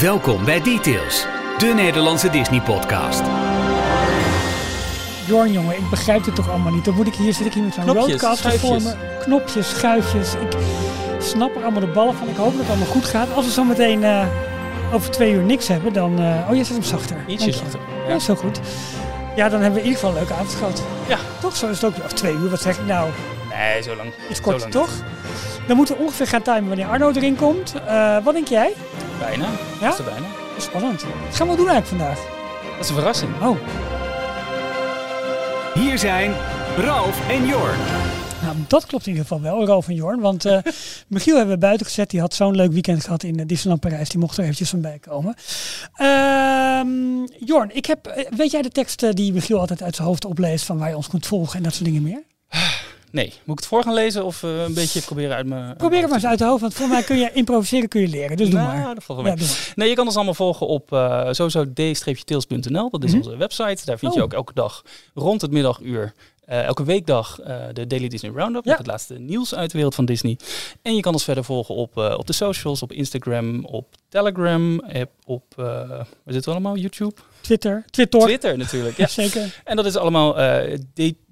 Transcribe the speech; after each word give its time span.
Welkom 0.00 0.44
bij 0.44 0.60
Details, 0.62 1.26
de 1.58 1.66
Nederlandse 1.66 2.30
Disney-podcast. 2.30 3.22
Jorn, 5.26 5.52
jongen, 5.52 5.76
ik 5.76 5.90
begrijp 5.90 6.24
het 6.24 6.34
toch 6.34 6.50
allemaal 6.50 6.72
niet. 6.72 6.84
Dan 6.84 6.94
moet 6.94 7.06
ik 7.06 7.14
hier, 7.14 7.32
zit 7.32 7.46
ik 7.46 7.52
hier 7.52 7.62
met 7.62 7.74
zo'n 7.74 7.84
Knopjes, 7.84 8.04
roadcaster 8.06 8.58
voor 8.58 8.82
me. 8.82 8.94
Knopjes, 9.20 9.68
schuifjes. 9.68 10.34
Ik 10.34 10.56
snap 11.18 11.56
er 11.56 11.62
allemaal 11.62 11.80
de 11.80 11.86
ballen 11.86 12.14
van. 12.14 12.28
Ik 12.28 12.36
hoop 12.36 12.50
dat 12.50 12.60
het 12.60 12.68
allemaal 12.68 12.86
goed 12.86 13.04
gaat. 13.04 13.28
Als 13.34 13.44
we 13.46 13.52
zo 13.52 13.64
meteen 13.64 14.04
eh, 14.04 14.26
over 14.92 15.10
twee 15.10 15.32
uur 15.32 15.42
niks 15.42 15.68
hebben, 15.68 15.92
dan... 15.92 16.18
eh, 16.18 16.50
oh, 16.50 16.56
je 16.56 16.64
zet 16.64 16.74
hem 16.74 16.84
zachter. 16.84 17.24
Ietsje 17.26 17.46
je. 17.46 17.52
zachter. 17.52 17.80
Ja, 18.08 18.14
is 18.14 18.24
zo 18.24 18.34
goed. 18.34 18.60
Ja, 19.36 19.48
dan 19.48 19.60
hebben 19.60 19.80
we 19.82 19.86
in 19.86 19.86
ieder 19.86 20.00
geval 20.00 20.10
een 20.10 20.16
leuke 20.16 20.32
avond 20.32 20.54
gehad. 20.54 20.82
Ja. 21.08 21.18
Toch? 21.40 21.56
Zo 21.56 21.68
is 21.68 21.80
het 21.80 21.84
ook. 21.84 22.04
Of 22.04 22.12
twee 22.12 22.32
uur, 22.34 22.50
wat 22.50 22.60
zeg 22.60 22.78
ik 22.78 22.86
nou? 22.86 23.10
Nee, 23.56 23.82
zo 23.82 23.96
lang. 23.96 24.12
Iets 24.30 24.38
Zo 24.38 24.44
kort, 24.44 24.60
lang 24.60 24.72
toch? 24.72 24.90
Dan 25.66 25.76
moeten 25.76 25.96
we 25.96 26.02
ongeveer 26.02 26.26
gaan 26.26 26.42
timen 26.42 26.68
wanneer 26.68 26.86
Arno 26.86 27.10
erin 27.10 27.36
komt. 27.36 27.74
Eh, 27.86 28.16
wat 28.24 28.34
denk 28.34 28.48
jij? 28.48 28.72
Bijna. 29.18 29.44
Ja? 29.80 29.88
Dat 29.88 29.92
is 29.92 29.98
er 29.98 30.04
bijna. 30.04 30.26
Spannend. 30.58 31.02
Wat 31.02 31.36
gaan 31.36 31.48
we 31.48 31.56
doen 31.56 31.68
eigenlijk 31.68 31.86
vandaag? 31.86 32.18
Dat 32.76 32.80
is 32.84 32.88
een 32.88 32.94
verrassing. 32.94 33.30
Oh, 33.42 33.58
Hier 35.74 35.98
zijn 35.98 36.34
Ralf 36.76 37.28
en 37.28 37.46
Jorn. 37.46 37.78
Nou, 38.42 38.56
dat 38.68 38.86
klopt 38.86 39.06
in 39.06 39.12
ieder 39.12 39.26
geval 39.26 39.42
wel, 39.42 39.66
Ralf 39.66 39.88
en 39.88 39.94
Jorn. 39.94 40.20
Want 40.20 40.44
eh 40.44 40.58
Michiel 41.08 41.36
hebben 41.36 41.54
we 41.54 41.60
buiten 41.60 41.86
gezet. 41.86 42.10
Die 42.10 42.20
had 42.20 42.34
zo'n 42.34 42.56
leuk 42.56 42.72
weekend 42.72 43.04
gehad 43.04 43.22
in 43.22 43.38
eh, 43.38 43.46
Disneyland 43.46 43.80
Parijs. 43.80 44.08
Die 44.08 44.18
mocht 44.18 44.36
er 44.36 44.42
eventjes 44.42 44.70
van 44.70 44.80
bij 44.80 44.98
komen. 44.98 45.34
Ehm, 45.94 47.44
Jorn, 47.46 47.76
ik 47.76 47.86
heb, 47.86 48.06
eh, 48.06 48.24
weet 48.36 48.50
jij 48.50 48.62
de 48.62 48.70
tekst 48.70 49.16
die 49.16 49.32
Michiel 49.32 49.58
altijd 49.58 49.82
uit 49.82 49.96
zijn 49.96 50.08
hoofd 50.08 50.24
opleest... 50.24 50.64
van 50.64 50.78
waar 50.78 50.88
je 50.88 50.96
ons 50.96 51.08
kunt 51.08 51.26
volgen 51.26 51.56
en 51.56 51.62
dat 51.62 51.72
soort 51.72 51.84
dingen 51.84 52.02
meer? 52.02 52.22
Nee. 53.10 53.26
Moet 53.26 53.34
ik 53.56 53.58
het 53.58 53.66
voor 53.66 53.82
gaan 53.82 53.94
lezen 53.94 54.24
of 54.24 54.42
eh, 54.42 54.62
een 54.62 54.74
beetje 54.74 55.00
proberen 55.00 55.36
uit 55.36 55.46
mijn... 55.46 55.76
Probeer 55.76 55.98
het 56.00 56.06
maar 56.10 56.18
eens 56.18 56.26
uit 56.28 56.38
de 56.38 56.44
hoofd, 56.44 56.60
want 56.60 56.74
voor 56.74 56.88
mij 56.88 57.02
kun 57.02 57.16
je 57.18 57.30
improviseren 57.42 57.88
kun 57.88 58.00
je 58.00 58.08
leren. 58.08 58.36
Dus 58.36 58.50
doe 58.50 58.58
Nou, 58.60 58.78
maar. 58.78 58.94
dat 58.94 59.04
valt 59.04 59.22
wel 59.22 59.36
Ja. 59.36 59.44
Nee, 59.74 59.88
je 59.88 59.94
kan 59.94 60.06
ons 60.06 60.14
allemaal 60.16 60.34
volgen 60.34 60.66
op 60.66 60.92
eh 60.92 61.28
sowieso 61.30 61.72
d-tails.nl. 61.72 62.90
Dat 62.90 63.04
is 63.04 63.10
Mhm. 63.10 63.18
onze 63.18 63.36
website. 63.36 63.84
Daar 63.84 63.98
vind 63.98 64.12
je 64.14 64.18
Oh. 64.18 64.24
ook 64.24 64.32
elke 64.32 64.52
dag 64.54 64.82
rond 65.14 65.40
het 65.40 65.50
middaguur, 65.50 66.12
eh, 66.44 66.64
elke 66.64 66.84
weekdag, 66.84 67.36
de 67.72 67.86
Daily 67.86 68.08
Disney 68.08 68.30
Roundup. 68.34 68.64
Ja. 68.64 68.70
Met 68.70 68.78
het 68.78 68.86
laatste 68.86 69.14
nieuws 69.18 69.54
uit 69.54 69.66
de 69.70 69.76
wereld 69.76 69.94
van 69.94 70.04
Disney. 70.04 70.38
En 70.82 70.94
je 70.94 71.00
kan 71.00 71.12
ons 71.12 71.24
verder 71.24 71.44
volgen 71.44 71.74
op, 71.74 71.96
op 71.96 72.26
de 72.26 72.32
socials, 72.32 72.82
op 72.82 72.92
Instagram, 72.92 73.64
op 73.64 73.94
Telegram, 74.08 74.82
op, 75.24 75.44
waar 75.56 76.06
zitten 76.26 76.42
we 76.44 76.50
allemaal? 76.50 76.76
YouTube? 76.76 77.14
Twitter, 77.40 77.84
Twitter. 77.90 78.20
Twitter 78.20 78.58
natuurlijk. 78.58 78.96
Ja. 78.96 79.06
Zeker. 79.22 79.60
En 79.64 79.76
dat 79.76 79.86
is 79.86 79.96
allemaal 79.96 80.38
eh, 80.38 80.78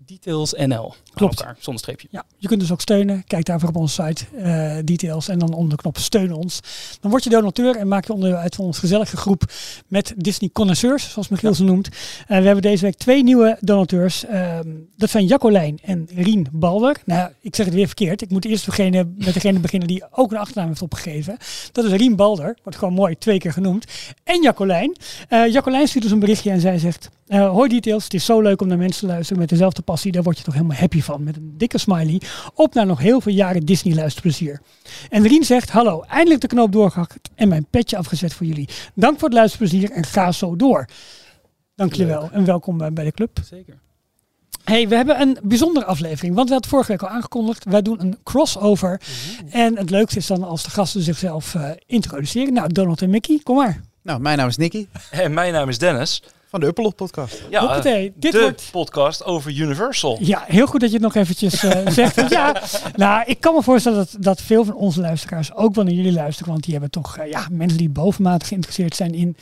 de- 0.07 0.15
Details 0.15 0.53
NL. 0.53 0.95
Klopt. 1.15 1.39
Elkaar, 1.41 1.57
zonder 1.59 1.83
streepje. 1.83 2.09
Ja, 2.11 2.25
je 2.37 2.49
kunt 2.49 2.61
dus 2.61 2.73
ook 2.73 2.81
steunen. 2.81 3.25
Kijk 3.27 3.45
daarvoor 3.45 3.69
op 3.69 3.77
onze 3.77 4.03
site, 4.07 4.25
eh, 4.37 4.77
details. 4.85 5.29
En 5.29 5.39
dan 5.39 5.53
onder 5.53 5.71
de 5.77 5.83
knop 5.83 5.99
steun 5.99 6.33
ons. 6.33 6.61
Dan 7.01 7.11
word 7.11 7.25
je 7.25 7.31
donateur 7.31 7.77
en 7.77 7.89
maak 7.89 8.07
je 8.07 8.13
onderdeel 8.13 8.39
uit 8.39 8.55
van 8.55 8.65
onze 8.65 8.81
gezellige 8.81 9.17
groep 9.17 9.43
met 9.89 10.15
Disney 10.17 10.51
connoisseurs, 10.53 11.11
zoals 11.11 11.29
Michiel 11.29 11.55
ze 11.55 11.65
noemt. 11.65 11.89
Eh, 11.89 12.39
we 12.39 12.45
hebben 12.45 12.63
deze 12.63 12.85
week 12.85 12.97
twee 12.97 13.23
nieuwe 13.23 13.57
donateurs. 13.61 14.25
Ehm, 14.25 14.69
dat 14.97 15.11
zijn 15.11 15.27
Jaccolijn 15.27 15.79
en 15.83 16.09
Rien 16.15 16.47
Balder. 16.53 16.97
Nou, 17.05 17.31
ik 17.41 17.57
zeg 17.57 17.67
het 17.67 17.75
weer 17.75 17.87
verkeerd. 17.87 18.23
Ik 18.23 18.31
moet 18.31 18.45
eerst 18.45 18.65
degene, 18.65 19.09
met 19.17 19.35
degene 19.35 19.59
beginnen 19.59 19.89
die 19.89 20.05
ook 20.11 20.31
een 20.33 20.39
achternaam 20.39 20.69
heeft 20.69 20.83
opgegeven. 20.83 21.37
Dat 21.73 21.85
is 21.85 21.93
Rien 21.93 22.17
Balder. 22.17 22.57
Wordt 22.63 22.79
gewoon 22.79 22.95
mooi 22.95 23.19
twee 23.19 23.39
keer 23.39 23.53
genoemd. 23.53 23.85
En 24.25 24.43
Jaccolijn. 24.43 24.97
Eh 25.29 25.53
Jaccolijn 25.53 25.89
stuurt 25.89 26.05
ons 26.05 26.13
een 26.13 26.19
berichtje 26.21 26.51
en 26.51 26.61
zij 26.61 26.79
zegt... 26.79 27.09
hoi 27.29 27.69
Details, 27.69 28.05
het 28.05 28.15
is 28.15 28.25
zo 28.25 28.41
leuk 28.41 28.61
om 28.61 28.69
naar 28.69 28.79
mensen 28.79 29.01
te 29.01 29.07
luisteren 29.07 29.39
met 29.41 29.49
dezelfde 29.49 29.83
passie. 29.83 29.95
Daar 30.03 30.23
word 30.23 30.39
je 30.39 30.45
toch 30.45 30.55
helemaal 30.55 30.77
happy 30.77 31.03
van. 31.03 31.25
Met 31.25 31.37
een 31.37 31.55
dikke 31.57 31.79
smiley. 31.79 32.21
Op 32.55 32.75
naar 32.75 32.87
nog 32.87 32.99
heel 32.99 33.21
veel 33.21 33.33
jaren 33.33 33.67
Disney 33.67 33.95
luisterplezier. 33.95 34.61
En 35.11 35.27
Rien 35.27 35.45
zegt, 35.45 35.71
hallo, 35.71 36.03
eindelijk 36.03 36.41
de 36.41 36.47
knoop 36.47 36.73
doorgehakt 36.73 37.31
en 37.35 37.49
mijn 37.49 37.67
petje 37.71 37.97
afgezet 37.97 38.35
voor 38.35 38.47
jullie. 38.47 38.69
Dank 38.95 39.19
voor 39.19 39.29
het 39.29 39.37
luisterplezier 39.37 39.91
en 39.91 40.05
ga 40.05 40.33
zo 40.33 40.57
door. 40.57 40.87
Dank 41.75 41.93
jullie 41.93 42.13
wel 42.13 42.31
en 42.33 42.45
welkom 42.45 42.81
eh, 42.81 42.91
bij 42.91 43.05
de 43.05 43.13
club. 43.13 43.39
Zeker. 43.45 43.79
Hey, 44.65 44.89
we 44.89 44.95
hebben 44.97 45.21
een 45.21 45.39
bijzondere 45.43 45.87
aflevering, 45.87 46.35
want 46.35 46.47
we 46.47 46.53
hadden 46.53 46.71
vorige 46.71 46.91
week 46.91 47.03
al 47.03 47.09
aangekondigd. 47.09 47.65
Wij 47.65 47.83
doen 47.83 48.01
een 48.01 48.19
crossover. 48.23 49.01
En 49.51 49.77
het 49.77 49.91
leukste 49.91 50.19
is 50.19 50.27
dan 50.27 50.43
als 50.45 50.63
de 50.63 50.71
gasten 50.71 51.03
zichzelf 51.03 51.55
eh, 51.55 51.71
introduceren. 51.87 52.53
Nou, 52.53 52.73
Donald 52.73 53.03
en 53.03 53.11
Mickey, 53.11 53.41
kom 53.43 53.57
maar. 53.57 53.81
Nou, 54.03 54.21
mijn 54.21 54.39
naam 54.39 54.49
is 54.49 54.57
Nicky 54.57 54.87
En 55.11 55.35
mijn 55.35 55.53
naam 55.53 55.69
is 55.69 55.79
Dennis. 55.79 56.23
Van 56.49 56.61
de 56.61 56.67
Uppelot 56.67 56.97
podcast. 56.97 57.43
Ja, 57.51 57.61
Hoppatee, 57.61 58.13
dit 58.17 58.33
de 58.33 58.41
wordt... 58.41 58.69
podcast 58.71 59.25
over 59.25 59.51
Universal. 59.57 60.17
Ja, 60.21 60.45
heel 60.47 60.67
goed 60.67 60.81
dat 60.81 60.89
je 60.89 60.95
het 60.95 61.05
nog 61.05 61.15
eventjes 61.15 61.63
eh, 61.63 61.87
zegt. 61.99 62.17
Want 62.17 62.31
ja, 62.31 62.63
nou, 62.97 63.23
ik 63.27 63.41
kan 63.41 63.55
me 63.55 63.63
voorstellen 63.63 63.99
dat, 63.99 64.17
dat 64.19 64.43
veel 64.43 64.65
van 64.65 64.75
onze 64.75 65.01
luisteraars 65.01 65.55
ook 65.55 65.75
wel 65.75 65.85
naar 65.85 65.93
jullie 65.93 66.13
luisteren. 66.13 66.53
Want 66.53 66.65
die 66.65 66.73
hebben 66.73 66.91
toch 66.91 67.17
eh, 67.17 67.31
ja, 67.31 67.47
mensen 67.51 67.79
die 67.79 67.89
bovenmatig 67.89 68.49
geïnteresseerd 68.49 68.97
zijn 68.97 69.15
in, 69.15 69.37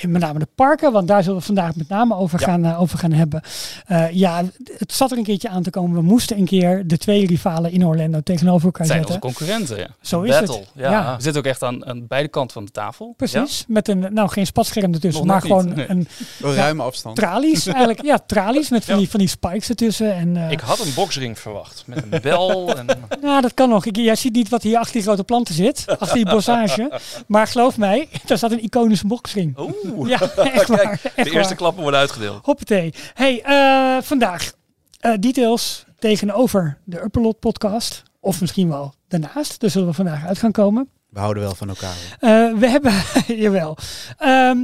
in 0.00 0.10
met 0.10 0.20
name 0.20 0.38
de 0.38 0.48
parken. 0.54 0.92
Want 0.92 1.08
daar 1.08 1.22
zullen 1.22 1.38
we 1.38 1.44
vandaag 1.44 1.76
met 1.76 1.88
name 1.88 2.14
over, 2.16 2.40
Ja. 2.40 2.46
gaan, 2.46 2.64
eh, 2.64 2.80
over 2.80 2.98
gaan 2.98 3.12
hebben. 3.12 3.40
Eh, 3.86 4.10
ja, 4.10 4.44
het 4.78 4.92
zat 4.92 5.10
er 5.10 5.18
een 5.18 5.24
keertje 5.24 5.48
aan 5.48 5.62
te 5.62 5.70
komen. 5.70 5.96
We 5.96 6.02
moesten 6.02 6.38
een 6.38 6.44
keer 6.46 6.86
de 6.86 6.98
twee 6.98 7.26
rivalen 7.26 7.70
in 7.72 7.86
Orlando 7.86 8.20
tegenover 8.20 8.64
elkaar 8.64 8.80
Het 8.86 8.90
zijn 8.90 9.00
onze 9.00 9.12
zetten. 9.12 9.30
concurrenten. 9.32 9.78
Ja. 9.78 9.88
Zo 10.00 10.22
is 10.22 10.30
Battle. 10.30 10.56
het. 10.58 10.70
Ja. 10.74 10.90
Ja. 10.90 11.16
We 11.16 11.22
zitten 11.22 11.40
ook 11.42 11.48
echt 11.48 11.62
aan, 11.62 11.86
aan 11.86 12.06
beide 12.06 12.28
kanten 12.28 12.52
van 12.52 12.64
de 12.64 12.70
tafel. 12.70 13.14
Precies, 13.16 13.64
met 13.68 13.88
een, 13.88 14.06
nou 14.10 14.28
geen 14.28 14.46
spatscherm 14.46 14.92
ertussen, 14.92 15.26
Nog 15.26 15.32
maar 15.32 15.42
gewoon 15.42 15.74
nee. 15.74 15.88
een 15.88 16.08
Een 16.42 16.54
ruime 16.54 16.82
afstand. 16.82 17.16
tralies 17.16 17.66
eigenlijk. 17.66 18.02
Ja, 18.02 18.18
tralies 18.26 18.68
met 18.68 18.84
van, 18.84 18.94
Ja. 18.94 19.00
die, 19.00 19.10
van 19.10 19.18
die 19.20 19.28
spikes 19.28 19.68
ertussen. 19.68 20.14
En, 20.14 20.36
eh, 20.36 20.50
Ik 20.50 20.60
had 20.60 20.78
een 20.78 20.94
boxring 20.94 21.38
verwacht. 21.38 21.82
Met 21.86 22.02
een 22.10 22.20
bel. 22.22 22.76
en, 22.76 22.86
Nou, 23.20 23.40
dat 23.40 23.54
kan 23.54 23.68
nog. 23.68 23.84
Ik, 23.86 23.96
jij 23.96 24.14
ziet 24.16 24.32
niet 24.32 24.48
wat 24.48 24.62
hier 24.62 24.76
achter 24.78 24.92
die 24.92 25.02
grote 25.02 25.24
planten 25.24 25.54
zit. 25.54 25.84
Achter 25.98 26.16
die 26.16 26.26
bossage. 26.30 27.00
Maar 27.26 27.46
geloof 27.46 27.76
mij, 27.78 28.08
daar 28.26 28.36
staat 28.38 28.52
een 28.52 28.62
iconische 28.62 29.06
boxring. 29.06 29.58
Oeh. 29.58 30.08
Ja, 30.08 30.20
echt 30.36 30.68
waar. 30.68 30.78
Kijk, 30.98 31.02
Echt 31.04 31.14
de 31.16 31.22
eerste 31.24 31.48
waar. 31.48 31.54
klappen 31.54 31.82
worden 31.82 32.00
uitgedeeld. 32.00 32.44
Hoppatee. 32.44 32.94
Hey, 33.14 33.42
eh, 33.42 34.02
vandaag 34.02 34.52
eh, 35.00 35.12
details 35.20 35.84
tegenover 35.98 36.78
de 36.84 37.02
Upperlot 37.02 37.38
podcast. 37.38 38.02
Of 38.20 38.40
misschien 38.40 38.68
wel 38.68 38.94
daarnaast. 39.08 39.60
Daar 39.60 39.70
zullen 39.70 39.88
we 39.88 39.94
vandaag 39.94 40.26
uit 40.26 40.38
gaan 40.38 40.52
komen. 40.52 40.88
We 41.08 41.18
houden 41.20 41.42
wel 41.42 41.54
van 41.54 41.68
elkaar. 41.68 41.94
Eh, 42.20 42.58
we 42.58 42.68
hebben, 42.68 42.92
jawel. 43.26 43.76
Ehm, 44.18 44.58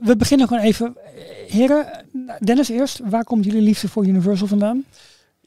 we, 0.00 0.16
beginnen 0.16 0.48
gewoon 0.48 0.62
even. 0.62 0.96
Heren, 1.48 2.04
Dennis 2.44 2.68
eerst. 2.68 3.00
Waar 3.04 3.24
komt 3.24 3.44
jullie 3.44 3.60
liefde 3.62 3.88
voor 3.88 4.06
Universal 4.06 4.46
vandaan? 4.46 4.84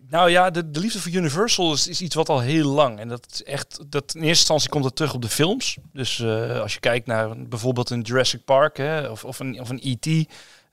Nou 0.10 0.30
ja, 0.30 0.50
de, 0.50 0.70
de 0.72 0.80
liefde 0.80 1.00
voor 1.02 1.12
Universal 1.12 1.74
is, 1.74 1.88
is 1.88 2.02
iets 2.02 2.16
wat 2.16 2.30
al 2.30 2.40
heel 2.40 2.70
lang. 2.70 3.00
En 3.00 3.08
dat 3.08 3.28
is 3.32 3.44
echt. 3.44 3.80
Dat, 3.90 4.04
in 4.16 4.22
eerste 4.22 4.28
instantie 4.40 4.70
komt 4.70 4.84
dat 4.84 4.96
terug 4.96 5.14
op 5.14 5.22
de 5.22 5.30
films. 5.30 5.78
Dus 5.94 6.20
eh, 6.20 6.60
als 6.62 6.74
je 6.74 6.80
kijkt 6.80 7.08
naar 7.08 7.48
bijvoorbeeld 7.48 7.90
een 7.90 8.02
Jurassic 8.02 8.44
Park 8.46 8.78
hè, 8.78 9.08
of, 9.08 9.24
of 9.26 9.40
een, 9.40 9.60
of 9.62 9.70
een 9.70 9.80
E.T. 9.84 10.06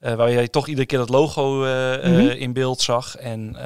eh, 0.00 0.14
waar 0.14 0.30
je 0.30 0.50
toch 0.50 0.68
iedere 0.68 0.86
keer 0.86 0.98
dat 0.98 1.08
logo 1.08 1.64
eh, 1.64 2.10
Mhm. 2.10 2.18
in 2.28 2.52
beeld 2.52 2.80
zag. 2.80 3.16
En 3.16 3.56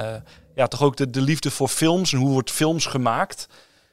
ja, 0.55 0.67
toch 0.67 0.81
ook 0.83 0.95
de, 0.97 1.09
de 1.09 1.21
liefde 1.21 1.51
voor 1.51 1.67
films 1.67 2.13
en 2.13 2.19
hoe 2.19 2.29
wordt 2.31 2.51
films 2.51 2.85
gemaakt. 2.85 3.47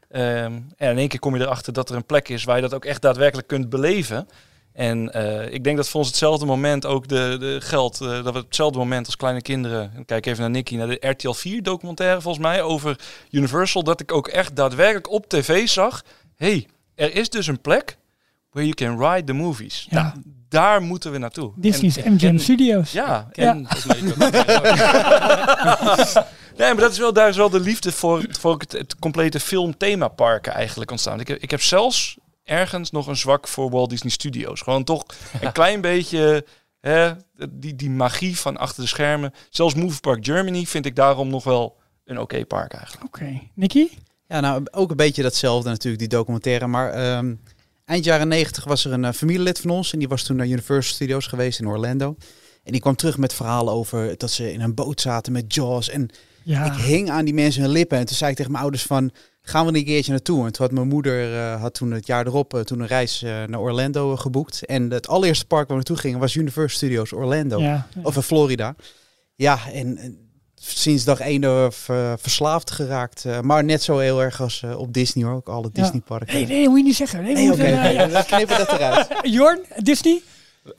Ehm, 0.09 0.53
en 0.77 0.91
in 0.91 0.99
één 0.99 1.09
keer 1.09 1.19
kom 1.19 1.37
je 1.37 1.43
erachter 1.43 1.73
dat 1.73 1.91
er 1.91 1.97
een 1.97 2.07
plek 2.07 2.29
is 2.29 2.45
waar 2.45 2.57
je 2.57 2.63
dat 2.63 2.75
ook 2.75 2.85
echt 2.85 3.03
daadwerkelijk 3.03 3.49
kunt 3.49 3.69
beleven. 3.69 4.29
En 4.77 5.13
eh, 5.13 5.53
ik 5.53 5.65
denk 5.65 5.77
dat 5.77 5.89
voor 5.89 6.01
ons 6.01 6.09
hetzelfde 6.09 6.47
moment 6.47 6.87
ook 6.87 7.09
de, 7.09 7.37
de 7.41 7.57
geldt. 7.61 8.01
eh, 8.01 8.25
dat 8.25 8.33
we 8.33 8.39
hetzelfde 8.39 8.79
moment 8.79 9.07
als 9.07 9.17
kleine 9.17 9.43
kinderen. 9.43 9.93
en 9.95 10.05
Kijk 10.05 10.27
even 10.27 10.41
naar 10.41 10.51
Nicky, 10.51 10.77
naar 10.77 10.87
de 10.87 11.09
RTL 11.09 11.31
4 11.33 11.63
documentaire 11.63 12.21
volgens 12.21 12.45
mij 12.45 12.63
over 12.63 12.99
Universal. 13.31 13.83
Dat 13.83 14.01
ik 14.01 14.13
ook 14.13 14.29
echt 14.29 14.57
daadwerkelijk 14.57 15.11
op 15.11 15.29
tv 15.29 15.69
zag. 15.69 16.03
hey, 16.37 16.67
er 16.95 17.15
is 17.15 17.31
dus 17.31 17.47
een 17.47 17.61
plek 17.61 17.97
where 18.51 18.69
you 18.69 18.75
can 18.97 19.11
ride 19.13 19.25
the 19.27 19.33
movies. 19.33 19.87
Ja. 19.91 20.03
Nou, 20.03 20.15
daar 20.49 20.83
moeten 20.83 21.13
we 21.13 21.19
naartoe. 21.19 21.53
Disney's 21.57 21.97
En- 21.97 22.13
MGM 22.13 22.27
en- 22.27 22.41
Studios. 22.41 22.93
Ja, 22.93 23.29
Ja. 23.33 23.51
en 23.53 23.67
ook. 23.69 24.17
Nee, 26.57 26.73
maar 26.73 26.83
dat 26.83 26.93
is 26.93 26.99
wel, 26.99 27.13
daar 27.13 27.29
is 27.29 27.37
wel 27.37 27.51
de 27.51 27.61
liefde 27.61 27.93
voor, 27.93 28.25
voor 28.39 28.59
het, 28.59 28.73
het 28.73 28.97
complete 28.99 29.41
filmthemaparken 29.41 30.53
eigenlijk 30.53 30.91
ontstaan. 30.91 31.21
Ik 31.21 31.29
heb, 31.29 31.39
ik 31.43 31.51
heb 31.51 31.63
zelfs 31.63 32.17
ergens 32.47 32.91
nog 32.91 33.07
een 33.07 33.17
zwak 33.17 33.49
voor 33.49 33.71
Walt 33.71 33.91
Disney 33.91 34.11
Studios. 34.13 34.61
Gewoon 34.61 34.85
toch 34.85 35.05
een 35.41 35.53
klein 35.61 35.81
beetje 35.81 36.45
hè, 36.81 37.13
die, 37.51 37.77
die 37.77 37.91
magie 37.91 38.39
van 38.39 38.57
achter 38.57 38.83
de 38.83 38.89
schermen. 38.89 39.33
Zelfs 39.51 39.75
Movie 39.75 40.01
Park 40.01 40.25
Germany 40.25 40.65
vind 40.65 40.87
ik 40.87 40.97
daarom 40.97 41.29
nog 41.29 41.45
wel 41.45 41.77
een 42.05 42.21
oké 42.21 42.45
park 42.45 42.73
eigenlijk. 42.73 43.05
Oké. 43.05 43.41
Nicky? 43.55 43.89
Ja, 44.29 44.41
nou 44.41 44.65
ook 44.71 44.91
een 44.91 44.97
beetje 44.97 45.23
datzelfde 45.23 45.69
natuurlijk, 45.71 45.99
die 45.99 46.19
documentaire. 46.19 46.67
Maar 46.67 46.91
ehm, 46.91 47.35
eind 47.85 48.05
jaren 48.05 48.29
negentig 48.29 48.65
was 48.65 48.85
er 48.85 48.93
een 48.93 49.05
eh, 49.05 49.13
familielid 49.13 49.61
van 49.61 49.71
ons. 49.71 49.93
En 49.93 49.99
die 49.99 50.09
was 50.09 50.23
toen 50.23 50.37
naar 50.37 50.47
Universal 50.47 50.95
Studios 50.95 51.27
geweest 51.27 51.61
in 51.61 51.69
Orlando. 51.69 52.17
En 52.65 52.73
die 52.73 52.81
kwam 52.81 52.97
terug 52.97 53.17
met 53.19 53.35
verhalen 53.35 53.73
over 53.73 54.19
dat 54.19 54.31
ze 54.31 54.53
in 54.53 54.61
een 54.61 54.75
boot 54.75 55.01
zaten 55.01 55.33
met 55.33 55.55
Jaws. 55.55 55.89
En 55.89 56.09
Ja. 56.43 56.65
ik 56.65 56.73
hing 56.83 57.11
aan 57.11 57.25
die 57.25 57.35
mensen 57.35 57.63
hun 57.63 57.71
lippen. 57.71 57.99
En 57.99 58.07
toen 58.07 58.17
zei 58.17 58.31
ik 58.31 58.37
tegen 58.37 58.51
mijn 58.53 58.63
ouders 58.63 58.85
van, 58.85 59.11
gaan 59.49 59.67
we 59.67 59.73
er 59.73 59.79
een 59.79 59.85
keertje 59.85 60.11
naartoe? 60.11 60.47
En 60.47 60.53
toen 60.53 60.67
had 60.67 60.75
mijn 60.75 60.89
moeder 60.89 61.35
eh, 61.35 61.61
had 61.61 61.75
toen 61.75 61.91
het 61.91 62.07
jaar 62.07 62.27
erop 62.27 62.55
eh, 62.55 62.61
toen 62.61 62.81
een 62.81 62.87
reis 62.87 63.23
eh, 63.23 63.31
naar 63.31 63.61
Orlando 63.61 64.17
geboekt. 64.17 64.65
En 64.65 64.91
het 64.91 65.09
allereerste 65.09 65.47
park 65.47 65.69
waar 65.69 65.77
we 65.79 65.85
naartoe 65.85 65.97
gingen 65.97 66.19
was 66.19 66.35
Universal 66.35 66.77
Studios 66.77 67.13
Orlando. 67.13 67.61
Ja. 67.61 67.87
Of 68.03 68.17
in 68.17 68.23
Florida. 68.23 68.75
Ja, 69.35 69.59
en, 69.73 69.97
en 69.97 70.19
sinds 70.55 71.05
dag 71.05 71.21
één 71.21 71.43
er 71.43 71.73
verslaafd 72.19 72.71
geraakt. 72.71 73.25
maar 73.43 73.65
net 73.65 73.83
zo 73.83 73.99
heel 73.99 74.23
erg 74.23 74.41
als 74.41 74.63
op 74.77 74.93
Disney 74.93 75.25
hoor. 75.25 75.35
Ook 75.35 75.49
alle 75.49 75.71
Ja. 75.73 75.83
Disneyparken. 75.83 76.35
Nee, 76.35 76.47
nee, 76.47 76.69
moet 76.69 76.79
je 76.79 76.85
niet 76.85 76.97
zeggen. 76.97 77.23
Nee, 77.23 77.35
Nee, 77.35 77.51
we 77.51 78.05
oké. 78.19 78.25
knippen 78.27 78.59
dat 78.59 78.73
eruit. 78.73 79.09
Jorn, 79.37 79.61
Disney? 79.77 80.23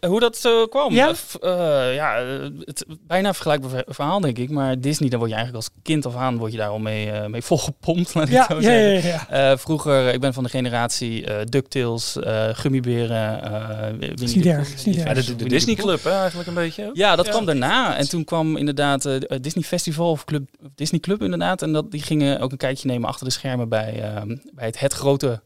Hoe 0.08 0.20
dat 0.20 0.38
zo 0.38 0.66
kwam? 0.68 0.94
Ja? 0.94 1.08
Eh, 1.08 1.14
f- 1.14 1.36
eh, 1.42 1.50
ja, 1.96 2.18
eh, 2.22 2.50
het, 2.60 2.86
bijna 3.02 3.34
vergelijkbaar 3.34 3.70
ver- 3.70 3.86
verhaal, 3.88 4.20
denk 4.20 4.38
ik. 4.38 4.50
Maar 4.50 4.80
Disney, 4.80 5.10
daar 5.10 5.20
word 5.20 5.32
je 5.32 5.36
eigenlijk 5.38 5.66
als 5.66 5.76
kind 5.84 6.06
of 6.06 6.16
aan 6.16 6.38
word 6.38 6.52
je 6.52 6.58
daar 6.58 6.70
al 6.70 6.80
mee, 6.80 7.12
eh, 7.12 7.26
mee 7.28 7.42
volgepompt, 7.52 8.14
laat 8.14 8.28
ik 8.28 8.34
Ja, 8.34 8.46
zo 8.50 8.56
ja, 8.56 8.62
zeggen. 8.62 9.10
ja, 9.10 9.26
ja. 9.30 9.52
Eh, 9.52 9.58
vroeger, 9.58 10.14
ik 10.14 10.20
ben 10.20 10.34
van 10.34 10.44
de 10.44 10.50
generatie 10.50 11.26
eh 11.26 11.46
DuckTales, 11.46 12.16
eh 12.20 12.48
Gummiberen, 12.52 13.42
eh 13.44 13.92
niet 14.00 14.44
de 14.44 14.50
erg, 14.52 14.68
Pooh, 14.68 14.74
is 14.74 14.84
niet 14.86 14.94
die- 14.96 15.04
erg. 15.04 15.08
Ja, 15.08 15.14
de, 15.14 15.36
de 15.36 15.46
Disney 15.50 15.76
Club 15.76 16.04
hè, 16.04 16.12
eigenlijk 16.12 16.48
een 16.48 16.54
beetje. 16.54 16.90
Ja, 16.94 17.16
dat 17.16 17.26
Ja. 17.26 17.32
kwam 17.32 17.46
daarna. 17.46 17.98
En 17.98 18.10
toen 18.10 18.24
kwam 18.24 18.58
inderdaad 18.58 19.06
eh, 19.06 19.14
het 19.20 19.44
Disney 19.44 19.64
Festival 19.64 20.10
of 20.12 20.26
Club, 20.26 20.50
Disney 20.76 21.00
Club 21.00 21.22
inderdaad. 21.22 21.62
En 21.62 21.74
dat, 21.74 21.92
die 21.92 22.02
gingen 22.02 22.40
ook 22.40 22.52
een 22.52 22.58
kijkje 22.58 22.88
nemen 22.88 23.10
achter 23.10 23.26
de 23.26 23.32
schermen 23.34 23.70
bij, 23.70 24.02
ehm, 24.02 24.36
bij 24.54 24.66
het, 24.66 24.80
het 24.80 24.94
grote 24.94 25.42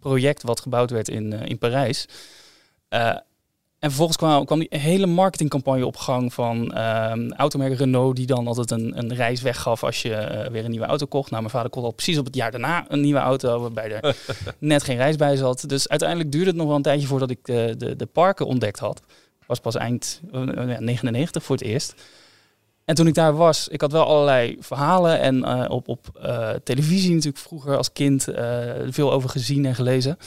project 0.00 0.42
wat 0.42 0.60
gebouwd 0.60 0.90
werd 0.90 1.08
in, 1.08 1.32
eh, 1.32 1.48
in 1.48 1.58
Parijs. 1.58 2.06
Eh, 2.88 3.16
en 3.82 3.88
vervolgens 3.88 4.16
kwam, 4.16 4.44
kwam 4.44 4.58
die 4.58 4.78
hele 4.78 5.06
marketingcampagne 5.06 5.86
op 5.86 5.96
gang 5.96 6.32
van 6.32 6.72
ehm 6.72 7.30
automerk 7.32 7.78
Renault, 7.78 8.16
die 8.16 8.26
dan 8.26 8.46
altijd 8.46 8.70
een, 8.70 8.98
een 8.98 9.14
reis 9.14 9.42
weggaf 9.42 9.84
als 9.84 10.02
je 10.02 10.14
eh, 10.14 10.50
weer 10.50 10.64
een 10.64 10.70
nieuwe 10.70 10.86
auto 10.86 11.06
kocht. 11.06 11.30
Nou, 11.30 11.42
mijn 11.42 11.54
vader 11.54 11.70
kocht 11.70 11.84
al 11.84 11.92
precies 11.92 12.18
op 12.18 12.24
het 12.24 12.34
jaar 12.34 12.50
daarna 12.50 12.84
een 12.88 13.00
nieuwe 13.00 13.18
auto, 13.18 13.60
waarbij 13.60 13.92
er 13.92 14.16
net 14.58 14.82
geen 14.82 14.96
reis 14.96 15.16
bij 15.16 15.36
zat. 15.36 15.68
Dus 15.68 15.88
uiteindelijk 15.88 16.32
duurde 16.32 16.46
het 16.46 16.56
nog 16.56 16.66
wel 16.66 16.76
een 16.76 16.82
tijdje 16.82 17.06
voordat 17.06 17.30
ik 17.30 17.38
de, 17.42 17.74
de, 17.78 17.96
de 17.96 18.06
parken 18.06 18.46
ontdekt 18.46 18.78
had. 18.78 19.02
Was 19.46 19.60
pas 19.60 19.74
eind 19.74 20.20
eh, 20.32 20.42
ja, 20.46 20.80
99 20.80 21.42
voor 21.42 21.56
het 21.56 21.64
eerst. 21.64 21.94
En 22.84 22.94
toen 22.94 23.06
ik 23.06 23.14
daar 23.14 23.36
was, 23.36 23.68
ik 23.68 23.80
had 23.80 23.92
wel 23.92 24.04
allerlei 24.04 24.56
verhalen 24.60 25.20
en 25.20 25.44
eh, 25.44 25.70
op, 25.70 25.88
op 25.88 26.06
eh, 26.22 26.50
televisie 26.64 27.10
natuurlijk 27.10 27.38
vroeger 27.42 27.76
als 27.76 27.92
kind 27.92 28.28
eh, 28.28 28.70
veel 28.88 29.12
over 29.12 29.28
gezien 29.28 29.64
en 29.66 29.74
gelezen. 29.74 30.18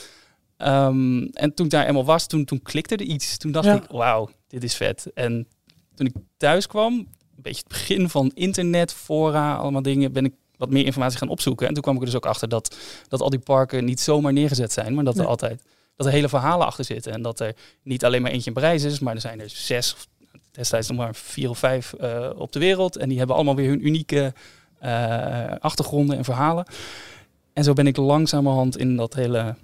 Ehm, 0.58 1.22
en 1.24 1.54
toen 1.54 1.66
ik 1.66 1.72
daar 1.72 1.86
eenmaal 1.88 2.06
was, 2.06 2.28
toen, 2.28 2.46
toen 2.46 2.62
klikte 2.62 2.96
er 2.96 3.02
iets. 3.02 3.38
Toen 3.38 3.52
dacht 3.52 3.66
Ja. 3.66 3.74
ik, 3.76 3.84
wauw, 3.90 4.30
dit 4.48 4.64
is 4.64 4.76
vet. 4.76 5.12
En 5.14 5.48
toen 5.96 6.06
ik 6.06 6.14
thuis 6.38 6.68
kwam, 6.68 6.94
een 6.94 7.08
beetje 7.42 7.60
het 7.60 7.68
begin 7.68 8.10
van 8.10 8.32
internet, 8.34 8.94
fora, 8.94 9.56
allemaal 9.56 9.82
dingen, 9.82 10.12
ben 10.12 10.26
ik 10.26 10.34
wat 10.58 10.70
meer 10.70 10.86
informatie 10.86 11.18
gaan 11.18 11.30
opzoeken. 11.30 11.68
En 11.68 11.74
toen 11.74 11.84
kwam 11.84 11.94
ik 11.96 12.00
er 12.00 12.06
dus 12.06 12.16
ook 12.16 12.26
achter 12.26 12.50
dat, 12.50 12.78
dat 13.08 13.22
al 13.22 13.30
die 13.30 13.40
parken 13.40 13.86
niet 13.86 14.00
zomaar 14.00 14.34
neergezet 14.34 14.72
zijn, 14.72 14.94
maar 14.94 15.04
dat 15.04 15.14
Nee. 15.16 15.24
er 15.24 15.30
altijd 15.30 15.64
dat 15.96 16.06
er 16.08 16.12
hele 16.14 16.30
verhalen 16.30 16.66
achter 16.68 16.86
zitten. 16.86 17.12
En 17.12 17.22
dat 17.22 17.40
er 17.40 17.56
niet 17.84 18.06
alleen 18.06 18.22
maar 18.22 18.32
eentje 18.32 18.48
in 18.48 18.54
Parijs 18.54 18.84
is, 18.84 19.00
maar 19.00 19.16
er 19.16 19.22
zijn 19.22 19.40
er 19.40 19.50
zes, 19.50 19.94
of 19.94 20.08
destijds 20.52 20.88
nog 20.88 20.98
maar 20.98 21.16
vier 21.16 21.50
of 21.50 21.58
vijf 21.60 21.94
eh, 21.94 22.30
op 22.36 22.52
de 22.52 22.60
wereld. 22.60 22.98
En 22.98 23.10
die 23.10 23.18
hebben 23.18 23.36
allemaal 23.36 23.56
weer 23.56 23.70
hun 23.70 23.86
unieke 23.88 24.34
eh, 24.80 25.46
achtergronden 25.60 26.18
en 26.18 26.24
verhalen. 26.24 26.66
En 27.54 27.64
zo 27.64 27.74
ben 27.74 27.88
ik 27.88 27.98
langzamerhand 27.98 28.78
in 28.78 28.96
dat 28.96 29.14
hele 29.14 29.56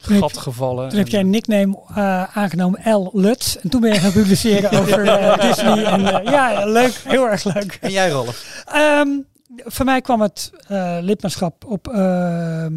gat 0.00 0.36
gevallen. 0.36 0.88
Toen 0.88 0.98
heb 0.98 1.08
jij 1.08 1.20
een 1.20 1.30
nickname 1.30 1.78
eh, 1.94 2.36
aangenomen, 2.36 2.92
L. 2.94 3.10
Lutz. 3.12 3.56
En 3.56 3.70
toen 3.70 3.80
ben 3.80 3.92
je 3.92 3.98
gaan 3.98 4.12
publiceren 4.12 4.70
over 4.80 5.08
eh, 5.08 5.40
Disney. 5.48 5.84
En, 5.84 6.06
eh, 6.06 6.32
ja, 6.32 6.64
leuk. 6.66 7.00
Heel 7.04 7.28
erg 7.28 7.44
leuk. 7.44 7.78
En 7.80 7.90
jij 7.90 8.08
Ralf? 8.10 8.62
Ehm, 8.72 9.08
voor 9.56 9.84
mij 9.84 10.00
kwam 10.00 10.20
het 10.20 10.50
eh, 10.68 10.98
lidmaatschap 11.00 11.64
op 11.64 11.88
ehm 11.88 12.74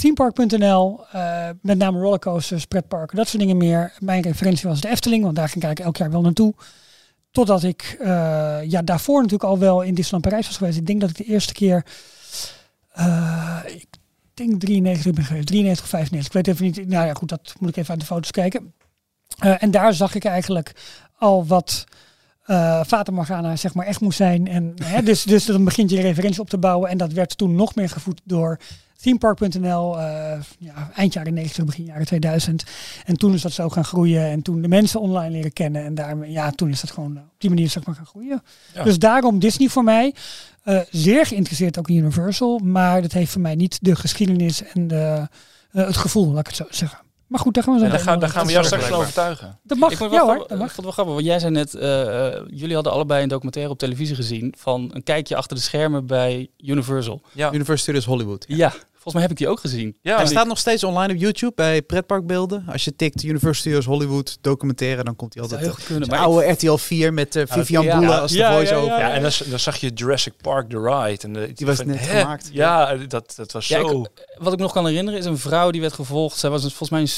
themepark.nl. 0.00 1.04
eh, 1.12 1.48
met 1.62 1.78
name 1.78 2.00
rollercoasters, 2.00 2.64
pretparken, 2.64 3.16
dat 3.16 3.28
soort 3.28 3.42
dingen 3.42 3.56
meer. 3.56 3.92
Mijn 3.98 4.22
referentie 4.22 4.68
was 4.68 4.80
de 4.80 4.88
Efteling, 4.88 5.22
want 5.22 5.36
daar 5.36 5.48
ging 5.48 5.56
ik 5.56 5.64
eigenlijk 5.64 5.96
elk 5.96 5.96
jaar 6.06 6.10
wel 6.14 6.22
naartoe. 6.24 6.54
Totdat 7.30 7.62
ik 7.62 7.96
eh, 8.00 8.58
ja, 8.62 8.82
daarvoor 8.82 9.16
natuurlijk 9.22 9.50
al 9.50 9.58
wel 9.58 9.82
in 9.82 9.94
Disneyland 9.94 10.24
Parijs 10.24 10.46
was 10.46 10.56
geweest. 10.56 10.78
Ik 10.78 10.86
denk 10.86 11.00
dat 11.00 11.10
ik 11.10 11.16
de 11.16 11.24
eerste 11.24 11.52
keer, 11.52 11.84
eh, 12.92 13.58
ik 13.66 13.86
denk 14.46 14.60
93 14.60 15.12
ben 15.12 15.24
geweest, 15.24 15.46
93 15.46 15.84
of 15.84 15.90
95. 15.90 16.26
Ik 16.26 16.32
weet 16.32 16.54
even 16.54 16.64
niet, 16.64 16.88
nou 16.88 17.06
ja 17.06 17.14
goed, 17.14 17.28
dat 17.28 17.54
moet 17.58 17.68
ik 17.68 17.76
even 17.76 17.90
uit 17.90 18.00
de 18.00 18.06
foto's 18.06 18.30
kijken. 18.30 18.74
Eh, 19.38 19.62
en 19.62 19.70
daar 19.70 19.94
zag 19.94 20.14
ik 20.14 20.24
eigenlijk 20.24 20.72
al 21.18 21.46
wat 21.46 21.84
eh 22.44 22.84
Fata 22.84 23.12
Morgana 23.12 23.56
zeg 23.56 23.74
maar 23.74 23.86
echt 23.86 24.00
moest 24.00 24.16
zijn. 24.16 24.48
En, 24.48 24.74
hè, 24.84 25.02
dus, 25.02 25.22
dus 25.22 25.44
dan 25.44 25.64
begint 25.64 25.90
je 25.90 26.00
referentie 26.00 26.40
op 26.40 26.50
te 26.50 26.58
bouwen. 26.58 26.90
En 26.90 26.98
dat 26.98 27.12
werd 27.12 27.36
toen 27.36 27.54
nog 27.54 27.74
meer 27.74 27.88
gevoed 27.88 28.20
door 28.24 28.58
themepark.nl. 29.02 29.98
eh 29.98 30.38
ja, 30.58 30.90
eind 30.94 31.12
jaren 31.12 31.34
90, 31.34 31.64
begin 31.64 31.84
jaren 31.84 32.06
2000. 32.06 32.64
En 33.04 33.16
toen 33.16 33.34
is 33.34 33.42
dat 33.42 33.52
zo 33.52 33.68
gaan 33.68 33.84
groeien. 33.84 34.24
En 34.24 34.42
toen 34.42 34.62
de 34.62 34.68
mensen 34.68 35.00
online 35.00 35.30
leren 35.30 35.52
kennen. 35.52 35.84
En 35.84 35.94
daarmee, 35.94 36.30
ja, 36.30 36.50
toen 36.50 36.70
is 36.70 36.80
dat 36.80 36.90
gewoon 36.90 37.16
eh, 37.16 37.22
op 37.22 37.34
die 37.38 37.50
manier 37.50 37.68
zeg 37.68 37.84
maar 37.86 37.94
gaan 37.94 38.06
groeien. 38.06 38.42
Ja. 38.74 38.82
Dus 38.84 38.98
daarom 38.98 39.38
Disney 39.38 39.68
voor 39.68 39.84
mij. 39.84 40.14
eh, 40.62 40.80
zeer 40.90 41.26
geïnteresseerd 41.26 41.78
ook 41.78 41.88
in 41.88 41.96
Universal. 41.96 42.58
Maar 42.58 43.02
dat 43.02 43.12
heeft 43.12 43.32
voor 43.32 43.40
mij 43.40 43.54
niet 43.54 43.78
de 43.80 43.96
geschiedenis 43.96 44.62
en 44.62 44.88
de, 44.88 45.28
het 45.70 45.96
gevoel, 45.96 46.26
laat 46.26 46.40
ik 46.40 46.46
het 46.46 46.56
zo 46.56 46.66
zeggen. 46.70 46.98
Maar 47.30 47.40
goed, 47.40 47.54
daar 47.54 47.62
gaan 47.64 47.74
we 47.74 47.80
zo 47.80 47.88
daar, 47.88 47.98
gaan, 48.00 48.18
daar 48.18 48.28
gaan 48.28 48.46
we 48.46 48.52
jou 48.52 48.64
straks 48.64 48.90
overtuigen. 48.90 49.58
Dat 49.62 49.78
mag, 49.78 49.90
Ik 49.90 49.96
vond 49.96 50.10
ja 50.10 50.16
het 50.16 50.26
wel 50.26 50.36
hoor, 50.36 50.46
grappig- 50.46 50.48
dat 50.48 50.58
ik 50.58 50.62
mag. 50.64 50.72
vond 50.74 50.86
het 50.86 50.96
wel 50.96 51.04
grappig, 51.04 51.14
want 51.14 51.26
jij 51.26 51.38
zei 51.38 51.52
net, 51.52 51.74
eh, 51.74 52.26
eh, 52.36 52.42
jullie 52.50 52.74
hadden 52.74 52.92
allebei 52.92 53.22
een 53.22 53.28
documentaire 53.28 53.72
op 53.72 53.78
televisie 53.78 54.14
gezien 54.14 54.54
van 54.58 54.90
een 54.92 55.02
kijkje 55.02 55.36
achter 55.36 55.56
de 55.56 55.62
schermen 55.62 56.06
bij 56.06 56.48
Universal. 56.58 57.20
Ja, 57.32 57.46
Universal 57.48 57.76
Studios 57.76 58.04
Hollywood. 58.04 58.44
Ja, 58.48 58.72
volgens 59.02 59.14
mij 59.14 59.22
heb 59.22 59.30
ik 59.30 59.36
die 59.38 59.48
ook 59.48 59.60
gezien. 59.60 59.96
ja 60.02 60.16
Hij 60.16 60.26
staat 60.26 60.46
nog 60.46 60.58
steeds 60.58 60.84
online 60.84 61.12
op 61.12 61.18
YouTube 61.18 61.52
bij 61.54 61.82
pretparkbeelden. 61.82 62.64
Als 62.68 62.84
je 62.84 62.96
tikt 62.96 63.22
Universal 63.22 63.54
Studios 63.54 63.84
Hollywood 63.84 64.38
documentaire, 64.40 65.04
dan 65.04 65.16
komt 65.16 65.34
hij 65.34 65.42
altijd... 65.42 65.60
heel 65.60 65.70
goed 65.72 65.84
kunnen. 65.84 66.08
Maar 66.08 66.18
ik- 66.18 66.24
oude 66.24 66.50
RTL 66.50 66.74
4 66.74 67.12
met 67.14 67.36
eh, 67.36 67.42
Vivian 67.46 67.84
ja, 67.84 67.96
Boele 67.98 68.10
ja, 68.12 68.18
als 68.18 68.32
de 68.32 68.38
ja, 68.38 68.48
ja, 68.50 68.54
voice-over. 68.56 68.88
ja, 68.88 68.98
Ja, 68.98 69.10
en 69.12 69.22
dan, 69.22 69.30
dan 69.46 69.58
zag 69.58 69.76
je 69.76 69.90
Jurassic 69.94 70.32
Park 70.42 70.68
The 70.70 70.78
Ride. 70.80 71.22
En 71.22 71.32
de, 71.32 71.52
Die 71.54 71.66
was 71.66 71.76
van, 71.76 71.86
net 71.86 72.00
hè? 72.00 72.20
gemaakt. 72.20 72.48
Ja, 72.52 72.94
dat, 72.96 73.32
dat 73.36 73.52
was 73.52 73.68
Ja, 73.68 73.80
zo... 73.80 74.04
wat 74.38 74.52
ik 74.52 74.58
nog 74.58 74.72
kan 74.72 74.86
herinneren 74.86 75.18
is 75.20 75.26
een 75.26 75.38
vrouw 75.38 75.70
die 75.70 75.80
werd 75.80 75.92
gevolgd. 75.92 76.38
Zij 76.38 76.50
was 76.50 76.64
een, 76.64 76.70
volgens 76.70 76.90
mij 76.90 77.00
een 77.00 77.08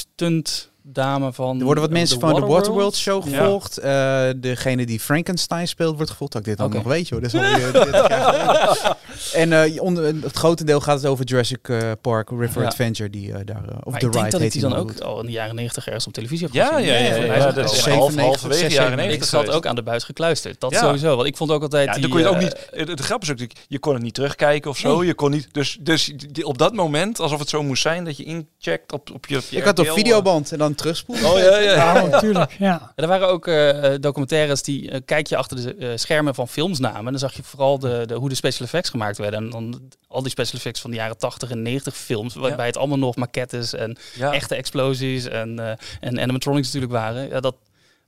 stuntdame 0.93 1.33
van. 1.33 1.59
Er 1.59 1.65
worden 1.65 1.83
wat 1.83 1.91
mensen 1.91 2.19
van 2.19 2.33
de 2.33 2.41
Waterworld. 2.41 2.95
Show 2.95 3.27
Ja. 3.27 3.37
gevolgd. 3.37 3.77
Eh, 3.77 4.29
degene 4.37 4.85
die 4.85 4.99
Frankenstein 4.99 5.67
speelt 5.67 5.95
wordt 5.95 6.11
gevolgd. 6.11 6.33
Dat 6.33 6.41
ik 6.41 6.47
dit 6.47 6.57
dan 6.57 6.67
Oké. 6.67 6.75
nog 6.75 6.85
weet, 6.85 7.07
joh. 7.07 7.21
Dat 7.21 7.33
is 7.33 7.39
alweer 7.39 7.71
30 7.71 8.07
jaar 8.07 8.33
geleden. 8.33 8.97
En 9.33 9.53
eh, 9.73 9.81
onder, 9.81 10.03
het 10.05 10.35
grote 10.37 10.63
deel 10.63 10.79
gaat 10.81 10.95
het 11.01 11.05
over 11.05 11.25
Jurassic 11.25 11.67
eh, 11.69 11.91
Park 12.01 12.29
River 12.29 12.61
Ja. 12.61 12.67
Adventure. 12.67 13.09
Die, 13.09 13.31
daar, 13.43 13.63
of 13.83 13.91
Maar 13.91 13.99
The 13.99 14.05
ik 14.05 14.11
denk 14.11 14.13
Ride 14.13 14.23
dat 14.29 14.33
ik 14.33 14.39
heet 14.39 14.51
die 14.51 14.63
in 14.63 14.69
dan 14.69 14.79
ook 14.79 14.99
al 14.99 15.19
in 15.19 15.25
de 15.25 15.31
jaren 15.31 15.55
negentig 15.55 15.85
ergens 15.85 16.07
op 16.07 16.13
televisie 16.13 16.45
heb 16.45 16.55
Ja, 16.55 16.67
gezien. 16.67 16.85
ja, 16.85 16.93
ja. 16.93 16.99
ja, 17.15 17.23
ja, 17.23 17.33
is 17.33 17.43
dat 17.43 17.55
het 17.55 17.65
is 17.65 17.71
al- 17.71 17.75
97, 17.75 17.89
half, 17.91 18.15
halverwege 18.15 18.61
jaren 18.61 18.73
96 18.73 18.91
Ik 18.91 19.09
90 19.09 19.27
zat 19.27 19.49
ook 19.49 19.65
aan 19.65 19.75
de 19.75 19.83
buis 19.83 20.03
gekluisterd. 20.03 20.59
Dat 20.59 20.71
Ja. 20.71 20.79
sowieso. 20.79 21.15
Want 21.15 21.27
ik 21.27 21.37
vond 21.37 21.51
ook 21.51 21.61
altijd. 21.61 21.85
Ja, 21.87 21.91
die, 21.93 22.01
dan 22.01 22.09
kon 22.11 22.19
je 22.19 22.25
het 22.25 22.35
ook 22.35 22.41
niet. 22.41 22.89
Het, 22.89 22.99
grap 22.99 23.21
is 23.21 23.29
ook, 23.29 23.37
natuurlijk, 23.39 23.59
je 23.67 23.79
kon 23.79 23.93
het 23.93 24.03
niet 24.03 24.13
terugkijken 24.13 24.69
of 24.69 24.77
zo. 24.77 25.03
Je 25.03 25.13
kon 25.13 25.31
niet. 25.31 25.47
Dus, 25.51 25.77
dus 25.81 26.13
die- 26.31 26.45
op 26.45 26.57
dat 26.57 26.73
moment, 26.73 27.19
alsof 27.19 27.39
het 27.39 27.49
zo 27.49 27.63
moest 27.63 27.81
zijn, 27.81 28.03
dat 28.05 28.17
je 28.17 28.23
incheckt 28.23 28.91
op, 28.91 29.09
op 29.13 29.25
je. 29.25 29.41
Ik 29.49 29.63
had 29.63 29.79
op 29.79 29.87
videoband 29.89 30.51
en 30.51 30.57
dan 30.57 30.72
terugspoelen. 30.75 31.25
Oh 31.31 31.37
ja, 31.37 31.57
ja. 31.57 31.73
Ja, 31.73 32.05
natuurlijk. 32.05 32.51
Ja. 32.51 32.65
Ja, 32.73 32.91
er 32.95 33.07
waren 33.07 33.27
ook 33.27 33.47
eh, 33.47 33.93
documentaires 33.99 34.63
die 34.63 34.91
eh, 34.91 35.01
kijk 35.05 35.27
je 35.27 35.37
achter 35.37 35.57
de 35.57 35.75
eh, 35.75 35.89
schermen 35.95 36.35
van 36.35 36.47
films 36.47 36.79
namen. 36.79 36.97
En 37.05 37.11
dan 37.11 37.19
zag 37.19 37.33
je 37.33 37.43
vooral 37.43 37.79
de, 37.79 38.03
de, 38.05 38.13
hoe 38.13 38.29
de 38.29 38.35
special 38.35 38.65
effects 38.65 38.89
gemaakt 38.89 39.17
werden. 39.17 39.39
En 39.43 39.49
dan 39.49 39.81
al 40.07 40.21
die 40.21 40.31
special 40.31 40.55
effects 40.57 40.81
van 40.81 40.89
de 40.91 40.95
jaren 40.97 41.17
80 41.17 41.49
en 41.51 41.61
90 41.61 41.95
films. 41.97 42.35
Waarbij 42.35 42.65
het 42.65 42.77
allemaal 42.77 42.97
nog 42.97 43.15
maquettes 43.15 43.73
en 43.73 43.97
Ja. 44.15 44.33
echte 44.33 44.55
explosies 44.55 45.25
en, 45.25 45.59
eh, 45.59 45.75
en 45.99 46.19
animatronics 46.19 46.65
natuurlijk 46.65 46.93
waren. 46.93 47.29
Ja, 47.29 47.39
dat 47.39 47.55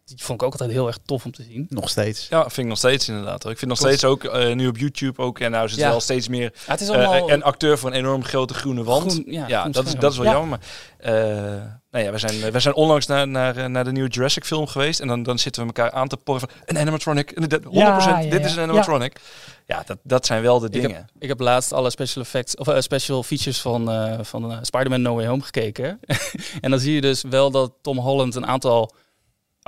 die 0.06 0.24
vond 0.24 0.42
ik 0.42 0.46
ook 0.46 0.52
altijd 0.52 0.72
heel 0.72 0.88
erg 0.88 0.98
tof 1.06 1.26
om 1.26 1.32
te 1.32 1.44
zien. 1.44 1.66
Nog 1.70 1.90
steeds. 1.90 2.28
Ja, 2.30 2.42
vind 2.42 2.58
ik 2.58 2.66
nog 2.66 2.78
steeds 2.78 3.08
inderdaad. 3.08 3.44
hoor. 3.44 3.52
Ik 3.52 3.58
vind 3.58 3.70
nog 3.72 3.80
steeds 3.80 4.04
ook 4.04 4.24
eh, 4.24 4.54
nu 4.56 4.68
op 4.68 4.78
YouTube 4.78 5.22
ook. 5.22 5.40
En 5.40 5.52
nou 5.52 5.66
is 5.66 5.72
het 5.72 5.80
Ja. 5.80 5.90
wel 5.90 6.00
steeds 6.00 6.28
meer. 6.28 6.54
Ja, 6.66 6.72
het 6.72 6.82
is 6.82 6.90
eh, 6.90 7.22
een 7.26 7.44
acteur 7.44 7.78
voor 7.78 7.90
een 7.90 7.96
enorm 7.96 8.24
grote 8.24 8.54
groene 8.54 8.84
wand. 8.84 9.12
groen- 9.12 9.24
ja, 9.28 9.48
ja, 9.48 9.60
groen 9.60 9.72
dat 9.72 9.86
is, 9.86 9.94
dat 9.96 10.12
is 10.12 10.18
wel 10.18 10.28
Ja. 10.28 10.32
jammer. 10.34 10.60
Maar, 10.60 11.14
eh, 11.14 11.62
nou 11.92 12.06
ja, 12.06 12.12
we 12.12 12.18
zijn, 12.18 12.52
we 12.52 12.60
zijn 12.60 12.74
onlangs 12.76 13.06
naar, 13.06 13.28
naar, 13.28 13.70
naar 13.70 13.84
de 13.84 13.92
nieuwe 13.92 14.10
Jurassic 14.10 14.46
film 14.46 14.68
geweest. 14.68 15.00
En 15.00 15.08
dan, 15.08 15.24
dan 15.24 15.40
zitten 15.40 15.62
we 15.62 15.68
elkaar 15.68 15.92
aan 15.92 16.08
te 16.08 16.18
porren 16.18 16.50
van 16.50 16.58
een 16.66 16.78
animatronic. 16.78 17.32
En 17.32 17.44
dit- 17.50 17.64
100% 17.64 17.72
Ja, 17.74 18.20
ja, 18.20 18.30
dit 18.30 18.46
is 18.46 18.56
een 18.56 18.62
animatronic. 18.64 19.20
Ja, 19.66 19.84
dat, 19.86 19.98
dat 20.04 20.26
zijn 20.26 20.42
wel 20.42 20.60
de 20.60 20.66
Ik 20.66 20.72
dingen. 20.72 21.08
Ik 21.20 21.28
heb 21.28 21.40
laatst 21.40 21.74
alle 21.74 21.90
special 21.90 22.24
effects 22.24 22.56
of 22.56 22.68
special 22.80 23.24
features 23.24 23.62
van, 23.62 23.92
eh, 23.92 24.20
van 24.22 24.60
Spider-Man 24.62 25.02
No 25.02 25.16
Way 25.16 25.26
Home 25.28 25.42
gekeken. 25.42 26.00
en 26.62 26.70
dan 26.72 26.80
zie 26.80 26.94
je 26.94 27.02
dus 27.02 27.24
wel 27.30 27.52
dat 27.52 27.72
Tom 27.82 27.98
Holland 27.98 28.36
een 28.36 28.48
aantal 28.48 28.94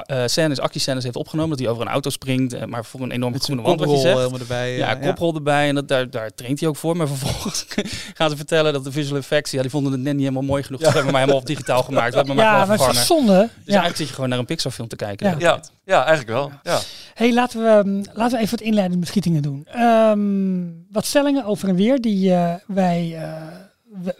eh 0.05 0.23
scènes, 0.25 0.59
actiescènes 0.59 1.03
heeft 1.03 1.15
opgenomen. 1.15 1.49
Dat 1.49 1.59
hij 1.59 1.69
over 1.69 1.81
een 1.81 1.91
auto 1.91 2.09
springt, 2.09 2.53
eh, 2.53 2.65
maar 2.65 2.85
voor 2.85 3.01
een 3.01 3.11
enorme 3.11 3.39
groene 3.39 3.61
wand, 3.61 3.79
wat 3.79 3.89
je 3.89 3.95
koprol 3.95 4.11
zegt. 4.13 4.17
helemaal 4.17 4.39
erbij. 4.39 4.77
Ja, 4.77 4.97
eh, 4.97 5.07
koprol 5.07 5.35
erbij 5.35 5.67
en 5.67 5.75
dat, 5.75 5.87
daar, 5.87 6.09
daar 6.09 6.33
traint 6.35 6.59
hij 6.59 6.69
ook 6.69 6.75
voor. 6.75 6.97
Maar 6.97 7.07
vervolgens 7.07 7.65
gaan 8.17 8.29
ze 8.29 8.35
vertellen 8.35 8.73
dat 8.73 8.83
de 8.83 8.91
visual 8.91 9.17
effects, 9.17 9.51
ja, 9.51 9.61
die 9.61 9.69
vonden 9.69 9.91
het 9.91 10.01
net 10.01 10.13
niet 10.13 10.21
helemaal 10.21 10.43
mooi 10.43 10.63
genoeg. 10.63 10.79
Dus 10.79 10.89
we 10.89 10.95
hebben 10.95 11.11
maar 11.13 11.21
helemaal 11.21 11.41
op 11.41 11.47
digitaal 11.47 11.83
gemaakt. 11.83 12.09
We 12.13 12.17
hebben 12.17 12.35
hem 12.35 12.45
maar 12.45 12.53
Ja, 12.59 12.65
maar 12.65 12.77
het 12.77 12.79
is 12.79 12.85
vervangen. 12.85 13.07
toch 13.07 13.17
zonde. 13.17 13.41
Dus 13.41 13.49
ja. 13.49 13.65
eigenlijk 13.65 13.97
zit 13.97 14.07
je 14.07 14.13
gewoon 14.13 14.29
naar 14.29 14.39
een 14.39 14.45
Pixar 14.45 14.71
film 14.71 14.87
te 14.87 14.95
kijken. 14.95 15.29
Ja. 15.29 15.35
Ja, 15.39 15.59
ja, 15.85 15.97
eigenlijk 16.05 16.29
wel. 16.29 16.51
Ja. 16.63 16.79
Hey, 17.13 17.33
laten 17.33 17.59
we, 17.63 17.81
mm, 17.89 18.03
laten 18.13 18.37
we 18.37 18.43
even 18.43 18.57
wat 18.57 18.67
inleidende 18.67 18.99
beschietingen 18.99 19.41
doen. 19.41 19.67
Ehm, 19.71 20.65
wat 20.91 21.05
stellingen 21.05 21.45
over 21.45 21.69
en 21.69 21.75
weer 21.75 22.01
die 22.01 22.33
eh, 22.33 22.53
wij 22.67 23.15
eh, 23.17 23.31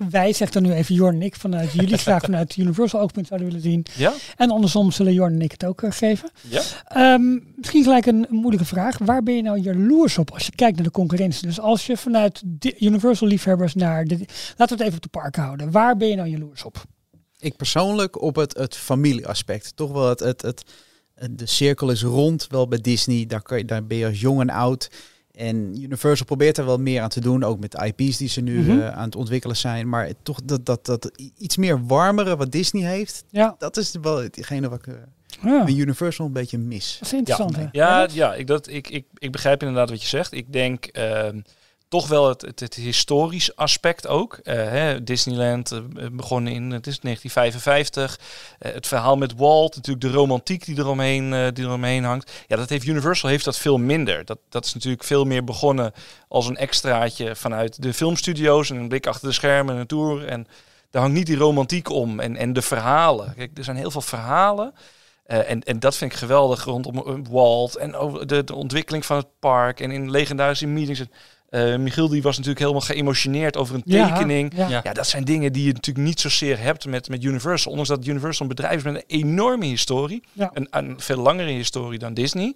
wij, 0.10 0.34
zegt 0.34 0.54
dan 0.54 0.64
nu 0.64 0.72
even 0.72 0.96
Jorn 0.96 1.16
en 1.16 1.22
ik, 1.22 1.36
vanuit 1.36 1.72
jullie 1.72 1.98
graag 2.08 2.22
vanuit 2.22 2.58
Universal 2.58 3.00
oogpunt 3.00 3.28
zouden 3.28 3.48
willen 3.48 3.64
zien. 3.64 3.86
Ja? 3.96 4.14
En 4.36 4.52
andersom 4.52 4.92
zullen 4.92 5.14
Jorn 5.14 5.34
en 5.34 5.42
ik 5.42 5.52
het 5.52 5.66
ook 5.66 5.82
eh, 5.84 5.92
geven. 5.92 6.32
Ja? 6.50 6.62
Ehm, 6.88 7.40
misschien 7.56 7.84
gelijk 7.84 8.06
een, 8.06 8.26
een 8.30 8.36
moeilijke 8.36 8.66
vraag. 8.66 8.98
Waar 8.98 9.24
ben 9.24 9.36
je 9.36 9.42
nou 9.42 9.60
jaloers 9.60 10.18
op 10.18 10.32
als 10.32 10.46
je 10.46 10.56
kijkt 10.56 10.76
naar 10.76 10.86
de 10.86 10.92
concurrentie? 10.92 11.48
Dus 11.48 11.60
als 11.60 11.86
je 11.86 11.98
vanuit 11.98 12.42
de 12.46 12.76
Universal 12.80 13.28
liefhebbers 13.28 13.74
naar 13.74 14.06
de... 14.06 14.18
Laten 14.58 14.78
we 14.78 14.84
het 14.84 14.94
even 14.94 14.96
op 14.96 15.02
de 15.02 15.20
park 15.20 15.36
houden. 15.36 15.72
Waar 15.72 15.98
ben 15.98 16.08
je 16.08 16.16
nou 16.16 16.30
jaloers 16.30 16.64
op? 16.64 16.86
Ik 17.40 17.56
persoonlijk 17.56 18.22
op 18.22 18.36
het, 18.36 18.58
het 18.58 18.76
familieaspect. 18.76 19.76
Toch 19.76 19.92
wel 19.92 20.10
het, 20.10 20.20
het, 20.20 20.42
het, 20.42 20.64
de 21.32 21.46
cirkel 21.46 21.90
is 21.90 22.04
rond 22.04 22.48
wel 22.50 22.68
bij 22.68 22.82
Disney. 22.82 23.26
Daar, 23.26 23.42
kan 23.42 23.58
je, 23.58 23.66
daar 23.66 23.86
ben 23.86 23.98
je 23.98 24.06
als 24.06 24.20
jong 24.20 24.42
en 24.42 24.50
oud. 24.50 24.90
En 25.38 25.82
Universal 25.82 26.26
probeert 26.26 26.58
er 26.58 26.66
wel 26.66 26.78
meer 26.78 27.02
aan 27.02 27.10
te 27.10 27.20
doen. 27.22 27.44
Ook 27.44 27.60
met 27.60 27.72
de 27.72 27.94
IP's 27.96 28.18
die 28.18 28.30
ze 28.30 28.42
nu 28.42 28.60
Mhm. 28.60 28.80
eh, 28.80 28.90
aan 28.98 29.06
het 29.06 29.16
ontwikkelen 29.16 29.56
zijn. 29.58 29.90
Maar 29.90 30.12
toch 30.24 30.40
dat, 30.44 30.66
dat, 30.66 30.86
dat 30.86 31.12
iets 31.38 31.58
meer 31.58 31.86
warmere 31.86 32.36
wat 32.36 32.52
Disney 32.52 32.84
heeft. 32.84 33.24
Ja, 33.30 33.56
Dat 33.58 33.78
is 33.78 33.96
wel 34.02 34.18
hetgene 34.18 34.70
wat 34.70 34.80
ik 34.80 34.88
eh, 34.88 34.94
ja 35.44 35.64
bij 35.64 35.74
Universal 35.74 36.26
een 36.26 36.32
beetje 36.34 36.58
mis. 36.58 36.98
dat 37.00 37.08
is 37.08 37.14
interessant. 37.18 37.56
hè? 37.56 37.66
Ja, 37.72 38.08
ja 38.14 38.34
ik, 38.36 38.48
dat, 38.48 38.68
ik, 38.68 38.90
ik, 38.90 39.06
ik 39.18 39.32
begrijp 39.32 39.62
inderdaad 39.62 39.90
wat 39.90 40.02
je 40.02 40.08
zegt. 40.08 40.32
Ik 40.34 40.54
denk 40.54 40.86
ehm, 40.86 41.40
toch 41.88 42.08
wel 42.08 42.30
het, 42.30 42.60
het, 42.60 42.74
historisch 42.74 43.56
aspect 43.56 44.08
ook. 44.08 44.40
Eh, 44.44 44.56
hè, 44.56 45.04
Disneyland 45.04 45.72
eh, 45.72 45.80
begonnen 46.12 46.54
in 46.54 46.72
het 46.72 46.88
is 46.88 47.00
1955. 47.00 48.20
Eh, 48.60 48.74
het 48.74 48.88
verhaal 48.88 49.16
met 49.16 49.36
Walt, 49.36 49.76
natuurlijk 49.76 50.06
de 50.06 50.12
romantiek 50.12 50.66
die 50.66 50.78
eromheen, 50.78 51.34
eh 51.34 51.48
die 51.54 51.66
eromheen 51.66 52.04
hangt. 52.04 52.32
Ja, 52.48 52.56
dat 52.56 52.70
heeft 52.70 52.86
Universal 52.86 53.30
heeft 53.30 53.46
dat 53.46 53.58
veel 53.58 53.78
minder. 53.78 54.26
Dat, 54.26 54.40
dat 54.50 54.66
is 54.66 54.74
natuurlijk 54.74 55.04
veel 55.04 55.26
meer 55.26 55.44
begonnen 55.44 55.94
als 56.28 56.48
een 56.48 56.58
extraatje 56.58 57.36
vanuit 57.36 57.82
de 57.82 57.94
filmstudio's 57.94 58.70
en 58.70 58.76
een 58.76 58.88
blik 58.88 59.08
achter 59.08 59.28
de 59.28 59.34
schermen 59.34 59.74
en 59.74 59.80
een 59.80 59.88
tour. 59.88 60.26
En 60.26 60.48
daar 60.92 61.02
hangt 61.02 61.18
niet 61.18 61.26
die 61.28 61.38
romantiek 61.38 61.90
om 61.90 62.20
en, 62.20 62.36
en 62.36 62.54
de 62.54 62.62
verhalen. 62.62 63.34
Kijk, 63.36 63.58
er 63.58 63.64
zijn 63.64 63.78
heel 63.78 63.92
veel 63.92 64.02
verhalen. 64.02 64.74
Eh, 65.28 65.50
en, 65.50 65.64
en 65.64 65.80
dat 65.80 65.96
vind 65.96 66.12
ik 66.12 66.18
geweldig 66.18 66.64
rondom 66.64 66.98
eh, 66.98 67.16
Walt 67.30 67.76
en 67.76 67.96
over 67.96 68.28
de, 68.28 68.44
de 68.44 68.56
ontwikkeling 68.56 69.06
van 69.06 69.18
het 69.18 69.28
park 69.40 69.80
en 69.80 69.92
in 69.92 70.12
legendarische 70.12 70.68
meetings. 70.68 71.04
Eh 71.50 71.78
Michiel 71.78 72.08
die 72.08 72.22
was 72.22 72.34
natuurlijk 72.36 72.60
helemaal 72.62 72.88
geëmotioneerd 72.88 73.58
over 73.58 73.76
een 73.76 73.84
tekening. 73.84 74.54
ja. 74.56 74.68
Ja. 74.68 74.82
Ja, 74.84 74.94
dat 74.94 75.08
zijn 75.08 75.24
dingen 75.24 75.54
die 75.54 75.66
je 75.66 75.74
natuurlijk 75.74 76.06
niet 76.06 76.20
zozeer 76.20 76.60
hebt 76.60 76.86
met, 76.86 77.10
met 77.10 77.24
Universal. 77.24 77.72
Ondanks 77.72 77.90
dat 77.90 78.08
Universal 78.08 78.42
een 78.42 78.56
bedrijf 78.56 78.76
is 78.76 78.84
met 78.84 78.96
een 78.96 79.04
enorme 79.08 79.66
historie. 79.66 80.24
Ja. 80.34 80.52
Een, 80.54 80.68
een 80.70 81.00
veel 81.00 81.18
langere 81.18 81.50
historie 81.50 82.00
dan 82.00 82.14
Disney. 82.14 82.56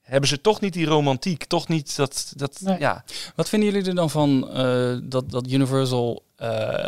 Hebben 0.00 0.28
ze 0.28 0.40
toch 0.40 0.60
niet 0.60 0.72
die 0.72 0.86
romantiek. 0.86 1.44
Toch 1.44 1.68
niet 1.68 1.96
dat... 1.96 2.32
dat 2.36 2.60
Nee. 2.60 2.78
ja. 2.78 3.04
Wat 3.34 3.48
vinden 3.48 3.70
jullie 3.70 3.88
er 3.88 3.94
dan 3.94 4.10
van 4.10 4.50
eh, 4.50 4.96
dat, 5.02 5.30
dat 5.30 5.50
Universal 5.50 6.22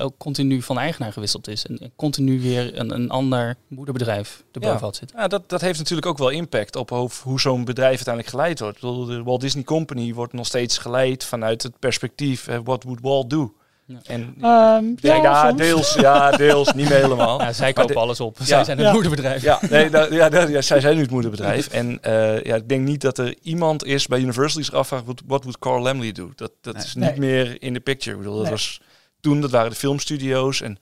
ook 0.01 0.15
continu 0.19 0.63
van 0.63 0.79
eigenaar 0.79 1.13
gewisseld 1.13 1.49
is 1.49 1.67
en 1.67 1.93
continu 1.97 2.41
weer 2.41 2.79
een, 2.79 2.91
een 2.95 3.11
ander 3.11 3.57
moederbedrijf 3.69 4.43
erbovenop 4.53 4.95
zit? 4.95 5.13
Ja, 5.17 5.29
dat, 5.29 5.49
dat 5.49 5.61
heeft 5.61 5.79
natuurlijk 5.79 6.07
ook 6.07 6.19
wel 6.19 6.29
impact 6.29 6.77
op 6.77 6.91
hoe, 6.91 7.11
hoe 7.23 7.41
zo'n 7.41 7.65
bedrijf 7.65 7.95
uiteindelijk 7.95 8.29
geleid 8.35 8.61
wordt. 8.61 8.77
Ik 8.77 8.83
bedoel, 8.83 9.05
de 9.05 9.23
Walt 9.23 9.41
Disney 9.41 9.65
Company 9.65 10.15
wordt 10.15 10.33
nog 10.33 10.47
steeds 10.47 10.79
geleid 10.79 11.25
vanuit 11.25 11.63
het 11.63 11.79
perspectief... 11.79 12.49
eh, 12.49 12.59
what 12.65 12.83
would 12.83 13.01
Walt 13.03 13.31
do? 13.31 13.53
Ja. 13.87 13.99
En, 14.05 14.35
Ehm, 14.41 14.85
ja, 14.97 15.15
ja, 15.17 15.53
deels, 15.53 15.95
ja, 15.95 16.31
deels, 16.31 16.73
niet 16.73 16.89
meer 16.89 16.99
helemaal. 17.07 17.41
Ja, 17.41 17.53
zij 17.53 17.73
kopen 17.73 17.95
de- 17.95 18.01
alles 18.01 18.21
op. 18.21 18.37
Zij 18.43 18.65
zijn 18.65 18.77
het 18.79 18.87
Ja. 18.87 18.93
moederbedrijf. 18.93 19.43
Ja, 19.43 19.59
nee, 19.71 19.91
nou, 19.91 20.15
ja, 20.15 20.29
nou, 20.29 20.51
ja, 20.51 20.61
zij 20.61 20.81
zijn 20.81 20.95
nu 20.97 21.03
het 21.03 21.11
moederbedrijf. 21.11 21.69
En 21.81 21.99
eh, 22.03 22.43
ja, 22.43 22.57
ik 22.57 22.69
denk 22.69 22.87
niet 22.87 23.01
dat 23.01 23.19
er 23.19 23.35
iemand 23.43 23.85
is 23.85 24.07
bij 24.07 24.19
Universal 24.21 24.57
die 24.57 24.65
zich 24.65 24.75
afvraagt... 24.75 25.05
wat 25.07 25.23
what 25.27 25.43
would 25.43 25.59
Carl 25.59 25.83
Lamley 25.83 26.13
do? 26.13 26.31
Dat, 26.35 26.53
dat 26.61 26.75
Nee. 26.75 26.85
is 26.85 26.95
niet 26.95 27.05
Nee. 27.05 27.19
meer 27.19 27.63
in 27.63 27.73
de 27.73 27.81
picture. 27.81 28.17
Ik 28.17 28.19
bedoel, 28.23 28.35
dat 28.35 28.43
Nee. 28.45 28.53
was 28.53 28.81
toen, 29.23 29.41
dat 29.41 29.51
waren 29.51 29.71
de 29.71 29.77
filmstudio's. 29.77 30.61
En 30.61 30.79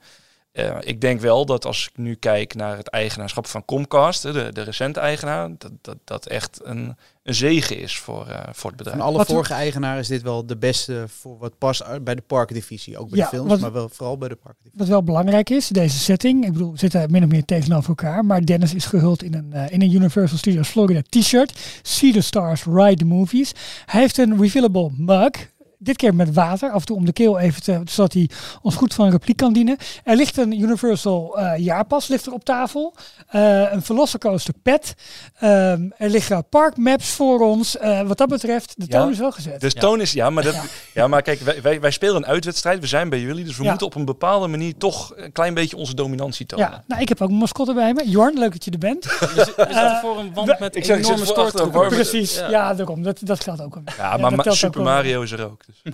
eh, 0.51 0.77
ik 0.79 1.01
denk 1.01 1.19
wel 1.21 1.45
dat 1.45 1.65
als 1.65 1.87
ik 1.91 1.97
nu 1.97 2.15
kijk 2.15 2.55
naar 2.55 2.77
het 2.77 2.87
eigenaarschap 2.87 3.47
van 3.47 3.65
Comcast... 3.65 4.21
de, 4.21 4.49
de 4.53 4.61
recente 4.61 4.99
eigenaar, 4.99 5.49
dat 5.57 5.71
dat, 5.81 5.97
dat 6.03 6.25
echt 6.25 6.59
een, 6.63 6.95
een 7.23 7.35
zegen 7.35 7.77
is 7.79 7.97
voor, 7.97 8.27
eh, 8.27 8.39
voor 8.51 8.69
het 8.69 8.77
bedrijf. 8.77 8.97
Van 8.97 9.07
alle 9.07 9.17
Wat- 9.17 9.27
vorige 9.27 9.53
eigenaren 9.53 9.99
is 9.99 10.07
dit 10.07 10.21
wel 10.21 10.45
de 10.45 10.57
beste 10.57 11.05
voor 11.07 11.37
wat 11.37 11.57
past 11.57 12.03
bij 12.03 12.15
de 12.15 12.21
parkdivisie. 12.21 12.97
Ook 12.97 13.09
bij 13.09 13.17
Ja, 13.19 13.23
de 13.23 13.29
films, 13.35 13.49
wat- 13.49 13.59
maar 13.59 13.71
wel 13.71 13.89
vooral 13.89 14.17
bij 14.17 14.29
de 14.29 14.35
parkdivisie. 14.35 14.79
Wat 14.79 14.87
wel 14.87 15.03
belangrijk 15.03 15.49
is, 15.49 15.67
deze 15.67 15.97
setting. 15.99 16.45
Ik 16.45 16.51
bedoel, 16.51 16.71
we 16.71 16.77
zitten 16.77 17.11
min 17.11 17.23
of 17.23 17.29
meer 17.29 17.45
tegenover 17.45 17.89
elkaar. 17.89 18.25
Maar 18.25 18.45
Dennis 18.45 18.73
is 18.73 18.85
gehuld 18.85 19.23
in 19.23 19.33
een, 19.33 19.53
eh, 19.53 19.71
in 19.73 19.81
een 19.81 19.91
Universal 19.93 20.37
Studios 20.37 20.67
Florida 20.67 21.01
t-shirt. 21.09 21.59
See 21.81 22.11
the 22.13 22.21
stars, 22.21 22.63
ride 22.65 22.95
the 22.95 23.05
movies. 23.05 23.51
Hij 23.85 24.01
heeft 24.01 24.17
een 24.17 24.41
refillable 24.41 24.89
mug. 24.97 25.29
Dit 25.83 25.95
keer 25.95 26.15
met 26.15 26.33
water, 26.33 26.69
af 26.71 26.79
en 26.79 26.85
toe 26.85 26.95
om 26.95 27.05
de 27.05 27.11
keel 27.13 27.39
even 27.39 27.63
te, 27.63 27.81
zodat 27.85 28.13
hij 28.13 28.29
ons 28.61 28.75
goed 28.75 28.93
van 28.93 29.05
een 29.05 29.11
repliek 29.11 29.37
kan 29.37 29.53
dienen. 29.53 29.77
Er 30.03 30.15
ligt 30.15 30.37
een 30.37 30.61
Universal 30.61 31.37
eh, 31.39 31.57
jaarpas 31.57 32.07
ligt 32.07 32.25
er 32.25 32.33
op 32.33 32.43
tafel. 32.45 32.95
Eh, 33.27 33.71
een 33.71 33.81
Velocicoaster 33.81 34.53
pet. 34.63 34.93
Ehm, 35.39 35.89
er 35.97 36.09
liggen 36.09 36.45
parkmaps 36.49 37.09
voor 37.09 37.39
ons. 37.39 37.77
Eh, 37.77 38.01
wat 38.01 38.17
dat 38.17 38.27
betreft, 38.29 38.73
de 38.77 38.85
Ja. 38.87 38.99
toon 38.99 39.11
is 39.11 39.17
wel 39.17 39.31
gezet. 39.31 39.61
Dus 39.61 39.73
toon 39.73 40.01
is, 40.01 40.11
ja, 40.13 40.29
maar, 40.29 40.43
dat, 40.43 40.55
ja. 40.93 41.07
maar 41.07 41.21
kijk, 41.21 41.39
wij, 41.39 41.61
wij, 41.61 41.79
wij 41.81 41.91
spelen 41.91 42.15
een 42.15 42.25
uitwedstrijd. 42.25 42.79
We 42.79 42.87
zijn 42.87 43.09
bij 43.09 43.19
jullie, 43.19 43.43
dus 43.45 43.57
we 43.57 43.63
Ja. 43.63 43.69
moeten 43.69 43.87
op 43.87 43.95
een 43.95 44.05
bepaalde 44.05 44.47
manier 44.47 44.77
toch 44.77 45.13
een 45.15 45.31
klein 45.31 45.53
beetje 45.53 45.77
onze 45.77 45.95
dominantie 45.95 46.45
tonen. 46.45 46.69
ja, 46.69 46.83
nou, 46.87 47.01
ik 47.01 47.09
heb 47.09 47.21
ook 47.21 47.29
een 47.29 47.35
mascotte 47.35 47.73
bij 47.73 47.93
me. 47.93 48.09
Jorn, 48.09 48.37
leuk 48.39 48.51
dat 48.51 48.63
je 48.65 48.71
er 48.71 48.77
bent. 48.77 49.03
We, 49.05 49.27
zi- 49.35 49.35
we 49.35 49.65
zitten 49.73 49.99
voor 50.01 50.19
een 50.19 50.33
wand 50.33 50.59
met 50.59 50.75
ik 50.75 50.75
ik 50.75 50.85
zit 50.85 50.97
enorme 51.05 51.71
warme- 51.71 51.87
Precies, 51.87 52.35
ja, 52.35 52.49
Ja. 52.49 52.73
daarom. 52.73 53.03
Dat, 53.03 53.19
dat 53.23 53.43
geldt 53.43 53.61
ook. 53.61 53.73
wel. 53.73 53.83
Ja, 53.97 54.17
maar 54.17 54.53
Super. 54.55 54.81
Mario 54.81 55.21
is 55.21 55.31
er 55.31 55.45
ook. 55.45 55.61
Dus. 55.83 55.93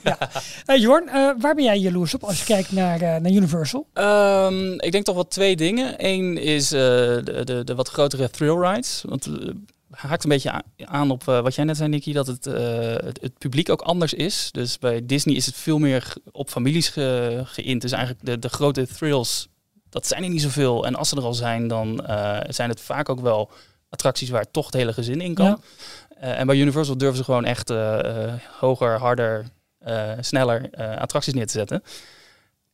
Hey 0.65 0.79
Jorn, 0.79 1.07
eh, 1.07 1.31
waar 1.39 1.55
ben 1.55 1.63
jij 1.63 1.79
jaloers 1.79 2.13
op 2.13 2.23
als 2.23 2.39
je 2.39 2.45
kijkt 2.45 2.71
naar, 2.71 3.01
eh, 3.01 3.21
naar 3.21 3.31
Universal? 3.31 3.87
Ehm, 3.93 4.71
ik 4.71 4.91
denk 4.91 5.05
toch 5.05 5.15
wel 5.15 5.27
twee 5.27 5.55
dingen. 5.55 5.93
Eén 5.97 6.37
is 6.37 6.71
eh, 6.71 6.79
de, 6.79 7.41
de, 7.43 7.63
de 7.63 7.75
wat 7.75 7.89
grotere 7.89 8.29
thrill 8.29 8.57
rides. 8.57 9.03
Want 9.07 9.27
haakt 9.91 10.23
een 10.23 10.29
beetje 10.29 10.63
aan 10.85 11.11
op 11.11 11.23
wat 11.23 11.55
jij 11.55 11.65
net 11.65 11.77
zei, 11.77 11.89
Nicky, 11.89 12.13
dat 12.13 12.27
het, 12.27 12.47
eh, 12.47 12.95
het, 12.95 13.21
het 13.21 13.37
publiek 13.37 13.69
ook 13.69 13.81
anders 13.81 14.13
is. 14.13 14.49
Dus 14.51 14.79
bij 14.79 15.05
Disney 15.05 15.35
is 15.35 15.45
het 15.45 15.55
veel 15.55 15.77
meer 15.77 16.13
op 16.31 16.49
families 16.49 16.89
ge, 16.89 17.41
geïnt. 17.45 17.81
Dus 17.81 17.91
eigenlijk 17.91 18.25
de, 18.25 18.39
de 18.39 18.49
grote 18.49 18.87
thrills, 18.87 19.47
dat 19.89 20.07
zijn 20.07 20.23
er 20.23 20.29
niet 20.29 20.41
zoveel. 20.41 20.85
En 20.85 20.95
als 20.95 21.09
ze 21.09 21.15
er 21.15 21.23
al 21.23 21.33
zijn, 21.33 21.67
dan 21.67 22.05
eh, 22.05 22.39
zijn 22.47 22.69
het 22.69 22.81
vaak 22.81 23.09
ook 23.09 23.19
wel 23.19 23.51
attracties 23.89 24.29
waar 24.29 24.51
toch 24.51 24.65
het 24.65 24.73
hele 24.73 24.93
gezin 24.93 25.21
in 25.21 25.33
kan. 25.33 25.45
Ja. 25.45 25.57
Eh, 26.09 26.39
en 26.39 26.47
bij 26.47 26.57
Universal 26.57 26.97
durven 26.97 27.17
ze 27.17 27.23
gewoon 27.23 27.45
echt 27.45 27.73
hoger, 28.59 28.99
harder, 28.99 29.45
sneller 30.19 30.69
eh, 30.71 30.97
attracties 30.97 31.33
neer 31.33 31.45
te 31.47 31.51
zetten. 31.51 31.83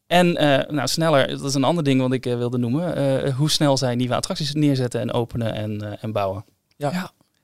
En 0.08 0.38
eh, 0.38 0.70
nou, 0.70 0.88
sneller, 0.88 1.28
dat 1.28 1.44
is 1.44 1.54
een 1.54 1.64
ander 1.64 1.84
ding 1.84 2.02
wat 2.02 2.14
ik 2.14 2.26
eh, 2.26 2.36
wilde 2.38 2.58
noemen. 2.58 2.96
eh, 3.24 3.36
hoe 3.36 3.50
snel 3.52 3.78
zij 3.78 3.96
nieuwe 3.96 4.16
attracties 4.16 4.54
neerzetten 4.54 5.02
en 5.02 5.12
openen 5.14 5.54
en, 5.54 5.82
eh, 5.92 5.98
en 6.02 6.12
bouwen. 6.12 6.46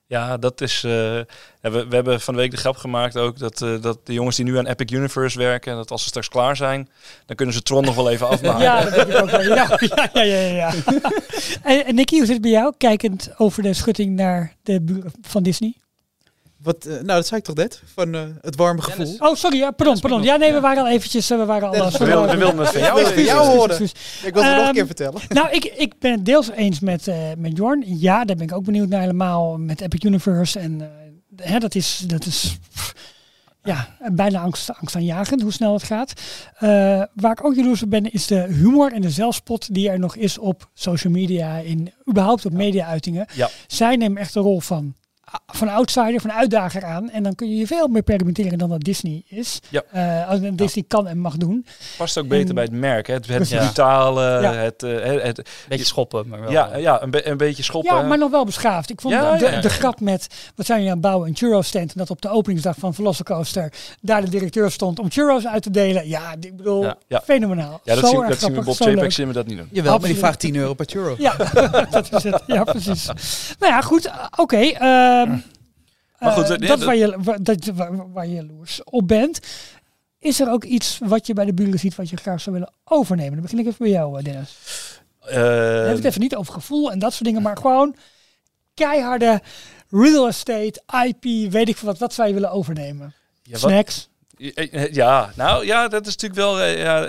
Ja, 0.07 0.37
dat 0.37 0.61
is. 0.61 0.83
eh, 0.83 1.15
ja, 1.15 1.25
we, 1.71 1.87
we 1.87 1.95
hebben 1.95 2.21
van 2.21 2.33
de 2.33 2.39
week 2.39 2.51
de 2.51 2.57
grap 2.57 2.75
gemaakt 2.77 3.17
ook 3.17 3.39
dat, 3.39 3.61
eh, 3.61 3.81
dat 3.81 4.05
de 4.05 4.13
jongens 4.13 4.35
die 4.35 4.45
nu 4.45 4.57
aan 4.57 4.65
Epic 4.67 4.91
Universe 4.97 5.37
werken, 5.37 5.75
dat 5.75 5.91
als 5.91 6.01
ze 6.01 6.07
straks 6.07 6.27
klaar 6.29 6.55
zijn, 6.55 6.89
dan 7.25 7.35
kunnen 7.35 7.55
ze 7.55 7.61
Tron 7.61 7.83
nog 7.85 7.95
wel 7.95 8.09
even 8.09 8.27
afmaken. 8.33 8.61
Ja, 8.61 8.83
dat 8.83 8.93
denk 8.93 9.07
ik 9.07 9.21
ook 9.21 9.29
wel. 9.29 9.41
Ja, 9.41 9.77
ja, 10.13 10.21
ja, 10.21 10.23
ja. 10.23 10.51
ja. 10.55 10.73
en, 11.63 11.85
en 11.85 11.95
Nicky, 11.95 12.15
hoe 12.15 12.25
zit 12.25 12.33
het 12.33 12.41
bij 12.41 12.51
jou? 12.51 12.73
Kijkend 12.77 13.29
over 13.37 13.63
de 13.63 13.73
schutting 13.73 14.15
naar 14.15 14.55
de 14.63 14.81
buren 14.81 15.11
van 15.21 15.43
Disney. 15.43 15.73
Wat, 16.63 16.85
eh, 16.85 16.93
nou, 16.93 17.05
dat 17.05 17.27
zei 17.27 17.39
ik 17.39 17.45
toch 17.45 17.55
net, 17.55 17.81
van 17.93 18.15
eh, 18.15 18.21
het 18.41 18.55
warme 18.55 18.81
gevoel. 18.81 19.05
Dennis. 19.05 19.21
Oh, 19.21 19.35
sorry, 19.35 19.57
ja, 19.57 19.71
pardon, 19.71 19.99
pardon. 19.99 20.23
Ja, 20.23 20.35
nee, 20.35 20.53
we 20.53 20.59
waren 20.59 20.83
al 20.83 20.89
eventjes, 20.89 21.29
eh, 21.29 21.37
we 21.37 21.45
waren 21.45 21.67
al... 21.67 21.73
Dennis, 21.73 21.97
We 21.97 22.05
wilden, 22.05 22.29
we 22.29 22.37
wilden 22.37 22.59
het 22.59 22.69
van 23.13 23.23
jou. 23.23 23.45
Horen. 23.45 23.81
Ik 24.25 24.33
wil 24.33 24.43
het 24.43 24.51
nog 24.51 24.59
een 24.59 24.63
Ehm, 24.63 24.73
keer 24.73 24.85
vertellen. 24.85 25.21
Nou, 25.37 25.49
ik, 25.51 25.65
ik 25.65 25.99
ben 25.99 26.11
het 26.11 26.25
deels 26.25 26.49
eens 26.51 26.79
met, 26.79 27.07
eh, 27.07 27.17
met 27.37 27.57
Jorn. 27.57 27.83
Ja, 27.85 28.25
daar 28.25 28.35
ben 28.35 28.45
ik 28.45 28.53
ook 28.53 28.63
benieuwd 28.65 28.89
naar 28.89 29.01
helemaal 29.01 29.57
met 29.57 29.81
Epic 29.81 30.03
Universe. 30.03 30.59
En 30.59 30.81
eh, 30.81 31.49
hè, 31.49 31.59
dat 31.59 31.75
is, 31.75 32.03
dat 32.07 32.25
is 32.25 32.57
pff, 32.73 32.95
ja, 33.63 33.87
bijna 34.11 34.39
angst, 34.39 34.73
angstaanjagend 34.73 35.41
hoe 35.41 35.51
snel 35.51 35.73
het 35.73 35.83
gaat. 35.83 36.13
Eh, 36.53 36.69
waar 37.13 37.31
ik 37.31 37.45
ook 37.45 37.55
jaloers 37.55 37.83
op 37.83 37.89
ben, 37.89 38.11
is 38.11 38.27
de 38.27 38.39
humor 38.41 38.93
en 38.93 39.01
de 39.01 39.09
zelfspot 39.09 39.73
die 39.73 39.89
er 39.89 39.99
nog 39.99 40.15
is 40.15 40.37
op 40.37 40.69
social 40.73 41.13
media, 41.13 41.57
in, 41.57 41.93
überhaupt 42.09 42.45
op 42.45 42.53
media-uitingen. 42.53 43.27
Ja. 43.33 43.49
Zij 43.67 43.95
nemen 43.95 44.21
echt 44.21 44.33
de 44.33 44.39
rol 44.39 44.59
van 44.59 44.95
van 45.47 45.69
outsider, 45.69 46.21
van 46.21 46.31
uitdager 46.31 46.83
aan. 46.85 47.09
En 47.09 47.23
dan 47.23 47.35
kun 47.35 47.49
je 47.49 47.55
je 47.55 47.67
veel 47.67 47.87
meer 47.87 48.01
permitteren 48.01 48.57
dan 48.57 48.69
dat 48.69 48.79
Disney 48.83 49.23
is. 49.27 49.59
Ja. 49.69 49.81
Eh, 49.91 50.29
als 50.29 50.39
Disney 50.53 50.85
kan 50.87 51.07
en 51.07 51.17
mag 51.19 51.37
doen. 51.37 51.65
Past 51.97 52.17
ook 52.17 52.27
beter 52.27 52.47
En- 52.49 52.55
bij 52.55 52.63
het 52.63 52.73
merk. 52.73 53.07
Hè? 53.07 53.13
Het, 53.13 53.27
het 53.27 53.49
brutale, 53.49 54.21
Ja. 54.41 54.53
het, 54.53 54.83
eh, 54.83 55.03
het, 55.03 55.37
het- 55.37 55.49
Beetje 55.67 55.85
schoppen, 55.85 56.27
maar 56.27 56.39
wel. 56.41 56.51
ja, 56.51 56.69
eh, 56.69 56.81
ja 56.81 57.01
een, 57.01 57.11
be- 57.11 57.27
een 57.27 57.37
beetje 57.37 57.63
schoppen. 57.63 57.95
Ja, 57.95 58.01
maar 58.01 58.17
nog 58.17 58.31
wel 58.31 58.45
beschaafd. 58.45 58.89
Ik 58.89 59.01
vond 59.01 59.13
Ja, 59.13 59.37
de, 59.37 59.59
de 59.61 59.69
grap 59.69 59.99
met, 59.99 60.27
wat 60.55 60.65
zijn 60.65 60.77
jullie 60.77 60.93
aan 60.93 60.97
het 60.99 61.07
bouwen, 61.07 61.27
een 61.29 61.35
churro 61.35 61.61
stand. 61.61 61.91
En 61.91 61.97
dat 61.97 62.09
op 62.09 62.21
de 62.21 62.29
openingsdag 62.29 62.75
van 62.79 62.93
Velocicoaster 62.93 63.73
daar 64.01 64.21
de 64.21 64.29
directeur 64.29 64.71
stond 64.71 64.99
om 64.99 65.11
churros 65.11 65.47
uit 65.47 65.63
te 65.63 65.71
delen. 65.71 66.07
Ja, 66.07 66.33
ik 66.39 66.57
bedoel, 66.57 66.91
fenomenaal. 67.23 67.81
Ja, 67.83 67.95
dat 67.95 68.03
Zo 68.03 68.09
zien, 68.09 68.19
dat 68.19 68.27
zien 68.27 68.33
we 68.35 68.35
grappig, 68.37 68.63
Bob 68.65 69.11
zien 69.11 69.27
we 69.27 69.33
dat 69.33 69.47
niet 69.47 69.57
doen. 69.57 69.67
Jawel, 69.71 69.97
maar 69.99 70.07
die 70.09 70.17
vraagt 70.17 70.39
10 70.39 70.55
euro 70.55 70.73
per 70.73 70.85
churro. 70.89 71.15
Ja, 71.17 71.35
dat 71.91 72.13
is 72.13 72.23
het. 72.23 72.43
Ja, 72.47 72.63
precies. 72.63 73.05
Nou 73.59 73.73
ja, 73.73 73.81
goed. 73.81 74.05
uh, 74.07 75.18
Ehm, 75.27 75.37
Maar 76.19 76.31
goed, 76.31 76.49
eh, 76.49 76.67
dat 76.67 76.83
waar 76.83 76.95
je, 76.95 77.15
waar, 77.17 77.43
dat, 77.43 77.65
waar, 77.65 78.11
waar 78.11 78.27
je 78.27 78.33
jaloers 78.33 78.83
op 78.83 79.07
bent. 79.07 79.39
Is 80.19 80.39
er 80.39 80.51
ook 80.51 80.63
iets 80.63 80.99
wat 81.03 81.27
je 81.27 81.33
bij 81.33 81.45
de 81.45 81.53
buren 81.53 81.79
ziet 81.79 81.95
wat 81.95 82.09
je 82.09 82.15
graag 82.17 82.41
zou 82.41 82.55
willen 82.55 82.73
overnemen? 82.83 83.33
Dan 83.33 83.41
begin 83.41 83.59
ik 83.59 83.65
even 83.65 83.77
bij 83.79 83.89
jou, 83.89 84.17
eh, 84.17 84.23
Dennis. 84.23 84.57
Het 85.19 86.05
even 86.05 86.21
niet 86.21 86.35
over 86.35 86.53
gevoel 86.53 86.91
en 86.91 86.99
dat 86.99 87.11
soort 87.11 87.23
dingen, 87.23 87.41
maar 87.41 87.57
gewoon 87.57 87.95
keiharde 88.73 89.41
real 89.89 90.27
estate, 90.27 90.81
IP, 91.05 91.51
weet 91.51 91.69
ik 91.69 91.77
veel 91.77 91.87
wat. 91.87 91.97
Wat 91.97 92.13
zou 92.13 92.27
je 92.27 92.33
willen 92.33 92.51
overnemen? 92.51 93.13
ja, 93.43 93.57
Snacks? 93.57 94.09
Eh, 94.37 94.93
Ja, 94.93 95.31
nou 95.35 95.65
ja, 95.65 95.87
dat 95.87 96.07
is 96.07 96.15
natuurlijk 96.15 96.39
wel. 96.39 96.63
ja, 96.63 97.07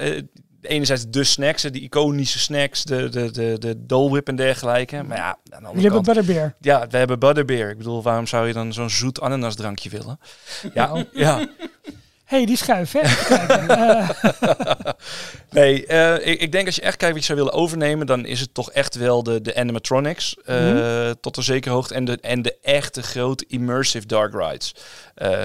enerzijds 0.62 1.09
de 1.09 1.25
snacks, 1.25 1.62
die 1.62 1.83
iconische 1.83 2.38
snacks, 2.38 2.85
de, 2.85 3.09
de, 3.09 3.31
de, 3.31 3.57
de 3.59 3.87
Dole 3.87 4.11
Whip 4.11 4.29
en 4.29 4.37
dergelijke. 4.37 5.02
Maar 5.02 5.17
ja, 5.17 5.38
aan 5.50 5.62
de 5.62 5.69
Jullie 5.69 5.83
hebben 5.83 6.02
Butterbeer. 6.02 6.55
ja, 6.61 6.87
we 6.88 6.97
hebben 6.97 7.19
Butterbeer. 7.19 7.71
Ik 7.71 7.76
bedoel, 7.79 8.02
waarom 8.02 8.26
zou 8.26 8.47
je 8.47 8.52
dan 8.52 8.73
zo'n 8.73 8.90
zoet 8.90 9.21
ananasdrankje 9.21 9.90
willen? 9.90 10.19
Ja, 10.75 10.87
Nou. 10.87 11.05
ja. 11.12 11.49
Hey, 12.31 12.45
die 12.47 12.57
schuif, 12.57 12.93
hè? 12.93 13.01
Eh, 13.69 14.09
Nee, 15.51 15.87
eh, 15.87 16.27
ik, 16.33 16.41
ik 16.41 16.53
denk 16.53 16.67
als 16.67 16.75
je 16.75 16.81
echt 16.83 16.97
kijkt 16.97 17.15
wat 17.15 17.27
je 17.27 17.33
zou 17.35 17.39
willen 17.45 17.61
overnemen, 17.61 18.07
dan 18.07 18.27
is 18.27 18.41
het 18.41 18.55
toch 18.55 18.71
echt 18.71 18.95
wel 18.95 19.23
de, 19.23 19.41
de 19.41 19.55
animatronics 19.57 20.37
eh, 20.45 20.57
Mhm. 20.73 21.15
tot 21.21 21.37
een 21.37 21.43
zekere 21.43 21.75
hoogte 21.75 21.95
en 21.95 22.05
de, 22.05 22.19
en 22.21 22.43
de 22.43 22.59
echte 22.63 23.03
grote 23.03 23.45
immersive 23.49 24.07
dark 24.07 24.35
rides. 24.35 24.75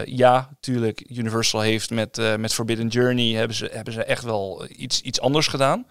Ja, 0.06 0.48
natuurlijk, 0.50 1.04
Universal 1.10 1.62
heeft 1.62 1.89
met, 1.89 2.38
met 2.38 2.54
Forbidden 2.54 2.88
Journey 2.88 3.36
hebben 3.36 3.56
ze, 3.58 3.70
hebben 3.74 3.94
ze 3.94 4.04
echt 4.04 4.24
wel 4.24 4.65
iets, 4.77 5.01
iets 5.01 5.20
anders 5.22 5.48
gedaan. 5.48 5.88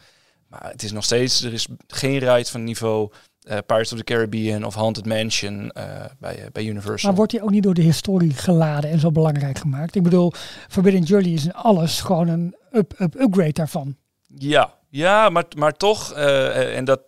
Maar 0.48 0.70
het 0.70 0.82
is 0.82 0.92
nog 0.92 1.04
steeds, 1.04 1.42
er 1.42 1.52
is 1.52 1.66
geen 1.86 2.18
ride 2.18 2.50
van 2.50 2.64
niveau 2.64 3.12
eh, 3.44 3.58
Pirates 3.66 3.92
of 3.92 3.98
the 3.98 4.04
Caribbean 4.04 4.64
of 4.64 4.74
Haunted 4.74 5.06
Mansion 5.06 5.70
eh, 5.70 5.84
bij, 6.18 6.38
eh, 6.38 6.46
bij 6.52 6.64
Universal. 6.64 7.08
maar 7.08 7.16
wordt 7.16 7.32
die 7.32 7.42
ook 7.42 7.50
niet 7.50 7.62
door 7.62 7.74
de 7.74 7.82
historie 7.82 8.34
geladen 8.34 8.90
en 8.90 9.00
zo 9.00 9.10
belangrijk 9.10 9.58
gemaakt? 9.58 9.94
Ik 9.94 10.02
bedoel, 10.02 10.32
Forbidden 10.68 11.02
Journey 11.02 11.32
is 11.32 11.44
in 11.44 11.54
alles 11.54 12.00
gewoon 12.00 12.28
een 12.28 12.56
up, 12.72 12.94
up, 12.98 13.20
upgrade 13.20 13.52
daarvan. 13.52 13.96
Ja, 14.26 14.74
ja 14.88 15.28
maar, 15.28 15.44
maar 15.56 15.72
toch, 15.72 16.12
en 16.12 16.84
dat, 16.84 17.00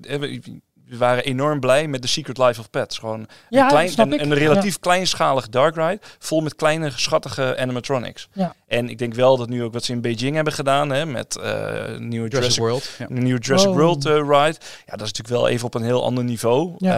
we 0.87 0.97
waren 0.97 1.25
enorm 1.25 1.61
blij 1.61 1.87
met 1.89 2.03
The 2.03 2.09
Secret 2.09 2.39
Life 2.39 2.61
of 2.61 2.71
Pets. 2.71 2.99
Gewoon 2.99 3.27
Ja, 3.49 3.63
een, 3.63 3.69
klein, 3.69 3.89
snap 3.89 4.07
een, 4.07 4.13
ik. 4.13 4.21
een 4.21 4.35
relatief 4.35 4.79
kleinschalige 4.79 5.51
dark 5.51 5.75
ride, 5.77 5.99
vol 6.19 6.41
met 6.41 6.55
kleine, 6.55 6.91
schattige 6.95 7.57
animatronics. 7.59 8.29
Ja. 8.33 8.55
En 8.67 8.89
ik 8.89 8.99
denk 8.99 9.15
wel 9.15 9.37
dat 9.37 9.49
nu 9.49 9.63
ook 9.63 9.73
wat 9.73 9.85
ze 9.85 9.93
in 9.93 10.01
Beijing 10.01 10.35
hebben 10.35 10.53
gedaan, 10.53 10.91
hè, 10.91 11.07
met 11.07 11.37
eh 11.37 11.97
nieuwe 11.99 12.29
Jurassic 12.29 12.33
Jurassic, 12.33 12.63
World. 12.63 12.91
Ja. 12.99 13.07
een 13.17 13.23
nieuwe 13.23 13.41
Jurassic 13.41 13.69
Oh. 13.71 13.77
World 13.77 14.05
eh, 14.07 14.13
ride. 14.13 14.59
Ja, 14.87 14.97
dat 14.97 15.07
is 15.07 15.13
natuurlijk 15.13 15.29
wel 15.29 15.49
even 15.49 15.67
op 15.67 15.75
een 15.75 15.83
heel 15.85 16.05
ander 16.05 16.25
niveau. 16.25 16.75
Ja. 16.79 16.93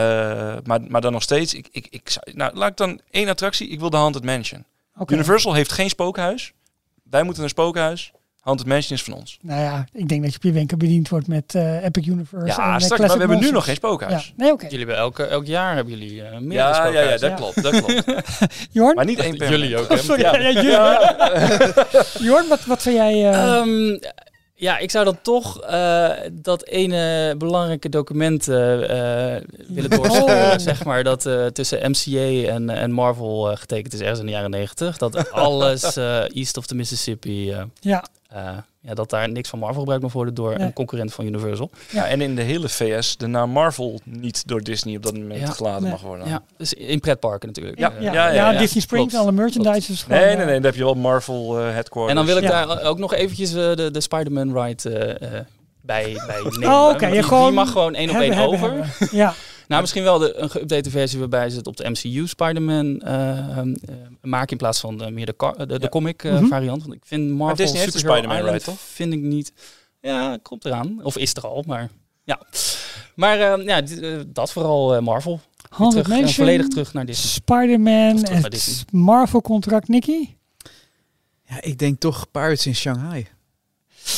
Eh, 0.52 0.56
maar, 0.64 0.80
maar 0.88 1.00
dan 1.00 1.12
nog 1.12 1.22
steeds, 1.22 1.54
ik, 1.54 1.68
ik, 1.70 1.86
ik 1.90 2.10
zou, 2.10 2.36
nou, 2.36 2.56
laat 2.56 2.70
ik 2.70 2.76
dan 2.76 3.00
één 3.10 3.28
attractie, 3.28 3.68
ik 3.68 3.80
wil 3.80 3.90
de 3.90 3.96
Haunted 3.96 4.24
Mansion. 4.24 4.64
Universal 5.06 5.54
heeft 5.54 5.72
geen 5.72 5.88
spookhuis. 5.88 6.52
Wij 7.10 7.22
moeten 7.22 7.42
een 7.42 7.48
spookhuis. 7.48 8.12
Haunted 8.48 8.66
Mansion 8.66 8.96
is 8.96 9.02
van 9.02 9.14
ons. 9.14 9.38
Nou 9.42 9.60
ja, 9.60 9.86
ik 9.92 10.08
denk 10.08 10.22
dat 10.22 10.30
je 10.30 10.36
op 10.36 10.42
je 10.42 10.52
wenken 10.52 10.78
bediend 10.78 11.08
wordt 11.08 11.26
met 11.28 11.54
eh, 11.54 11.84
Epic 11.84 12.06
Universe. 12.06 12.46
en, 12.60 12.66
Ja, 12.66 12.74
eh, 12.74 12.80
straks, 12.80 13.00
maar 13.00 13.10
we 13.12 13.18
hebben 13.18 13.38
nu 13.38 13.50
nog 13.50 13.64
geen 13.64 13.74
spookhuis. 13.74 14.26
Ja, 14.26 14.32
nee, 14.44 14.52
oké. 14.52 14.64
Jullie 14.64 14.78
hebben 14.78 14.96
elke, 14.96 15.24
elk 15.24 15.46
jaar 15.46 15.74
hebben 15.74 15.98
jullie 15.98 16.22
eh 16.22 16.38
meer 16.38 16.56
Ja, 16.56 16.86
ja, 16.86 17.00
ja, 17.00 17.10
dat 17.10 17.20
Ja. 17.20 17.28
klopt, 17.30 17.62
dat 17.62 17.72
klopt. 17.82 18.02
Jorn? 18.70 18.94
Maar 18.94 19.04
niet 19.04 19.18
één 19.18 19.36
per 19.36 19.50
Jullie 19.50 19.76
ook, 19.76 19.88
hè? 19.88 19.96
Sorry, 20.08 20.22
Ja. 20.22 20.36
ja. 20.36 20.50
jullie. 20.50 21.72
Jorn, 22.28 22.48
wat, 22.48 22.64
wat 22.64 22.82
zou 22.82 22.94
jij... 22.94 23.12
eh, 23.30 23.56
Ehm, 23.56 23.98
ja, 24.60 24.78
ik 24.78 24.90
zou 24.90 25.04
dan 25.04 25.18
toch 25.22 25.60
eh, 25.60 26.10
dat 26.32 26.64
ene 26.64 27.34
belangrijke 27.36 27.88
document 27.88 28.48
eh, 28.48 29.34
eh, 29.36 29.42
willen 29.68 29.90
doorsturen, 29.96 30.52
Oh. 30.52 30.58
zeg 30.58 30.84
maar, 30.84 31.04
dat 31.04 31.28
tussen 31.52 31.90
MCA 31.90 32.48
en, 32.52 32.70
en 32.70 32.90
Marvel 32.90 33.56
getekend 33.56 33.92
is 33.92 34.00
ergens 34.00 34.20
in 34.20 34.26
de 34.26 34.32
jaren 34.32 34.50
negentig. 34.50 34.96
Dat 34.96 35.30
alles 35.32 35.96
east 36.26 36.56
of 36.56 36.66
the 36.66 36.74
Mississippi, 36.74 37.54
ja, 37.80 38.04
ja, 38.88 38.94
dat 38.94 39.10
daar 39.10 39.28
niks 39.30 39.48
van 39.48 39.58
Marvel 39.58 39.78
gebruikt 39.78 40.02
mag 40.02 40.12
worden 40.12 40.34
door 40.34 40.54
Nee. 40.56 40.66
een 40.66 40.72
concurrent 40.72 41.12
van 41.14 41.24
Universal. 41.26 41.70
Ja, 41.90 42.06
en 42.06 42.20
in 42.20 42.34
de 42.36 42.42
hele 42.42 42.68
VS 42.68 43.16
de 43.16 43.26
naam 43.26 43.50
Marvel 43.50 44.00
niet 44.04 44.46
door 44.48 44.62
Disney 44.62 44.96
op 44.96 45.02
dat 45.02 45.14
moment 45.14 45.40
Ja. 45.40 45.46
geladen 45.50 45.82
Nee. 45.82 45.90
mag 45.90 46.00
worden. 46.00 46.28
Ja, 46.28 46.42
dus 46.56 46.72
in 46.74 47.00
pretparken 47.00 47.48
natuurlijk. 47.48 47.78
Ja, 47.78 47.92
Eh, 47.92 48.02
ja, 48.02 48.12
ja, 48.12 48.28
ja, 48.32 48.50
ja, 48.52 48.58
Disney 48.58 48.82
Springs, 48.82 49.08
klopt. 49.12 49.24
alle 49.26 49.32
merchandise 49.36 49.92
is 49.92 50.02
gewoon... 50.02 50.18
Nee, 50.18 50.28
eh, 50.28 50.36
nee, 50.36 50.44
nee, 50.44 50.54
dan 50.54 50.64
heb 50.64 50.74
je 50.74 50.84
wel 50.84 50.94
Marvel 50.94 51.58
eh 51.58 51.64
headquarters. 51.72 52.08
En 52.10 52.16
dan 52.16 52.26
wil 52.26 52.36
ik 52.36 52.42
Ja. 52.42 52.66
daar 52.66 52.82
ook 52.82 52.98
nog 52.98 53.14
eventjes 53.14 53.50
de, 53.52 53.88
de 53.92 54.00
Spider-Man 54.00 54.62
ride 54.62 54.90
eh, 54.90 55.38
eh, 55.38 55.44
bij, 55.80 56.22
bij 56.26 56.40
nemen. 56.58 56.68
Oh, 56.68 56.88
oké, 56.92 57.06
je 57.06 57.12
die, 57.12 57.22
gewoon 57.22 57.44
die 57.46 57.52
mag 57.54 57.70
gewoon 57.72 57.94
één 57.94 58.10
op 58.10 58.16
één 58.16 58.32
hebben, 58.32 58.54
over. 58.54 58.68
hebben. 58.68 58.88
Ja, 59.10 59.34
Nou, 59.68 59.80
misschien 59.80 60.02
wel 60.02 60.18
de, 60.18 60.34
een 60.36 60.50
geüpdate 60.50 60.90
versie 60.90 61.18
waarbij 61.18 61.50
ze 61.50 61.56
het 61.56 61.66
op 61.66 61.76
de 61.76 61.88
MCU 61.90 62.26
Spider-Man 62.26 63.00
eh, 63.00 63.58
eh, 63.58 63.66
maken 64.22 64.50
in 64.50 64.56
plaats 64.56 64.80
van 64.80 64.98
de, 64.98 65.10
meer 65.10 65.26
de, 65.26 65.54
de, 65.56 65.66
de 65.66 65.78
Ja. 65.80 65.88
comic 65.88 66.24
eh, 66.24 66.32
Mhm. 66.32 66.46
variant. 66.46 66.82
Want 66.82 66.94
ik 66.94 67.02
vind 67.04 67.30
Marvel 67.30 67.56
Disney 67.56 67.84
Superhero 67.90 68.12
Spider-Man 68.14 68.52
ride, 68.52 68.64
toch? 68.64 68.80
vind 68.80 69.12
ik 69.12 69.20
niet... 69.20 69.52
Ja, 70.00 70.38
komt 70.42 70.64
eraan. 70.64 71.00
Of 71.02 71.16
is 71.16 71.34
er 71.34 71.46
al, 71.46 71.64
maar 71.66 71.88
ja. 72.24 72.40
Maar 73.14 73.40
eh, 73.40 73.64
ja, 73.64 73.82
eh, 73.82 74.18
dat 74.26 74.52
vooral 74.52 74.94
eh, 74.94 75.00
Marvel. 75.02 75.40
Terug, 75.76 75.94
eh, 75.96 76.08
Mansion, 76.08 76.28
volledig 76.28 76.68
terug 76.68 76.92
naar 76.92 77.06
Disney. 77.06 77.30
Spider-Man, 77.32 78.24
het. 78.42 78.84
Marvel-contract, 78.92 79.88
Nicky? 79.88 80.28
Ja, 81.48 81.62
ik 81.62 81.78
denk 81.78 82.00
toch 82.00 82.30
Pirates 82.30 82.66
in 82.66 82.74
Shanghai. 82.74 83.26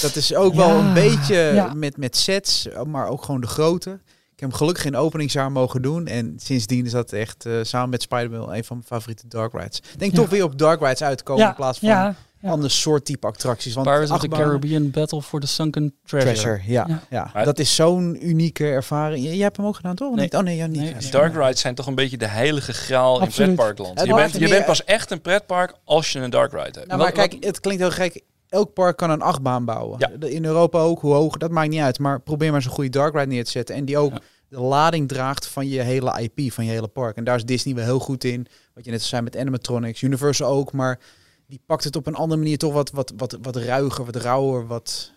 Dat 0.03 0.17
is 0.17 0.35
ook 0.35 0.53
Ja, 0.55 0.59
wel 0.59 0.71
een 0.79 0.93
beetje 0.95 1.35
ja. 1.35 1.75
met, 1.75 1.97
met 1.97 2.17
sets, 2.17 2.69
maar 2.87 3.09
ook 3.09 3.25
gewoon 3.25 3.41
de 3.41 3.47
grote. 3.47 4.01
Ik 4.41 4.47
heb 4.47 4.59
hem 4.59 4.67
gelukkig 4.67 4.85
geen 4.93 4.97
openingsjaar 5.05 5.53
mogen 5.53 5.83
doen. 5.83 6.07
En 6.07 6.35
sindsdien 6.37 6.85
is 6.85 6.91
dat 6.91 7.13
echt 7.13 7.47
eh, 7.47 7.53
samen 7.63 7.91
met 7.91 8.03
Spider-Man 8.03 8.55
een 8.55 8.65
van 8.65 8.77
mijn 8.77 8.89
favoriete 8.89 9.29
dark 9.29 9.53
rides. 9.53 9.83
Denk 9.99 10.13
Ja. 10.13 10.19
toch 10.19 10.29
weer 10.31 10.45
op 10.45 10.59
dark 10.59 10.81
rides 10.81 11.03
uitkomen 11.03 11.43
Ja, 11.43 11.49
in 11.49 11.55
plaats 11.55 11.79
van 11.79 11.89
ja, 11.89 12.15
ja. 12.41 12.51
ander 12.51 12.71
soort 12.71 13.05
type 13.05 13.27
attracties. 13.27 13.75
Want 13.75 13.87
Pirates 13.87 14.11
of 14.11 14.19
the 14.21 14.29
Caribbean 14.29 14.91
Battle 14.91 15.23
for 15.23 15.41
the 15.41 15.47
Sunken 15.47 15.95
Treasure. 16.05 16.33
Treasure, 16.33 16.63
ja. 16.73 16.85
Ja. 16.89 17.03
ja. 17.11 17.31
Maar- 17.35 17.45
dat 17.45 17.59
is 17.59 17.75
zo'n 17.75 18.29
unieke 18.29 18.65
ervaring. 18.67 19.25
Jij 19.25 19.37
hebt 19.37 19.57
hem 19.57 19.67
ook 19.67 19.77
gedaan, 19.77 19.95
toch? 19.95 20.15
Nee. 20.15 20.25
niet? 20.25 20.35
Oh 20.35 20.43
nee, 20.43 20.57
ja, 20.57 20.67
niet. 20.67 20.81
Nee, 20.81 20.91
Ja, 20.91 20.99
nee. 21.01 21.11
Dark 21.11 21.35
rides 21.35 21.61
zijn 21.61 21.75
toch 21.75 21.87
een 21.87 21.95
beetje 21.95 22.17
de 22.19 22.27
heilige 22.29 22.73
graal 22.73 23.21
Absoluut. 23.21 23.49
in 23.49 23.55
pretparkland. 23.55 23.99
Het 23.99 24.09
Je 24.09 24.15
bent, 24.15 24.33
je 24.37 24.49
bent 24.49 24.65
pas 24.65 24.85
echt 24.85 25.11
een 25.11 25.21
pretpark 25.21 25.75
als 25.85 26.13
je 26.13 26.19
een 26.19 26.31
dark 26.31 26.51
ride 26.53 26.63
hebt. 26.65 26.75
Nou, 26.75 26.89
maar 26.89 26.99
Wat- 26.99 27.13
kijk, 27.29 27.45
het 27.45 27.61
klinkt 27.61 27.81
heel 27.83 27.91
gek. 27.91 28.23
Elk 28.51 28.73
park 28.73 28.97
kan 28.97 29.11
een 29.11 29.23
achtbaan 29.23 29.65
bouwen. 29.65 29.99
Ja. 29.99 30.11
De- 30.19 30.31
In 30.33 30.45
Europa 30.45 30.79
ook, 30.81 31.01
hoe 31.01 31.13
hoog, 31.15 31.37
dat 31.37 31.51
maakt 31.51 31.69
niet 31.71 31.81
uit. 31.81 31.99
Maar 31.99 32.21
probeer 32.21 32.51
maar 32.53 32.63
zo'n 32.63 32.73
goede 32.73 32.91
dark 32.91 33.15
ride 33.15 33.27
neer 33.27 33.45
te 33.45 33.51
zetten. 33.51 33.75
En 33.75 33.85
die 33.85 33.99
ook 33.99 34.13
Ja. 34.13 34.19
de 34.49 34.61
lading 34.61 35.09
draagt 35.09 35.47
van 35.47 35.69
je 35.69 35.81
hele 35.81 36.21
IP, 36.23 36.53
van 36.53 36.65
je 36.65 36.71
hele 36.71 36.89
park. 36.89 37.17
En 37.17 37.25
daar 37.25 37.37
is 37.37 37.45
Disney 37.45 37.75
wel 37.75 37.85
heel 37.85 37.99
goed 37.99 38.25
in. 38.25 38.47
Wat 38.75 38.85
je 38.85 38.91
net 38.91 39.03
zei 39.03 39.23
met 39.23 39.37
animatronics, 39.37 40.03
Universal 40.03 40.49
ook. 40.51 40.73
Maar 40.73 40.99
die 41.47 41.61
pakt 41.67 41.85
het 41.85 41.97
op 41.97 42.07
een 42.07 42.15
andere 42.15 42.41
manier 42.41 42.59
toch 42.59 42.73
wat, 42.73 42.91
wat, 42.91 43.13
wat, 43.17 43.39
wat 43.43 43.57
ruiger, 43.57 44.05
wat 44.05 44.17
rauwer, 44.17 44.67
wat... 44.67 45.13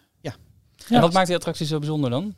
En 0.90 1.02
wat 1.02 1.14
maakt 1.14 1.28
die 1.28 1.36
attractie 1.36 1.66
zo 1.66 1.78
bijzonder 1.80 2.10
dan? 2.10 2.36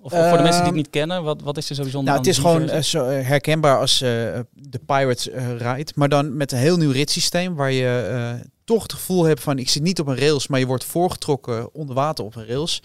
Of 0.00 0.12
voor 0.12 0.20
de 0.36 0.42
mensen 0.42 0.42
die 0.42 0.50
het 0.52 0.64
Ehm, 0.66 0.74
niet 0.74 0.90
kennen, 0.90 1.22
wat, 1.22 1.42
wat 1.42 1.56
is 1.56 1.68
er 1.68 1.74
zo 1.74 1.82
bijzonder 1.82 2.12
Nou, 2.12 2.24
het 2.26 2.34
is 2.34 2.38
gewoon 2.38 2.68
eh, 2.68 2.82
zo 2.82 3.04
eh, 3.04 3.26
herkenbaar 3.26 3.78
als 3.78 4.00
eh, 4.00 4.08
de 4.52 4.78
Pirates 4.86 5.28
ride. 5.58 5.92
Maar 5.94 6.08
dan 6.08 6.36
met 6.36 6.52
een 6.52 6.58
heel 6.58 6.76
nieuw 6.76 6.90
ritssysteem 6.90 7.54
waar 7.54 7.72
je 7.72 8.08
eh, 8.10 8.46
toch 8.66 8.82
het 8.82 8.92
gevoel 8.92 9.24
hebt 9.24 9.40
van 9.42 9.58
ik 9.58 9.68
zit 9.68 9.82
niet 9.82 10.00
op 10.00 10.06
een 10.06 10.18
rails, 10.18 10.46
maar 10.46 10.58
je 10.60 10.66
wordt 10.66 10.84
voorgetrokken 10.84 11.74
onder 11.74 11.94
water 11.94 12.24
op 12.24 12.36
een 12.36 12.46
rails. 12.46 12.82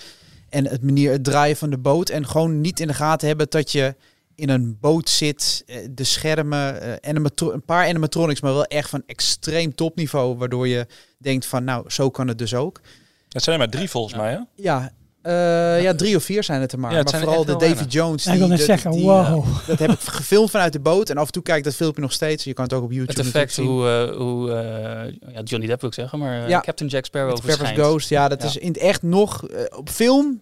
En 0.50 0.68
het 0.68 0.82
manier, 0.84 1.12
het 1.12 1.24
draaien 1.24 1.56
van 1.58 1.70
de 1.70 1.78
boot 1.78 2.10
en 2.10 2.28
gewoon 2.28 2.62
niet 2.62 2.80
in 2.80 2.88
de 2.88 2.94
gaten 2.94 3.28
hebben 3.28 3.48
dat 3.50 3.72
je 3.72 3.96
in 4.36 4.50
een 4.50 4.78
boot 4.80 5.10
zit, 5.10 5.64
eh, 5.68 5.78
de 5.92 6.04
schermen, 6.04 6.82
eh, 6.82 7.10
animatro- 7.10 7.52
een 7.52 7.66
paar 7.66 7.88
animatronics, 7.88 8.42
maar 8.42 8.54
wel 8.54 8.66
echt 8.66 8.90
van 8.90 9.04
extreem 9.06 9.76
topniveau, 9.76 10.38
waardoor 10.38 10.68
je 10.68 10.88
denkt 11.18 11.46
van 11.46 11.64
nou, 11.64 11.90
zo 11.90 12.10
kan 12.10 12.28
het 12.28 12.38
dus 12.38 12.54
ook. 12.54 12.82
Het 13.30 13.44
zijn 13.44 13.60
er 13.60 13.62
maar 13.68 13.72
drie 13.76 13.90
volgens 13.90 14.14
Ja. 14.14 14.20
mij, 14.22 14.32
hè? 14.32 14.40
Ja, 14.56 14.92
eh, 15.22 15.82
ja, 15.82 15.96
drie 15.96 16.16
of 16.16 16.24
vier 16.24 16.44
zijn 16.44 16.62
het 16.62 16.72
er 16.72 16.80
maar. 16.80 16.92
Ja, 16.92 16.98
het 16.98 17.12
maar 17.12 17.22
vooral 17.22 17.46
de 17.46 17.56
Davy 17.56 17.84
Jones. 17.84 18.24
Ja, 18.24 18.32
ik 18.32 18.38
wil 18.40 18.48
net 18.48 18.58
die- 18.58 18.66
zeggen, 18.66 18.92
die, 18.92 19.04
wow. 19.04 19.46
dat 19.68 19.80
heb 19.80 19.92
ik 19.92 20.00
gefilmd 20.00 20.52
vanuit 20.52 20.74
de 20.74 20.80
boot. 20.80 21.10
En 21.10 21.18
af 21.18 21.26
en 21.26 21.32
toe 21.32 21.44
kijk 21.44 21.58
ik 21.58 21.64
dat 21.64 21.76
filmpje 21.76 22.02
nog 22.02 22.12
steeds. 22.12 22.44
Je 22.44 22.54
kan 22.54 22.64
het 22.64 22.74
ook 22.74 22.84
op 22.84 22.92
YouTube 22.92 23.18
Het 23.18 23.26
effect 23.28 23.56
hoe, 23.58 23.88
eh, 23.88 24.18
hoe 24.18 24.52
eh, 24.52 25.34
ja, 25.34 25.42
Johnny 25.44 25.68
Depp 25.68 25.80
wil 25.82 25.90
ik 25.90 25.96
zeggen, 25.96 26.20
maar 26.20 26.44
eh, 26.44 26.50
Ja. 26.50 26.60
Captain 26.62 26.90
Jack 26.90 27.06
Sparrow 27.06 27.30
zien. 27.38 27.38
Met 27.38 27.46
Pepper's 27.46 27.68
verschijnt. 27.68 27.90
Ghost. 27.92 28.10
Ja, 28.10 28.28
dat 28.28 28.42
Ja. 28.42 28.48
is 28.48 28.58
in 28.58 28.68
het 28.68 28.78
echt 28.78 29.02
nog... 29.02 29.48
eh, 29.48 29.78
op 29.78 29.90
film 29.90 30.42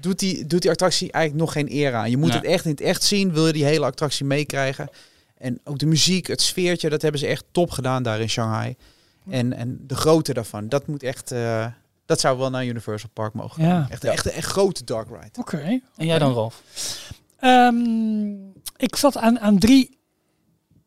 doet 0.00 0.18
die, 0.18 0.46
doet 0.46 0.62
die 0.62 0.70
attractie 0.70 1.12
eigenlijk 1.12 1.44
nog 1.44 1.52
geen 1.52 1.72
eer 1.72 1.94
aan. 1.94 2.10
Je 2.10 2.16
moet 2.16 2.34
het 2.34 2.44
echt 2.44 2.64
in 2.64 2.70
het 2.70 2.80
echt 2.80 3.02
zien. 3.02 3.32
Wil 3.32 3.46
je 3.46 3.52
die 3.52 3.64
hele 3.64 3.84
attractie 3.86 4.24
meekrijgen. 4.24 4.88
En 5.38 5.60
ook 5.64 5.78
de 5.78 5.86
muziek, 5.86 6.26
het 6.26 6.40
sfeertje. 6.42 6.88
Dat 6.88 7.02
hebben 7.02 7.20
ze 7.20 7.26
echt 7.26 7.44
top 7.52 7.70
gedaan 7.70 8.02
daar 8.02 8.20
in 8.20 8.28
Shanghai. 8.30 8.74
En, 9.30 9.52
en 9.52 9.78
de 9.86 9.94
grootte 9.96 10.32
daarvan. 10.34 10.68
Dat 10.68 10.86
moet 10.86 11.02
echt... 11.02 11.34
dat 12.06 12.20
zou 12.20 12.38
wel 12.38 12.50
naar 12.50 12.66
Universal 12.66 13.10
Park 13.12 13.34
mogen. 13.34 13.62
Ja. 13.62 13.68
gaan. 13.68 13.90
Echt, 13.90 14.04
echt, 14.04 14.26
een 14.26 14.32
echt 14.32 14.50
grote 14.50 14.84
dark 14.84 15.08
ride. 15.08 15.40
Oké. 15.40 15.80
En 15.96 16.06
jij 16.06 16.18
dan, 16.18 16.32
Rolf? 16.32 16.62
Ehm, 17.38 18.32
ik 18.76 18.96
zat 18.96 19.16
aan, 19.16 19.40
aan 19.40 19.58
drie 19.58 19.98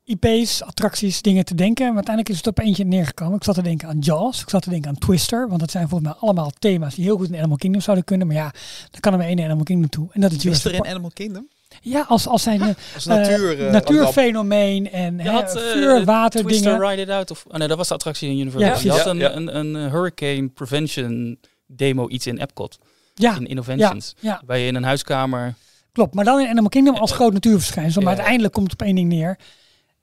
IP's, 0.03 0.61
attracties, 0.61 1.21
dingen 1.21 1.45
te 1.45 1.55
denken. 1.55 1.85
Maar 1.85 1.95
uiteindelijk 1.95 2.29
is 2.29 2.37
het 2.37 2.47
op 2.47 2.59
eentje 2.59 2.83
neergekomen. 2.83 3.35
Ik 3.35 3.43
zat 3.43 3.55
te 3.55 3.61
denken 3.61 3.87
aan 3.87 3.99
Jaws. 3.99 4.41
Ik 4.41 4.49
zat 4.49 4.61
te 4.61 4.69
denken 4.69 4.89
aan 4.89 4.97
Twister. 4.97 5.47
Want 5.47 5.59
dat 5.59 5.71
zijn 5.71 5.89
volgens 5.89 6.09
mij 6.09 6.19
allemaal 6.21 6.51
thema's 6.59 6.95
die 6.95 7.03
heel 7.03 7.17
goed 7.17 7.27
in 7.29 7.37
Animal 7.37 7.57
Kingdom 7.57 7.81
zouden 7.81 8.05
kunnen. 8.05 8.27
Maar 8.27 8.35
ja, 8.35 8.51
dan 8.91 8.99
kan 8.99 9.11
er 9.11 9.17
maar 9.17 9.27
één 9.27 9.43
Animal 9.43 9.63
Kingdom 9.63 9.89
toe. 9.89 10.07
En 10.11 10.21
dat 10.21 10.31
is 10.31 10.37
Is 10.37 10.43
Jurassic 10.43 10.71
er 10.71 10.77
in. 10.77 10.91
Animal 10.91 11.11
Kingdom? 11.13 11.47
Ja, 11.81 12.05
als, 12.07 12.27
als 12.27 12.43
zijn 12.43 12.61
eh, 12.61 12.67
Als 12.93 13.05
eh, 13.05 13.15
natuur, 13.15 13.65
eh, 13.65 13.71
natuurfenomeen 13.71 14.91
en 14.91 15.17
Je 15.17 15.23
hè, 15.23 15.29
had, 15.29 15.55
eh, 15.55 15.61
vuur, 15.71 16.05
water, 16.05 16.41
Twister 16.41 16.71
dingen. 16.71 16.89
Ride 16.89 17.01
It 17.01 17.09
Out. 17.09 17.31
Of, 17.31 17.45
oh 17.47 17.57
nee, 17.57 17.67
dat 17.67 17.77
was 17.77 17.87
de 17.87 17.93
attractie 17.93 18.29
in 18.29 18.39
Universal. 18.39 18.69
Ja, 18.75 18.81
je 18.83 18.91
had 18.91 19.05
een. 19.05 19.35
Een, 19.37 19.57
een, 19.57 19.89
hurricane 19.91 20.47
prevention 20.47 21.37
demo 21.65 22.09
iets 22.09 22.27
in 22.27 22.37
Epcot. 22.37 22.79
Ja, 23.15 23.35
In 23.35 23.47
Innovations. 23.47 24.13
ja, 24.19 24.41
Waar 24.45 24.57
je 24.57 24.67
in 24.67 24.75
een 24.75 24.83
huiskamer... 24.83 25.53
klopt. 25.91 26.13
Maar 26.13 26.25
dan 26.25 26.39
in 26.39 26.47
Animal 26.49 26.69
Kingdom 26.69 26.95
als 26.95 27.11
groot 27.11 27.33
natuurverschijnsel. 27.33 28.01
Maar 28.01 28.11
Ja. 28.11 28.15
uiteindelijk 28.17 28.53
komt 28.53 28.71
het 28.71 28.81
op 28.81 28.87
één 28.87 28.95
ding 28.95 29.09
neer. 29.09 29.37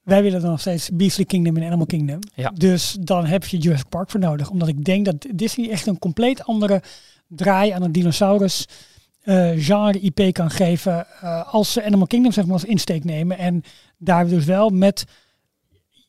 Wij 0.03 0.23
willen 0.23 0.41
dan 0.41 0.51
nog 0.51 0.61
steeds 0.61 0.91
Beastly 0.93 1.25
Kingdom 1.25 1.57
en 1.57 1.67
Animal 1.67 1.87
Kingdom. 1.87 2.19
Ja. 2.35 2.51
Dus 2.55 2.97
dan 3.01 3.27
heb 3.27 3.45
je 3.45 3.57
Jurassic 3.59 3.89
Park 3.89 4.11
voor 4.11 4.21
nodig. 4.21 4.51
Omdat 4.51 4.69
ik 4.69 4.85
denk 4.85 5.05
dat 5.05 5.27
Disney 5.35 5.71
echt 5.71 5.87
een 5.87 5.99
compleet 5.99 6.45
andere 6.45 6.83
draai 7.29 7.71
aan 7.71 7.83
het 7.83 7.95
dinosaurus 7.95 8.67
genre 9.57 10.01
IP 10.01 10.33
kan 10.33 10.51
geven. 10.51 11.07
eh, 11.21 11.55
als 11.55 11.73
ze 11.73 11.85
Animal 11.85 12.07
Kingdom 12.07 12.33
zeg 12.33 12.45
maar 12.45 12.53
als 12.53 12.65
insteek 12.65 13.05
nemen. 13.05 13.39
En 13.39 13.63
daar 13.99 14.27
dus 14.29 14.45
wel 14.45 14.71
met 14.71 15.05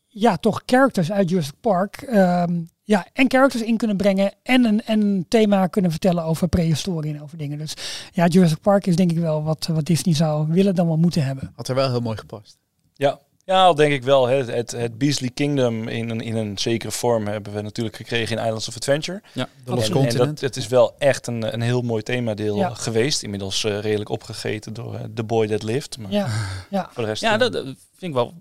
ja, 0.08 0.38
toch 0.38 0.62
characters 0.66 1.12
uit 1.12 1.30
Jurassic 1.30 1.60
Park. 1.62 1.96
ehm, 2.02 2.64
ja, 2.84 3.08
en 3.14 3.30
characters 3.32 3.64
in 3.64 3.78
kunnen 3.78 3.98
brengen. 3.98 4.34
En 4.44 4.66
een, 4.66 4.82
en 4.84 5.02
een 5.02 5.26
thema 5.28 5.68
kunnen 5.68 5.92
vertellen 5.92 6.24
over 6.24 6.48
prehistorie 6.48 7.14
en 7.14 7.22
over 7.22 7.38
dingen. 7.38 7.58
Dus 7.58 7.74
ja, 8.12 8.28
Jurassic 8.28 8.62
Park 8.62 8.88
is 8.88 8.96
denk 8.96 9.12
ik 9.12 9.18
wel 9.18 9.44
wat, 9.44 9.68
wat 9.68 9.86
Disney 9.86 10.16
zou 10.16 10.48
willen 10.48 10.76
dan 10.76 10.88
wel 10.88 10.98
moeten 10.98 11.26
hebben. 11.26 11.52
Had 11.56 11.68
er 11.68 11.76
wel 11.76 11.90
heel 11.90 12.00
mooi 12.00 12.18
gepast. 12.18 12.58
Ja, 12.94 13.20
ja 13.46 13.74
denk 13.74 13.94
ik 13.94 14.04
wel. 14.04 14.28
Het, 14.28 14.72
het 14.72 14.98
Beasley 14.98 15.30
Kingdom 15.30 15.88
in 15.88 16.10
een, 16.10 16.22
in 16.22 16.36
een 16.36 16.58
zekere 16.58 16.92
vorm 16.92 17.28
hebben 17.28 17.54
we 17.54 17.62
natuurlijk 17.62 17.96
gekregen 17.96 18.38
in 18.38 18.44
Islands 18.44 18.68
of 18.68 18.76
Adventure. 18.76 19.22
Ja. 19.34 19.48
De 19.66 19.72
Lost 19.72 19.82
En, 19.90 19.94
en 19.96 20.02
Continent. 20.02 20.30
dat, 20.30 20.40
het 20.40 20.56
is 20.56 20.68
wel 20.68 20.96
echt 20.98 21.28
een, 21.28 21.54
een 21.54 21.62
heel 21.62 21.82
mooi 21.82 22.04
themadeel 22.04 22.56
Ja. 22.58 22.74
geweest. 22.74 23.24
Inmiddels 23.24 23.64
eh, 23.64 23.80
redelijk 23.80 24.10
opgegeten 24.10 24.74
door 24.74 24.96
eh, 24.96 25.04
The 25.14 25.24
Boy 25.24 25.48
That 25.48 25.64
Lived. 25.64 25.98
Maar 25.98 26.12
Ja, 26.12 26.28
ja. 26.70 26.90
voor 26.94 27.04
de 27.04 27.10
rest... 27.10 27.22
Ja, 27.22 27.34
eh, 27.34 27.40
dat, 27.40 27.54
dat 27.54 27.64
vind 27.66 27.76
ik 28.02 28.14
wel 28.14 28.34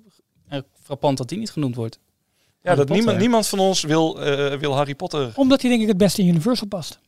erg 0.48 0.62
frappant 0.82 1.18
dat 1.18 1.28
die 1.28 1.38
niet 1.38 1.50
genoemd 1.50 1.74
wordt. 1.74 1.98
ja, 1.98 2.42
Harry 2.62 2.76
dat 2.76 2.88
niemand, 2.88 3.04
Potter. 3.04 3.20
niemand 3.22 3.46
van 3.46 3.58
ons 3.58 3.82
wil, 3.82 4.22
eh, 4.22 4.58
wil 4.58 4.74
Harry 4.74 4.94
Potter. 4.94 5.32
Omdat 5.34 5.60
hij 5.60 5.70
denk 5.70 5.82
ik 5.82 5.88
het 5.88 5.96
beste 5.96 6.20
in 6.22 6.28
Universal 6.28 6.66
past. 6.66 6.98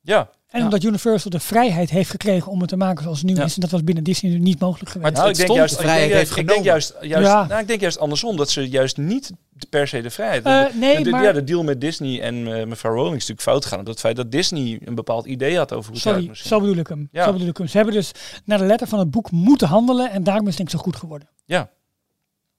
Ja, 0.00 0.30
En 0.50 0.58
Ja. 0.58 0.64
omdat 0.64 0.82
Universal 0.82 1.30
de 1.30 1.40
vrijheid 1.40 1.90
heeft 1.90 2.10
gekregen 2.10 2.52
om 2.52 2.60
het 2.60 2.68
te 2.68 2.76
maken 2.76 3.02
zoals 3.02 3.18
het 3.18 3.26
nu 3.26 3.34
Ja. 3.36 3.44
is. 3.44 3.54
En 3.54 3.60
dat 3.60 3.70
was 3.70 3.84
binnen 3.84 4.04
Disney 4.04 4.38
niet 4.38 4.60
mogelijk 4.60 4.90
geweest. 4.90 5.14
nou, 5.14 5.28
ik 5.30 5.36
denk 5.36 5.50
juist, 5.52 5.74
de 5.76 5.80
ik 5.80 5.86
denk, 5.86 5.96
vrijheid 5.98 6.18
heeft 6.26 6.36
ik 6.36 6.48
denk 6.48 6.64
juist, 6.64 6.94
juist, 7.00 7.26
Ja. 7.28 7.46
nou, 7.46 7.60
ik 7.60 7.66
denk 7.68 7.80
juist 7.80 7.98
andersom 7.98 8.36
dat 8.36 8.50
ze 8.50 8.68
juist 8.68 8.96
niet 8.96 9.32
per 9.70 9.88
se 9.88 10.00
de 10.02 10.10
vrijheid. 10.10 10.44
Eh, 10.44 10.74
nee, 10.80 11.02
de, 11.04 11.10
maar... 11.10 11.22
Ja, 11.22 11.32
de 11.32 11.44
deal 11.44 11.62
met 11.62 11.80
Disney 11.80 12.20
en 12.20 12.34
eh, 12.60 12.66
mevrouw 12.66 12.92
Rowling 12.92 13.14
is 13.16 13.20
natuurlijk 13.20 13.40
fout 13.48 13.62
gegaan. 13.62 13.78
Door 13.78 13.88
het 13.92 14.00
feit 14.02 14.16
dat 14.16 14.30
Disney 14.32 14.80
een 14.84 14.94
bepaald 14.94 15.26
idee 15.26 15.56
had 15.56 15.72
over 15.72 15.84
hoe 15.84 15.94
het 15.94 16.02
Sorry, 16.02 16.22
zien. 16.22 16.36
zo 16.36 16.60
bedoel 16.60 16.76
ik 16.76 16.86
hem. 16.86 17.08
Ja. 17.12 17.24
Zo 17.24 17.32
bedoel 17.32 17.48
ik 17.48 17.56
hem. 17.56 17.66
Ze 17.66 17.76
hebben 17.76 17.94
dus 17.94 18.10
naar 18.44 18.58
de 18.58 18.64
letter 18.64 18.86
van 18.86 18.98
het 18.98 19.10
boek 19.10 19.30
moeten 19.30 19.68
handelen. 19.68 20.10
En 20.10 20.24
daarom 20.24 20.42
is 20.46 20.48
het 20.48 20.56
denk 20.56 20.68
ik 20.68 20.74
zo 20.76 20.82
goed 20.82 20.96
geworden. 20.96 21.28
Ja. 21.44 21.70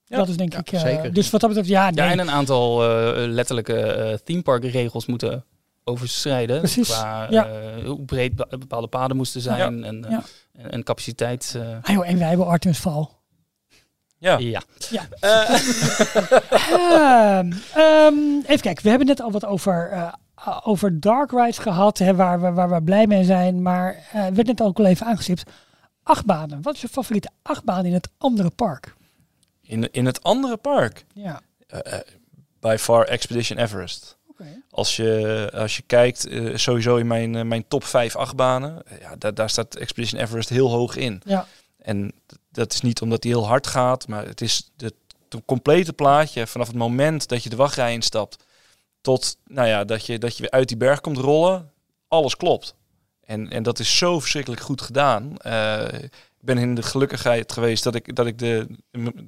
Ja. 0.06 0.18
Dat 0.18 0.28
is 0.30 0.38
denk 0.38 0.54
Ja, 0.54 0.60
ik... 0.60 0.72
eh, 0.72 0.80
zeker. 0.80 1.14
Dus 1.14 1.30
wat 1.30 1.42
dat 1.42 1.50
betreft, 1.50 1.70
ja, 1.72 1.90
nee. 1.90 2.06
Ja, 2.06 2.12
en 2.12 2.20
een 2.20 2.32
aantal 2.32 2.84
eh, 2.84 3.12
letterlijke 3.28 3.76
eh 3.82 4.14
themepark 4.24 4.64
regels 4.66 5.06
moeten 5.06 5.46
overschrijden. 5.84 6.58
Precies, 6.60 6.90
Qua 6.90 7.28
ja. 7.30 7.46
eh, 7.48 7.86
hoe 7.86 8.06
breed 8.06 8.36
be- 8.36 8.58
bepaalde 8.58 8.88
paden 8.88 9.18
moesten 9.18 9.42
zijn 9.42 9.84
en, 9.84 10.06
eh, 10.06 10.12
Ja. 10.12 10.24
en, 10.54 10.72
en 10.72 10.84
capaciteit. 10.84 11.58
Ah, 11.82 11.94
joh, 11.96 12.08
en 12.10 12.18
wij 12.20 12.28
hebben 12.28 12.46
Artemis 12.48 12.80
Val. 12.80 13.20
Ja. 14.18 14.38
ja. 14.38 14.62
Ja. 14.90 15.04
Ehm, 16.52 17.52
ehm, 17.74 18.40
even 18.46 18.60
kijken, 18.62 18.84
we 18.84 18.90
hebben 18.90 19.08
net 19.08 19.22
al 19.22 19.32
wat 19.32 19.46
over, 19.46 19.90
eh, 19.92 20.14
over 20.64 21.00
Dark 21.00 21.32
Rides 21.32 21.58
gehad, 21.58 21.98
hè, 21.98 22.16
waar, 22.16 22.42
we, 22.42 22.52
waar 22.52 22.70
we 22.70 22.82
blij 22.84 23.08
mee 23.08 23.24
zijn. 23.24 23.62
Maar 23.62 23.96
eh 24.12 24.28
werd 24.28 24.48
net 24.48 24.62
ook 24.62 24.80
al 24.80 24.86
even 24.86 25.06
aangestipt. 25.06 25.44
Achtbanen. 26.04 26.62
Wat 26.62 26.74
is 26.76 26.82
je 26.82 26.88
favoriete 26.88 27.30
achtbaan 27.42 27.86
in 27.86 27.94
het 27.94 28.10
andere 28.18 28.50
park? 28.50 28.94
In, 29.62 29.92
in 29.92 30.06
het 30.06 30.24
andere 30.24 30.58
park, 30.58 31.06
Ja, 31.14 31.42
by 32.60 32.76
far 32.80 33.06
Expedition 33.06 33.58
Everest. 33.60 34.18
Als 34.70 34.96
je, 34.96 35.50
als 35.54 35.76
je 35.76 35.84
kijkt, 35.86 36.28
eh, 36.28 36.56
sowieso 36.56 36.96
in 36.96 37.08
mijn, 37.08 37.36
eh, 37.36 37.44
mijn 37.44 37.68
top 37.68 37.84
5 37.84 38.16
achtbanen, 38.16 38.84
eh, 38.86 39.00
ja, 39.00 39.16
daar, 39.16 39.34
daar 39.34 39.50
staat 39.50 39.76
Expedition 39.76 40.22
Everest 40.22 40.50
heel 40.50 40.70
hoog 40.70 40.96
in. 40.96 41.22
Ja. 41.26 41.48
En 41.78 42.12
dat 42.52 42.74
is 42.74 42.82
niet 42.82 43.02
omdat 43.02 43.24
hij 43.24 43.32
heel 43.32 43.48
hard 43.48 43.68
gaat, 43.68 44.08
maar 44.08 44.26
het 44.26 44.42
is 44.42 44.70
de, 44.76 44.94
het 45.30 45.42
complete 45.46 45.94
plaatje 45.94 46.48
vanaf 46.48 46.68
het 46.68 46.76
moment 46.76 47.28
dat 47.28 47.44
je 47.44 47.50
de 47.50 47.56
wachtrij 47.56 47.94
instapt 47.94 48.44
tot 49.02 49.38
nou 49.46 49.68
ja, 49.68 49.84
dat, 49.84 50.06
je, 50.06 50.20
dat 50.20 50.36
je 50.36 50.42
weer 50.42 50.52
uit 50.52 50.68
die 50.68 50.78
berg 50.78 51.02
komt 51.02 51.18
rollen. 51.18 51.72
Alles 52.08 52.38
klopt. 52.38 52.76
En, 53.26 53.50
en 53.50 53.64
dat 53.64 53.80
is 53.80 53.98
zo 53.98 54.20
verschrikkelijk 54.20 54.62
goed 54.62 54.82
gedaan. 54.82 55.38
Ben 56.42 56.58
in 56.58 56.76
de 56.76 56.82
gelukkigheid 56.84 57.52
geweest 57.52 57.84
dat 57.84 57.96
ik, 57.96 58.16
dat 58.16 58.26
ik 58.26 58.40
de, 58.40 58.68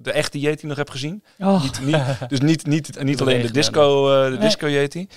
de 0.01 0.11
echte 0.11 0.39
Yeti 0.39 0.67
nog 0.67 0.77
heb 0.77 0.89
gezien. 0.89 1.23
Oh, 1.39 1.63
Niet, 1.63 1.81
niet, 1.85 2.29
dus 2.29 2.39
niet, 2.39 2.65
niet, 2.65 3.01
niet 3.03 3.21
alleen 3.21 3.41
de 3.41 3.51
disco, 3.51 4.09
eh, 4.13 4.23
de 4.23 4.29
Nee. 4.29 4.39
disco 4.39 4.67
Yeti. 4.69 5.07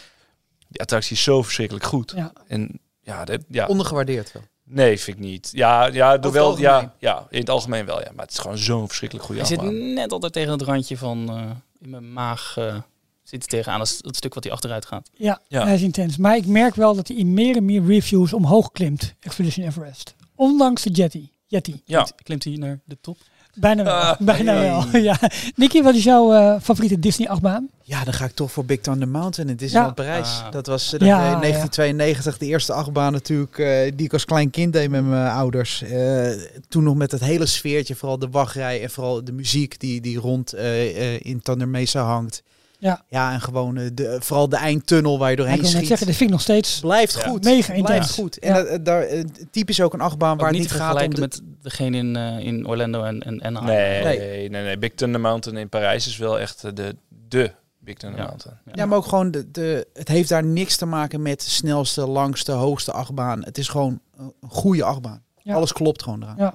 Die 0.69 0.81
attractie 0.81 1.17
is 1.17 1.23
zo 1.23 1.43
verschrikkelijk 1.43 1.85
goed. 1.87 2.13
ja. 2.17 2.33
En 2.49 2.81
ja, 3.01 3.25
dit, 3.25 3.45
ja. 3.49 3.67
Ondergewaardeerd 3.67 4.33
wel. 4.33 4.43
nee, 4.65 5.01
vind 5.01 5.17
ik 5.17 5.23
niet. 5.23 5.49
Ja, 5.53 5.87
ja, 5.87 6.19
door 6.19 6.33
wel, 6.33 6.59
ja, 6.59 6.95
ja, 6.99 7.27
in 7.31 7.39
het 7.41 7.51
algemeen 7.51 7.87
wel. 7.87 8.01
Ja, 8.01 8.11
maar 8.15 8.25
het 8.25 8.33
is 8.35 8.39
gewoon 8.41 8.59
zo'n 8.59 8.87
verschrikkelijk 8.87 9.27
goede 9.27 9.41
Hij 9.41 9.51
zit 9.51 9.59
achtbaan. 9.59 9.93
net 9.95 10.13
altijd 10.13 10.33
tegen 10.33 10.51
het 10.53 10.63
randje 10.63 10.97
van 10.99 11.29
eh, 11.29 11.51
in 11.81 11.91
mijn 11.91 12.13
maag 12.13 12.55
eh, 12.59 12.75
zit 13.23 13.41
hij 13.41 13.49
tegenaan. 13.59 13.79
Dat 13.79 13.89
is 13.89 13.99
het 14.03 14.17
stuk 14.17 14.35
wat 14.35 14.45
hij 14.45 14.53
achteruit 14.53 14.87
gaat. 14.87 15.11
Ja, 15.15 15.41
Ja. 15.49 15.65
hij 15.65 15.75
is 15.75 15.83
intens. 15.83 16.17
Maar 16.17 16.37
ik 16.37 16.47
merk 16.47 16.75
wel 16.75 16.95
dat 16.95 17.09
hij 17.09 17.17
in 17.17 17.35
meer 17.35 17.57
en 17.57 17.65
meer 17.65 17.85
reviews 17.87 18.33
omhoog 18.33 18.73
klimt, 18.73 19.15
Expedition 19.21 19.67
Everest. 19.67 20.15
Ondanks 20.35 20.83
de 20.83 20.91
Jetty. 20.91 21.29
Yeti. 21.47 21.81
Ja, 21.85 22.03
Klimt- 22.03 22.23
Klimt 22.23 22.45
hij 22.45 22.53
naar 22.57 22.79
de 22.85 22.97
top? 23.01 23.17
Bijna 23.59 23.83
wel. 23.85 23.95
Ah, 23.95 24.21
bijna 24.21 24.55
wel. 24.61 24.97
ja. 25.11 25.19
Nicky, 25.55 25.83
wat 25.83 25.95
is 25.95 26.05
jouw 26.05 26.33
eh, 26.33 26.61
favoriete 26.63 26.99
Disney 26.99 27.29
achtbaan? 27.29 27.69
Ja, 27.83 28.05
dan 28.05 28.13
ga 28.13 28.25
ik 28.25 28.33
toch 28.35 28.53
voor 28.53 28.65
Big 28.65 28.81
Thunder 28.81 29.09
Mountain 29.09 29.51
in 29.51 29.57
Disneyland 29.57 29.99
Ja. 29.99 30.05
Parijs. 30.05 30.41
Ah. 30.45 30.53
Dat 30.53 30.67
was 30.67 30.93
eh, 30.93 31.01
Ja, 31.01 31.07
ja. 31.07 31.15
in 31.35 31.41
1992 31.41 32.39
de 32.39 32.47
eerste 32.47 32.73
achtbaan 32.73 33.13
natuurlijk 33.13 33.59
eh, 33.59 33.93
die 33.95 34.07
ik 34.07 34.13
als 34.13 34.25
klein 34.25 34.51
kind 34.51 34.73
deed 34.73 34.91
met 34.91 35.05
mijn 35.05 35.31
ouders. 35.33 35.83
Eh, 35.83 36.31
toen 36.69 36.83
nog 36.85 36.95
met 36.97 37.11
het 37.11 37.21
hele 37.21 37.47
sfeertje, 37.47 37.95
vooral 37.95 38.19
de 38.19 38.29
wachtrij 38.31 38.83
en 38.83 38.91
vooral 38.91 39.25
de 39.25 39.33
muziek 39.33 39.81
die, 39.81 40.01
die 40.01 40.19
rond 40.19 40.53
eh, 40.53 41.15
eh, 41.15 41.21
in 41.23 41.41
Thunder 41.41 41.69
Mesa 41.69 42.03
hangt. 42.03 42.43
Ja. 42.87 43.03
Ja, 43.09 43.33
en 43.33 43.41
gewoon 43.41 43.77
eh, 43.77 43.87
de, 43.95 44.17
vooral 44.21 44.49
de 44.49 44.57
eindtunnel 44.57 45.19
waar 45.19 45.27
je 45.27 45.33
ik 45.33 45.39
doorheen 45.39 45.57
wil 45.57 45.65
net 45.65 45.75
schiet. 45.77 45.89
zeggen, 45.89 46.07
dat 46.07 46.17
vind 46.17 46.29
ik 46.31 46.35
nog 46.37 46.45
steeds. 46.45 46.81
Blijft 46.81 47.15
Ja. 47.23 47.29
goed. 47.29 47.45
Mega 47.45 47.73
Blijft 47.73 47.89
intens. 47.91 48.13
goed. 48.13 48.39
En 48.39 48.49
Ja. 48.49 48.55
dat, 48.63 48.67
eh, 48.67 48.79
daar, 48.83 49.03
eh, 49.03 49.25
typisch 49.51 49.81
ook 49.81 49.93
een 49.95 50.01
achtbaan 50.01 50.33
Ook 50.33 50.41
waar 50.41 50.51
het 50.51 50.59
niet 50.59 50.69
te 50.69 50.75
gaat 50.75 51.03
om 51.03 51.15
de, 51.15 51.21
met 51.21 51.41
degene 51.63 51.97
in, 51.97 52.17
in 52.45 52.67
Orlando 52.69 53.03
en, 53.03 53.21
en 53.23 53.41
Anaheim. 53.43 53.77
Nee, 53.77 54.03
Nee. 54.05 54.19
nee, 54.19 54.49
nee, 54.49 54.63
nee. 54.63 54.79
Big 54.79 54.95
Thunder 54.95 55.21
Mountain 55.21 55.59
in 55.59 55.69
Parijs 55.69 56.07
is 56.07 56.17
wel 56.17 56.39
echt 56.41 56.77
de, 56.77 56.97
de 57.29 57.53
Big 57.79 57.97
Thunder 57.97 58.21
Ja. 58.21 58.27
Mountain. 58.27 58.59
Ja, 58.73 58.87
maar 58.87 58.99
ook 58.99 59.07
gewoon, 59.07 59.31
de, 59.31 59.51
de, 59.51 59.87
het 59.95 60.09
heeft 60.09 60.29
daar 60.29 60.45
niks 60.45 60.77
te 60.77 60.87
maken 60.87 61.23
met 61.23 61.41
de 61.45 61.51
snelste, 61.51 62.07
langste, 62.07 62.53
hoogste 62.53 62.93
achtbaan. 62.93 63.45
Het 63.45 63.59
is 63.59 63.69
gewoon 63.69 64.01
een 64.17 64.33
goede 64.49 64.85
achtbaan. 64.85 65.23
Ja. 65.43 65.55
Alles 65.55 65.73
klopt 65.73 66.03
gewoon 66.03 66.23
eraan. 66.23 66.37
Ja. 66.39 66.55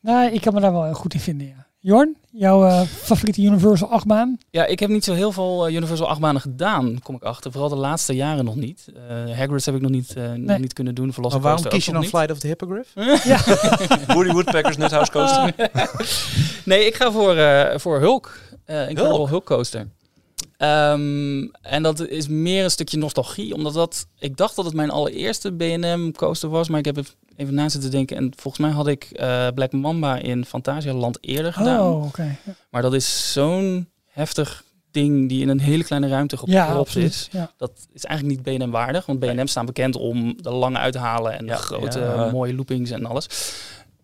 Nou, 0.00 0.32
ik 0.32 0.40
kan 0.40 0.54
me 0.54 0.60
daar 0.60 0.72
wel 0.72 0.84
heel 0.84 0.94
goed 0.94 1.14
in 1.14 1.20
vinden, 1.20 1.46
ja. 1.46 1.66
Jorn, 1.82 2.16
jouw 2.30 2.66
eh, 2.66 2.82
favoriete 2.82 3.42
Universal 3.42 3.90
achtbaan? 3.90 4.38
Ja, 4.50 4.66
ik 4.66 4.80
heb 4.80 4.90
niet 4.90 5.04
zo 5.04 5.12
heel 5.14 5.32
veel 5.32 5.66
eh, 5.66 5.74
Universal 5.74 6.08
achtbanen 6.08 6.40
gedaan, 6.40 7.00
kom 7.02 7.14
ik 7.14 7.22
achter. 7.22 7.52
Vooral 7.52 7.68
de 7.68 7.76
laatste 7.76 8.14
jaren 8.14 8.44
nog 8.44 8.56
niet. 8.56 8.86
Eh 8.94 9.36
Hagrid's 9.36 9.66
heb 9.66 9.74
ik 9.74 9.80
nog 9.80 9.90
niet, 9.90 10.14
eh, 10.14 10.32
nog 10.32 10.58
niet 10.58 10.72
kunnen 10.72 10.94
doen. 10.94 11.12
Maar 11.20 11.40
waarom 11.40 11.62
kies 11.62 11.86
je 11.86 11.92
dan 11.92 12.04
Flight 12.04 12.30
of 12.30 12.38
the 12.38 12.46
Hippogriff? 12.46 12.92
Woody 14.14 14.32
Woodpeckers 14.32 14.76
Nuthouse 14.76 15.10
Coaster. 15.10 15.54
Nee, 16.64 16.86
ik 16.86 16.94
ga 16.94 17.12
voor, 17.12 17.36
eh, 17.36 17.78
voor 17.78 18.00
Hulk. 18.00 18.38
Eh 18.64 18.88
Incredible 18.88 19.16
Hulk? 19.16 19.28
Hulk 19.28 19.44
Coaster. 19.46 19.88
Ehm, 20.56 21.46
en 21.62 21.82
dat 21.82 22.08
is 22.08 22.28
meer 22.28 22.64
een 22.64 22.70
stukje 22.70 22.98
nostalgie, 22.98 23.54
omdat 23.54 23.74
dat... 23.74 24.06
Ik 24.18 24.36
dacht 24.36 24.56
dat 24.56 24.64
het 24.64 24.74
mijn 24.74 24.90
allereerste 24.90 25.52
B&M 25.52 26.10
coaster 26.10 26.48
was, 26.48 26.68
maar 26.68 26.78
ik 26.78 26.84
heb 26.84 26.96
er 26.96 27.14
even 27.40 27.54
na 27.54 27.68
zitten 27.68 27.90
denken. 27.90 28.16
En 28.16 28.32
volgens 28.36 28.62
mij 28.66 28.72
had 28.72 28.86
ik 28.86 29.04
eh, 29.04 29.46
Black 29.54 29.72
Mamba 29.72 30.16
in 30.16 30.44
Fantasialand 30.44 31.18
eerder 31.20 31.52
gedaan. 31.52 31.80
Oh, 31.80 32.04
oké. 32.04 32.36
Maar 32.70 32.82
dat 32.82 32.94
is 32.94 33.32
zo'n 33.32 33.88
heftig 34.06 34.64
ding 34.90 35.28
die 35.28 35.40
in 35.42 35.48
een 35.48 35.60
hele 35.60 35.84
kleine 35.84 36.08
ruimte 36.08 36.36
gep- 36.36 36.48
Ja, 36.48 36.84
is. 36.94 37.28
Ja. 37.32 37.52
Dat 37.56 37.72
is 37.92 38.04
eigenlijk 38.04 38.46
niet 38.46 38.58
B&M 38.58 38.70
waardig, 38.70 39.06
want 39.06 39.18
B&M 39.18 39.46
staan 39.46 39.66
bekend 39.66 39.96
om 39.96 40.42
de 40.42 40.50
lange 40.50 40.78
uithalen 40.78 41.38
en 41.38 41.46
Ja, 41.46 41.56
de 41.56 41.62
grote 41.62 41.98
ja. 41.98 42.30
mooie 42.30 42.54
loopings 42.54 42.90
en 42.90 43.06
alles. 43.06 43.26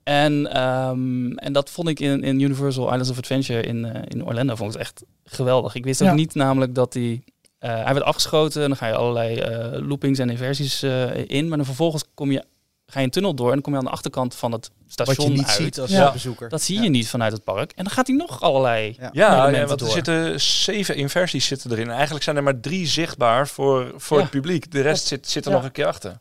En, 0.03 0.53
ehm, 0.53 1.31
en 1.33 1.53
dat 1.53 1.70
vond 1.70 1.88
ik 1.88 2.01
in, 2.01 2.22
in 2.22 2.40
Universal 2.40 2.85
Islands 2.87 3.11
of 3.11 3.18
Adventure 3.18 3.62
in, 3.62 3.85
eh, 3.85 4.03
in 4.09 4.25
Orlando 4.27 4.55
vond 4.55 4.75
ik 4.75 4.79
het 4.79 4.87
echt 4.88 5.03
geweldig. 5.25 5.75
Ik 5.75 5.85
wist 5.85 6.03
ook 6.03 6.14
niet 6.14 6.35
namelijk 6.35 6.75
dat 6.75 6.92
die, 6.92 7.25
eh, 7.59 7.85
hij 7.85 7.92
werd 7.94 8.07
afgeschoten 8.07 8.62
en 8.62 8.68
dan 8.68 8.77
ga 8.77 8.87
je 8.87 8.94
allerlei 8.94 9.37
eh, 9.38 9.87
loopings 9.88 10.18
en 10.18 10.31
inversies 10.31 10.83
eh, 10.83 11.29
in, 11.29 11.49
maar 11.49 11.57
dan 11.57 11.66
vervolgens 11.66 12.05
kom 12.14 12.31
je, 12.33 12.44
ga 12.87 12.99
je 12.99 13.05
een 13.05 13.11
tunnel 13.11 13.35
door 13.35 13.46
en 13.46 13.53
dan 13.53 13.62
kom 13.62 13.72
je 13.72 13.79
aan 13.79 13.85
de 13.85 13.90
achterkant 13.90 14.35
van 14.35 14.53
het 14.53 14.70
Wat 14.83 14.92
station 14.92 15.31
je 15.31 15.37
niet 15.37 15.46
uit. 15.46 15.57
ziet 15.57 15.81
als 15.81 15.90
Ja. 15.90 16.12
bezoeker. 16.12 16.49
Dat 16.49 16.62
zie 16.62 16.77
Ja. 16.77 16.83
je 16.83 16.88
niet 16.88 17.09
vanuit 17.09 17.33
het 17.33 17.44
park. 17.44 17.72
En 17.72 17.85
dan 17.85 17.92
gaat 17.92 18.07
hij 18.07 18.16
nog 18.16 18.40
allerlei 18.42 18.96
Ja. 19.01 19.09
Ja, 19.12 19.51
want 19.53 19.70
er 19.70 19.77
door. 19.79 19.88
zitten 19.88 20.40
zeven 20.40 20.96
inversies 20.96 21.46
zitten 21.46 21.70
erin. 21.70 21.87
En 21.88 21.94
eigenlijk 21.94 22.25
zijn 22.25 22.37
er 22.37 22.42
maar 22.42 22.61
drie 22.61 22.87
zichtbaar 22.87 23.49
voor, 23.49 23.92
voor 23.96 24.16
Ja. 24.16 24.22
het 24.22 24.33
publiek. 24.33 24.70
De 24.70 24.81
rest 24.81 25.07
zit, 25.07 25.29
zit 25.29 25.44
er 25.44 25.51
Ja. 25.51 25.57
nog 25.57 25.66
een 25.66 25.72
keer 25.72 25.87
achter. 25.87 26.20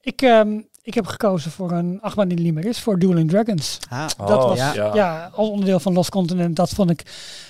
Ik, 0.00 0.22
ehm, 0.22 0.60
ik 0.82 0.94
heb 0.94 1.06
gekozen 1.06 1.50
voor 1.50 1.70
een 1.70 1.98
achtbaan 2.00 2.28
die 2.28 2.36
er 2.36 2.42
niet 2.44 2.54
meer 2.54 2.64
is, 2.66 2.80
voor 2.80 2.98
Dueling 2.98 3.30
Dragons. 3.30 3.78
Ah, 3.88 4.06
Dat 4.16 4.30
Oh, 4.30 4.48
was, 4.48 4.58
ja. 4.58 4.94
ja. 4.94 5.30
als 5.34 5.48
onderdeel 5.48 5.80
van 5.80 5.92
Lost 5.92 6.10
Continent, 6.10 6.56
dat 6.56 6.70
vond 6.70 6.90
ik 6.90 7.02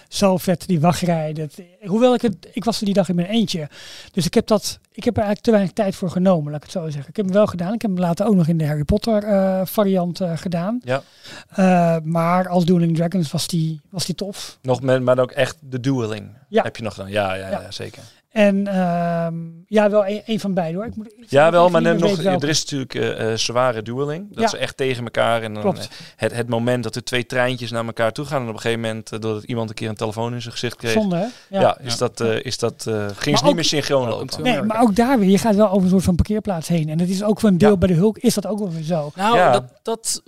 zo 0.08 0.36
vet, 0.36 0.66
die 0.66 0.80
wachtrij. 0.80 1.32
Dat, 1.32 1.54
hoewel 1.84 2.14
ik 2.14 2.22
het, 2.22 2.48
ik 2.52 2.64
was 2.64 2.78
er 2.78 2.84
die 2.84 2.94
dag 2.94 3.08
in 3.08 3.14
mijn 3.14 3.28
eentje. 3.28 3.68
Dus 4.12 4.26
ik 4.26 4.34
heb 4.34 4.46
dat, 4.46 4.78
ik 4.92 5.04
heb 5.04 5.14
er 5.16 5.22
eigenlijk 5.22 5.44
te 5.44 5.50
weinig 5.50 5.72
tijd 5.72 5.94
voor 5.94 6.10
genomen, 6.10 6.46
laat 6.52 6.56
ik 6.64 6.72
het 6.72 6.82
zo 6.82 6.84
zeggen. 6.90 7.08
Ik 7.10 7.16
heb 7.16 7.24
hem 7.24 7.34
wel 7.34 7.46
gedaan. 7.46 7.72
Ik 7.74 7.82
heb 7.82 7.90
hem 7.90 8.00
later 8.00 8.26
ook 8.26 8.34
nog 8.34 8.48
in 8.48 8.58
de 8.58 8.66
Harry 8.66 8.84
Potter 8.84 9.24
eh, 9.24 9.60
variant 9.64 10.20
eh, 10.20 10.36
gedaan. 10.36 10.80
Ja. 10.84 11.02
Eh, 11.48 11.96
maar 12.04 12.48
als 12.48 12.64
Dueling 12.64 12.96
Dragons 12.96 13.30
was 13.32 13.46
die, 13.46 13.80
was 13.90 14.06
die 14.06 14.14
tof. 14.14 14.58
Nog 14.62 14.82
met, 14.82 15.02
maar 15.02 15.18
ook 15.18 15.30
echt 15.30 15.56
de 15.60 15.80
dueling 15.80 16.30
Ja. 16.48 16.62
heb 16.62 16.76
je 16.76 16.82
nog 16.82 16.94
gedaan. 16.94 17.10
Ja, 17.10 17.34
ja, 17.34 17.48
ja. 17.50 17.60
Ja. 17.60 17.70
zeker. 17.70 18.02
En 18.30 18.66
ehm, 18.66 19.34
ja, 19.66 19.90
wel 19.90 20.06
een, 20.06 20.22
een 20.26 20.40
van 20.40 20.54
beide 20.54 20.76
hoor. 20.76 20.86
Ik 20.86 20.96
moet, 20.96 21.06
ik 21.06 21.24
Ja, 21.28 21.50
wel, 21.50 21.68
maar 21.68 21.82
net 21.82 21.98
nog, 21.98 22.18
er 22.24 22.48
is 22.48 22.60
natuurlijk 22.62 22.94
eh, 22.94 23.30
eh, 23.32 23.38
zware 23.38 23.82
dueling. 23.82 24.28
Dat 24.34 24.42
Ja. 24.42 24.48
ze 24.48 24.56
echt 24.56 24.76
tegen 24.76 25.04
elkaar 25.04 25.42
en 25.42 25.52
dan 25.54 25.62
Klopt. 25.62 25.78
eh, 25.78 25.86
het, 26.16 26.32
het 26.32 26.48
moment 26.48 26.82
dat 26.84 26.96
er 26.96 27.04
twee 27.04 27.26
treintjes 27.26 27.70
naar 27.70 27.84
elkaar 27.86 28.12
toe 28.12 28.24
gaan 28.24 28.42
en 28.42 28.48
op 28.48 28.54
een 28.54 28.60
gegeven 28.60 28.80
moment 28.82 29.12
uh, 29.12 29.20
doordat 29.20 29.42
iemand 29.44 29.68
een 29.68 29.74
keer 29.74 29.88
een 29.88 29.94
telefoon 29.94 30.34
in 30.34 30.40
zijn 30.40 30.52
gezicht 30.52 30.76
kreeg. 30.76 30.92
Zonde, 30.92 31.16
hè? 31.16 31.22
Ja, 31.56 31.60
Ja. 31.60 31.78
is 31.78 31.96
dat, 31.98 32.20
uh, 32.20 32.44
is 32.44 32.58
dat 32.58 32.84
uh, 32.88 33.06
ging 33.14 33.38
ze 33.38 33.44
niet 33.44 33.54
meer 33.54 33.64
synchroon 33.64 34.08
lopen. 34.08 34.42
Nee, 34.42 34.62
maar 34.62 34.80
ook 34.82 34.94
daar 34.96 35.18
weer, 35.18 35.28
je 35.30 35.38
gaat 35.38 35.54
wel 35.54 35.70
over 35.70 35.82
een 35.82 35.88
soort 35.90 36.04
van 36.04 36.14
parkeerplaats 36.16 36.68
heen. 36.68 36.88
En 36.88 36.98
dat 36.98 37.08
is 37.08 37.22
ook 37.22 37.40
voor 37.40 37.48
een 37.48 37.58
deel 37.58 37.70
Ja. 37.70 37.76
bij 37.76 37.88
de 37.88 37.94
Hulk, 37.94 38.18
is 38.18 38.34
dat 38.34 38.46
ook 38.46 38.58
wel 38.58 38.70
weer 38.70 38.82
zo. 38.82 39.10
Nou, 39.14 39.36
Ja. 39.36 39.52
dat, 39.52 39.64
dat, 39.82 40.22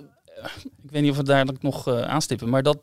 ik 0.83 0.91
weet 0.91 1.03
niet 1.03 1.11
of 1.11 1.17
we 1.17 1.23
daar 1.23 1.47
nog 1.61 1.89
eh, 1.89 2.01
aanstippen, 2.03 2.49
maar 2.49 2.63
dat 2.63 2.79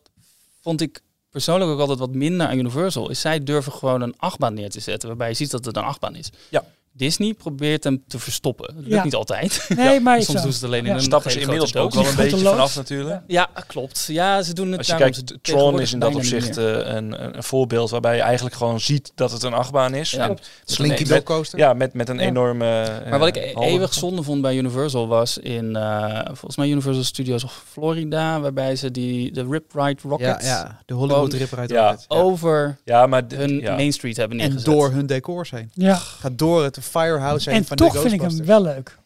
vond 0.62 0.82
ik 0.82 1.02
persoonlijk 1.36 1.72
ook 1.72 1.80
altijd 1.80 2.00
wat 2.00 2.14
minder 2.14 2.48
aan 2.48 2.58
Universal. 2.58 3.10
Is 3.10 3.20
zij 3.22 3.44
durven 3.44 3.72
gewoon 3.72 4.02
een 4.02 4.14
achtbaan 4.18 4.54
neer 4.54 4.70
te 4.70 4.80
zetten, 4.80 5.08
waarbij 5.08 5.30
je 5.30 5.34
ziet 5.34 5.52
dat 5.52 5.66
het 5.66 5.78
een 5.78 5.84
achtbaan 5.84 6.16
is. 6.16 6.30
Ja. 6.50 6.66
Disney 6.98 7.34
probeert 7.34 7.84
hem 7.84 8.04
te 8.08 8.20
verstoppen. 8.20 8.66
Dat 8.68 8.76
lukt 8.84 8.90
Ja. 8.96 9.04
niet 9.04 9.16
altijd. 9.16 9.66
Nee, 9.76 10.00
maar 10.06 10.22
Soms 10.22 10.38
zo. 10.38 10.44
doen 10.44 10.54
ze 10.54 10.58
het 10.58 10.66
alleen 10.68 10.84
Ja. 10.84 10.90
in 10.90 10.96
een 10.96 11.02
Stappen 11.02 11.32
ze 11.32 11.40
inmiddels 11.40 11.76
ook 11.76 11.94
wel 11.94 12.06
een 12.08 12.16
beetje 12.16 12.38
vanaf 12.38 12.76
natuurlijk. 12.76 13.22
Ja, 13.28 13.50
klopt. 13.68 14.06
Ja, 14.08 14.42
ze 14.42 14.54
doen 14.54 14.68
het 14.70 14.78
Als 14.78 14.88
je 14.88 14.94
daarom 14.94 15.12
kijkt, 15.12 15.44
Tron 15.44 15.80
is 15.82 15.94
in 15.94 16.00
dat 16.00 16.16
opzicht 16.16 16.58
eh, 16.58 16.66
een, 16.66 16.86
een, 17.24 17.36
een 17.38 17.44
voorbeeld 17.44 17.90
waarbij 17.90 18.16
je 18.16 18.22
eigenlijk 18.22 18.56
gewoon 18.56 18.80
ziet 18.80 19.12
dat 19.16 19.32
het 19.32 19.44
een 19.44 19.54
achtbaan 19.54 19.94
is. 19.94 20.12
Ja. 20.12 20.20
En 20.20 20.26
Klopt. 20.26 20.40
met 20.42 20.50
een- 20.70 20.74
Slinky 20.76 21.02
met- 21.02 21.10
Dog 21.12 21.24
Coaster. 21.24 21.60
Ja, 21.60 21.74
met, 21.74 21.94
met 21.94 22.10
een 22.10 22.18
Ja. 22.18 22.22
enorme... 22.26 22.82
eh, 22.84 23.10
Maar 23.10 23.20
wat 23.20 23.28
ik 23.28 23.36
e- 23.36 23.54
halve- 23.54 23.70
eeuwig 23.70 23.94
zonde 23.94 24.24
vond 24.24 24.42
bij 24.42 24.56
Universal 24.56 25.08
was 25.08 25.38
in, 25.38 25.76
eh, 25.76 26.20
volgens 26.26 26.56
mij 26.56 26.68
Universal 26.70 27.04
Studios 27.04 27.44
of 27.44 27.64
Florida, 27.72 28.40
waarbij 28.40 28.76
ze 28.76 28.92
die 28.92 29.32
de 29.32 29.46
Rip 29.50 29.72
Ride 29.74 30.00
ja, 30.04 30.10
Rocket 30.10 30.44
ja, 30.44 30.80
de 30.86 30.94
Hollywood 30.94 31.34
uit 31.58 31.70
Ja. 31.70 31.86
Rocket. 31.90 32.06
Ja. 32.10 32.18
over 32.18 32.78
Ja, 32.84 33.06
maar... 33.06 33.24
hun 33.36 33.60
ja. 33.60 33.76
Main 33.76 33.94
Street 33.94 34.18
hebben 34.18 34.40
En 34.40 34.44
neergezet. 34.50 34.74
door 34.74 34.92
hun 34.92 35.06
decors 35.06 35.52
heen. 35.52 35.72
Ja. 35.74 35.96
Gaat 35.96 36.38
door 36.38 36.64
het 36.64 36.78
firehouse 36.86 37.50
heen 37.50 37.60
En 37.60 37.66
van 37.66 37.78
toch 37.78 37.94
de 37.94 38.00
vind 38.00 38.14
ik 38.14 38.22
hem 38.22 38.46
wel 38.46 38.62
leuk. 38.62 38.98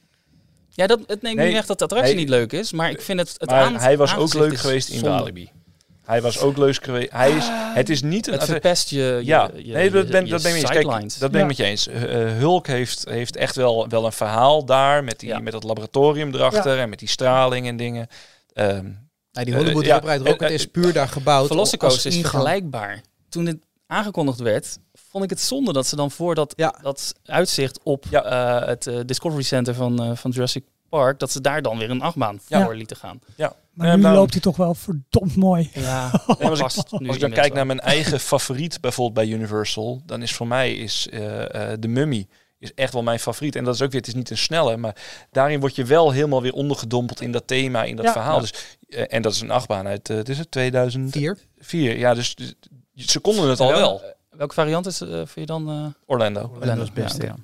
Ja, 0.69 0.87
dat, 0.87 0.99
het 1.07 1.21
neemt 1.21 1.35
Nee, 1.35 1.47
niet 1.47 1.57
echt 1.57 1.67
dat 1.67 1.77
de 1.77 1.83
attractie 1.83 2.13
nee. 2.13 2.23
niet 2.23 2.29
leuk 2.33 2.51
is, 2.53 2.71
maar 2.71 2.89
ik 2.89 3.01
vind 3.01 3.19
het, 3.19 3.35
het 3.37 3.49
Maar 3.49 3.63
aan- 3.63 3.75
hij 3.75 3.97
was 3.97 4.15
ook 4.15 4.33
leuk 4.33 4.57
geweest 4.57 4.89
in 4.89 4.99
zonde. 4.99 5.17
Walibi. 5.17 5.51
Hij 6.03 6.21
was 6.21 6.39
ook 6.39 6.57
leuk 6.57 6.83
geweest. 6.83 7.11
Hij 7.11 7.31
is, 7.31 7.47
het 7.51 7.89
is 7.89 8.01
niet 8.01 8.27
een... 8.27 8.33
Het 8.33 8.43
verpest 8.43 8.89
je, 8.89 8.97
je, 8.97 9.21
ja, 9.25 9.49
je, 9.55 9.73
nee, 9.73 9.89
dat 9.91 10.09
ben, 10.09 10.25
je 10.25 10.31
dat 10.31 10.41
ben 10.41 10.55
ik. 10.55 10.65
Kijk, 10.65 11.19
dat 11.19 11.19
ben 11.19 11.29
ik 11.29 11.35
Ja. 11.39 11.45
met 11.45 11.57
je 11.57 11.63
eens. 11.63 11.87
Eh, 11.87 12.21
eh, 12.31 12.37
Hulk 12.37 12.67
heeft, 12.67 13.05
heeft 13.09 13.35
echt 13.35 13.55
wel, 13.55 13.87
wel 13.89 14.05
een 14.05 14.11
verhaal 14.11 14.65
daar 14.65 15.03
met, 15.03 15.19
die, 15.19 15.29
Ja. 15.29 15.39
met 15.39 15.53
dat 15.53 15.63
laboratorium 15.63 16.33
erachter 16.33 16.79
en 16.79 16.89
met 16.89 16.99
die 16.99 17.07
straling 17.07 17.67
en 17.67 17.77
dingen. 17.77 18.07
Ehm, 18.53 18.85
Nee, 19.31 19.45
die 19.45 19.55
Hollywood 19.55 19.85
ja, 19.85 20.01
uit 20.01 20.21
Rocket 20.27 20.51
is 20.51 20.65
puur 20.65 20.93
daar 20.93 21.07
gebouwd. 21.07 21.47
Velocicoaster 21.47 22.05
als 22.05 22.15
is 22.15 22.21
vergelijkbaar. 22.21 23.01
Toen 23.29 23.45
het 23.45 23.57
aangekondigd 23.87 24.39
werd, 24.39 24.77
vond 25.09 25.23
ik 25.23 25.29
het 25.29 25.41
zonde 25.41 25.73
dat 25.73 25.87
ze 25.87 25.95
dan 25.95 26.11
voor 26.11 26.35
dat, 26.35 26.53
Ja. 26.55 26.75
dat 26.81 27.13
uitzicht 27.25 27.79
op 27.83 28.05
Ja. 28.09 28.23
eh, 28.23 28.67
het 28.67 28.87
eh, 28.87 28.99
Discovery 29.05 29.43
Center 29.43 29.73
van, 29.73 30.03
eh, 30.03 30.11
van 30.15 30.31
Jurassic 30.31 30.63
Park, 30.89 31.19
dat 31.19 31.31
ze 31.31 31.41
daar 31.41 31.61
dan 31.61 31.77
weer 31.77 31.89
een 31.89 32.01
achtbaan 32.01 32.39
Ja. 32.47 32.63
voor 32.63 32.75
lieten 32.75 32.97
gaan. 32.97 33.19
Maar 33.73 33.87
Ja, 33.87 33.95
nu 33.95 34.01
nou- 34.01 34.15
loopt 34.15 34.31
hij 34.33 34.41
toch 34.41 34.57
wel 34.57 34.73
verdomd 34.73 35.35
mooi. 35.35 35.69
Ja, 35.73 36.11
Nee, 36.39 36.47
als 36.49 36.77
ik- 36.77 36.99
nu 36.99 37.07
Als 37.07 37.15
ik 37.15 37.21
dan 37.21 37.31
kijk 37.31 37.53
naar 37.53 37.65
mijn 37.65 37.79
eigen 37.79 38.19
favoriet 38.19 38.81
bijvoorbeeld 38.81 39.27
bij 39.27 39.35
Universal, 39.37 40.01
dan 40.05 40.21
is 40.21 40.33
voor 40.33 40.47
mij 40.47 40.73
is 40.73 41.07
eh, 41.09 41.71
eh, 41.71 41.79
de 41.79 41.87
Mummy 41.87 42.27
is 42.59 42.73
echt 42.73 42.93
wel 42.93 43.03
mijn 43.03 43.19
favoriet. 43.19 43.55
En 43.55 43.63
dat 43.63 43.75
is 43.75 43.81
ook 43.81 43.91
weer, 43.91 43.99
het 43.99 44.09
is 44.09 44.15
niet 44.15 44.29
een 44.29 44.37
snelle, 44.37 44.77
maar 44.77 44.95
daarin 45.31 45.59
word 45.59 45.75
je 45.75 45.83
wel 45.85 46.11
helemaal 46.11 46.41
weer 46.41 46.53
ondergedompeld 46.53 47.21
in 47.21 47.31
dat 47.31 47.47
thema, 47.47 47.83
in 47.83 47.95
dat 47.95 48.05
Ja. 48.05 48.11
verhaal. 48.11 48.35
Ja. 48.35 48.41
Dus, 48.41 48.77
en 49.07 49.21
dat 49.21 49.33
is 49.33 49.41
een 49.41 49.51
achtbaan 49.51 49.87
uit, 49.87 50.07
het 50.07 50.29
is 50.29 50.37
het 50.37 50.51
2004. 50.51 51.37
Vier. 51.59 51.97
Ja, 51.97 52.13
dus, 52.13 52.35
dus 52.35 52.53
ze 52.95 53.19
konden 53.19 53.49
het 53.49 53.59
al 53.59 53.71
wel. 53.71 54.01
Welke 54.39 54.53
variant 54.53 54.85
is, 54.85 55.01
eh 55.01 55.07
vind 55.09 55.31
je 55.33 55.45
dan? 55.45 55.69
eh, 55.69 55.85
Orlando. 56.05 56.51
Orlando 56.59 56.81
is 56.81 56.87
het 56.87 56.93
beste, 57.03 57.25
Ja, 57.25 57.35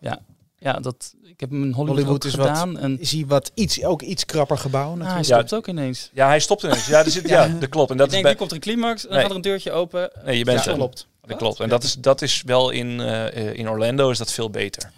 ja. 0.00 0.18
ja, 0.58 0.72
dat, 0.72 1.14
ik 1.24 1.40
heb 1.40 1.50
hem 1.50 1.62
in 1.62 1.72
Hollywood, 1.72 1.96
Hollywood 1.98 2.24
is 2.24 2.34
wat- 2.34 2.46
gedaan. 2.46 2.78
En 2.78 3.00
Is 3.00 3.12
hij 3.12 3.24
wat 3.26 3.50
iets, 3.54 3.84
ook 3.84 4.02
iets 4.02 4.24
krapper 4.24 4.58
gebouw 4.58 5.00
ah, 5.00 5.12
hij 5.12 5.22
stopt 5.22 5.54
ook 5.54 5.66
ineens. 5.68 6.10
Ja, 6.12 6.26
hij 6.26 6.40
stopt 6.40 6.62
ineens. 6.62 6.86
Ja, 6.86 7.04
er 7.04 7.10
zit, 7.10 7.28
ja. 7.28 7.48
dat 7.48 7.68
klopt. 7.68 7.90
En 7.90 7.96
dat 7.96 8.06
ik 8.06 8.12
is 8.12 8.22
denk, 8.22 8.22
bij, 8.22 8.32
nu 8.32 8.38
komt 8.38 8.50
er 8.50 8.56
een 8.56 8.62
climax, 8.62 9.02
en 9.02 9.08
dan 9.08 9.12
Nee. 9.12 9.20
gaat 9.20 9.30
er 9.30 9.36
een 9.36 9.42
deurtje 9.42 9.72
open. 9.72 10.10
nee, 10.24 10.38
je 10.38 10.44
bent 10.44 10.64
Ja, 10.64 10.70
er. 10.70 10.76
klopt. 10.76 11.06
Dat 11.26 11.36
klopt. 11.36 11.60
En 11.60 11.68
dat 11.68 11.82
is, 11.82 11.94
dat 11.94 12.22
is 12.22 12.42
wel 12.46 12.70
in, 12.70 13.00
eh, 13.00 13.52
in 13.54 13.68
Orlando 13.70 14.10
is 14.10 14.18
dat 14.18 14.32
veel 14.32 14.50
beter. 14.50 14.90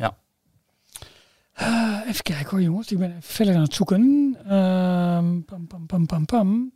Eh, 1.60 1.96
even 2.08 2.22
kijken 2.22 2.50
hoor 2.50 2.62
jongens, 2.62 2.90
ik 2.92 2.98
ben 2.98 3.16
verder 3.20 3.54
aan 3.54 3.62
het 3.62 3.74
zoeken. 3.74 4.36
Ehm, 4.48 5.40
pam, 5.40 5.66
pam, 5.66 5.86
pam, 5.86 6.06
pam, 6.06 6.24
pam. 6.24 6.72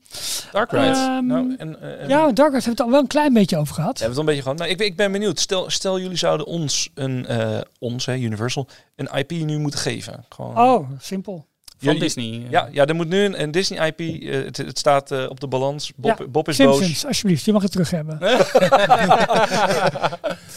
Dark 0.52 0.70
Ride. 0.70 0.84
Ehm, 0.86 1.26
nou, 1.26 1.54
en, 1.58 1.80
eh, 1.82 2.02
en- 2.02 2.08
Ja, 2.08 2.32
Dark 2.32 2.52
Horse 2.52 2.52
hebben 2.52 2.62
we 2.64 2.70
het 2.70 2.80
al 2.80 2.90
wel 2.90 3.00
een 3.00 3.06
klein 3.06 3.32
beetje 3.32 3.56
over 3.56 3.74
gehad. 3.74 3.98
Ja, 3.98 4.04
we 4.04 4.10
het 4.10 4.18
een 4.18 4.24
beetje 4.24 4.42
gewoon. 4.42 4.56
Nou, 4.56 4.70
ik, 4.70 4.76
ben- 4.76 4.86
ik 4.86 4.96
ben 4.96 5.12
benieuwd. 5.12 5.40
Stel, 5.40 5.70
stel 5.70 6.00
jullie 6.00 6.16
zouden 6.16 6.46
ons 6.46 6.90
een 6.94 7.26
eh, 7.26 7.60
ons, 7.78 8.06
hè, 8.06 8.14
Universal, 8.16 8.68
een 8.96 9.08
IP 9.14 9.30
nu 9.30 9.58
moeten 9.58 9.80
geven. 9.80 10.24
Gewoon. 10.28 10.58
Oh, 10.58 10.90
simpel. 10.98 11.46
Van 11.78 11.94
Ja, 11.94 12.00
Disney. 12.00 12.24
eh. 12.44 12.50
Ja, 12.50 12.68
ja, 12.72 12.86
er 12.86 12.94
moet 12.94 13.08
nu 13.08 13.24
een, 13.24 13.42
een 13.42 13.50
Disney 13.50 13.86
IP. 13.88 14.00
eh, 14.00 14.44
het, 14.44 14.56
het 14.56 14.78
staat 14.78 15.10
eh, 15.10 15.24
op 15.28 15.40
de 15.40 15.46
balans. 15.48 15.92
Bob, 15.96 16.18
Ja, 16.18 16.26
Bob 16.26 16.48
is 16.48 16.56
Simpsons, 16.56 17.06
alsjeblieft, 17.06 17.44
je 17.44 17.52
mag 17.52 17.62
het 17.62 17.70
terug 17.72 17.90
hebben. 17.90 18.18
boos. 18.18 18.52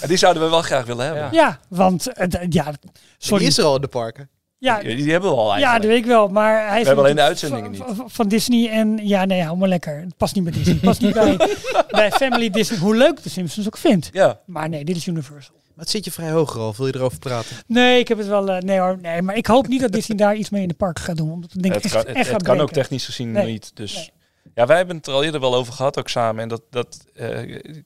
En 0.01 0.07
die 0.07 0.17
zouden 0.17 0.43
we 0.43 0.49
wel 0.49 0.61
graag 0.61 0.85
willen 0.85 1.05
hebben. 1.05 1.29
Ja, 1.31 1.59
want, 1.69 2.07
ja, 2.49 2.71
Die 2.71 2.91
sorry. 3.17 3.45
is 3.45 3.57
er 3.57 3.63
al 3.65 3.75
in 3.75 3.81
de 3.81 3.87
parken. 3.87 4.29
Ja, 4.59 4.79
Die, 4.79 4.95
die 4.95 5.11
hebben 5.11 5.29
we 5.29 5.35
al 5.35 5.45
ja, 5.45 5.51
eigenlijk. 5.51 5.81
dat 5.81 5.91
weet 5.91 5.99
ik 6.01 6.05
wel, 6.05 6.27
maar 6.27 6.67
hij 6.67 6.79
is 6.79 6.85
hebben 6.87 7.03
alleen 7.03 7.15
de 7.15 7.21
uitzendingen 7.21 7.75
van, 7.75 7.95
van- 7.95 8.09
van 8.09 8.27
Disney 8.27 8.69
en 8.69 8.99
ja, 9.07 9.25
nee, 9.25 9.41
hou 9.43 9.57
maar 9.57 9.69
lekker. 9.69 9.99
Het 9.99 10.17
past 10.17 10.35
niet 10.35 10.43
bij 10.43 10.53
Disney. 10.53 10.73
Het 10.73 10.83
past 10.83 11.01
niet 11.01 11.13
bij, 11.13 11.37
bij 11.99 12.11
Family 12.11 12.49
Disney, 12.49 12.79
hoe 12.79 12.95
leuk 12.95 13.23
de 13.23 13.29
Simpsons 13.29 13.67
ook 13.67 13.77
vindt. 13.77 14.09
Ja, 14.13 14.39
Maar 14.45 14.69
nee, 14.69 14.85
dit 14.85 14.95
is 14.95 15.07
Universal. 15.07 15.55
Maar 15.77 15.85
het 15.85 15.95
zit 15.95 16.05
je 16.05 16.11
vrij 16.11 16.31
hoog, 16.31 16.53
Ralf. 16.53 16.77
Wil 16.77 16.87
je 16.87 16.95
erover 16.95 17.19
praten? 17.19 17.55
Nee, 17.67 17.99
ik 17.99 18.07
heb 18.07 18.17
het 18.17 18.27
wel. 18.27 18.49
eh, 18.49 18.61
nee 18.61 18.79
hoor, 18.79 18.97
nee, 19.01 19.21
maar 19.21 19.35
ik 19.35 19.45
hoop 19.45 19.67
niet 19.67 19.81
dat 19.81 19.91
Disney 19.91 20.17
daar 20.17 20.35
iets 20.35 20.49
mee 20.49 20.61
in 20.61 20.67
de 20.67 20.73
park 20.73 20.99
gaat 20.99 21.17
doen. 21.17 21.31
Omdat 21.31 21.51
het 21.51 21.61
denk 21.61 21.75
ik 21.75 21.83
het 21.83 21.93
echt, 21.93 22.03
kan, 22.03 22.13
echt 22.13 22.17
het, 22.17 22.27
gaat 22.27 22.35
het 22.41 22.49
kan 22.49 22.59
ook 22.59 22.71
technisch 22.71 23.05
gezien 23.05 23.31
Nee. 23.31 23.45
niet. 23.51 23.71
Dus 23.75 23.95
Nee. 23.95 24.11
ja, 24.55 24.65
wij 24.65 24.77
hebben 24.77 24.95
het 24.95 25.07
er 25.07 25.13
al 25.13 25.23
eerder 25.23 25.39
wel 25.39 25.55
over 25.55 25.73
gehad, 25.73 25.99
ook 25.99 26.09
samen. 26.09 26.41
En 26.41 26.47
dat, 26.49 26.61
dat 26.69 27.05
eh, 27.13 27.27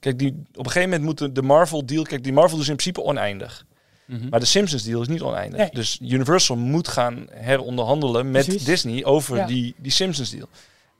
kijk, 0.00 0.18
die, 0.18 0.28
op 0.54 0.64
een 0.66 0.70
gegeven 0.72 0.82
moment 0.88 1.02
moet 1.02 1.18
de, 1.18 1.32
de 1.32 1.42
Marvel 1.42 1.86
deal. 1.86 2.02
Kijk, 2.02 2.22
die 2.24 2.32
Marvel 2.32 2.58
is 2.58 2.68
in 2.68 2.76
principe 2.76 3.02
oneindig. 3.02 3.64
Mhm. 4.06 4.28
Maar 4.28 4.40
de 4.40 4.46
Simpsons 4.46 4.82
deal 4.82 5.00
is 5.00 5.08
niet 5.08 5.22
oneindig. 5.22 5.58
Nee. 5.58 5.68
Dus 5.72 5.98
Universal 6.02 6.56
moet 6.56 6.88
gaan 6.88 7.26
heronderhandelen 7.30 8.30
met 8.30 8.44
Precies. 8.44 8.64
Disney 8.64 9.04
over 9.04 9.36
Ja. 9.36 9.46
die, 9.46 9.74
die 9.78 9.92
Simpsons 9.92 10.30
deal. 10.30 10.48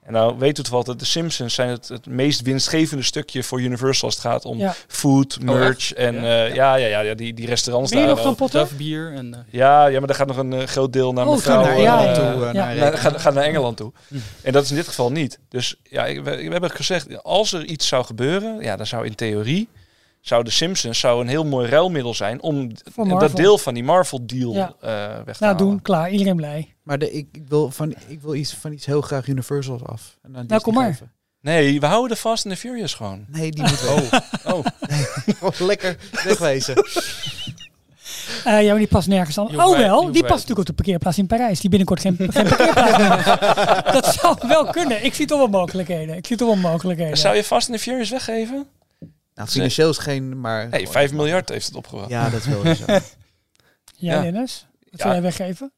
En 0.02 0.12
nou 0.12 0.38
weten 0.38 0.56
we 0.56 0.62
toevallig 0.62 0.86
dat 0.86 0.98
de 0.98 1.04
Simpsons 1.04 1.54
zijn 1.54 1.68
het, 1.68 1.88
het 1.88 2.06
meest 2.06 2.40
winstgevende 2.42 3.02
stukje 3.02 3.42
voor 3.42 3.60
Universal 3.60 4.04
als 4.08 4.14
het 4.16 4.24
gaat 4.26 4.44
om 4.44 4.58
Ja. 4.58 4.74
food, 4.86 5.38
Oh, 5.40 5.44
merch 5.44 5.92
en 5.94 6.14
Ja. 6.14 6.20
eh, 6.44 6.54
ja, 6.54 6.74
ja, 6.74 6.86
ja, 6.86 7.00
ja, 7.00 7.14
die, 7.14 7.34
die 7.34 7.46
restaurants 7.46 7.92
Meer 7.92 8.06
daar. 8.06 8.24
nog? 8.24 8.50
Duff 8.50 8.76
bier 8.76 9.12
en... 9.14 9.34
eh, 9.34 9.40
Ja, 9.50 9.86
ja, 9.86 9.98
maar 9.98 10.06
daar 10.06 10.16
gaat 10.16 10.26
nog 10.26 10.36
een 10.36 10.52
eh, 10.52 10.66
groot 10.66 10.92
deel 10.92 11.12
naar 11.12 11.26
Oh, 11.26 11.32
mevrouw. 11.34 11.62
naar- 11.62 11.80
ja, 11.80 12.12
toe, 12.14 12.24
ja. 12.44 12.52
naar 12.52 12.76
naar- 12.76 12.98
gaat, 12.98 13.20
gaat 13.20 13.34
naar 13.34 13.44
Engeland 13.44 13.76
toe. 13.76 13.92
Hm. 14.08 14.16
En 14.42 14.52
dat 14.52 14.64
is 14.64 14.70
in 14.70 14.76
dit 14.76 14.88
geval 14.88 15.12
niet. 15.12 15.38
Dus 15.48 15.74
ja, 15.82 16.06
ik- 16.06 16.24
we, 16.24 16.36
we 16.36 16.48
hebben 16.50 16.70
gezegd, 16.70 17.22
als 17.22 17.52
er 17.52 17.64
iets 17.64 17.86
zou 17.88 18.04
gebeuren, 18.04 18.60
ja, 18.60 18.76
dan 18.76 18.86
zou 18.86 19.06
in 19.06 19.14
theorie 19.14 19.68
zou 20.20 20.44
de 20.44 20.50
Simpsons 20.50 20.98
zou 20.98 21.20
een 21.20 21.28
heel 21.28 21.44
mooi 21.44 21.68
ruilmiddel 21.68 22.14
zijn 22.14 22.42
om 22.42 22.70
dat 23.18 23.36
deel 23.36 23.58
van 23.58 23.74
die 23.74 23.84
Marvel 23.84 24.26
deal 24.26 24.52
Ja. 24.54 24.74
eh, 24.80 24.90
weg 25.24 25.36
te 25.36 25.42
Nou, 25.44 25.52
halen. 25.52 25.56
doen, 25.56 25.82
klaar, 25.82 26.10
iedereen 26.10 26.36
blij. 26.36 26.71
Maar 26.82 26.98
de, 26.98 27.12
ik, 27.12 27.26
ik, 27.32 27.42
wil 27.48 27.70
van, 27.70 27.94
ik 28.06 28.20
wil 28.20 28.34
iets 28.34 28.54
van 28.54 28.72
iets 28.72 28.86
heel 28.86 29.00
graag 29.00 29.26
Universals 29.26 29.82
af. 29.84 30.18
En 30.22 30.36
aan 30.36 30.46
Nou, 30.46 30.60
kom 30.62 30.74
maar. 30.74 30.90
geven. 30.90 31.12
Nee, 31.40 31.80
we 31.80 31.86
houden 31.86 32.10
de 32.10 32.16
Fast 32.16 32.46
and 32.46 32.54
the 32.54 32.60
Furious 32.60 32.94
gewoon. 32.94 33.24
Nee, 33.28 33.50
die 33.50 33.62
moet 33.62 33.80
wel. 33.82 33.96
Oh, 34.54 34.64
Gewoon 35.26 35.52
lekker 35.68 35.96
wegwezen. 36.24 36.74
Eh, 38.44 38.62
ja, 38.62 38.68
maar 38.70 38.78
die 38.78 38.86
past 38.86 39.08
nergens 39.08 39.38
aan. 39.38 39.46
Oh 39.60 39.76
wel, 39.78 40.12
die 40.12 40.20
past 40.22 40.32
natuurlijk 40.32 40.58
op 40.58 40.66
de 40.66 40.72
parkeerplaats 40.72 41.18
in 41.18 41.26
Parijs. 41.26 41.60
Die 41.60 41.70
binnenkort 41.70 42.00
geen, 42.00 42.16
geen 42.18 42.48
parkeerplaats 42.48 42.98
meer 42.98 43.12
heeft. 43.14 43.92
Dat 44.02 44.06
zou 44.14 44.36
wel 44.48 44.66
kunnen. 44.70 45.04
Ik 45.04 45.14
zie 45.14 45.26
toch 45.26 45.38
wel 45.38 45.48
mogelijkheden. 45.48 46.16
Ik 46.16 46.26
zie 46.26 46.36
toch 46.36 46.48
wel 46.48 46.56
mogelijkheden. 46.70 47.16
zou 47.16 47.36
je 47.36 47.44
Fast 47.44 47.68
and 47.68 47.76
the 47.78 47.82
Furious 47.82 48.10
weggeven? 48.10 48.66
Nou, 49.34 49.48
financieel 49.48 49.90
is 49.90 49.98
geen, 49.98 50.40
maar... 50.40 50.68
Nee, 50.68 50.88
5 50.88 51.12
miljard 51.12 51.48
heeft 51.48 51.66
het 51.66 51.74
opgebracht. 51.74 52.10
Ja, 52.10 52.28
dat 52.30 52.40
is 52.40 52.46
wel 52.46 52.74
zo. 52.74 52.84
Ja, 52.86 53.00
Ja. 53.96 54.20
Dennis? 54.22 54.66
Wat 54.80 54.88
Ja. 54.90 54.98
zou 54.98 55.12
jij 55.12 55.22
weggeven? 55.22 55.72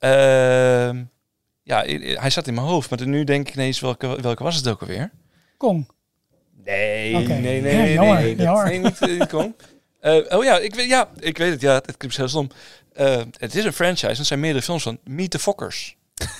Ehm, 0.00 1.02
ja, 1.62 1.84
hij 2.20 2.30
zat 2.30 2.46
in 2.46 2.54
mijn 2.54 2.66
hoofd, 2.66 2.90
maar 2.90 3.06
nu 3.06 3.24
denk 3.24 3.48
ik 3.48 3.54
ineens 3.54 3.80
welke, 3.80 4.20
welke 4.20 4.42
was 4.42 4.56
het 4.56 4.68
ook 4.68 4.80
alweer? 4.80 5.10
Kong. 5.56 5.88
Nee, 6.64 7.14
Oké. 7.16 7.26
nee, 7.32 7.60
nee, 7.60 7.72
Ja, 7.92 8.02
nee, 8.02 8.12
nee, 8.12 8.36
dat- 8.36 8.64
nee, 8.64 8.78
niet, 8.78 9.00
eh, 9.00 9.08
niet 9.18 9.26
Kong. 9.28 9.54
Eh, 10.00 10.16
oh 10.38 10.44
ja 10.44 10.58
ik, 10.58 10.74
weet, 10.74 10.88
ja, 10.88 11.08
ik 11.18 11.38
weet 11.38 11.50
het. 11.52 11.60
Ja, 11.60 11.74
het 11.74 11.96
klinkt 11.96 12.16
heel 12.16 12.28
stom. 12.28 12.48
eh, 12.92 13.20
het 13.38 13.54
is 13.54 13.64
een 13.64 13.72
franchise, 13.72 14.06
en 14.06 14.16
er 14.18 14.24
zijn 14.24 14.40
meerdere 14.40 14.64
films 14.64 14.82
van 14.82 14.98
Meet 15.04 15.30
the 15.30 15.38
Fockers. 15.38 15.96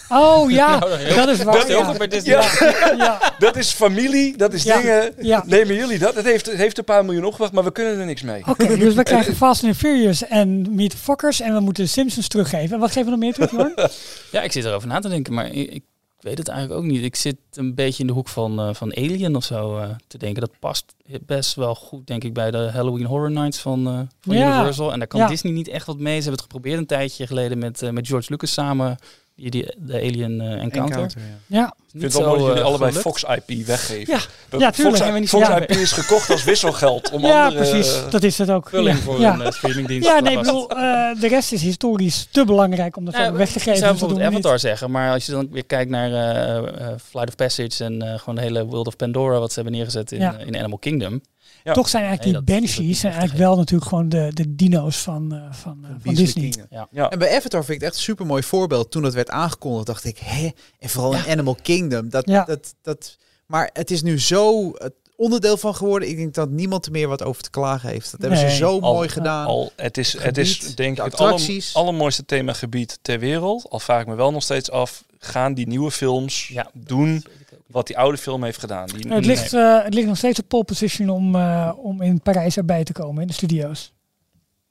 Oh 0.09 0.51
ja, 0.51 0.79
Nou, 0.79 0.93
heel- 0.97 1.17
dat 1.17 1.29
is 1.29 1.43
waar. 1.43 1.55
Dat 1.55 1.63
is 1.63 1.69
heel 1.69 1.79
ja. 1.79 1.85
goed 1.85 1.99
bij 1.99 2.09
Disney. 2.09 2.35
Ja, 2.35 2.95
ja, 2.97 3.33
Dat 3.39 3.57
is 3.57 3.71
familie, 3.73 4.37
dat 4.37 4.53
is 4.53 4.63
Ja, 4.63 4.77
dingen. 4.81 5.13
ja. 5.21 5.43
Nemen 5.47 5.75
jullie 5.75 5.99
dat? 5.99 6.15
Het 6.15 6.25
heeft, 6.25 6.47
het 6.47 6.57
heeft 6.57 6.79
een 6.79 6.85
paar 6.85 7.05
miljoen 7.05 7.25
opgebracht, 7.25 7.53
maar 7.53 7.65
we 7.65 7.73
kunnen 7.73 7.99
er 7.99 8.07
niks 8.07 8.23
mee. 8.23 8.43
Oké, 8.47 8.77
dus 8.77 8.95
we 8.95 9.03
krijgen 9.03 9.37
Fast 9.37 9.65
and 9.65 9.77
Furious 9.77 10.27
en 10.27 10.75
Meet 10.75 10.91
the 10.91 10.97
Fockers 10.97 11.41
en 11.41 11.55
we 11.55 11.61
moeten 11.61 11.85
de 11.85 11.91
Simpsons 11.91 12.29
teruggeven. 12.29 12.75
En 12.75 12.81
wat 12.81 12.89
geven 12.93 13.05
we 13.05 13.11
nog 13.11 13.19
meer 13.19 13.33
terug, 13.33 13.51
Jorn? 13.51 13.75
Ja, 14.33 14.43
ik 14.43 14.53
zit 14.53 14.65
erover 14.65 14.89
na 14.89 14.99
te 15.01 15.09
denken, 15.09 15.35
maar 15.35 15.47
ik, 15.53 15.71
ik 15.71 15.83
weet 16.21 16.39
het 16.39 16.49
eigenlijk 16.49 16.81
ook 16.81 16.87
niet. 16.87 17.05
Ik 17.05 17.17
zit 17.17 17.37
een 17.53 17.75
beetje 17.75 18.01
in 18.01 18.07
de 18.07 18.13
hoek 18.13 18.29
van, 18.29 18.61
eh, 18.61 18.69
van 18.75 18.97
Alien 18.97 19.37
of 19.37 19.45
zo 19.45 19.77
eh, 19.79 19.89
te 20.07 20.19
denken. 20.19 20.41
Dat 20.41 20.51
past 20.59 20.95
best 21.27 21.55
wel 21.55 21.75
goed, 21.75 22.07
denk 22.07 22.25
ik, 22.25 22.35
bij 22.35 22.51
de 22.51 22.71
Halloween 22.73 23.05
Horror 23.07 23.31
Nights 23.31 23.59
van, 23.59 23.87
eh, 23.87 23.99
van 24.21 24.37
Ja. 24.37 24.55
Universal. 24.55 24.93
En 24.93 24.99
daar 24.99 25.09
kan 25.09 25.21
Ja. 25.21 25.27
Disney 25.27 25.53
niet 25.53 25.69
echt 25.69 25.87
wat 25.87 25.99
mee. 25.99 26.07
Ze 26.17 26.21
hebben 26.29 26.33
het 26.33 26.41
geprobeerd 26.43 26.79
een 26.79 26.87
tijdje 26.87 27.27
geleden 27.27 27.59
met, 27.59 27.83
eh, 27.83 27.91
met 27.91 28.07
George 28.07 28.27
Lucas 28.31 28.53
samen. 28.53 28.97
Die, 29.41 29.51
die, 29.51 29.75
de 29.79 29.95
Alien 29.95 30.41
eh, 30.41 30.47
Encounter. 30.51 30.83
Encounter, 30.83 31.21
ja. 31.47 31.59
Ja, 31.59 31.67
Ik 31.67 32.01
vind 32.01 32.03
het 32.03 32.13
wel 32.13 32.23
mooi 32.23 32.39
dat 32.39 32.47
jullie 32.47 32.61
eh, 32.63 32.67
allebei 32.67 32.93
gelukt. 32.93 33.09
Fox 33.21 33.25
IP 33.47 33.67
weggeven. 33.67 34.15
Ja. 34.15 34.21
Dat 34.49 34.61
Ja, 34.61 34.71
tuurlijk. 34.71 34.97
Fox, 34.97 34.99
Zijn 34.99 35.13
we 35.13 35.19
niet 35.19 35.29
Fox 35.29 35.49
IP 35.49 35.71
is 35.71 35.93
gekocht 35.93 36.31
als 36.31 36.45
wisselgeld 36.45 37.11
om 37.11 37.21
ja 37.27 37.47
andere... 37.47 37.71
precies. 37.71 37.95
eh, 37.97 38.11
Dat 38.11 38.23
is 38.23 38.39
het 38.39 38.51
ook. 38.51 38.69
vulling 38.69 38.97
Ja. 38.99 39.03
voor 39.05 39.21
ja. 39.21 39.35
een 39.35 39.43
eh, 39.43 39.51
streamingdienst. 39.53 40.09
Ja, 40.09 40.21
nee, 40.21 40.33
ik 40.33 40.39
bedoel, 40.39 40.71
eh, 40.71 40.77
de 41.21 41.29
rest 41.29 41.53
is 41.53 41.63
historisch 41.63 42.29
te 42.31 42.45
belangrijk 42.45 42.97
om 42.97 43.05
dat 43.05 43.15
Ja, 43.17 43.27
zo 43.27 43.33
weg 43.33 43.47
te 43.51 43.59
geven. 43.59 43.77
zou 43.79 43.91
dus 43.91 44.01
bijvoorbeeld 44.01 44.21
niet. 44.31 44.39
Avatar 44.39 44.59
zeggen, 44.59 44.91
maar 44.91 45.13
als 45.13 45.27
je 45.27 45.33
dan 45.33 45.49
weer 45.51 45.65
kijkt 45.67 45.91
naar 45.91 46.11
eh, 46.13 46.57
eh, 46.57 46.95
Flight 47.09 47.29
of 47.29 47.37
Passage 47.37 47.85
en 47.85 48.03
eh, 48.03 48.19
gewoon 48.19 48.35
de 48.35 48.41
hele 48.41 48.65
World 48.67 48.87
of 48.87 48.97
Pandora, 48.97 49.39
wat 49.39 49.49
ze 49.49 49.55
hebben 49.55 49.73
neergezet 49.73 50.13
in, 50.13 50.21
Ja. 50.21 50.39
in 50.39 50.57
Animal 50.59 50.79
Kingdom. 50.79 51.21
Ja. 51.65 51.73
Toch 51.73 51.89
zijn 51.89 52.05
eigenlijk 52.05 52.37
Nee, 52.37 52.45
die 52.45 52.61
Banshees 52.61 53.01
zijn 53.01 53.13
eigenlijk 53.13 53.43
wel 53.43 53.57
natuurlijk 53.57 53.91
gewoon 53.91 54.09
de, 54.09 54.31
de 54.35 54.55
dino's 54.55 54.97
van, 54.97 55.35
eh, 55.35 55.43
van, 55.51 55.87
van 56.03 56.15
Disney. 56.15 56.53
Ja. 56.71 56.89
Ja. 56.91 57.11
En 57.11 57.19
bij 57.19 57.37
Avatar 57.37 57.65
vind 57.65 57.69
ik 57.69 57.75
het 57.75 57.83
echt 57.83 57.95
een 57.95 58.03
super 58.03 58.27
mooi 58.27 58.43
voorbeeld. 58.43 58.91
Toen 58.91 59.03
dat 59.03 59.15
werd 59.15 59.31
aangekondigd, 59.31 59.87
dacht 59.87 60.05
ik, 60.05 60.19
hè? 60.19 60.51
En 60.79 60.89
vooral 60.89 61.15
in 61.15 61.25
Animal 61.29 61.57
Kingdom. 61.63 62.09
Dat, 62.09 62.29
Ja. 62.29 62.45
dat, 62.45 62.75
dat, 62.83 63.17
maar 63.47 63.71
het 63.73 63.91
is 63.91 64.03
nu 64.03 64.21
zo 64.21 64.71
het 64.75 64.93
onderdeel 65.17 65.57
van 65.57 65.75
geworden. 65.75 66.09
Ik 66.09 66.17
denk 66.17 66.35
dat 66.35 66.51
niemand 66.51 66.87
er 66.87 66.93
meer 66.93 67.09
wat 67.09 67.23
over 67.23 67.43
te 67.43 67.51
klagen 67.51 67.89
heeft. 67.89 68.11
Dat 68.11 68.21
hebben 68.21 68.39
ze 68.39 68.57
zo 68.57 68.79
Al- 68.81 68.95
mooi 68.95 69.09
gedaan. 69.09 69.47
Al, 69.47 69.73
het 69.77 69.99
is, 69.99 70.13
Het 70.13 70.23
het 70.23 70.39
is 70.39 70.75
denk 70.75 70.97
de 70.97 71.03
ik 71.05 71.11
het 71.11 71.21
aller, 71.21 71.71
allermooiste 71.73 72.25
themagebied 72.25 72.99
ter 73.03 73.19
wereld. 73.19 73.67
Al 73.71 73.81
vraag 73.81 74.01
ik 74.01 74.07
me 74.07 74.15
wel 74.15 74.33
nog 74.33 74.43
steeds 74.43 74.71
af, 74.71 75.05
gaan 75.19 75.55
die 75.55 75.67
nieuwe 75.69 75.91
films 75.91 76.49
Ja, 76.49 76.71
doen 76.75 77.25
wat 77.71 77.87
die 77.87 77.99
oude 77.99 78.19
film 78.19 78.45
heeft 78.45 78.59
gedaan? 78.59 78.87
Die, 78.87 79.13
Het, 79.13 79.27
ligt, 79.27 79.53
eh, 79.53 79.85
het 79.85 79.95
ligt 79.95 80.07
nog 80.07 80.17
steeds 80.17 80.39
op 80.39 80.49
pole 80.49 80.65
position 80.65 81.09
om, 81.09 81.35
eh, 81.35 81.73
om 81.77 82.03
in 82.03 82.21
Parijs 82.21 82.57
erbij 82.57 82.85
te 82.85 82.93
komen, 82.93 83.21
in 83.23 83.27
de 83.29 83.33
studio's. 83.35 83.93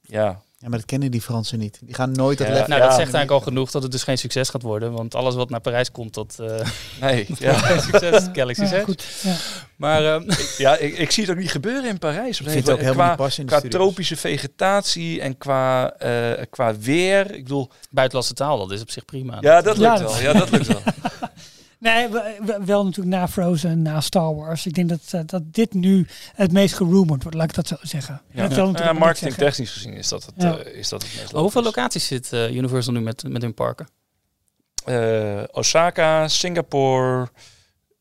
Ja, 0.01 0.41
Ja, 0.61 0.69
maar 0.69 0.77
dat 0.77 0.87
kennen 0.87 1.11
die 1.11 1.21
Fransen 1.21 1.59
niet. 1.59 1.79
Die 1.83 1.95
gaan 1.95 2.11
nooit 2.11 2.37
dat 2.37 2.47
Ja, 2.47 2.53
level. 2.53 2.67
Nou, 2.69 2.81
Ja. 2.81 2.87
dat 2.87 2.95
zegt 2.97 3.13
eigenlijk 3.13 3.43
al 3.43 3.47
genoeg 3.51 3.71
dat 3.71 3.83
het 3.83 3.91
dus 3.91 4.03
geen 4.03 4.17
succes 4.17 4.49
gaat 4.49 4.61
worden. 4.61 4.91
Want 4.91 5.15
alles 5.15 5.35
wat 5.35 5.49
naar 5.49 5.59
Parijs 5.59 5.91
komt, 5.91 6.13
dat 6.13 6.35
eh 6.39 6.67
nee. 7.01 7.25
Ja, 7.37 7.53
geen 7.53 7.81
succes. 7.81 8.27
Ja, 8.33 8.45
Edge. 8.47 8.81
goed. 8.83 9.03
Ja. 9.23 9.35
Maar 9.75 10.05
ehm, 10.13 10.29
ja 10.57 10.77
ik, 10.77 10.97
ik 10.97 11.11
zie 11.11 11.23
het 11.23 11.31
ook 11.31 11.39
niet 11.39 11.51
gebeuren 11.51 11.89
in 11.89 11.99
Parijs. 11.99 12.39
Op 12.39 12.45
Ik 12.45 12.51
vind 12.51 12.65
het 12.65 12.73
ook 12.75 12.81
helemaal 12.81 13.01
qua, 13.01 13.07
niet 13.09 13.17
passen 13.17 13.39
in 13.39 13.45
de 13.45 13.51
qua 13.51 13.59
studio's. 13.61 13.81
tropische 13.83 14.15
vegetatie 14.17 15.21
en 15.21 15.37
qua, 15.37 15.93
eh, 15.93 16.43
qua 16.49 16.77
weer. 16.77 17.33
Ik 17.35 17.43
bedoel, 17.43 17.69
buitenlandse 17.89 18.33
taal, 18.33 18.57
dat 18.57 18.71
is 18.71 18.81
op 18.81 18.89
zich 18.89 19.05
prima. 19.05 19.37
ja, 19.41 19.61
dat 19.61 19.77
lukt 19.77 19.99
wel. 19.99 20.19
Ja, 20.19 20.33
dat 20.33 20.49
lukt 20.51 20.67
wel. 20.67 20.81
Nee, 21.79 22.07
we- 22.09 22.37
we- 22.45 22.65
wel 22.65 22.85
natuurlijk 22.85 23.15
na 23.15 23.27
Frozen, 23.27 23.81
na 23.81 24.01
Star 24.01 24.35
Wars. 24.35 24.65
Ik 24.65 24.73
denk 24.73 24.89
dat, 24.89 24.99
eh, 25.11 25.21
dat 25.25 25.41
dit 25.53 25.73
nu 25.73 26.07
het 26.33 26.51
meest 26.51 26.75
gerumored 26.75 27.21
wordt, 27.23 27.37
laat 27.37 27.49
ik 27.49 27.55
dat 27.55 27.67
zo 27.67 27.75
zeggen. 27.81 28.21
Ja. 28.31 28.47
Dat 28.47 28.55
Ja, 28.79 28.93
marketing 28.93 29.17
zeggen. 29.33 29.43
technisch 29.43 29.71
gezien 29.71 29.93
is 29.93 30.07
dat 30.07 30.25
het, 30.25 30.33
Ja. 30.37 30.57
eh, 30.57 30.75
is 30.75 30.89
dat 30.89 31.01
het 31.03 31.15
meest 31.17 31.31
hoeveel 31.31 31.63
locaties 31.63 32.07
zit 32.07 32.33
eh, 32.33 32.55
Universal 32.55 32.93
nu 32.93 32.99
met, 33.01 33.23
met 33.29 33.41
hun 33.41 33.53
parken? 33.53 33.87
Eh, 34.85 35.43
Osaka, 35.51 36.27
Singapore, 36.27 37.27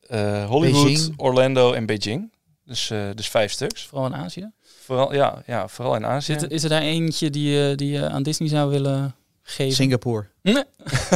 eh, 0.00 0.44
Hollywood, 0.46 0.84
Beijing. 0.84 1.14
Orlando 1.16 1.72
en 1.72 1.86
Beijing. 1.86 2.32
Dus, 2.64 2.90
eh, 2.90 2.98
dus 3.14 3.28
vijf 3.28 3.52
stuks. 3.52 3.86
Vooral 3.86 4.06
in 4.06 4.14
Azië. 4.14 4.50
Vooral, 4.84 5.14
ja, 5.14 5.42
ja, 5.46 5.68
vooral 5.68 5.94
in 5.96 6.06
Azië. 6.06 6.32
Zit, 6.38 6.50
is 6.50 6.62
er 6.62 6.68
daar 6.68 6.82
eentje 6.82 7.30
die, 7.30 7.74
die 7.74 7.90
je 7.90 8.08
aan 8.08 8.22
Disney 8.22 8.48
zou 8.48 8.70
willen 8.70 9.14
geven? 9.50 9.74
Singapore. 9.74 10.26
Nee, 10.42 10.54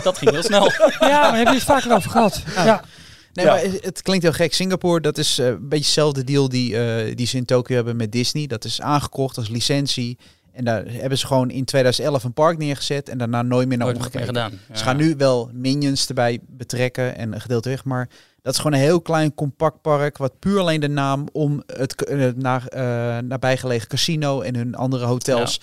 dat 0.02 0.18
ging 0.18 0.30
heel 0.30 0.42
snel. 0.42 0.64
Ja, 1.00 1.20
maar 1.20 1.34
hebben 1.36 1.44
we 1.54 1.60
het 1.60 1.62
vaker 1.62 1.92
over 1.92 2.10
gehad. 2.10 2.42
Ja. 2.54 2.84
Nee, 3.32 3.44
Ja. 3.46 3.52
maar 3.52 3.62
het- 3.62 4.02
klinkt 4.02 4.22
heel 4.24 4.32
gek. 4.32 4.54
Singapore, 4.54 5.00
dat 5.00 5.18
is 5.18 5.38
eh, 5.38 5.46
een 5.46 5.68
beetje 5.68 5.84
dezelfde 5.84 6.24
deal 6.24 6.48
die, 6.48 6.78
eh, 6.78 7.16
die 7.16 7.26
ze 7.26 7.36
in 7.36 7.44
Tokio 7.44 7.74
hebben 7.76 7.96
met 7.96 8.12
Disney. 8.12 8.46
Dat 8.46 8.64
is 8.64 8.80
aangekocht 8.80 9.36
als 9.36 9.48
licentie. 9.48 10.18
En 10.52 10.64
daar 10.64 10.84
hebben 10.86 11.18
ze 11.18 11.26
gewoon 11.26 11.50
in 11.50 11.64
2011 11.64 12.24
een 12.24 12.32
park 12.32 12.58
neergezet 12.58 13.08
en 13.08 13.18
daarna 13.18 13.42
nooit 13.42 13.68
meer 13.68 13.76
naar 13.78 13.86
Nooit 13.86 13.98
omgekeken. 13.98 14.26
gedaan. 14.26 14.52
Ja. 14.68 14.76
Ze 14.76 14.84
gaan 14.84 14.96
nu 14.96 15.14
wel 15.16 15.50
Minions 15.52 16.06
erbij 16.08 16.38
betrekken 16.48 17.16
en 17.16 17.32
een 17.34 17.40
gedeelte 17.40 17.68
weg, 17.68 17.84
maar 17.84 18.08
dat 18.42 18.52
is 18.54 18.58
gewoon 18.60 18.72
een 18.78 18.84
heel 18.84 19.00
klein 19.00 19.34
compact 19.34 19.80
park 19.82 20.18
wat 20.18 20.38
puur 20.38 20.58
alleen 20.58 20.80
de 20.80 20.88
naam 20.88 21.28
om 21.32 21.62
het 21.66 22.04
eh, 22.04 22.28
naar, 22.36 22.66
eh 22.66 23.18
nabijgelegen 23.18 23.88
casino 23.88 24.40
en 24.40 24.56
hun 24.56 24.74
andere 24.74 25.04
hotels 25.04 25.60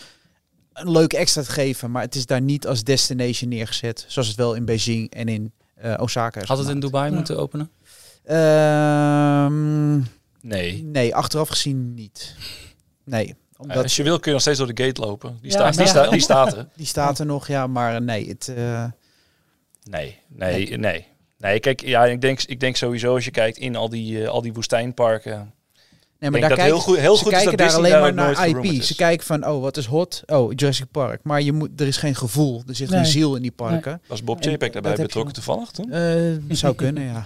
een 0.81 0.91
leuk 0.91 1.13
extra 1.13 1.41
te 1.41 1.51
geven, 1.51 1.91
maar 1.91 2.01
het 2.01 2.15
is 2.15 2.25
daar 2.25 2.41
niet 2.41 2.67
als 2.67 2.83
destination 2.83 3.49
neergezet, 3.49 4.05
zoals 4.07 4.27
het 4.27 4.37
wel 4.37 4.53
in 4.53 4.65
Beijing 4.65 5.11
en 5.13 5.27
in 5.27 5.51
eh, 5.75 5.93
Osaka 5.99 6.41
is. 6.41 6.47
Had 6.47 6.57
het 6.57 6.67
in. 6.67 6.79
Dubai 6.79 7.09
Ja. 7.09 7.15
moeten 7.15 7.37
openen? 7.39 7.71
Ehm, 8.23 9.97
Nee. 10.41 10.83
nee, 10.83 11.15
achteraf 11.15 11.49
gezien 11.49 11.93
niet. 11.93 12.35
Nee, 13.05 13.35
omdat 13.57 13.83
Als 13.83 13.95
je 13.95 14.03
wil 14.03 14.15
kun 14.15 14.25
je 14.25 14.31
nog 14.31 14.41
steeds 14.41 14.57
door 14.57 14.73
de 14.73 14.83
gate 14.83 15.01
lopen. 15.01 15.37
Die, 15.41 15.51
Ja, 15.51 15.71
staat, 15.71 15.93
die, 16.03 16.09
die 16.11 16.19
staat 16.21 16.53
er. 16.57 16.67
die 16.75 16.85
staat 16.85 17.19
er 17.19 17.25
nog, 17.25 17.47
ja, 17.47 17.67
maar 17.67 18.01
nee, 18.01 18.27
het. 18.27 18.47
eh, 18.55 18.85
Nee, 19.83 20.19
nee, 20.27 20.77
nee. 20.77 21.07
Nee, 21.37 21.59
kijk, 21.59 21.81
ja, 21.81 22.05
ik 22.05 22.21
denk, 22.21 22.41
ik 22.41 22.59
denk 22.59 22.75
sowieso 22.75 23.13
als 23.15 23.25
je 23.25 23.31
kijkt 23.31 23.57
in 23.57 23.75
al 23.75 23.89
die, 23.89 24.23
eh, 24.23 24.29
al 24.29 24.41
die 24.41 24.53
woestijnparken. 24.53 25.53
Nee, 26.19 26.29
maar 26.29 26.39
daar 26.39 26.49
dat 26.49 26.57
kijken, 26.59 26.75
heel 26.75 26.83
goed- 26.83 26.97
heel 26.97 27.15
ze 27.17 27.23
goed 27.23 27.31
kijken 27.31 27.57
daar 27.57 27.67
Disney 27.67 27.93
alleen 27.93 28.13
daar 28.15 28.25
maar 28.25 28.35
naar 28.53 28.65
IP. 28.75 28.83
Ze 28.83 28.95
kijken 28.95 29.25
van, 29.25 29.47
oh, 29.47 29.61
wat 29.61 29.77
is 29.77 29.85
hot? 29.85 30.21
Oh, 30.25 30.51
Jurassic 30.55 30.91
Park. 30.91 31.19
Maar 31.23 31.41
je 31.41 31.51
moet, 31.53 31.81
er 31.81 31.87
is 31.87 31.97
geen 31.97 32.15
gevoel. 32.15 32.63
Er 32.67 32.75
zit 32.75 32.89
Nee. 32.89 32.99
geen 32.99 33.11
ziel 33.11 33.35
in 33.35 33.41
die 33.41 33.51
parken. 33.51 34.01
Was 34.07 34.23
Bob 34.23 34.43
Chapek 34.43 34.73
daarbij 34.73 34.95
betrokken 34.95 35.33
toevallig 35.33 35.71
toen? 35.71 35.91
Eh, 35.91 36.11
zou 36.49 36.75
kunnen, 36.83 37.03
ja. 37.03 37.25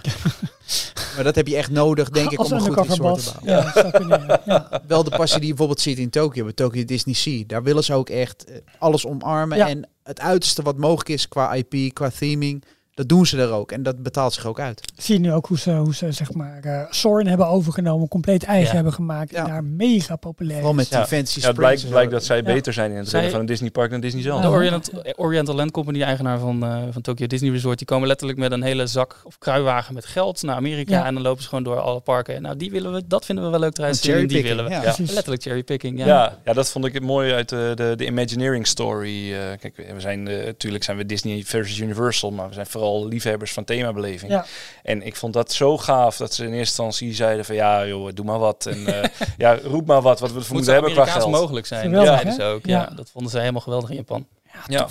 maar 1.14 1.24
dat 1.24 1.34
heb 1.34 1.46
je 1.46 1.56
echt 1.56 1.70
nodig, 1.70 2.10
denk 2.10 2.30
ik, 2.30 2.38
Als 2.38 2.50
om 2.52 2.54
een 2.58 2.60
goed 2.60 2.86
resort 2.86 3.24
te 3.24 3.32
bouwen. 3.42 3.72
Ja, 3.74 3.90
kunnen. 3.90 4.40
Wel 4.88 5.04
de 5.04 5.10
passie 5.10 5.38
die 5.38 5.48
je 5.48 5.54
bijvoorbeeld 5.54 5.80
ziet 5.80 5.98
in 5.98 6.10
Tokio, 6.10 6.44
bij 6.44 6.52
Tokyo 6.52 6.84
Disney 6.84 7.14
Sea. 7.14 7.42
Daar 7.46 7.62
willen 7.62 7.84
ze 7.84 7.92
ook 7.94 8.08
echt 8.08 8.44
eh, 8.44 8.56
alles 8.78 9.06
omarmen. 9.06 9.58
Ja. 9.58 9.68
En 9.68 9.88
het 10.02 10.20
uiterste 10.20 10.62
wat 10.62 10.76
mogelijk 10.76 11.08
is 11.08 11.28
qua 11.28 11.52
IP, 11.54 11.94
qua 11.94 12.10
theming, 12.18 12.64
dat 12.94 13.08
doen 13.08 13.26
ze 13.26 13.38
er 13.38 13.50
ook. 13.50 13.72
En 13.72 13.82
dat 13.82 14.02
betaalt 14.02 14.32
zich 14.32 14.46
ook 14.46 14.60
uit. 14.60 14.80
Zie 14.96 15.14
je 15.14 15.20
nu 15.20 15.32
ook 15.32 15.46
hoe 15.46 15.58
ze, 15.58 15.70
hoe 15.72 15.94
ze 15.94 16.12
zeg 16.12 16.32
maar, 16.32 16.60
eh 16.62 16.80
Soren 16.90 17.26
hebben 17.26 17.46
overgenomen, 17.48 18.08
compleet 18.08 18.44
eigen 18.44 18.68
Ja. 18.68 18.74
hebben 18.74 18.92
gemaakt. 18.92 19.32
En 19.32 19.42
Ja. 19.42 19.48
daar 19.48 19.64
mega 19.64 20.16
populair 20.16 20.56
Vooral 20.56 20.74
met 20.74 20.88
Ja. 20.88 21.06
fantasy 21.06 21.40
Ja, 21.40 21.46
het 21.46 21.56
blijkt, 21.56 21.82
en 21.82 21.88
blijkt 21.88 22.10
dat 22.10 22.24
zij 22.24 22.36
Ja. 22.36 22.42
beter 22.42 22.72
zijn 22.72 22.90
in 22.90 22.96
het 22.96 23.04
Zij- 23.08 23.12
redden 23.12 23.30
van 23.30 23.40
een 23.40 23.46
Disneypark 23.46 23.90
dan 23.90 24.00
Disney 24.00 24.22
zelf. 24.22 24.40
De. 24.42 24.48
Orient, 24.48 24.90
Oriental 25.16 25.54
Land 25.54 25.70
Company, 25.70 25.98
de 25.98 26.04
eigenaar 26.04 26.38
van, 26.38 26.64
eh, 26.64 26.82
van 26.90 27.02
Tokyo 27.02 27.26
Disney 27.26 27.50
Resort, 27.50 27.78
die 27.78 27.86
komen 27.86 28.08
letterlijk 28.08 28.38
met 28.38 28.52
een 28.52 28.62
hele 28.62 28.86
zak 28.86 29.20
of 29.24 29.38
kruiwagen 29.38 29.94
met 29.94 30.06
geld 30.06 30.42
naar 30.42 30.56
Amerika. 30.56 30.92
Ja. 30.98 31.04
En 31.06 31.14
dan 31.14 31.22
lopen 31.22 31.42
ze 31.42 31.48
gewoon 31.48 31.64
door 31.64 31.80
alle 31.80 32.00
parken. 32.00 32.42
Nou, 32.42 32.56
die 32.56 32.70
willen 32.70 32.92
we, 32.92 33.02
dat 33.06 33.24
vinden 33.24 33.44
we 33.44 33.50
wel 33.50 33.60
leuk. 33.60 33.78
Een 33.78 33.94
cherry 33.94 34.26
Die 34.26 34.42
willen 34.42 34.64
we. 34.64 34.70
ja. 34.70 34.94
Letterlijk 34.98 35.42
cherrypicking. 35.42 35.98
Ja. 35.98 36.06
Ja. 36.06 36.38
Ja, 36.44 36.52
dat 36.52 36.70
vond 36.70 36.84
ik 36.84 37.00
mooi 37.02 37.32
uit 37.32 37.48
de, 37.48 37.72
de, 37.74 37.92
de 37.96 38.06
Imagineering 38.06 38.66
story. 38.66 39.32
Eh, 39.32 39.38
kijk, 39.60 39.76
we 39.76 40.00
zijn 40.00 40.28
eh, 40.28 40.44
natuurlijk 40.44 40.84
zijn 40.84 40.96
we 40.96 41.06
Disney 41.06 41.42
versus 41.44 41.78
Universal, 41.78 42.30
maar 42.30 42.48
we 42.48 42.54
zijn 42.54 42.66
vooral 42.66 42.82
liefhebbers 42.92 43.52
van 43.52 43.64
themabeleving. 43.64 44.32
Ja. 44.32 44.44
En 44.82 45.02
ik 45.02 45.16
vond 45.16 45.32
dat 45.32 45.52
zo 45.52 45.78
gaaf 45.78 46.16
dat 46.16 46.34
ze 46.34 46.42
in 46.42 46.48
eerste 46.48 46.58
instantie 46.82 47.14
zeiden 47.14 47.44
van 47.44 47.54
ja, 47.54 47.86
joh, 47.86 48.10
doe 48.14 48.24
maar 48.24 48.38
wat. 48.38 48.66
En 48.66 49.02
eh, 49.02 49.10
ja, 49.36 49.58
roep 49.62 49.86
maar 49.86 50.02
wat, 50.02 50.20
wat 50.20 50.32
we 50.32 50.38
ervoor 50.38 50.54
moeten 50.54 50.72
hebben 50.72 50.92
qua 50.92 51.06
geld. 51.06 51.30
mogelijk 51.30 51.66
zijn. 51.66 51.82
Geweldig, 51.82 52.10
dat 52.10 52.20
zeiden 52.20 52.44
hè? 52.44 52.48
ze 52.48 52.54
ook. 52.56 52.66
Ja. 52.66 52.80
Ja. 52.80 52.96
dat 52.96 53.10
vonden 53.10 53.30
ze 53.30 53.38
helemaal 53.38 53.60
geweldig 53.60 53.90
in 53.90 53.96
Japan. 53.96 54.26
Ja. 54.68 54.86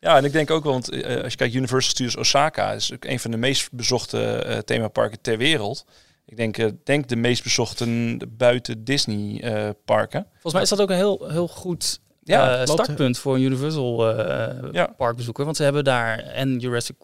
Ja, 0.00 0.16
en 0.16 0.24
ik 0.24 0.32
denk 0.32 0.50
ook 0.50 0.62
wel, 0.64 0.72
want 0.72 0.90
eh, 0.90 1.22
als 1.22 1.32
je 1.32 1.38
kijkt, 1.38 1.54
Universal 1.54 1.90
Studios 1.90 2.16
Osaka 2.16 2.72
is 2.72 2.92
ook 2.92 3.04
een 3.04 3.20
van 3.20 3.30
de 3.30 3.36
meest 3.36 3.72
bezochte 3.72 4.22
eh, 4.24 4.58
themaparken 4.58 5.20
ter 5.20 5.38
wereld. 5.38 5.84
Ik 6.28 6.36
denk, 6.36 6.58
eh, 6.58 6.66
denk 6.84 7.08
de 7.08 7.16
meest 7.16 7.42
bezochte 7.42 8.16
buiten 8.28 8.84
Disney 8.84 9.40
eh, 9.42 9.68
parken. 9.84 10.26
Volgens 10.32 10.52
mij 10.52 10.62
is 10.62 10.68
dat 10.68 10.80
ook 10.80 10.90
een 10.90 10.96
heel, 10.96 11.28
heel 11.28 11.48
goed 11.48 12.00
Ja, 12.22 12.66
startpunt 12.66 13.18
voor 13.18 13.34
een 13.34 13.42
Universal 13.42 14.16
eh, 14.16 14.72
Ja. 14.72 14.94
parkbezoeker. 14.96 15.44
Want 15.44 15.56
ze 15.56 15.62
hebben 15.62 15.84
daar 15.84 16.18
en 16.18 16.58
Jurassic 16.58 16.96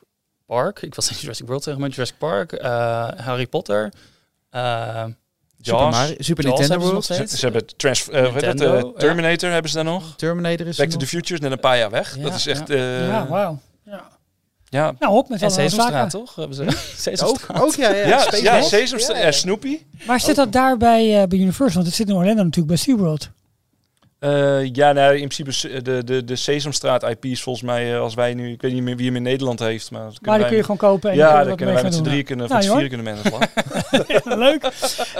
Park, 0.46 0.82
ik 0.82 0.94
was 0.94 1.10
in 1.10 1.16
Jurassic 1.20 1.46
World 1.46 1.78
maar 1.78 1.88
Jurassic 1.88 2.18
Park, 2.18 2.52
eh, 2.52 3.08
Harry 3.16 3.46
Potter, 3.46 3.92
eh, 4.50 5.04
Super. 5.60 5.88
Mario, 5.88 6.14
Super 6.18 6.44
Jaws 6.44 6.58
Nintendo 6.58 6.84
World. 6.86 7.04
Ze, 7.04 7.26
ze 7.26 7.44
hebben 7.44 7.76
trans, 7.76 8.08
eh, 8.08 8.24
eh, 8.24 8.32
Nintendo, 8.32 8.76
ja. 8.76 8.92
Terminator 8.98 9.50
hebben 9.50 9.70
ze 9.70 9.76
daar 9.76 9.84
nog. 9.84 10.16
Terminator 10.16 10.66
is 10.66 10.76
Back 10.76 10.88
to 10.90 10.96
the. 10.98 11.06
Future 11.06 11.34
is 11.34 11.40
net 11.40 11.52
een 11.52 11.60
paar 11.60 11.78
jaar 11.78 11.90
weg. 11.90 12.16
Ja, 12.16 12.22
dat 12.22 12.34
is 12.34 12.46
echt... 12.46 12.68
ja. 12.68 12.74
eh, 12.74 13.06
ja, 13.08 13.26
wauw. 13.28 13.58
Ja. 13.84 14.02
ja. 14.64 14.94
Nou, 14.98 15.14
op 15.14 15.28
met 15.28 15.42
en 15.42 15.46
alle 15.46 15.54
zaken. 15.54 15.70
Sesamstraat, 15.70 16.10
toch? 16.10 16.34
Hebben 16.34 16.56
ze 16.56 16.62
Ook, 16.66 16.70
Sesamstraat. 16.96 17.62
ook 17.62 17.74
ja, 17.74 17.90
ja. 17.90 18.06
Ja, 18.06 18.26
ja. 18.42 18.62
Sesamstraat, 18.62 19.22
Ja. 19.22 19.32
Snoopy. 19.32 19.78
Maar 20.06 20.20
zit 20.20 20.36
dat 20.36 20.52
daar 20.52 20.76
bij, 20.76 21.22
eh, 21.22 21.28
bij 21.28 21.38
Universal? 21.38 21.74
Want 21.74 21.86
het 21.86 21.94
zit 21.94 22.08
in 22.08 22.14
Orlando 22.14 22.42
natuurlijk 22.42 22.66
bij 22.66 22.76
SeaWorld. 22.76 23.30
Eh, 24.24 24.68
ja, 24.72 24.92
nou, 24.92 25.16
in 25.16 25.28
principe 25.28 25.82
de, 25.82 26.04
de, 26.04 26.24
de 26.24 26.36
Sesamstraat 26.36 27.02
IP 27.02 27.24
is 27.24 27.42
volgens 27.42 27.64
mij, 27.64 27.94
eh, 27.94 28.00
als 28.00 28.14
wij 28.14 28.34
nu, 28.34 28.52
ik 28.52 28.62
weet 28.62 28.72
niet 28.72 28.82
meer 28.82 28.96
wie 28.96 29.06
hem 29.06 29.16
in 29.16 29.22
Nederland 29.22 29.58
heeft, 29.58 29.90
maar, 29.90 30.04
dat 30.04 30.18
Maar 30.20 30.38
die 30.38 30.46
kun 30.46 30.56
je 30.56 30.62
gewoon 30.62 30.76
kopen. 30.76 31.10
En 31.10 31.16
ja, 31.16 31.44
dan 31.44 31.56
kunnen 31.56 31.74
wij 31.74 31.82
met 31.84 31.94
z'n 31.94 32.02
drieën 32.02 32.24
kunnen, 32.24 32.48
Nou, 32.48 32.62
vieren 32.62 32.88
kunnen 32.88 33.04
mensen. 33.04 33.32
Leuk. 34.44 34.70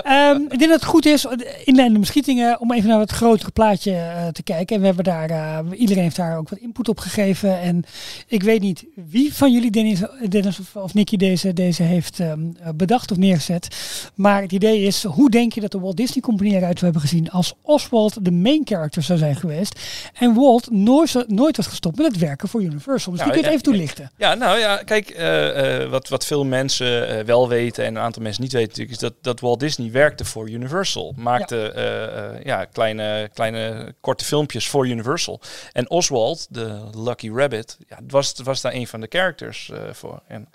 Ehm, 0.03 0.43
ik 0.43 0.59
denk 0.59 0.71
dat 0.71 0.81
het 0.81 0.85
goed 0.85 1.07
is, 1.07 1.27
inleidende 1.65 2.01
beschietingen, 2.01 2.61
om 2.61 2.73
even 2.73 2.89
naar 2.89 3.01
het 3.01 3.11
grotere 3.11 3.51
plaatje 3.51 3.93
eh, 3.93 4.27
te 4.27 4.43
kijken. 4.43 4.75
En 4.75 4.81
we 4.81 4.87
hebben 4.87 5.05
daar, 5.05 5.31
eh, 5.31 5.59
iedereen 5.81 6.03
heeft 6.03 6.17
daar 6.17 6.39
ook 6.39 6.49
wat 6.49 6.59
input 6.59 6.89
op 6.89 6.99
gegeven. 6.99 7.61
En 7.61 7.85
ik 8.27 8.43
weet 8.43 8.61
niet 8.61 8.85
wie 8.95 9.35
van 9.35 9.53
jullie, 9.53 9.71
Dennis, 9.71 10.01
Dennis 10.29 10.61
of, 10.61 10.77
of 10.77 10.95
Nicky, 10.95 11.17
deze, 11.17 11.53
deze 11.53 11.83
heeft 11.83 12.21
ehm, 12.21 12.41
eh, 12.61 12.69
bedacht 12.75 13.11
of 13.11 13.17
neergezet. 13.17 13.69
Maar 14.15 14.43
het 14.43 14.53
idee 14.53 14.83
is, 14.83 15.05
hoe 15.05 15.31
denk 15.31 15.53
je 15.53 15.61
dat 15.61 15.73
de 15.73 15.81
Walt 15.81 15.97
Disney 15.97 16.23
Company 16.23 16.51
eruit 16.51 16.79
zou 16.79 16.93
hebben 16.93 17.11
gezien 17.11 17.31
als 17.31 17.55
Oswald 17.63 18.25
de 18.25 18.31
main 18.31 18.63
character 18.65 18.94
zou 19.03 19.19
zijn 19.19 19.37
geweest. 19.37 19.81
En 20.15 20.35
Walt 20.35 20.71
nooit, 20.71 21.25
nooit 21.27 21.57
was 21.57 21.67
gestopt 21.67 21.97
met 21.97 22.07
het 22.07 22.19
werken 22.19 22.49
voor 22.49 22.63
Universal. 22.63 23.13
Misschien 23.13 23.33
Nou, 23.33 23.43
kun 23.43 23.51
je 23.51 23.57
het 23.57 23.65
ja, 23.65 23.71
even 23.71 23.95
toelichten. 23.95 24.11
Ja, 24.17 24.35
nou 24.35 24.59
ja, 24.59 24.77
kijk, 24.77 25.11
eh, 25.11 25.83
eh, 25.83 25.91
wat, 25.91 26.09
wat 26.09 26.27
veel 26.27 26.45
mensen 26.45 27.09
eh, 27.09 27.25
wel 27.25 27.49
weten 27.49 27.85
en 27.85 27.97
een 27.97 28.03
aantal 28.03 28.23
mensen 28.23 28.43
niet 28.43 28.53
weten 28.53 28.69
natuurlijk, 28.69 28.95
is 28.95 29.09
dat, 29.09 29.15
dat 29.21 29.41
Walt 29.41 29.61
Disney 29.61 29.91
werkte 29.91 30.25
voor 30.25 30.51
Universal. 30.51 31.13
Maakte 31.17 31.73
eh, 31.73 32.45
ja, 32.45 32.65
kleine, 32.65 33.31
kleine 33.35 33.95
korte 34.01 34.25
filmpjes 34.25 34.69
voor 34.69 34.89
Universal. 34.89 35.41
En 35.73 35.91
Oswald, 35.91 36.47
de 36.51 36.81
Lucky 36.97 37.31
Rabbit, 37.31 37.77
ja, 37.89 37.99
was, 38.09 38.35
was 38.45 38.61
daar 38.61 38.75
een 38.75 38.87
van 38.87 39.01
de 39.01 39.07
characters 39.11 39.71
voor. 39.93 40.23
En 40.29 40.49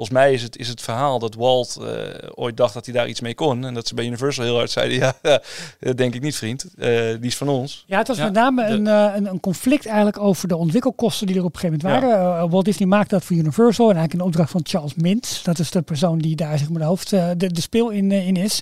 volgens 0.00 0.18
mij 0.18 0.32
is 0.32 0.42
het, 0.42 0.56
is 0.56 0.68
het 0.68 0.80
verhaal 0.80 1.18
dat 1.18 1.34
Walt 1.34 1.76
eh, 1.80 2.28
ooit 2.34 2.56
dacht 2.56 2.74
dat 2.74 2.84
hij 2.84 2.94
daar 2.94 3.08
iets 3.08 3.20
mee 3.20 3.34
kon. 3.34 3.64
En 3.64 3.74
dat 3.74 3.86
ze 3.88 3.94
bij 3.94 4.04
Universal 4.04 4.44
heel 4.44 4.56
hard 4.56 4.70
zeiden, 4.70 4.98
ja, 5.22 5.40
dat 5.80 5.96
denk 5.96 6.14
ik 6.14 6.22
niet 6.22 6.36
vriend, 6.36 6.64
Eh, 6.78 6.88
die 6.98 7.18
is 7.20 7.36
van 7.36 7.48
ons. 7.48 7.84
Ja, 7.86 7.98
het 7.98 8.08
was 8.08 8.16
Ja, 8.16 8.24
met 8.24 8.32
name 8.32 8.66
de- 8.66 8.72
een, 8.72 8.86
eh, 8.86 9.12
een, 9.16 9.26
een 9.26 9.40
conflict 9.40 9.86
eigenlijk 9.86 10.18
over 10.18 10.48
de 10.48 10.56
ontwikkelkosten 10.56 11.26
die 11.26 11.36
er 11.36 11.44
op 11.44 11.54
een 11.54 11.60
gegeven 11.60 11.86
moment 11.88 12.02
waren. 12.10 12.38
Eh, 12.44 12.50
Walt 12.50 12.64
Disney 12.64 12.88
maakte 12.88 13.14
dat 13.14 13.24
voor 13.24 13.36
Universal 13.36 13.88
en 13.90 13.96
eigenlijk 13.96 14.20
in 14.22 14.26
opdracht 14.28 14.50
van 14.50 14.60
Charles 14.64 14.94
Mintz. 14.94 15.42
Dat 15.42 15.58
is 15.58 15.70
de 15.70 15.82
persoon 15.82 16.18
die 16.18 16.36
daar 16.36 16.58
zeg 16.58 16.68
maar 16.70 16.80
de 16.80 16.86
hoofd, 16.86 17.10
de, 17.10 17.34
de 17.36 17.60
speel 17.60 17.90
in, 17.90 18.12
in 18.12 18.36
is. 18.36 18.60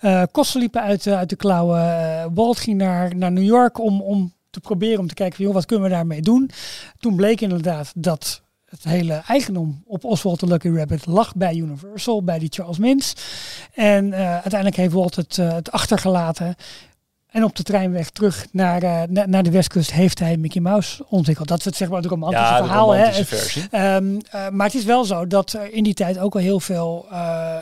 Eh, 0.00 0.22
kosten 0.32 0.60
liepen 0.60 0.82
uit, 0.82 1.06
uit 1.06 1.28
de 1.28 1.36
klauwen. 1.36 2.34
Walt 2.34 2.58
ging 2.60 2.76
naar, 2.78 3.16
naar 3.16 3.32
New 3.32 3.44
York 3.44 3.80
om, 3.80 4.00
om 4.02 4.32
te 4.50 4.60
proberen 4.60 4.98
om 4.98 5.06
te 5.08 5.14
kijken 5.14 5.36
van, 5.36 5.44
joh, 5.44 5.54
wat 5.54 5.66
kunnen 5.66 5.84
we 5.88 5.94
daarmee 5.94 6.20
doen. 6.22 6.50
Toen 6.98 7.16
bleek 7.16 7.40
inderdaad 7.40 7.92
dat 7.94 8.42
het 8.70 8.84
hele 8.84 9.22
eigendom 9.26 9.82
op 9.86 10.04
Oswald 10.04 10.38
the 10.38 10.46
Lucky 10.46 10.68
Rabbit 10.68 11.06
lag 11.06 11.34
bij 11.34 11.54
Universal, 11.54 12.22
bij 12.22 12.38
die 12.38 12.48
Charles 12.52 12.78
Mintz. 12.78 13.12
En 13.74 14.12
eh, 14.12 14.32
uiteindelijk 14.32 14.76
heeft 14.76 14.92
Walt 14.92 15.16
het, 15.16 15.38
eh, 15.38 15.52
het 15.52 15.70
achtergelaten. 15.70 16.54
En 17.30 17.44
op 17.44 17.56
de 17.56 17.62
treinweg 17.62 18.10
terug 18.10 18.46
naar, 18.52 18.82
eh, 18.82 19.02
na- 19.08 19.26
naar 19.26 19.42
de 19.42 19.50
westkust 19.50 19.92
heeft 19.92 20.18
hij 20.18 20.36
Mickey 20.36 20.60
Mouse 20.60 21.04
ontwikkeld. 21.08 21.48
Dat 21.48 21.58
is 21.58 21.64
het 21.64 21.76
zeg 21.76 21.88
maar 21.88 22.00
het 22.00 22.10
romantische 22.10 22.44
Ja, 22.46 22.58
de 22.60 22.64
verhaal. 22.64 22.90
Hè? 22.90 22.96
romantische 22.98 23.36
versie. 23.36 23.66
Ehm, 23.70 24.18
eh, 24.30 24.48
maar 24.48 24.66
het 24.66 24.74
is 24.76 24.84
wel 24.84 25.04
zo 25.04 25.26
dat 25.26 25.52
er 25.52 25.72
in 25.72 25.82
die 25.84 25.94
tijd 25.94 26.18
ook 26.18 26.34
al 26.34 26.40
heel 26.40 26.60
veel, 26.60 27.06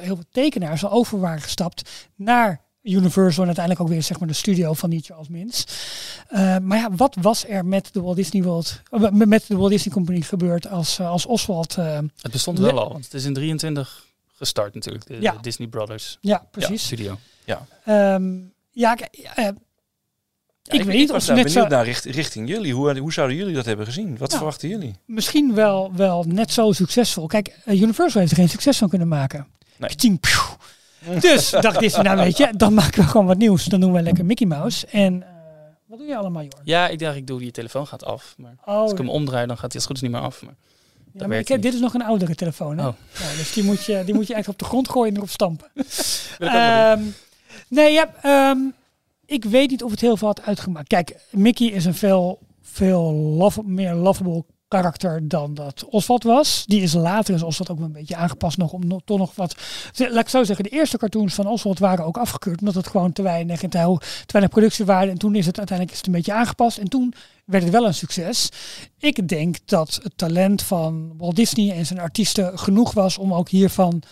heel 0.01 0.15
veel 0.15 0.25
tekenaars 0.31 0.85
al 0.85 0.91
over 0.91 1.21
waren 1.21 1.41
gestapt 1.43 2.09
naar 2.15 2.61
Universal 2.95 3.41
en 3.43 3.47
uiteindelijk 3.47 3.85
ook 3.87 3.91
weer 3.93 4.03
zeg 4.03 4.19
maar 4.19 4.29
de 4.29 4.35
studio 4.35 4.73
van 4.73 4.91
die 4.91 5.03
Charles 5.03 5.29
Mintz. 5.29 5.65
Eh, 6.29 6.57
maar 6.59 6.79
ja, 6.79 6.89
wat 6.97 7.17
was 7.21 7.47
er 7.47 7.65
met 7.67 7.89
de 7.93 8.01
Walt 8.01 8.17
Disney 8.17 8.43
World, 8.43 8.83
eh, 8.91 9.11
met 9.11 9.45
de 9.49 9.57
Walt 9.57 9.71
Disney 9.71 9.95
Company 9.95 10.21
gebeurd 10.21 10.69
als, 10.69 10.99
eh, 10.99 11.09
als 11.09 11.27
Oswald? 11.27 11.77
eh, 11.77 11.99
Het 12.21 12.33
bestond 12.33 12.59
wel 12.59 12.79
al, 12.79 12.93
want 12.93 13.05
het 13.05 13.15
is 13.15 13.25
in 13.25 13.35
23 13.35 14.07
gestart 14.35 14.75
natuurlijk, 14.75 15.07
de, 15.07 15.17
Ja. 15.21 15.33
de 15.33 15.39
Disney 15.41 15.69
Brothers 15.69 16.19
ja, 16.21 16.47
precies. 16.51 16.85
studio. 16.85 17.19
Ehm, 17.85 18.37
ja, 18.71 18.95
k- 18.95 19.01
eh, 19.01 19.49
Ja, 20.63 20.75
ik, 20.79 20.83
weet 20.85 20.97
niet 20.97 21.13
of 21.13 21.21
ze 21.21 21.27
daar 21.27 21.37
net 21.37 21.45
benieuwd 21.47 21.65
zo, 21.65 21.75
naar 21.77 21.85
richt- 21.85 22.05
richting 22.05 22.49
jullie. 22.49 22.75
Hoe, 22.75 22.99
hoe 22.99 23.13
zouden 23.13 23.37
jullie 23.37 23.55
dat 23.55 23.65
hebben 23.65 23.87
gezien? 23.87 24.09
Wat 24.11 24.19
Nou, 24.19 24.31
verwachten 24.31 24.69
jullie? 24.69 24.95
misschien 25.05 25.55
wel, 25.55 25.93
wel 25.95 26.25
net 26.29 26.53
zo 26.53 26.73
succesvol. 26.73 27.27
Kijk, 27.27 27.57
Universal 27.67 28.21
heeft 28.21 28.33
er 28.33 28.39
geen 28.39 28.49
succes 28.49 28.79
van 28.79 28.89
kunnen 28.89 29.09
maken. 29.09 29.47
Nee. 29.77 29.91
Dus 31.21 31.51
dacht 31.51 31.79
Disney, 31.79 32.03
nou 32.03 32.17
weet 32.17 32.37
je, 32.37 32.49
dan 32.57 32.75
maken 32.75 33.03
we 33.03 33.09
gewoon 33.09 33.27
wat 33.27 33.39
nieuws. 33.39 33.65
Dan 33.65 33.81
doen 33.81 33.93
we 33.93 34.03
lekker 34.03 34.25
Mickey 34.25 34.47
Mouse. 34.47 34.87
En 34.87 35.23
eh, 35.23 35.29
wat 35.87 35.99
doe 35.99 36.07
je 36.07 36.17
allemaal, 36.17 36.43
joh? 36.43 36.61
Ja, 36.65 36.89
ik 36.89 36.99
dacht, 36.99 37.17
ik 37.17 37.27
doe, 37.27 37.45
je 37.45 37.51
telefoon 37.51 37.87
gaat 37.87 38.05
af. 38.05 38.35
Maar 38.37 38.55
Oh, 38.65 38.75
als 38.75 38.93
ik 38.93 38.99
hem 38.99 39.09
omdraai, 39.09 39.47
dan 39.47 39.57
gaat 39.59 39.73
hij 39.73 39.81
als 39.81 39.83
het 39.83 39.87
goed 39.87 39.97
is 39.97 40.03
niet 40.03 40.11
meer 40.11 40.21
af. 40.21 40.43
Maar 40.43 40.55
ja, 41.13 41.27
maar 41.27 41.39
ik 41.39 41.49
heb, 41.49 41.63
dit 41.63 41.75
is 41.75 41.81
nog 41.81 41.95
een 41.95 42.03
oudere 42.03 42.35
telefoon. 42.35 42.79
Hè? 42.79 42.87
Oh. 42.87 42.95
Ja, 43.19 43.37
dus 43.37 43.53
die 43.53 43.65
moet, 43.65 43.85
je, 43.85 44.03
die 44.05 44.15
moet 44.15 44.27
je 44.27 44.35
echt 44.35 44.49
op 44.49 44.59
de 44.59 44.65
grond 44.65 44.89
gooien 44.89 45.11
en 45.11 45.17
erop 45.17 45.31
stampen. 45.31 45.67
Ehm, 46.39 47.03
nee, 47.69 47.93
ja, 47.93 48.15
ehm, 48.23 48.59
ik 49.27 49.45
weet 49.45 49.71
niet 49.71 49.83
of 49.83 49.91
het 49.91 50.01
heel 50.01 50.17
veel 50.17 50.29
had 50.29 50.43
uitgemaakt. 50.43 50.89
Kijk, 50.89 51.17
Mickey 51.31 51.67
is 51.67 51.85
een 51.85 51.95
veel, 51.95 52.39
veel 52.63 53.13
love, 53.13 53.63
meer 53.65 53.95
lovable 53.95 54.45
karakter 54.69 55.29
dan 55.29 55.55
dat 55.55 55.85
Oswald 55.85 56.23
was. 56.23 56.65
Die 56.67 56.83
is 56.83 56.93
later 56.93 57.35
is 57.35 57.43
Oswald 57.43 57.71
ook 57.71 57.81
een 57.81 57.93
beetje 57.93 58.17
aangepast 58.17 58.57
nog 58.59 58.73
om 58.73 59.05
toch 59.05 59.19
nog 59.19 59.35
wat... 59.35 59.55
Laat 59.97 60.15
ik 60.15 60.29
zo 60.29 60.45
zeggen, 60.45 60.65
de 60.65 60.71
eerste 60.71 60.99
cartoons 60.99 61.35
van 61.35 61.47
Oswald 61.47 61.79
waren 61.79 62.05
ook 62.05 62.19
afgekeurd 62.19 62.61
omdat 62.61 62.75
het 62.75 62.87
gewoon 62.87 63.13
te 63.13 63.23
weinig 63.23 63.63
en 63.63 63.71
te, 63.71 63.79
ho- 63.79 63.99
te 63.99 64.33
weinig 64.33 64.53
productiewaarde. 64.53 65.11
En 65.11 65.19
toen 65.19 65.35
is 65.35 65.47
het 65.47 65.59
uiteindelijk 65.59 65.97
is 65.97 66.03
het 66.03 66.15
een 66.15 66.19
beetje 66.19 66.35
aangepast 66.35 66.79
en 66.79 66.89
toen 66.89 67.15
werd 67.45 67.63
het 67.63 67.73
wel 67.73 67.87
een 67.87 67.95
succes. 67.95 68.49
Ik 68.99 69.29
denk 69.29 69.57
dat 69.65 70.01
het 70.03 70.13
talent 70.17 70.63
van 70.63 71.13
Walt 71.17 71.37
Disney 71.37 71.77
en 71.77 71.87
zijn 71.87 72.01
artiesten 72.01 72.59
genoeg 72.59 72.93
was 72.93 73.19
om 73.19 73.35
ook 73.35 73.49
hiervan 73.49 74.03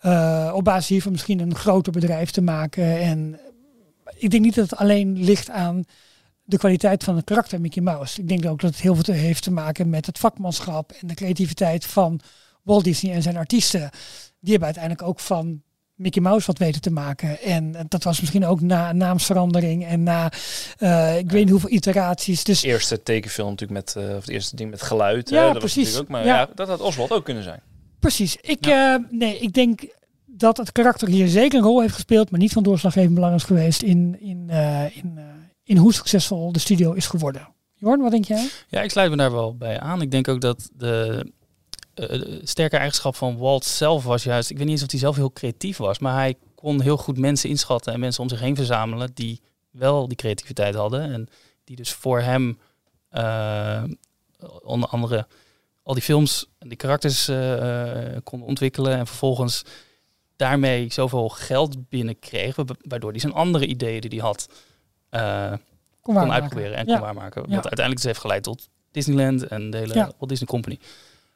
eh, 0.00 0.52
op 0.54 0.64
basis 0.64 0.88
hiervan 0.88 1.12
misschien 1.12 1.38
een 1.40 1.54
groter 1.54 1.92
bedrijf 1.92 2.30
te 2.30 2.40
maken. 2.40 3.00
En 3.00 3.40
ik 4.16 4.30
denk 4.30 4.44
niet 4.44 4.54
dat 4.54 4.70
het 4.70 4.78
alleen 4.78 5.24
ligt 5.24 5.50
aan 5.50 5.84
de 6.50 6.58
kwaliteit 6.58 7.04
van 7.04 7.16
het 7.16 7.24
karakter 7.24 7.60
Mickey 7.60 7.82
Mouse. 7.82 8.20
Ik 8.20 8.28
denk 8.28 8.46
ook 8.46 8.60
dat 8.60 8.70
het 8.70 8.80
heel 8.80 8.94
veel 8.94 9.02
te- 9.02 9.12
heeft 9.12 9.42
te 9.42 9.50
maken 9.50 9.90
met 9.90 10.06
het 10.06 10.18
vakmanschap 10.18 10.92
en 11.00 11.06
de 11.08 11.14
creativiteit 11.14 11.86
van 11.86 12.20
Walt 12.62 12.84
Disney 12.84 13.14
en 13.14 13.22
zijn 13.22 13.36
artiesten. 13.36 13.80
Die 14.40 14.50
hebben 14.50 14.64
uiteindelijk 14.64 15.08
ook 15.08 15.20
van 15.20 15.62
Mickey 15.94 16.22
Mouse 16.22 16.46
wat 16.46 16.58
weten 16.58 16.80
te 16.80 16.90
maken. 16.90 17.40
En 17.42 17.74
eh, 17.74 17.84
dat 17.88 18.02
was 18.04 18.20
misschien 18.20 18.46
ook 18.46 18.60
na 18.60 18.90
een 18.90 18.96
naamsverandering 18.96 19.86
en 19.86 20.02
na 20.02 20.32
eh, 20.78 21.18
ik 21.18 21.30
weet 21.30 21.42
niet 21.42 21.50
hoeveel 21.50 21.70
iteraties. 21.70 22.44
Dus 22.44 22.62
eerste 22.62 23.02
tekenfilm 23.02 23.48
natuurlijk 23.50 23.80
met, 23.94 24.04
eh, 24.04 24.10
of 24.16 24.20
het 24.20 24.28
eerste 24.28 24.56
ding 24.56 24.70
met 24.70 24.82
geluid. 24.82 25.28
Ja, 25.28 25.44
hè, 25.46 25.48
dat 25.52 25.58
precies. 25.58 25.98
Ook, 25.98 26.08
maar 26.08 26.26
Ja. 26.26 26.36
ja. 26.36 26.48
dat 26.54 26.68
had 26.68 26.80
Oswald 26.80 27.10
ook 27.12 27.24
kunnen 27.24 27.42
zijn. 27.42 27.60
Precies. 27.98 28.36
Ik, 28.36 28.66
nee, 29.10 29.38
ik 29.38 29.52
denk 29.52 29.80
dat 30.26 30.56
het 30.56 30.72
karakter 30.72 31.08
hier 31.08 31.28
zeker 31.28 31.58
een 31.58 31.64
rol 31.64 31.80
heeft 31.80 31.94
gespeeld, 31.94 32.30
maar 32.30 32.40
niet 32.40 32.52
van 32.52 32.62
doorslaggevend 32.62 33.14
belang 33.14 33.34
is 33.34 33.42
geweest 33.42 33.82
in, 33.82 34.16
in, 34.20 34.50
in, 34.92 35.18
in 35.70 35.76
hoe 35.76 35.94
succesvol 35.94 36.52
de 36.52 36.58
studio 36.58 36.92
is 36.92 37.06
geworden. 37.06 37.48
Jorn, 37.74 38.00
wat 38.00 38.10
denk 38.10 38.24
jij? 38.24 38.48
Ja, 38.68 38.82
ik 38.82 38.90
sluit 38.90 39.10
me 39.10 39.16
daar 39.16 39.32
wel 39.32 39.56
bij 39.56 39.80
aan. 39.80 40.02
Ik 40.02 40.10
denk 40.10 40.28
ook 40.28 40.40
dat 40.40 40.70
de, 40.72 41.26
eh, 41.94 42.08
de 42.08 42.40
sterke 42.44 42.76
eigenschap 42.76 43.16
van 43.16 43.36
Walt 43.36 43.64
zelf 43.64 44.04
was 44.04 44.22
juist... 44.22 44.50
Ik 44.50 44.56
weet 44.56 44.64
niet 44.66 44.74
eens 44.74 44.84
of 44.84 44.90
hij 44.90 45.00
zelf 45.00 45.16
heel 45.16 45.32
creatief 45.32 45.76
was, 45.76 45.98
maar 45.98 46.14
hij 46.14 46.34
kon 46.54 46.80
heel 46.80 46.96
goed 46.96 47.18
mensen 47.18 47.48
inschatten 47.48 47.92
en 47.92 48.00
mensen 48.00 48.22
om 48.22 48.28
zich 48.28 48.40
heen 48.40 48.56
verzamelen 48.56 49.10
die 49.14 49.40
wel 49.70 50.08
die 50.08 50.16
creativiteit 50.16 50.74
hadden. 50.74 51.12
En 51.12 51.28
die 51.64 51.76
dus 51.76 51.92
voor 51.92 52.20
hem 52.20 52.58
eh, 53.08 53.82
onder 54.62 54.88
andere 54.88 55.26
al 55.82 55.94
die 55.94 56.02
films 56.02 56.46
en 56.58 56.68
die 56.68 56.76
karakters 56.76 57.28
eh, 57.28 58.14
eh, 58.14 58.20
konden 58.24 58.48
ontwikkelen. 58.48 58.96
En 58.96 59.06
vervolgens 59.06 59.62
daarmee 60.36 60.92
zoveel 60.92 61.28
geld 61.28 61.88
binnenkreeg, 61.88 62.56
wa- 62.56 62.64
waardoor 62.88 63.10
hij 63.10 63.20
zijn 63.20 63.32
andere 63.32 63.66
ideeën 63.66 64.00
die 64.00 64.10
hij 64.10 64.18
had 64.28 64.48
eh, 65.10 65.48
Kom 65.50 65.58
kon 66.00 66.14
waarmaken. 66.14 66.42
uitproberen 66.42 66.76
en 66.76 66.86
Ja. 66.86 66.92
kon 66.94 67.02
waarmaken. 67.04 67.40
Wat 67.40 67.48
Ja. 67.50 67.54
uiteindelijk 67.54 67.96
dus 67.96 68.04
heeft 68.04 68.18
geleid 68.20 68.42
tot 68.42 68.68
Disneyland 68.92 69.46
en 69.46 69.70
de 69.70 69.76
hele 69.78 69.94
Ja. 69.94 70.04
Walt 70.18 70.28
Disney 70.28 70.48
Company. 70.48 70.78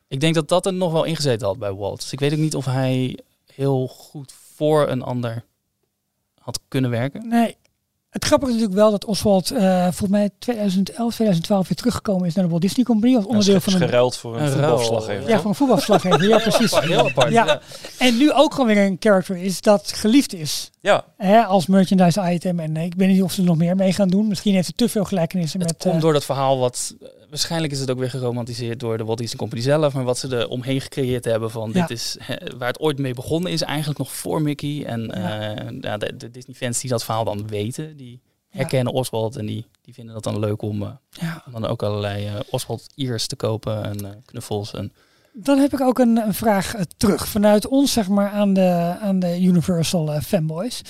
Ik 0.09 0.21
denk 0.21 0.35
dat 0.35 0.49
dat 0.49 0.67
er 0.67 0.75
nog 0.75 0.93
wel 0.93 1.05
ingezeten 1.05 1.47
had 1.47 1.59
bij 1.59 1.73
Walt. 1.73 2.01
Dus 2.01 2.13
ik 2.13 2.21
weet 2.21 2.33
ook 2.33 2.39
niet 2.39 2.55
of 2.55 2.65
hij 2.65 3.19
heel 3.55 3.87
goed 3.89 4.35
voor 4.55 4.89
een 4.89 5.03
ander 5.03 5.45
had 6.41 6.61
kunnen 6.69 6.91
werken. 6.91 7.29
Nee. 7.29 7.57
Het 8.11 8.25
grappige 8.25 8.51
is 8.53 8.57
natuurlijk 8.57 8.83
wel 8.83 8.91
dat 8.91 9.05
Oswald 9.05 9.51
eh 9.51 9.83
volgens 9.83 10.09
mij 10.09 10.31
2011, 10.39 11.15
2012 11.15 11.69
weer 11.69 11.77
teruggekomen 11.77 12.27
is 12.27 12.35
naar 12.35 12.45
de 12.45 12.51
Walt 12.51 12.63
Disney 12.63 12.85
Company 12.85 13.17
als 13.17 13.25
onderdeel 13.25 13.61
van 13.61 13.73
een, 13.73 13.79
geruild 13.79 14.17
voor 14.17 14.37
een, 14.37 14.43
Een 14.43 14.51
voetbalverslaggever. 14.53 15.29
ja, 15.29 15.41
van 15.41 15.47
een 15.51 15.55
voetbalverslaggever. 15.57 16.29
ja, 16.29 16.39
precies. 16.49 16.79
Heel 16.79 17.09
apart. 17.09 17.33
Ja. 17.33 17.45
Ja. 17.47 17.61
En 17.99 18.17
nu 18.17 18.33
ook 18.33 18.53
gewoon 18.55 18.67
weer 18.75 18.85
een 18.87 18.97
character 19.01 19.37
is 19.37 19.61
dat 19.61 19.93
geliefd 19.93 20.35
is. 20.35 20.71
Ja, 20.85 21.05
Hè, 21.17 21.45
als 21.45 21.67
merchandise 21.67 22.31
item. 22.33 22.61
En 22.61 22.77
eh, 22.77 22.85
ik 22.85 22.95
weet 22.97 23.09
niet 23.09 23.23
of 23.23 23.33
ze 23.33 23.41
er 23.41 23.47
nog 23.47 23.57
meer 23.57 23.77
mee 23.77 23.93
gaan 23.93 24.09
doen. 24.09 24.29
Misschien 24.29 24.55
heeft 24.55 24.67
het 24.67 24.77
te 24.77 24.89
veel 24.89 25.05
gelijkenissen 25.05 25.61
Het 25.61 25.69
met... 25.69 25.79
komt 25.83 25.95
eh, 25.95 26.01
door 26.01 26.13
dat 26.13 26.25
verhaal 26.25 26.59
wat... 26.59 26.95
eh, 27.01 27.09
Waarschijnlijk 27.29 27.73
is 27.73 27.81
het 27.81 27.91
ook 27.91 27.99
weer 27.99 28.11
geromantiseerd 28.11 28.81
door 28.81 28.99
de 28.99 29.05
Walt 29.05 29.19
Disney 29.19 29.39
Company 29.39 29.61
zelf. 29.63 29.95
Maar 29.95 30.05
wat 30.05 30.19
ze 30.19 30.37
er 30.37 30.49
omheen 30.49 30.81
gecreëerd 30.81 31.25
hebben 31.25 31.51
van... 31.51 31.71
Ja. 31.75 31.87
Dit 31.87 31.99
is 31.99 32.17
waar 32.59 32.69
het 32.69 32.81
ooit 32.81 32.99
mee 32.99 33.15
begonnen 33.15 33.53
is. 33.53 33.63
Eigenlijk 33.63 33.99
nog 33.99 34.13
voor 34.13 34.43
Mickey. 34.43 34.85
En 34.85 35.01
Ja. 35.81 35.97
de, 35.97 36.17
de 36.17 36.31
Disney 36.31 36.57
fans 36.57 36.81
die 36.81 36.91
dat 36.91 37.05
verhaal 37.05 37.25
dan 37.25 37.47
weten... 37.47 37.97
Die 37.97 38.21
herkennen 38.49 38.93
Oswald 38.93 39.37
en 39.37 39.47
die, 39.47 39.67
die 39.83 39.95
vinden 39.95 40.15
dat 40.15 40.23
dan 40.25 40.39
leuk 40.39 40.63
om... 40.63 40.99
dan 41.53 41.67
ook 41.67 41.83
allerlei 41.83 42.31
Oswald 42.51 42.87
ears 42.95 43.27
te 43.27 43.37
kopen 43.37 43.85
en 43.85 44.23
knuffels. 44.25 44.75
En 44.75 44.93
Dan 45.37 45.59
heb 45.59 45.73
ik 45.73 45.81
ook 45.81 45.99
een, 45.99 46.17
een 46.17 46.35
vraag 46.35 46.75
eh, 46.75 46.83
terug 46.97 47.29
vanuit 47.29 47.69
ons, 47.69 47.93
zeg 47.93 48.09
maar, 48.09 48.31
aan 48.31 48.53
de, 48.53 48.95
aan 49.01 49.19
de 49.19 49.43
Universal 49.43 50.13
eh, 50.13 50.21
fanboys. 50.21 50.83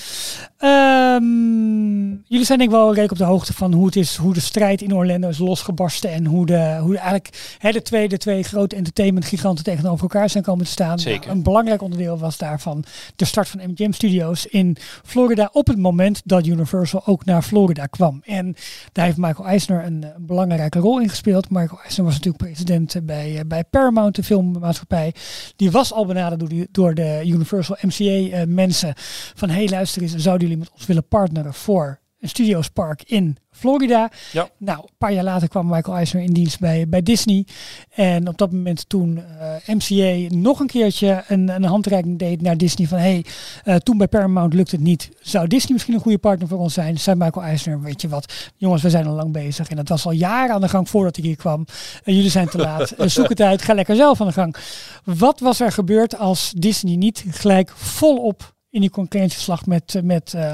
Ehm, 0.58 2.08
jullie 2.08 2.44
zijn 2.44 2.58
denk 2.58 2.70
ik 2.70 2.76
wel 2.76 2.88
redelijk 2.88 3.12
op 3.12 3.18
de 3.18 3.24
hoogte 3.24 3.52
van 3.52 3.72
hoe 3.72 3.86
het 3.86 3.96
is, 3.96 4.16
hoe 4.16 4.34
de 4.34 4.40
strijd 4.40 4.82
in 4.82 4.94
Orlando 4.94 5.28
is 5.28 5.38
losgebarsten 5.38 6.10
en 6.10 6.26
hoe, 6.26 6.46
de, 6.46 6.76
hoe 6.80 6.92
de 6.92 6.98
eigenlijk 6.98 7.56
hè, 7.58 7.70
de, 7.72 7.82
twee, 7.82 8.08
de 8.08 8.18
twee 8.18 8.42
grote 8.42 8.76
entertainment 8.76 9.26
giganten 9.26 9.64
tegenover 9.64 10.02
elkaar 10.02 10.30
zijn 10.30 10.44
komen 10.44 10.64
te 10.64 10.70
staan. 10.70 10.98
Zeker. 10.98 11.20
Nou, 11.20 11.36
een 11.36 11.42
belangrijk 11.42 11.82
onderdeel 11.82 12.18
was 12.18 12.38
daarvan 12.38 12.84
de 13.16 13.24
start 13.24 13.48
van 13.48 13.60
MGM 13.70 13.92
Studios 13.92 14.46
in 14.46 14.76
Florida 15.04 15.48
op 15.52 15.66
het 15.66 15.78
moment 15.78 16.22
dat 16.24 16.46
Universal 16.46 17.06
ook 17.06 17.24
naar 17.24 17.42
Florida 17.42 17.86
kwam. 17.86 18.20
En 18.24 18.56
daar 18.92 19.04
heeft 19.04 19.16
Michael 19.16 19.48
Eisner 19.48 19.84
een, 19.84 20.02
een 20.16 20.26
belangrijke 20.26 20.78
rol 20.78 21.00
in 21.00 21.08
gespeeld. 21.08 21.50
Michael 21.50 21.80
Eisner 21.80 22.04
was 22.04 22.14
natuurlijk 22.14 22.44
president 22.44 22.94
eh, 22.94 23.02
bij, 23.02 23.42
bij 23.46 23.64
Paramount, 23.64 24.14
de 24.14 24.22
filmmaatschappij. 24.34 25.14
Die 25.56 25.70
was 25.70 25.92
al 25.92 26.06
benaderd 26.06 26.40
door, 26.40 26.48
die, 26.48 26.68
door 26.70 26.94
de 26.94 27.22
Universal 27.24 27.76
MCA 27.80 28.04
eh, 28.04 28.46
mensen 28.46 28.92
van 29.34 29.48
hey 29.48 29.68
luister 29.68 30.02
eens, 30.02 30.14
zouden 30.14 30.48
jullie 30.48 30.62
met 30.62 30.72
ons 30.72 30.86
willen 30.86 31.08
partneren 31.08 31.54
voor 31.54 32.02
een 32.24 32.30
studiospark 32.30 33.02
in 33.02 33.36
Florida. 33.50 34.10
Ja. 34.32 34.48
Nou, 34.58 34.78
een 34.78 34.94
paar 34.98 35.12
jaar 35.12 35.24
later 35.24 35.48
kwam 35.48 35.66
Michael 35.66 35.96
Eisner 35.96 36.22
in 36.22 36.32
dienst 36.32 36.60
bij, 36.60 36.88
bij 36.88 37.02
Disney. 37.02 37.46
En 37.90 38.28
op 38.28 38.38
dat 38.38 38.52
moment 38.52 38.88
toen 38.88 39.22
eh, 39.38 39.74
MCA 39.74 40.34
nog 40.34 40.60
een 40.60 40.66
keertje 40.66 41.24
een, 41.28 41.48
een 41.48 41.64
handreiking 41.64 42.18
deed 42.18 42.42
naar 42.42 42.56
Disney 42.56 42.86
van 42.86 42.98
hey, 42.98 43.24
eh, 43.64 43.76
toen 43.76 43.98
bij 43.98 44.08
Paramount 44.08 44.54
lukt 44.54 44.70
het 44.70 44.80
niet. 44.80 45.10
Zou 45.20 45.46
Disney 45.46 45.72
misschien 45.72 45.94
een 45.94 46.00
goede 46.00 46.18
partner 46.18 46.48
voor 46.48 46.58
ons 46.58 46.74
zijn? 46.74 46.98
Zei 46.98 47.16
Michael 47.16 47.46
Eisner, 47.46 47.80
weet 47.80 48.00
je 48.00 48.08
wat, 48.08 48.50
jongens, 48.56 48.82
we 48.82 48.90
zijn 48.90 49.06
al 49.06 49.14
lang 49.14 49.32
bezig. 49.32 49.68
En 49.68 49.76
dat 49.76 49.88
was 49.88 50.06
al 50.06 50.12
jaren 50.12 50.54
aan 50.54 50.60
de 50.60 50.68
gang 50.68 50.88
voordat 50.88 51.16
ik 51.16 51.24
hier 51.24 51.36
kwam. 51.36 51.66
En 52.04 52.14
jullie 52.14 52.30
zijn 52.30 52.48
te 52.48 52.58
laat. 52.58 52.94
Zoek 53.06 53.28
het 53.28 53.40
uit, 53.40 53.62
ga 53.62 53.74
lekker 53.74 53.96
zelf 53.96 54.20
aan 54.20 54.26
de 54.26 54.32
gang. 54.32 54.56
Wat 55.04 55.40
was 55.40 55.60
er 55.60 55.72
gebeurd 55.72 56.18
als 56.18 56.52
Disney 56.56 56.96
niet 56.96 57.24
gelijk 57.28 57.70
volop 57.76 58.53
in 58.74 58.80
die 58.80 58.90
concurrentieslag 58.90 59.66
met, 59.66 59.94
eh, 59.94 60.02
met, 60.02 60.34
eh, 60.34 60.52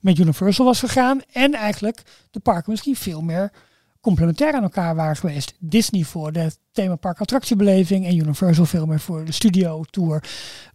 met 0.00 0.18
Universal 0.18 0.64
was 0.64 0.78
gegaan. 0.78 1.20
En 1.32 1.54
eigenlijk 1.54 2.02
de 2.30 2.40
parken 2.40 2.70
misschien 2.70 2.96
veel 2.96 3.20
meer 3.20 3.52
complementair 4.00 4.52
aan 4.52 4.62
elkaar 4.62 4.94
waren 4.94 5.16
geweest. 5.16 5.54
Disney 5.58 6.02
voor 6.02 6.32
de 6.32 6.52
themapark 6.72 7.20
attractiebeleving 7.20 8.06
en 8.06 8.16
Universal 8.16 8.66
veel 8.66 8.86
meer 8.86 9.00
voor 9.00 9.24
de 9.24 9.32
studio 9.32 9.82
tour. 9.90 10.24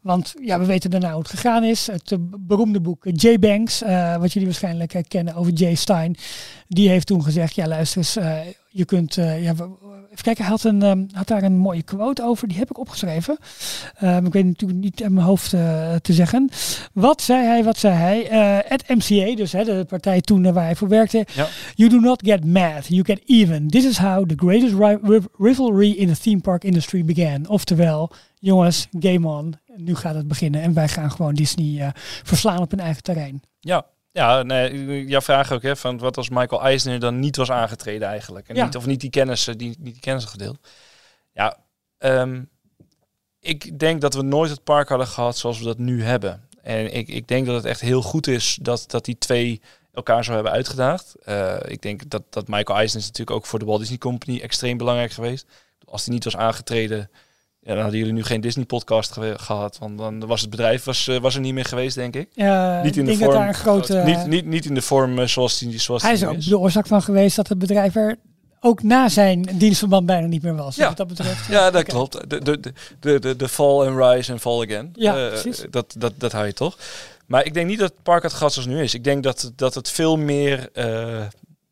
Want 0.01 0.33
ja, 0.41 0.59
we 0.59 0.65
weten 0.65 0.89
daarna 0.89 1.11
hoe 1.11 1.21
het 1.21 1.29
gegaan 1.29 1.63
is. 1.63 1.87
Het 1.87 2.11
eh, 2.11 2.17
beroemde 2.39 2.81
boek 2.81 3.05
Jay 3.11 3.39
Banks, 3.39 3.79
wat 4.19 4.33
jullie 4.33 4.47
waarschijnlijk 4.47 5.03
kennen 5.07 5.35
over 5.35 5.51
Jay 5.51 5.75
Stein, 5.75 6.15
die 6.67 6.89
heeft 6.89 7.07
toen 7.07 7.23
gezegd, 7.23 7.55
ja 7.55 7.67
luister 7.67 8.13
je 8.75 8.85
kunt, 8.85 9.17
eh, 9.17 9.43
ja, 9.43 9.51
even 9.51 9.77
kijken, 10.21 10.43
hij 10.43 10.51
had, 10.51 10.63
een, 10.63 10.81
ehm, 10.81 11.03
had 11.11 11.27
daar 11.27 11.43
een 11.43 11.57
mooie 11.57 11.83
quote 11.83 12.23
over, 12.23 12.47
die 12.47 12.57
heb 12.57 12.69
ik 12.69 12.77
opgeschreven. 12.77 13.37
Ehm, 13.97 14.25
ik 14.25 14.33
weet 14.33 14.45
natuurlijk 14.45 14.79
niet 14.79 15.01
in 15.01 15.13
mijn 15.13 15.25
hoofd 15.25 15.53
eh, 15.53 15.95
te 15.95 16.13
zeggen. 16.13 16.49
Wat 16.93 17.21
zei 17.21 17.45
hij, 17.45 17.63
wat 17.63 17.77
zei 17.77 17.93
hij? 17.93 18.29
Eh 18.29 18.71
at 18.71 18.87
MCA, 18.87 19.35
dus 19.35 19.51
hè, 19.51 19.63
de 19.63 19.85
partij 19.87 20.21
toen 20.21 20.45
eh, 20.45 20.53
waar 20.53 20.63
hij 20.63 20.75
voor 20.75 20.87
werkte. 20.87 21.25
Ja. 21.33 21.47
You 21.75 21.89
do 21.89 21.99
not 21.99 22.21
get 22.25 22.45
mad, 22.45 22.87
you 22.87 23.03
get 23.05 23.21
even. 23.25 23.67
This 23.67 23.85
is 23.85 23.97
how 23.97 24.25
the 24.29 24.35
greatest 24.37 24.73
ri- 24.73 24.99
riv- 25.11 25.25
rivalry 25.37 25.91
in 25.91 26.07
the 26.13 26.19
theme 26.19 26.41
park 26.41 26.63
industry 26.63 27.05
began. 27.05 27.47
Oftewel, 27.47 28.11
jongens, 28.39 28.87
game 28.99 29.27
on. 29.27 29.53
Nu 29.75 29.95
gaat 29.95 30.15
het 30.15 30.27
beginnen 30.27 30.61
en 30.61 30.73
wij 30.73 30.87
gaan 30.87 31.11
gewoon 31.11 31.33
Disney 31.33 31.81
eh, 31.81 31.89
verslaan 32.23 32.59
op 32.61 32.71
hun 32.71 32.79
eigen 32.79 33.03
terrein. 33.03 33.41
Ja, 33.59 33.85
ja 34.15 34.43
nee, 34.43 35.05
jouw 35.05 35.21
vraag 35.21 35.51
ook, 35.51 35.61
hè, 35.61 35.75
van 35.75 35.97
wat 35.97 36.17
als 36.17 36.29
Michael 36.29 36.61
Eisner 36.61 36.99
dan 36.99 37.19
niet 37.19 37.35
was 37.35 37.51
aangetreden 37.51 38.07
eigenlijk. 38.07 38.47
En 38.47 38.55
Ja. 38.55 38.63
niet, 38.65 38.75
of 38.75 38.85
niet 38.85 39.01
die 39.01 39.09
kennis, 39.09 39.47
eh, 39.47 39.55
die, 39.57 39.67
niet 39.79 39.93
die 39.93 39.99
kennis 39.99 40.25
gedeeld. 40.25 40.67
Ja, 41.33 41.57
ehm, 41.97 42.43
ik 43.39 43.79
denk 43.79 44.01
dat 44.01 44.13
we 44.13 44.21
nooit 44.21 44.49
het 44.49 44.63
park 44.63 44.89
hadden 44.89 45.07
gehad 45.07 45.37
zoals 45.37 45.59
we 45.59 45.65
dat 45.65 45.77
nu 45.77 46.03
hebben. 46.03 46.47
En 46.61 46.93
ik, 46.93 47.07
ik 47.07 47.27
denk 47.27 47.45
dat 47.45 47.55
het 47.55 47.65
echt 47.65 47.81
heel 47.81 48.01
goed 48.01 48.27
is 48.27 48.57
dat, 48.61 48.83
dat 48.87 49.05
die 49.05 49.17
twee 49.17 49.61
elkaar 49.93 50.23
zo 50.23 50.33
hebben 50.33 50.51
uitgedaagd. 50.51 51.15
Eh, 51.23 51.55
ik 51.65 51.81
denk 51.81 52.09
dat, 52.09 52.23
dat 52.29 52.47
Michael 52.47 52.77
Eisner 52.77 53.01
is 53.01 53.07
natuurlijk 53.07 53.37
ook 53.37 53.45
voor 53.45 53.59
de 53.59 53.65
Walt 53.65 53.79
Disney 53.79 53.97
Company 53.97 54.39
extreem 54.39 54.77
belangrijk 54.77 55.11
geweest. 55.11 55.47
Als 55.85 56.05
hij 56.05 56.13
niet 56.13 56.23
was 56.23 56.37
aangetreden, 56.37 57.09
ja, 57.65 57.73
dan 57.73 57.81
hadden 57.81 57.99
jullie 57.99 58.13
nu 58.13 58.23
geen 58.23 58.41
Disney-podcast 58.41 59.17
gehad. 59.35 59.77
Want 59.79 59.97
dan 59.97 60.25
was 60.25 60.41
het 60.41 60.49
bedrijf 60.49 60.83
was, 60.83 61.07
eh, 61.07 61.17
was 61.17 61.35
er 61.35 61.41
niet 61.41 61.53
meer 61.53 61.65
geweest, 61.65 61.95
denk 61.95 62.15
ik. 62.15 62.29
Uh, 62.35 62.81
Niet 62.81 62.97
in 62.97 63.05
de 63.05 63.11
vorm- 63.15 63.23
dat 63.25 63.31
daar 63.39 63.47
een 63.47 63.53
grote... 63.53 64.01
Niet, 64.05 64.25
niet, 64.27 64.45
niet 64.45 64.65
in 64.65 64.73
de 64.73 64.81
vorm 64.81 65.19
eh, 65.19 65.27
zoals 65.27 65.57
die, 65.59 65.79
zoals 65.79 66.01
hij 66.01 66.13
is 66.13 66.25
ook 66.25 66.41
de 66.45 66.57
oorzaak 66.57 66.87
van 66.87 67.01
geweest 67.01 67.35
dat 67.35 67.47
het 67.47 67.57
bedrijf 67.59 67.95
er 67.95 68.17
ook 68.59 68.83
na 68.83 69.09
zijn 69.09 69.41
dienstverband 69.53 70.05
bijna 70.05 70.27
niet 70.27 70.43
meer 70.43 70.55
was. 70.55 70.75
Ja. 70.75 70.87
Wat 70.87 70.97
dat 70.97 71.07
betreft. 71.07 71.47
Ja, 71.49 71.71
dat 71.71 71.83
klopt. 71.83 72.29
De, 72.29 72.41
de, 72.43 72.59
de, 72.59 72.73
de, 72.99 73.19
de, 73.19 73.35
de 73.35 73.49
fall 73.49 73.87
and 73.87 73.97
rise 73.97 74.31
and 74.31 74.41
fall 74.41 74.63
again. 74.63 74.89
Ja, 74.93 75.15
Eh, 75.17 75.27
precies. 75.29 75.65
dat, 75.69 75.95
dat, 75.97 76.13
dat 76.17 76.31
hou 76.31 76.45
je 76.45 76.53
toch. 76.53 76.77
Maar 77.25 77.45
ik 77.45 77.53
denk 77.53 77.67
niet 77.67 77.79
dat 77.79 77.89
het 77.91 78.03
park 78.03 78.23
het 78.23 78.33
gas 78.33 78.53
zoals 78.53 78.67
nu 78.67 78.81
is. 78.81 78.93
Ik 78.93 79.03
denk 79.03 79.23
dat, 79.23 79.51
dat 79.55 79.73
het 79.75 79.89
veel 79.89 80.17
meer, 80.17 80.69
eh, 80.73 80.85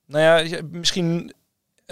nou 0.07 0.23
ja, 0.23 0.37
je- 0.37 0.67
misschien 0.71 1.33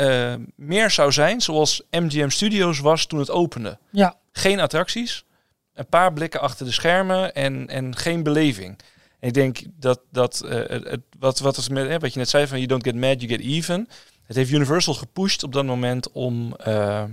eh, 0.09 0.33
meer 0.55 0.89
zou 0.89 1.11
zijn 1.11 1.41
zoals 1.41 1.81
MGM 1.91 2.29
Studios 2.29 2.79
was 2.79 3.05
toen 3.05 3.19
het 3.19 3.29
opende. 3.29 3.77
Ja, 3.89 4.15
Geen 4.31 4.59
attracties, 4.59 5.25
een 5.73 5.85
paar 5.87 6.13
blikken 6.13 6.39
achter 6.41 6.65
de 6.65 6.71
schermen 6.71 7.33
en, 7.33 7.67
en 7.67 7.95
geen 7.95 8.23
beleving. 8.23 8.79
En 9.19 9.27
ik 9.27 9.33
denk 9.33 9.59
dat, 9.79 9.99
dat 10.11 10.41
eh, 10.45 10.51
het, 10.51 10.83
het- 10.89 10.99
wat, 11.19 11.39
wat, 11.39 11.57
is 11.57 11.69
met, 11.69 12.01
wat 12.01 12.13
je 12.13 12.19
net 12.19 12.29
zei 12.29 12.47
van 12.47 12.57
you 12.57 12.67
don't 12.67 12.83
get 12.83 12.95
mad, 12.95 13.21
you 13.21 13.27
get 13.33 13.41
even. 13.41 13.87
Het 14.25 14.35
heeft 14.35 14.51
Universal 14.51 14.93
gepusht 14.93 15.43
op 15.43 15.53
dat 15.53 15.65
moment 15.65 16.11
om 16.11 16.55
eh, 16.55 17.03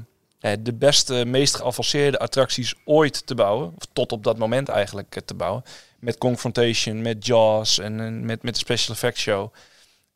de 0.60 0.74
beste, 0.74 1.24
meest 1.24 1.54
geavanceerde 1.54 2.18
attracties 2.18 2.74
ooit 2.84 3.26
te 3.26 3.34
bouwen. 3.34 3.72
Of 3.76 3.82
tot 3.92 4.12
op 4.12 4.24
dat 4.24 4.38
moment 4.38 4.68
eigenlijk 4.68 5.20
te 5.24 5.34
bouwen. 5.34 5.62
Met 5.98 6.18
Confrontation, 6.18 7.02
met 7.02 7.26
Jaws 7.26 7.78
en, 7.78 8.00
en 8.00 8.24
met, 8.26 8.42
met 8.42 8.54
de 8.54 8.60
Special 8.60 8.94
Effects 8.94 9.20
Show. 9.20 9.52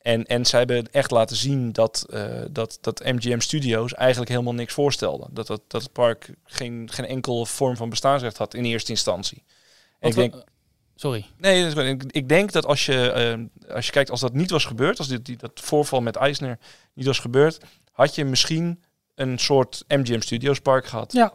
En, 0.03 0.25
en 0.25 0.45
zij 0.45 0.59
hebben 0.59 0.91
echt 0.91 1.11
laten 1.11 1.35
zien 1.35 1.71
dat, 1.71 2.05
eh, 2.09 2.41
dat, 2.51 2.77
dat 2.81 3.03
MGM 3.03 3.39
Studios 3.39 3.93
eigenlijk 3.93 4.31
helemaal 4.31 4.53
niks 4.53 4.73
voorstelde. 4.73 5.27
Dat, 5.31 5.47
dat, 5.47 5.61
dat 5.67 5.81
het 5.81 5.91
park 5.91 6.33
geen, 6.43 6.89
geen 6.91 7.05
enkel 7.05 7.45
vorm 7.45 7.75
van 7.75 7.89
bestaansrecht 7.89 8.37
had 8.37 8.53
in 8.53 8.65
eerste 8.65 8.91
instantie. 8.91 9.43
En 9.99 10.09
ik 10.09 10.15
denk, 10.15 10.43
Sorry. 10.95 11.25
Nee, 11.37 11.67
ik, 11.69 12.03
ik 12.11 12.29
denk 12.29 12.51
dat 12.51 12.65
als 12.65 12.85
je, 12.85 13.11
eh, 13.11 13.73
als 13.75 13.85
je 13.85 13.91
kijkt, 13.91 14.09
als 14.09 14.19
dat 14.19 14.33
niet 14.33 14.49
was 14.49 14.65
gebeurd, 14.65 14.97
als 14.97 15.07
dit, 15.07 15.25
die, 15.25 15.37
dat 15.37 15.51
voorval 15.53 16.01
met 16.01 16.15
Eisner 16.15 16.59
niet 16.93 17.05
was 17.05 17.19
gebeurd, 17.19 17.59
had 17.91 18.15
je 18.15 18.25
misschien 18.25 18.83
een 19.15 19.37
soort 19.37 19.83
MGM 19.87 20.19
Studios 20.19 20.59
park 20.59 20.85
gehad. 20.85 21.13
ja. 21.13 21.33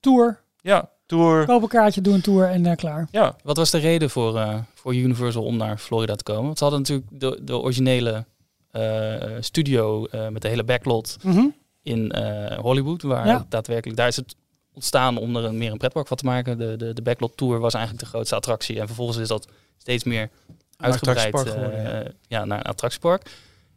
Tour. 0.00 0.42
Ja, 0.60 0.90
tour. 1.16 1.46
Koop 1.46 1.62
een 1.62 1.68
kaartje, 1.68 2.00
doe 2.00 2.14
een 2.14 2.20
tour 2.20 2.48
en 2.48 2.64
uh, 2.64 2.74
klaar. 2.74 3.08
Ja, 3.10 3.36
Wat 3.42 3.56
was 3.56 3.70
de 3.70 3.78
reden 3.78 4.10
voor, 4.10 4.34
uh, 4.34 4.58
voor 4.74 4.94
Universal 4.94 5.44
om 5.44 5.56
naar 5.56 5.78
Florida 5.78 6.14
te 6.14 6.22
komen? 6.22 6.44
Want 6.44 6.58
ze 6.58 6.64
hadden 6.64 6.82
natuurlijk 6.82 7.08
de, 7.10 7.40
de 7.42 7.58
originele 7.58 8.24
uh, 8.72 9.36
studio 9.40 10.06
uh, 10.14 10.28
met 10.28 10.42
de 10.42 10.48
hele 10.48 10.64
backlot 10.64 11.16
mm 11.22 11.32
-hmm. 11.32 11.54
in 11.82 12.14
Hollywood, 12.60 13.02
waar 13.02 13.26
ja. 13.26 13.46
daadwerkelijk 13.48 13.98
daar 13.98 14.08
is 14.08 14.16
het 14.16 14.36
ontstaan 14.74 15.16
om 15.16 15.36
er 15.36 15.44
een, 15.44 15.58
meer 15.58 15.72
een 15.72 15.78
pretpark 15.78 16.06
van 16.06 16.16
te 16.16 16.24
maken. 16.24 16.58
De, 16.58 16.76
de, 16.76 16.92
de 16.92 17.02
backlot 17.02 17.36
tour 17.36 17.58
was 17.58 17.74
eigenlijk 17.74 18.04
de 18.04 18.10
grootste 18.10 18.34
attractie 18.34 18.80
en 18.80 18.86
vervolgens 18.86 19.18
is 19.18 19.28
dat 19.28 19.48
steeds 19.78 20.04
meer 20.04 20.30
uitgebreid 20.76 21.38
geworden, 21.38 21.82
ja. 21.82 22.02
ja, 22.28 22.44
naar 22.44 22.58
een 22.58 22.64
attractiepark. 22.64 23.30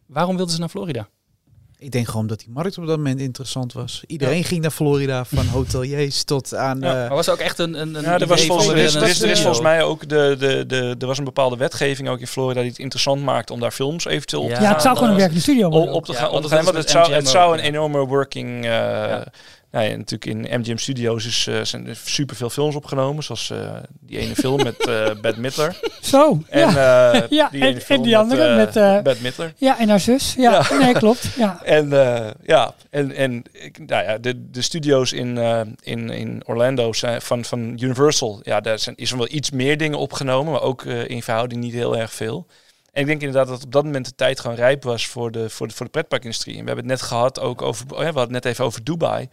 Waarom 0.06 0.36
wilden 0.36 0.54
ze 0.54 0.60
naar 0.60 0.70
Florida? 0.70 1.08
Ik 1.78 1.92
denk 1.92 2.08
gewoon 2.08 2.28
dat 2.28 2.40
die 2.40 2.50
markt 2.50 2.78
op 2.78 2.88
dat 2.88 2.98
moment 2.98 3.20
interessant 3.20 3.74
was. 3.74 4.04
Iedereen 4.08 4.38
ja. 4.38 4.44
ging 4.44 4.62
naar 4.62 4.72
Florida, 4.72 5.26
van 5.26 5.48
hoteliers 5.58 6.24
tot 6.24 6.56
aan... 6.56 6.80
Ja, 6.80 6.94
maar 6.94 7.10
was 7.10 7.30
ook 7.30 7.40
echt 7.40 7.60
een... 7.60 7.82
een, 7.82 7.96
een 7.96 8.04
ja, 8.04 8.20
er, 8.20 8.28
was 8.28 8.46
volgens, 8.46 8.68
er, 8.68 8.78
is, 8.78 8.96
er, 8.96 9.08
is, 9.08 9.22
er 9.22 9.30
is 9.30 9.40
volgens 9.40 9.62
mij 9.62 9.84
ook 9.84 10.10
de, 10.10 10.36
de, 10.40 10.66
de, 10.68 10.96
er 11.00 11.08
was 11.08 11.18
een 11.18 11.24
bepaalde 11.24 11.58
wetgeving 11.58 12.10
ook 12.10 12.20
in 12.20 12.28
Florida 12.28 12.60
die 12.62 12.70
het 12.70 12.80
interessant 12.80 13.24
maakte 13.24 13.54
om 13.54 13.60
daar 13.60 13.72
films 13.72 14.06
eventueel 14.06 14.42
op 14.42 14.50
ja, 14.50 14.56
te 14.56 14.62
gaan. 14.62 14.70
Ja, 14.70 14.76
het 14.76 14.84
zou 14.84 14.96
gewoon 14.96 15.12
een 15.12 15.18
werkende 15.18 15.42
studio 15.42 15.70
worden. 15.70 15.90
Op, 15.90 15.96
op 15.96 16.06
te 16.06 16.14
gaan, 16.14 16.30
op 16.30 16.42
te 16.42 16.50
gaan 16.50 16.64
want 16.64 16.78
het 16.78 16.90
zou, 16.90 17.14
het 17.14 17.28
zou 17.28 17.58
een 17.58 17.64
enorme 17.64 18.06
working... 18.06 18.66
Uh, 18.66 19.22
ja. 19.84 19.96
Natuurlijk 19.96 20.26
in 20.26 20.60
MGM 20.60 20.78
Studios 20.78 21.26
is, 21.26 21.48
uh, 21.50 21.64
zijn 21.64 21.88
er 21.88 21.98
superveel 22.04 22.50
films 22.50 22.76
opgenomen. 22.76 23.24
Zoals 23.24 23.50
uh, 23.50 23.76
die 24.00 24.18
ene 24.18 24.36
film 24.36 24.64
met 24.64 24.88
uh, 24.90 25.06
Bette 25.22 25.40
Midler. 25.40 25.80
Zo, 26.02 26.44
en, 26.50 26.60
ja. 26.60 27.26
ja, 27.30 27.50
die 27.52 27.62
en, 27.62 27.82
en, 27.88 28.02
die 28.02 28.18
andere 28.18 28.56
met... 28.56 28.74
met 28.74 29.04
Bette 29.04 29.22
Midler. 29.22 29.54
Ja, 29.58 29.80
en 29.80 29.90
haar 29.90 30.00
zus. 30.00 30.34
Ja, 30.38 30.66
ja. 30.70 30.78
nee, 30.78 30.94
klopt. 30.94 31.28
Ja. 31.38 31.60
en 31.64 31.90
ja, 32.46 32.74
en, 32.90 33.12
en 33.12 33.44
nou 33.86 34.04
ja, 34.04 34.18
de, 34.18 34.50
de 34.52 34.62
studio's 34.62 35.12
in, 35.12 35.38
in, 35.82 36.10
in 36.10 36.42
Orlando 36.46 36.94
zijn 36.94 37.22
van, 37.22 37.46
van 37.46 37.60
Universal... 37.80 38.40
Ja, 38.44 38.62
daar 38.62 38.80
zijn, 38.80 38.96
is 38.96 39.12
er 39.12 39.18
wel 39.18 39.28
iets 39.32 39.52
meer 39.52 39.78
dingen 39.78 40.00
opgenomen, 40.00 40.52
maar 40.52 40.62
ook 40.62 40.84
in 40.86 41.24
verhouding 41.24 41.62
niet 41.62 41.74
heel 41.74 41.98
erg 41.98 42.14
veel. 42.14 42.48
En 42.92 43.02
ik 43.02 43.08
denk 43.08 43.22
inderdaad 43.22 43.48
dat 43.48 43.64
op 43.64 43.72
dat 43.72 43.84
moment 43.84 44.06
de 44.06 44.16
tijd 44.16 44.40
gewoon 44.40 44.56
rijp 44.56 44.84
was 44.84 45.08
voor 45.08 45.32
de, 45.32 45.50
voor 45.50 45.68
de, 45.68 45.74
voor 45.74 45.86
de 45.86 45.92
pretparkindustrie. 45.92 46.58
En 46.58 46.62
we 46.62 46.68
hebben 46.68 46.90
het 46.90 47.00
net 47.00 47.10
gehad 47.10 47.40
ook 47.40 47.62
over... 47.62 47.86
We 47.88 47.96
hadden 47.96 48.22
het 48.22 48.30
net 48.30 48.46
even 48.46 48.66
over 48.66 48.84
Dubai... 48.84 49.30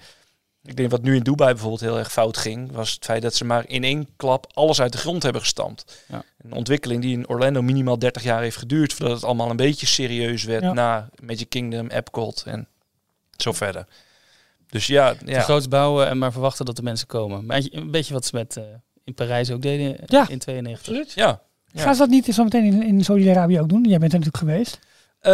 Ik 0.64 0.76
denk 0.76 0.90
wat 0.90 1.02
nu 1.02 1.16
in 1.16 1.22
Dubai 1.22 1.50
bijvoorbeeld 1.52 1.80
heel 1.80 1.98
erg 1.98 2.12
fout 2.12 2.36
ging, 2.36 2.72
was 2.72 2.92
het 2.92 3.04
feit 3.04 3.22
dat 3.22 3.34
ze 3.34 3.44
maar 3.44 3.68
in 3.68 3.84
één 3.84 4.08
klap 4.16 4.46
alles 4.54 4.80
uit 4.80 4.92
de 4.92 4.98
grond 4.98 5.22
hebben 5.22 5.40
gestampt. 5.40 6.04
Ja. 6.08 6.22
Een 6.42 6.52
ontwikkeling 6.52 7.02
die 7.02 7.16
in 7.16 7.28
Orlando 7.28 7.62
minimaal 7.62 7.98
30 7.98 8.22
jaar 8.22 8.42
heeft 8.42 8.56
geduurd, 8.56 8.92
voordat 8.92 9.14
het 9.16 9.24
allemaal 9.24 9.50
een 9.50 9.56
beetje 9.56 9.86
serieus 9.86 10.44
werd 10.44 10.62
ja. 10.62 10.72
na 10.72 11.08
Magic 11.22 11.48
Kingdom, 11.48 11.86
Epcot 11.86 12.42
en 12.46 12.68
zo 13.36 13.52
verder. 13.52 13.86
Dus 14.68 14.86
ja, 14.86 15.14
Te 15.14 15.30
ja. 15.30 15.40
groots 15.40 15.68
bouwen 15.68 16.08
en 16.08 16.18
maar 16.18 16.32
verwachten 16.32 16.64
dat 16.64 16.76
de 16.76 16.82
mensen 16.82 17.06
komen. 17.06 17.46
Maar 17.46 17.62
een 17.70 17.90
beetje 17.90 18.14
wat 18.14 18.24
ze 18.24 18.36
met 18.36 18.56
eh, 18.56 18.64
in 19.04 19.14
Parijs 19.14 19.50
ook 19.50 19.62
deden 19.62 19.98
eh, 19.98 20.04
Ja. 20.06 20.28
in 20.28 20.38
92. 20.38 20.78
Absoluut. 20.78 21.12
ja. 21.12 21.40
Ja. 21.72 21.82
Gaan 21.82 21.94
ze 21.94 22.00
dat 22.00 22.08
niet 22.08 22.24
zo 22.24 22.44
meteen 22.44 22.64
in, 22.64 22.82
in 22.82 23.04
Saudi-Arabië 23.04 23.60
ook 23.60 23.68
doen? 23.68 23.84
Jij 23.88 23.98
bent 23.98 24.12
er 24.12 24.18
natuurlijk 24.18 24.52
geweest. 24.52 24.78
Eh, 25.22 25.32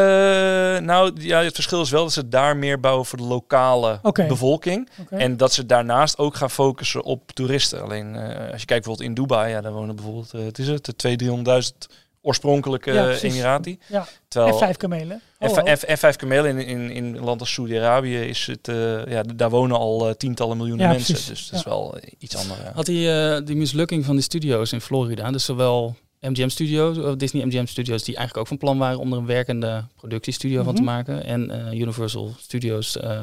nou, 0.78 1.12
ja, 1.20 1.42
het 1.42 1.54
verschil 1.54 1.80
is 1.80 1.90
wel 1.90 2.02
dat 2.02 2.12
ze 2.12 2.28
daar 2.28 2.56
meer 2.56 2.80
bouwen 2.80 3.06
voor 3.06 3.18
de 3.18 3.24
lokale 3.24 4.00
bevolking. 4.28 4.88
En 5.10 5.36
dat 5.36 5.52
ze 5.52 5.66
daarnaast 5.66 6.18
ook 6.18 6.36
gaan 6.36 6.50
focussen 6.50 7.02
op 7.04 7.32
toeristen. 7.32 7.82
Alleen 7.82 8.14
eh, 8.16 8.22
als 8.52 8.60
je 8.60 8.66
kijkt 8.66 8.84
bijvoorbeeld 8.84 9.00
in 9.08 9.14
Dubai, 9.14 9.50
ja, 9.50 9.60
daar 9.60 9.72
wonen 9.72 9.94
bijvoorbeeld, 9.96 10.34
eh, 10.34 10.44
het 10.44 10.58
is 10.58 10.68
het, 10.68 10.84
de 10.84 10.96
200.000, 10.96 11.16
300.000 11.16 11.88
oorspronkelijke 12.22 12.92
Ja. 12.92 13.10
Emirati. 13.10 13.78
Ja. 13.86 14.06
Terwijl 14.28 14.52
En 14.52 14.58
vijf 14.58 14.76
kamelen. 14.76 15.22
en, 15.38 15.50
Oh, 15.50 15.56
oh. 15.56 15.72
vijf 15.96 16.16
kamelen 16.16 16.58
in, 16.58 16.66
in, 16.66 16.90
in 16.90 17.04
een 17.04 17.24
land 17.24 17.40
als 17.40 17.52
Saudi-Arabië 17.52 18.18
is 18.20 18.46
het, 18.46 18.68
eh, 18.68 19.06
ja, 19.06 19.22
daar 19.34 19.50
wonen 19.50 19.76
al 19.78 20.14
tientallen 20.16 20.56
miljoenen 20.56 20.86
Ja, 20.86 20.92
mensen. 20.92 21.14
precies. 21.14 21.28
Dus 21.30 21.48
dat 21.48 21.58
is 21.58 21.64
wel 21.66 21.98
iets 22.18 22.36
anders. 22.36 22.58
Had 22.74 22.86
die, 22.86 23.12
eh, 23.12 23.40
die 23.44 23.56
mislukking 23.56 24.04
van 24.04 24.16
de 24.16 24.22
studio's 24.22 24.72
in 24.72 24.80
Florida, 24.80 25.30
dus 25.30 25.44
zowel 25.44 25.96
MGM 26.20 26.48
Studios, 26.48 26.98
of 26.98 27.16
Disney 27.16 27.44
MGM 27.46 27.66
Studios, 27.66 28.02
die 28.04 28.16
eigenlijk 28.16 28.36
ook 28.38 28.46
van 28.46 28.58
plan 28.58 28.78
waren 28.78 28.98
om 28.98 29.12
er 29.12 29.18
een 29.18 29.26
werkende 29.26 29.84
productiestudio 29.96 30.62
van 30.62 30.74
te 30.74 30.82
Mhm. 30.82 30.90
maken, 30.90 31.24
en 31.24 31.50
eh, 31.50 31.78
Universal 31.80 32.34
Studios 32.38 32.96
eh, 32.96 33.18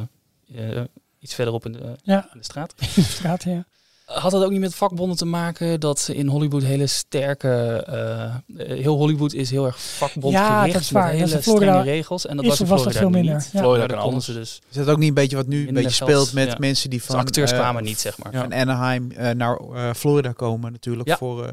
eh, 0.55 0.81
iets 1.19 1.33
verderop 1.33 1.65
in 1.65 1.71
de, 1.71 1.95
Ja, 2.03 2.29
in 2.33 2.39
de 2.39 2.43
straat. 2.45 2.73
in 2.79 2.87
de 2.95 3.01
straat, 3.01 3.43
ja. 3.43 3.65
Had 4.05 4.31
het 4.31 4.43
ook 4.43 4.51
niet 4.51 4.59
met 4.59 4.75
vakbonden 4.75 5.17
te 5.17 5.25
maken 5.25 5.79
dat 5.79 6.09
in 6.13 6.27
Hollywood 6.27 6.63
hele 6.63 6.87
sterke, 6.87 7.83
heel 8.57 8.97
Hollywood 8.97 9.33
is 9.33 9.49
heel 9.51 9.65
erg 9.65 9.81
vakbondgericht 9.81 10.65
Ja, 10.65 10.67
dat 10.73 10.81
is 10.81 10.91
waar. 10.91 11.03
met 11.11 11.19
Dat 11.19 11.27
is 11.39 11.45
hele 11.45 11.57
strenge 11.57 11.81
regels 11.81 12.25
en 12.25 12.35
dat 12.35 12.45
is 12.45 12.51
was 12.51 12.59
in 12.59 12.67
was 12.67 12.83
dat 12.83 12.95
veel 12.95 13.09
minder? 13.09 13.33
niet. 13.35 13.49
Ja. 13.53 13.59
Florida 13.59 13.95
konden 14.01 14.21
ze 14.21 14.33
dus. 14.33 14.61
Is 14.69 14.75
dat 14.75 14.87
ook 14.87 14.97
niet 14.97 15.07
een 15.07 15.13
beetje 15.13 15.35
wat 15.35 15.47
nu 15.47 15.67
een 15.67 15.73
beetje 15.73 15.89
speelt 15.89 16.33
met 16.33 16.47
ja. 16.47 16.55
mensen 16.59 16.89
die 16.89 16.99
De 16.99 17.05
van, 17.05 17.15
acteurs 17.19 17.51
kwamen 17.53 17.83
niet, 17.83 17.99
zeg 17.99 18.17
maar. 18.17 18.33
Ja. 18.33 18.41
van 18.41 18.53
Anaheim 18.53 19.11
naar 19.37 19.57
eh, 19.57 19.93
Florida 19.93 20.31
komen 20.31 20.71
natuurlijk 20.71 21.07
Ja. 21.09 21.17
voor 21.17 21.45
eh, 21.45 21.51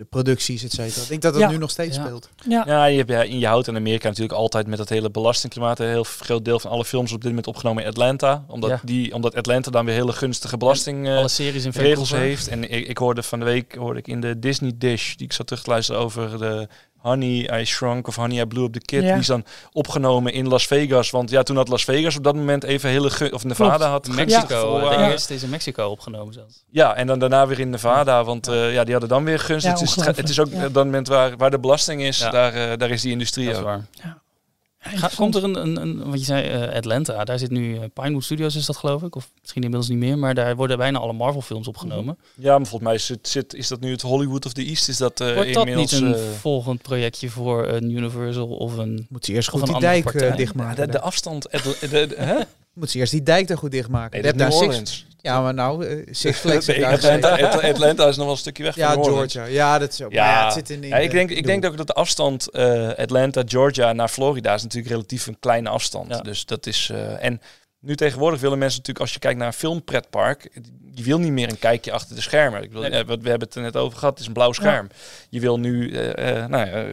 de 0.00 0.06
producties, 0.06 0.62
et 0.64 0.72
cetera. 0.72 1.02
Ik 1.02 1.08
denk 1.08 1.22
dat 1.22 1.32
dat 1.32 1.42
Ja. 1.42 1.50
nu 1.50 1.56
nog 1.56 1.70
steeds 1.70 1.96
Ja. 1.96 2.04
speelt. 2.04 2.28
Ja, 2.48 2.62
Ja, 2.66 2.84
je, 2.84 2.96
hebt, 2.96 3.10
ja, 3.10 3.22
je 3.22 3.46
houdt 3.46 3.66
in 3.68 3.76
Amerika 3.76 4.08
natuurlijk 4.08 4.38
altijd 4.38 4.66
met 4.66 4.78
dat 4.78 4.88
hele 4.88 5.10
belastingklimaat. 5.10 5.78
Een 5.78 5.86
heel 5.88 6.04
groot 6.04 6.44
deel 6.44 6.60
van 6.60 6.70
alle 6.70 6.84
films 6.84 7.12
op 7.12 7.20
dit 7.20 7.28
moment 7.28 7.46
opgenomen 7.46 7.82
in 7.82 7.88
Atlanta. 7.88 8.44
Omdat, 8.48 8.70
Ja. 8.70 8.80
die, 8.84 9.14
omdat 9.14 9.34
Atlanta 9.34 9.70
dan 9.70 9.84
weer 9.84 9.94
hele 9.94 10.12
gunstige 10.12 10.56
belasting 10.56 11.06
eh, 11.08 11.22
in 11.38 11.72
Vancouver. 11.72 12.18
heeft. 12.18 12.48
En 12.48 12.70
ik, 12.70 12.88
ik 12.88 12.98
hoorde 12.98 13.22
van 13.22 13.38
de 13.38 13.44
week 13.44 13.74
hoorde 13.74 13.98
ik 13.98 14.08
in 14.08 14.20
de 14.20 14.38
Disney 14.38 14.72
Dish, 14.74 15.14
die 15.14 15.26
ik 15.26 15.32
zat 15.32 15.46
terug 15.46 15.62
te 15.62 15.70
luisteren 15.70 16.00
over 16.00 16.38
de 16.38 16.68
Honey 17.02 17.60
I 17.60 17.64
Shrunk 17.64 18.08
of 18.08 18.16
Honey 18.16 18.40
I 18.40 18.44
Blew 18.46 18.64
Up 18.64 18.72
the 18.72 18.80
Kid. 18.80 19.02
Ja. 19.02 19.10
Die 19.12 19.20
is 19.20 19.26
dan 19.26 19.44
opgenomen 19.72 20.32
in 20.32 20.48
Las 20.48 20.66
Vegas. 20.66 21.10
Want 21.10 21.30
ja, 21.30 21.42
toen 21.42 21.56
had 21.56 21.68
Las 21.68 21.84
Vegas 21.84 22.16
op 22.16 22.24
dat 22.24 22.34
moment 22.34 22.64
even 22.64 22.90
hele 22.90 23.30
of 23.32 23.44
Nevada 23.44 23.76
Klopt. 23.76 24.06
had 24.06 24.16
Mexico. 24.16 24.78
voor, 24.80 24.90
eh, 24.90 24.98
de 25.06 25.12
eerste 25.12 25.34
is 25.34 25.42
in 25.42 25.50
Mexico 25.50 25.86
opgenomen 25.88 26.32
zelfs. 26.34 26.64
ja, 26.70 26.94
en 26.96 27.06
dan 27.06 27.18
daarna 27.18 27.46
weer 27.46 27.60
in 27.60 27.70
Nevada, 27.70 28.24
want 28.24 28.48
eh, 28.48 28.72
ja, 28.72 28.82
die 28.82 28.92
hadden 28.92 29.08
dan 29.10 29.24
weer 29.24 29.38
gunst. 29.38 29.64
Ja, 29.66 29.72
het, 29.72 29.80
is, 29.80 29.96
het 29.96 30.28
is 30.28 30.40
ook 30.40 30.60
dat 30.60 30.72
moment 30.84 31.08
waar, 31.08 31.36
waar 31.36 31.50
de 31.50 31.58
belasting 31.58 32.02
is, 32.02 32.18
Ja. 32.18 32.30
daar, 32.30 32.52
eh, 32.54 32.78
daar 32.78 32.90
is 32.90 33.02
die 33.02 33.12
industrie 33.12 33.46
Dat 33.46 33.54
is 33.54 33.60
ook. 33.60 33.66
waar. 33.66 33.86
Komt 35.16 35.34
er 35.34 35.44
een, 35.44 35.60
een, 35.60 35.80
een, 35.80 36.10
wat 36.10 36.18
je 36.18 36.24
zei, 36.24 36.46
eh, 36.48 36.76
Atlanta, 36.76 37.24
daar 37.24 37.38
zit 37.38 37.50
nu 37.50 37.76
eh, 37.76 37.82
Pinewood 37.94 38.24
Studios 38.24 38.56
is 38.56 38.66
dat 38.66 38.76
geloof 38.76 39.02
ik, 39.02 39.16
of 39.16 39.30
misschien 39.40 39.62
inmiddels 39.62 39.90
niet 39.90 39.98
meer, 39.98 40.18
maar 40.18 40.34
daar 40.34 40.56
worden 40.56 40.78
bijna 40.78 40.98
alle 40.98 41.12
Marvel 41.12 41.40
films 41.40 41.68
opgenomen. 41.68 42.18
Ja, 42.34 42.58
maar 42.58 42.66
volgens 42.66 42.82
mij 42.82 42.94
is, 42.94 43.08
het, 43.08 43.28
zit, 43.28 43.54
is 43.54 43.68
dat 43.68 43.80
nu 43.80 43.90
het 43.90 44.02
Hollywood 44.02 44.46
of 44.46 44.52
the 44.52 44.64
East? 44.64 44.88
Is 44.88 44.96
dat 44.96 45.20
eh 45.20 45.34
Wordt 45.34 45.54
dat 45.54 45.64
niet 45.64 45.92
inmiddels... 45.92 46.20
een 46.20 46.30
eh, 46.32 46.38
volgend 46.38 46.82
projectje 46.82 47.30
voor 47.30 47.68
een 47.68 47.90
Universal 47.90 48.48
of 48.48 48.76
een... 48.76 49.06
Moet 49.08 49.24
ze 49.24 49.32
eerst 49.32 49.48
goed 49.48 49.60
een 49.60 49.66
die 49.66 49.74
andere 49.74 50.18
dijk 50.18 50.36
dichtmaken. 50.36 50.86
de, 50.86 50.92
de 50.92 51.00
afstand... 51.00 51.46
het- 51.50 51.76
de, 51.80 51.88
de, 51.88 52.14
hè? 52.16 52.36
Moet 52.74 52.90
ze 52.90 52.98
eerst 52.98 53.12
die 53.12 53.22
dijk 53.22 53.48
daar 53.48 53.58
goed 53.58 53.70
dichtmaken. 53.70 54.22
Nee, 54.22 54.32
dat 54.32 54.54
Six, 54.54 55.06
ja, 55.20 55.40
maar 55.40 55.54
nou, 55.54 55.86
eh, 55.86 56.06
Six 56.10 56.38
Flags. 56.40 56.66
Nee, 56.66 56.80
daar 56.80 56.92
Atlanta, 57.62 58.06
is 58.06 58.16
nog 58.16 58.24
wel 58.24 58.30
een 58.34 58.36
stukje 58.40 58.62
weg 58.62 58.74
Ja, 58.76 58.92
van 58.92 59.00
New 59.02 59.10
Orleans. 59.10 59.32
Georgia. 59.32 59.52
Ja, 59.54 59.78
dat 59.78 59.92
is 59.92 60.02
ook. 60.02 60.12
Ja. 60.12 60.44
het 60.44 60.52
zit 60.52 60.70
in, 60.70 60.82
Ja, 60.82 60.96
ik 60.96 61.10
de- 61.10 61.16
denk, 61.16 61.30
ik 61.30 61.36
de 61.36 61.42
denk 61.42 61.64
ook 61.64 61.76
dat 61.76 61.86
de 61.86 61.92
afstand 61.92 62.50
eh, 62.50 62.88
Atlanta, 62.88 63.42
Georgia 63.46 63.92
naar 63.92 64.08
Florida 64.08 64.54
is 64.54 64.62
natuurlijk 64.62 64.92
relatief 64.92 65.26
een 65.26 65.38
kleine 65.40 65.68
afstand. 65.68 66.24
Dus 66.24 66.44
dat 66.44 66.66
is... 66.66 66.90
eh, 66.92 67.24
en 67.24 67.40
nu 67.80 67.96
tegenwoordig 67.96 68.40
willen 68.40 68.58
mensen 68.58 68.78
natuurlijk, 68.78 69.04
als 69.04 69.12
je 69.14 69.18
kijkt 69.20 69.38
naar 69.38 69.46
een 69.46 69.52
filmpretpark, 69.52 70.60
je 70.94 71.02
wil 71.02 71.18
niet 71.18 71.32
meer 71.32 71.48
een 71.50 71.58
kijkje 71.58 71.92
achter 71.92 72.14
de 72.16 72.22
schermen. 72.22 72.62
Ik 72.62 72.68
bedoel, 72.68 72.82
Nee. 72.88 73.00
eh, 73.00 73.06
wat 73.06 73.20
we 73.22 73.28
hebben 73.28 73.48
het 73.48 73.56
er 73.56 73.62
net 73.62 73.76
over 73.76 73.98
gehad, 73.98 74.10
het 74.12 74.20
is 74.20 74.26
een 74.26 74.32
blauw 74.32 74.52
scherm. 74.52 74.88
Je 75.28 75.40
wil 75.40 75.58
nu, 75.58 75.90
eh, 75.92 76.38
eh, 76.42 76.48
nou 76.48 76.66
ja, 76.70 76.84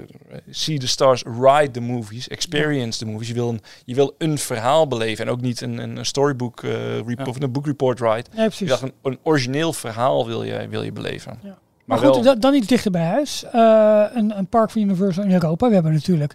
see 0.50 0.78
the 0.80 0.88
stars, 0.88 1.24
ride 1.42 1.72
the 1.72 1.80
movies, 1.80 2.28
experience 2.28 3.00
the 3.00 3.06
movies. 3.06 3.28
Je 3.28 3.34
wil 3.34 3.50
een, 3.50 3.62
je 3.86 3.96
wil 3.96 4.16
een 4.18 4.38
verhaal 4.38 4.88
beleven 4.88 5.26
en 5.26 5.32
ook 5.32 5.42
niet 5.42 5.62
een, 5.62 5.78
een 5.78 6.06
storybook 6.06 6.64
eh, 6.64 6.98
rep- 6.98 7.20
Ja. 7.20 7.26
of 7.26 7.42
een 7.42 7.52
book 7.52 7.66
report 7.66 8.00
ride. 8.00 8.26
Ja, 8.34 8.50
Je 8.58 8.66
dacht, 8.66 8.82
een, 8.82 8.94
een 9.04 9.20
origineel 9.24 9.74
verhaal 9.74 10.26
wil 10.28 10.44
je, 10.44 10.68
wil 10.70 10.84
je 10.84 10.92
beleven. 10.92 11.40
Ja. 11.44 11.48
Maar, 11.50 11.58
Maar 11.86 11.98
goed, 12.14 12.24
wel, 12.24 12.34
da- 12.34 12.40
dan 12.40 12.54
iets 12.54 12.68
dichter 12.68 12.92
bij 12.92 13.06
huis. 13.06 13.44
Eh, 13.44 14.04
een, 14.14 14.38
een 14.38 14.48
park 14.48 14.70
van 14.70 14.82
Universal 14.82 15.24
in 15.24 15.32
Europa. 15.32 15.68
We 15.68 15.74
hebben 15.74 15.94
natuurlijk 15.94 16.34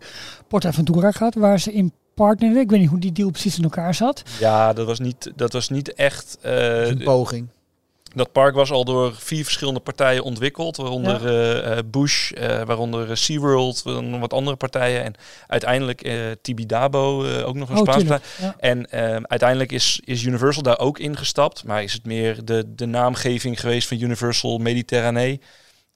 PortAventura 0.48 1.10
gehad, 1.10 1.34
waar 1.34 1.60
ze 1.60 1.72
in 1.72 1.92
partnerden. 2.14 2.60
Ik 2.62 2.70
weet 2.70 2.80
niet 2.80 2.88
hoe 2.88 2.98
die 2.98 3.12
deal 3.12 3.30
precies 3.30 3.56
in 3.56 3.62
elkaar 3.64 3.94
zat. 3.94 4.22
ja, 4.38 4.72
dat 4.72 4.86
was 4.86 4.98
niet, 4.98 5.32
dat 5.36 5.52
was 5.52 5.68
niet 5.68 5.94
echt... 5.94 6.38
eh, 6.42 6.86
een 6.86 7.02
poging. 7.04 7.48
Dat 8.14 8.32
park 8.32 8.54
was 8.54 8.70
al 8.70 8.84
door 8.84 9.14
vier 9.14 9.44
verschillende 9.44 9.80
partijen 9.80 10.22
ontwikkeld, 10.22 10.76
waaronder 10.76 11.26
eh, 11.26 11.78
eh, 11.78 11.84
Bush, 11.86 12.32
eh, 12.32 12.62
waaronder 12.62 13.16
SeaWorld, 13.16 13.82
waaronder 13.82 14.20
wat 14.20 14.32
andere 14.32 14.56
partijen 14.56 15.04
en 15.04 15.14
uiteindelijk 15.46 16.02
eh 16.02 16.16
Tibidabo, 16.42 17.24
eh, 17.24 17.46
ook 17.48 17.54
nog 17.54 17.68
een 17.68 17.76
Oh, 17.76 17.82
Spaans. 17.82 18.22
Ja. 18.40 18.54
En 18.58 18.90
eh, 18.90 19.16
uiteindelijk 19.22 19.72
is, 19.72 20.00
is 20.04 20.22
Universal 20.22 20.62
daar 20.62 20.78
ook 20.78 20.98
ingestapt, 20.98 21.64
maar 21.64 21.82
is 21.82 21.92
het 21.92 22.04
meer 22.06 22.44
de, 22.44 22.64
de 22.74 22.86
naamgeving 22.86 23.60
geweest 23.60 23.88
van 23.88 24.00
Universal 24.00 24.58
Mediterranee. 24.58 25.40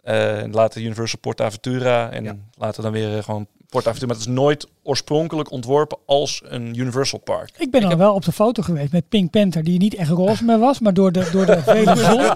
Eh, 0.03 0.43
later 0.51 0.81
Universal 0.83 1.19
PortAventura 1.19 2.11
en 2.11 2.25
Ja. 2.25 2.37
later 2.59 2.83
dan 2.83 2.93
weer 2.93 3.23
gewoon 3.23 3.47
PortAventura. 3.69 4.07
Maar 4.13 4.21
het 4.23 4.27
is 4.29 4.35
nooit 4.35 4.67
oorspronkelijk 4.87 5.51
ontworpen 5.51 5.99
als 6.07 6.43
een 6.45 6.79
Universal 6.79 7.19
Park. 7.19 7.51
Ik 7.59 7.71
ben 7.71 7.85
al 7.85 7.97
wel 7.97 8.15
op 8.15 8.25
de 8.25 8.33
foto 8.33 8.63
geweest 8.63 8.93
met 8.93 9.09
Pink 9.09 9.31
Panther, 9.31 9.65
die 9.65 9.79
niet 9.79 9.95
echt 9.95 10.11
roze 10.11 10.45
meer 10.45 10.59
was, 10.59 10.79
maar 10.81 10.95
door 10.95 11.13
de, 11.13 11.29
door 11.33 11.47
de 11.47 11.63
vele 11.63 11.97
zon 12.11 12.33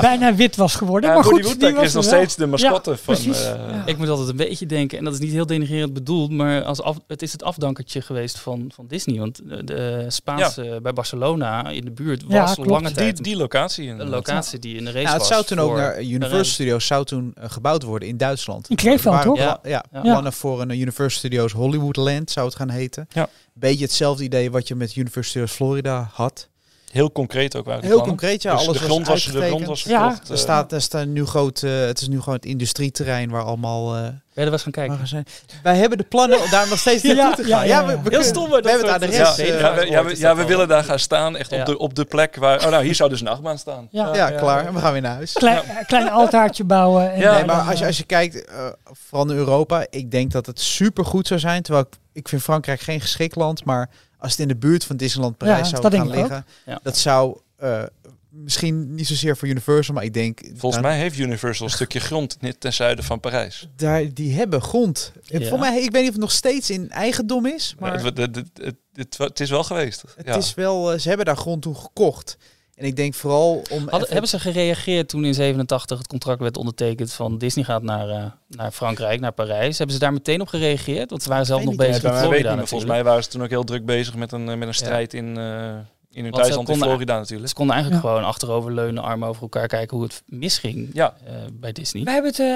bijna 0.00 0.34
wit 0.34 0.56
was 0.56 0.74
geworden. 0.74 1.08
Ja, 1.10 1.14
maar 1.14 1.24
goed, 1.24 1.58
die 1.60 1.72
was 1.74 1.84
is 1.84 1.92
nog 1.92 2.04
er 2.04 2.10
wel. 2.10 2.18
steeds 2.20 2.36
de 2.36 2.46
mascotte 2.46 2.96
van... 2.96 3.14
precies. 3.14 3.44
eh, 3.44 3.54
Ja. 3.70 3.82
Ik 3.86 3.98
moet 3.98 4.08
altijd 4.08 4.28
een 4.28 4.36
beetje 4.36 4.66
denken, 4.66 4.98
en 4.98 5.04
dat 5.04 5.12
is 5.12 5.18
niet 5.20 5.32
heel 5.32 5.46
denigrerend 5.46 5.92
bedoeld, 5.92 6.30
maar 6.30 6.62
als 6.62 6.82
af, 6.82 6.96
het 7.06 7.22
is 7.22 7.32
het 7.32 7.42
afdankertje 7.42 8.00
geweest 8.02 8.38
van, 8.38 8.70
van 8.74 8.86
Disney. 8.86 9.18
Want 9.18 9.40
de, 9.48 9.64
de 9.64 10.04
Spaanse 10.08 10.78
bij 10.82 10.92
Barcelona 10.92 11.68
in 11.68 11.84
de 11.84 11.90
buurt 11.90 12.22
was 12.28 12.56
lange 12.56 12.86
Die, 12.86 12.96
tijd 12.96 13.24
die 13.24 13.36
locatie. 13.36 13.84
een 13.84 13.90
inderdaad. 13.90 14.14
locatie 14.14 14.58
die 14.58 14.76
in 14.76 14.84
de 14.84 14.90
race 14.90 15.02
Ja, 15.04 15.10
het 15.10 15.18
was. 15.18 15.28
zou 15.28 15.44
toen 15.44 15.58
ook 15.58 15.76
naar 15.76 16.02
Universal. 16.02 16.44
Studios 16.44 16.86
zou 16.86 17.04
toen 17.04 17.32
eh, 17.34 17.50
gebouwd 17.50 17.82
worden 17.82 18.08
in 18.08 18.16
Duitsland. 18.16 18.68
In 18.70 18.76
Er 18.76 19.02
waren 19.02 19.24
toch? 19.24 19.38
Ja, 19.38 19.60
Ja. 19.92 20.00
plannen 20.02 20.32
voor 20.32 20.60
een 20.60 20.70
Universal 20.70 21.18
Studios 21.18 21.52
Hollywoodland 21.80 22.30
zou 22.30 22.46
het 22.46 22.56
gaan 22.56 22.70
heten. 22.70 23.08
Ja. 23.12 23.28
Beetje 23.52 23.84
hetzelfde 23.84 24.24
idee 24.24 24.50
wat 24.50 24.68
je 24.68 24.74
met 24.74 24.96
Universal 24.96 25.22
Studios 25.24 25.52
Florida 25.52 26.10
had. 26.12 26.48
Heel 26.90 27.12
concreet 27.12 27.56
ook 27.56 27.64
waren 27.64 27.80
de 27.80 27.86
Heel 27.86 27.96
plannen. 27.96 28.16
concreet, 28.18 28.42
ja. 28.42 28.52
Dus 28.56 28.66
alles 28.66 28.78
de, 28.78 28.84
grond 28.84 29.06
was, 29.06 29.24
de 29.24 29.30
uitgetekend. 29.32 29.62
grond 29.62 29.66
was 29.66 29.82
Ja. 29.92 30.00
verkocht. 30.08 30.28
Er 30.28 30.34
eh, 30.34 30.40
staat, 30.40 30.72
er 30.72 30.80
staat 30.82 31.06
nu 31.06 31.24
groot, 31.26 31.62
eh, 31.62 31.70
het 31.80 32.00
is 32.00 32.08
nu 32.08 32.18
gewoon 32.18 32.34
het 32.34 32.44
industrieterrein 32.44 33.30
waar 33.30 33.42
allemaal 33.42 33.96
eh 33.96 34.02
Ben 34.02 34.14
je 34.34 34.40
er 34.44 34.50
was 34.50 34.62
gaan 34.62 34.72
kijken? 34.72 34.92
magazijn. 34.94 35.26
Wij 35.62 35.76
hebben 35.76 35.98
de 35.98 36.04
plannen 36.04 36.40
om 36.42 36.50
daar 36.50 36.68
nog 36.68 36.78
steeds 36.78 37.02
Ja, 37.06 37.14
naartoe 37.14 37.44
te 37.44 37.50
ja, 37.50 37.56
gaan. 37.58 37.66
ja, 37.66 37.80
Ja, 37.80 37.86
we, 37.86 37.92
ja. 37.92 38.02
we 38.02 38.08
Heel 38.10 38.22
stom, 38.22 38.48
We 38.48 38.54
hebben 38.54 38.72
het 38.72 38.88
adres. 39.02 39.16
ja, 39.16 39.34
Ja, 39.36 39.36
eh, 39.36 39.60
ja, 39.60 39.74
we, 39.74 39.90
ja, 39.90 40.04
we, 40.04 40.18
ja, 40.18 40.36
we 40.36 40.44
willen 40.44 40.68
daar 40.68 40.84
gaan 40.84 40.98
staan, 40.98 41.36
echt 41.36 41.50
Ja. 41.50 41.60
op, 41.60 41.66
de, 41.66 41.78
op 41.78 41.94
de 41.94 42.04
plek 42.04 42.36
waar... 42.36 42.64
Oh, 42.64 42.70
nou, 42.70 42.84
hier 42.84 42.94
zou 42.94 43.10
dus 43.10 43.20
een 43.20 43.28
achtbaan 43.28 43.58
staan. 43.58 43.88
Ja. 43.90 44.14
ja, 44.14 44.30
klaar. 44.30 44.66
En 44.66 44.74
we 44.74 44.80
gaan 44.80 44.92
weer 44.92 45.02
naar 45.02 45.14
huis. 45.14 45.32
Klein, 45.32 45.62
klein 45.86 46.10
altaartje 46.10 46.64
bouwen. 46.64 47.12
En 47.12 47.20
Ja, 47.20 47.34
Nee, 47.34 47.44
maar 47.44 47.60
als 47.60 47.74
je, 47.74 47.80
eh, 47.80 47.86
als 47.86 47.96
je 47.96 48.04
kijkt, 48.04 48.44
eh, 48.44 48.66
vooral 48.84 49.30
in 49.30 49.36
Europa, 49.36 49.86
ik 49.90 50.10
denk 50.10 50.30
dat 50.32 50.46
het 50.46 50.60
super 50.60 51.04
goed 51.04 51.26
zou 51.26 51.40
zijn. 51.40 51.62
Terwijl 51.62 51.84
ik, 51.90 51.98
ik 52.12 52.28
vind 52.28 52.42
Frankrijk 52.42 52.80
geen 52.80 53.00
geschikt 53.00 53.36
land, 53.36 53.64
maar 53.64 53.90
als 54.20 54.30
het 54.30 54.40
in 54.40 54.48
de 54.48 54.56
buurt 54.56 54.84
van 54.84 54.96
Disneyland 54.96 55.36
Parijs 55.36 55.70
Ja, 55.70 55.76
zou 55.80 55.94
gaan 55.94 56.10
liggen, 56.10 56.46
Ja. 56.66 56.80
dat 56.82 56.96
zou 56.96 57.38
eh, 57.56 57.82
misschien 58.28 58.94
niet 58.94 59.06
zozeer 59.06 59.36
voor 59.36 59.48
Universal, 59.48 59.94
maar 59.94 60.04
ik 60.04 60.14
denk 60.14 60.40
Volgens 60.54 60.82
mij 60.82 60.98
heeft 60.98 61.18
Universal 61.18 61.66
een 61.66 61.72
stukje 61.72 62.00
grond 62.00 62.36
net 62.40 62.60
ten 62.60 62.72
zuiden 62.72 63.04
van 63.04 63.20
Parijs. 63.20 63.68
daar 63.76 64.14
die 64.14 64.34
hebben 64.34 64.62
grond. 64.62 65.12
Ja. 65.22 65.48
Voor 65.48 65.58
mij, 65.58 65.82
ik 65.82 65.90
weet 65.90 66.00
niet 66.00 66.08
of 66.10 66.12
het 66.14 66.20
nog 66.20 66.30
steeds 66.32 66.70
in 66.70 66.90
eigendom 66.90 67.46
is, 67.46 67.74
maar 67.78 67.92
het, 68.02 68.02
het, 68.18 68.34
het, 68.36 68.50
het, 68.62 68.76
het- 68.92 69.18
het 69.18 69.40
is 69.40 69.50
wel 69.50 69.64
geweest. 69.64 70.02
het 70.16 70.26
ja. 70.26 70.36
is 70.36 70.54
wel, 70.54 70.92
eh, 70.92 70.98
ze 70.98 71.08
hebben 71.08 71.26
daar 71.26 71.36
grond 71.36 71.62
toe 71.62 71.74
gekocht. 71.74 72.36
En 72.80 72.86
ik 72.86 72.96
denk 72.96 73.14
vooral 73.14 73.62
om. 73.70 73.78
Hadden, 73.78 73.94
even- 73.94 74.12
hebben 74.12 74.28
ze 74.28 74.38
gereageerd 74.38 75.08
toen 75.08 75.24
in 75.24 75.34
87 75.34 75.98
het 75.98 76.06
contract 76.06 76.40
werd 76.40 76.56
ondertekend 76.56 77.12
van 77.12 77.38
Disney 77.38 77.64
gaat 77.64 77.82
naar, 77.82 78.08
eh, 78.08 78.24
naar 78.48 78.70
Frankrijk, 78.70 79.20
naar 79.20 79.32
Parijs? 79.32 79.78
Hebben 79.78 79.96
ze 79.96 80.02
daar 80.02 80.12
meteen 80.12 80.40
op 80.40 80.48
gereageerd? 80.48 81.10
Want 81.10 81.22
ze 81.22 81.28
waren 81.28 81.46
zelf 81.46 81.64
nog 81.64 81.76
bezig 81.76 82.02
met 82.02 82.16
Florida 82.16 82.56
volgens 82.56 82.90
mij 82.90 83.04
waren 83.04 83.22
ze 83.22 83.28
toen 83.28 83.42
ook 83.42 83.48
heel 83.48 83.64
druk 83.64 83.84
bezig 83.84 84.14
met 84.14 84.32
een, 84.32 84.48
eh, 84.48 84.56
met 84.56 84.68
een 84.68 84.74
strijd 84.74 85.14
in, 85.14 85.38
eh, 85.38 85.74
In 86.12 86.22
hun 86.22 86.32
thuisland 86.32 86.60
in 86.60 86.74
konden- 86.74 86.88
Florida 86.88 87.18
natuurlijk. 87.18 87.48
Ze 87.48 87.54
konden 87.54 87.74
eigenlijk 87.74 88.04
Ja. 88.04 88.10
gewoon 88.10 88.24
achteroverleunen, 88.28 89.02
armen 89.02 89.28
over 89.28 89.42
elkaar 89.42 89.66
kijken 89.66 89.96
hoe 89.96 90.06
het 90.06 90.22
misging 90.26 90.88
Ja. 90.92 91.14
eh, 91.26 91.32
bij 91.52 91.72
Disney. 91.72 92.02
Wij 92.04 92.12
hebben 92.12 92.30
het, 92.30 92.40
eh, 92.40 92.46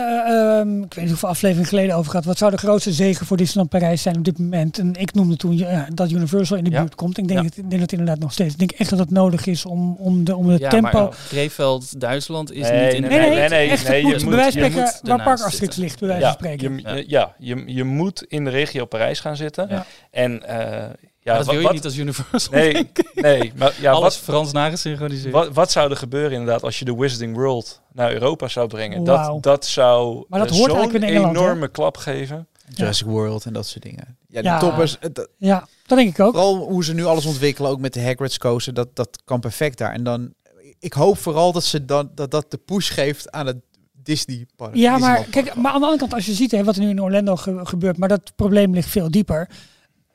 ehm, 0.60 0.76
ik 0.82 0.94
weet 0.94 0.96
niet 0.96 1.08
hoeveel 1.08 1.28
afleveringen 1.28 1.68
geleden 1.68 1.96
over 1.96 2.10
gehad. 2.10 2.24
Wat 2.26 2.38
zou 2.38 2.50
de 2.50 2.56
grootste 2.56 2.92
zegen 2.92 3.26
voor 3.26 3.36
Disneyland 3.36 3.70
Parijs 3.70 4.02
zijn 4.02 4.16
op 4.16 4.24
dit 4.24 4.38
moment? 4.38 4.78
En 4.78 4.94
ik 4.94 5.14
noemde 5.14 5.36
toen 5.36 5.60
eh, 5.60 5.82
dat 5.94 6.10
Universal 6.10 6.56
in 6.56 6.64
de 6.64 6.70
Ja. 6.70 6.80
buurt 6.80 6.94
komt. 6.94 7.18
Ik 7.18 7.28
denk, 7.28 7.38
Ja. 7.40 7.44
het, 7.46 7.56
ik 7.56 7.68
denk 7.68 7.80
dat 7.80 7.92
inderdaad 7.92 8.18
nog 8.18 8.32
steeds. 8.32 8.52
Ik 8.52 8.58
denk 8.58 8.70
echt 8.72 8.90
dat 8.90 8.98
het 8.98 9.10
nodig 9.10 9.46
is 9.46 9.64
om, 9.66 9.96
om, 9.98 10.24
de, 10.24 10.36
om 10.36 10.48
het 10.48 10.60
ja, 10.60 10.68
tempo... 10.68 11.02
maar 11.02 11.16
Krefeld, 11.28 12.00
Duitsland 12.00 12.52
is 12.52 12.68
Nee, 12.68 12.84
niet 12.84 12.94
in 12.94 13.02
de 13.02 13.08
Nee, 13.08 13.18
nee, 13.18 13.28
nee, 13.30 13.48
nee, 13.48 13.70
echt, 13.70 13.88
nee, 13.88 13.96
het 14.02 14.06
je 14.06 14.12
moet, 14.12 14.20
moet- 14.22 14.30
bij 14.30 14.38
wijze 14.38 14.58
van 14.58 14.70
je 14.70 15.16
waar 15.16 15.22
Park 15.22 15.40
Asterix 15.40 15.76
ligt, 15.76 15.98
bij 15.98 16.08
wijze 16.08 16.24
Ja, 16.24 16.28
van 16.32 16.38
spreken. 16.38 16.76
je, 16.76 16.94
je- 16.96 17.04
ja 17.08 17.34
je, 17.38 17.62
je 17.66 17.84
moet 17.84 18.22
in 18.28 18.44
de 18.44 18.50
regio 18.50 18.84
Parijs 18.84 19.20
gaan 19.20 19.36
zitten. 19.36 19.66
Ja. 19.68 19.86
En 20.10 20.46
eh, 20.48 20.84
ja, 21.24 21.36
dat 21.36 21.44
wat- 21.46 21.46
wil 21.46 21.54
je 21.56 21.62
wat- 21.66 21.72
niet 21.74 21.84
als 21.84 21.96
Universal. 21.96 22.52
Nee, 22.52 22.90
nee, 23.14 23.52
maar 23.56 23.74
ja, 23.80 23.90
Alles 23.92 24.02
wat, 24.14 24.16
Frans 24.24 24.52
nagesynchroniseerd. 24.52 25.32
wat, 25.32 25.48
wat 25.52 25.70
zou 25.70 25.90
er 25.90 25.96
gebeuren 25.96 26.32
inderdaad 26.32 26.62
als 26.62 26.78
je 26.78 26.84
de 26.84 26.94
Wizarding 26.96 27.36
World 27.36 27.80
naar 27.92 28.12
Europa 28.12 28.48
zou 28.48 28.68
brengen? 28.68 29.04
Dat, 29.04 29.42
dat 29.42 29.66
zou 29.66 30.24
Maar 30.28 30.38
dat 30.40 30.50
eh, 30.50 30.56
hoort 30.56 30.70
zo'n 30.70 30.78
eigenlijk 30.80 31.10
in 31.10 31.16
Engeland, 31.16 31.36
enorme 31.36 31.68
klap 31.68 31.96
geven. 31.96 32.46
Jurassic 32.74 33.06
World 33.06 33.44
en 33.44 33.52
dat 33.52 33.66
soort 33.66 33.82
dingen. 33.82 34.16
Ja, 34.28 34.40
de 34.42 34.48
Ja. 34.48 34.58
toppers. 34.58 34.96
dat- 35.12 35.28
Ja, 35.38 35.66
dat 35.86 35.98
denk 35.98 36.10
ik 36.10 36.20
ook. 36.20 36.32
Vooral 36.32 36.56
hoe 36.56 36.84
ze 36.84 36.94
nu 36.94 37.04
alles 37.04 37.26
ontwikkelen, 37.26 37.70
ook 37.70 37.78
met 37.80 37.92
de 37.92 38.02
Hagrid's 38.02 38.38
coaster, 38.38 38.74
dat, 38.74 38.88
dat 38.96 39.08
kan 39.24 39.40
perfect 39.40 39.78
daar. 39.78 39.92
En 39.92 40.04
dan, 40.04 40.32
ik 40.78 40.92
hoop 40.92 41.18
vooral 41.18 41.52
dat 41.52 41.64
ze 41.64 41.84
dan, 41.84 42.10
dat, 42.14 42.30
dat 42.30 42.50
de 42.50 42.56
push 42.56 42.92
geeft 42.92 43.30
aan 43.30 43.46
het 43.46 43.56
Disney 44.02 44.46
park. 44.56 44.74
Ja, 44.74 44.98
maar 44.98 45.24
kijk, 45.30 45.54
maar 45.54 45.72
aan 45.72 45.78
de 45.78 45.84
andere 45.86 45.98
kant, 45.98 46.14
als 46.14 46.26
je 46.26 46.32
ziet 46.32 46.50
hè, 46.50 46.64
wat 46.64 46.76
er 46.76 46.82
nu 46.82 46.88
in 46.88 47.02
Orlando 47.02 47.36
ge- 47.36 47.60
gebeurt, 47.62 47.96
maar 47.98 48.08
dat 48.08 48.32
probleem 48.36 48.74
ligt 48.74 48.88
veel 48.88 49.10
dieper. 49.10 49.48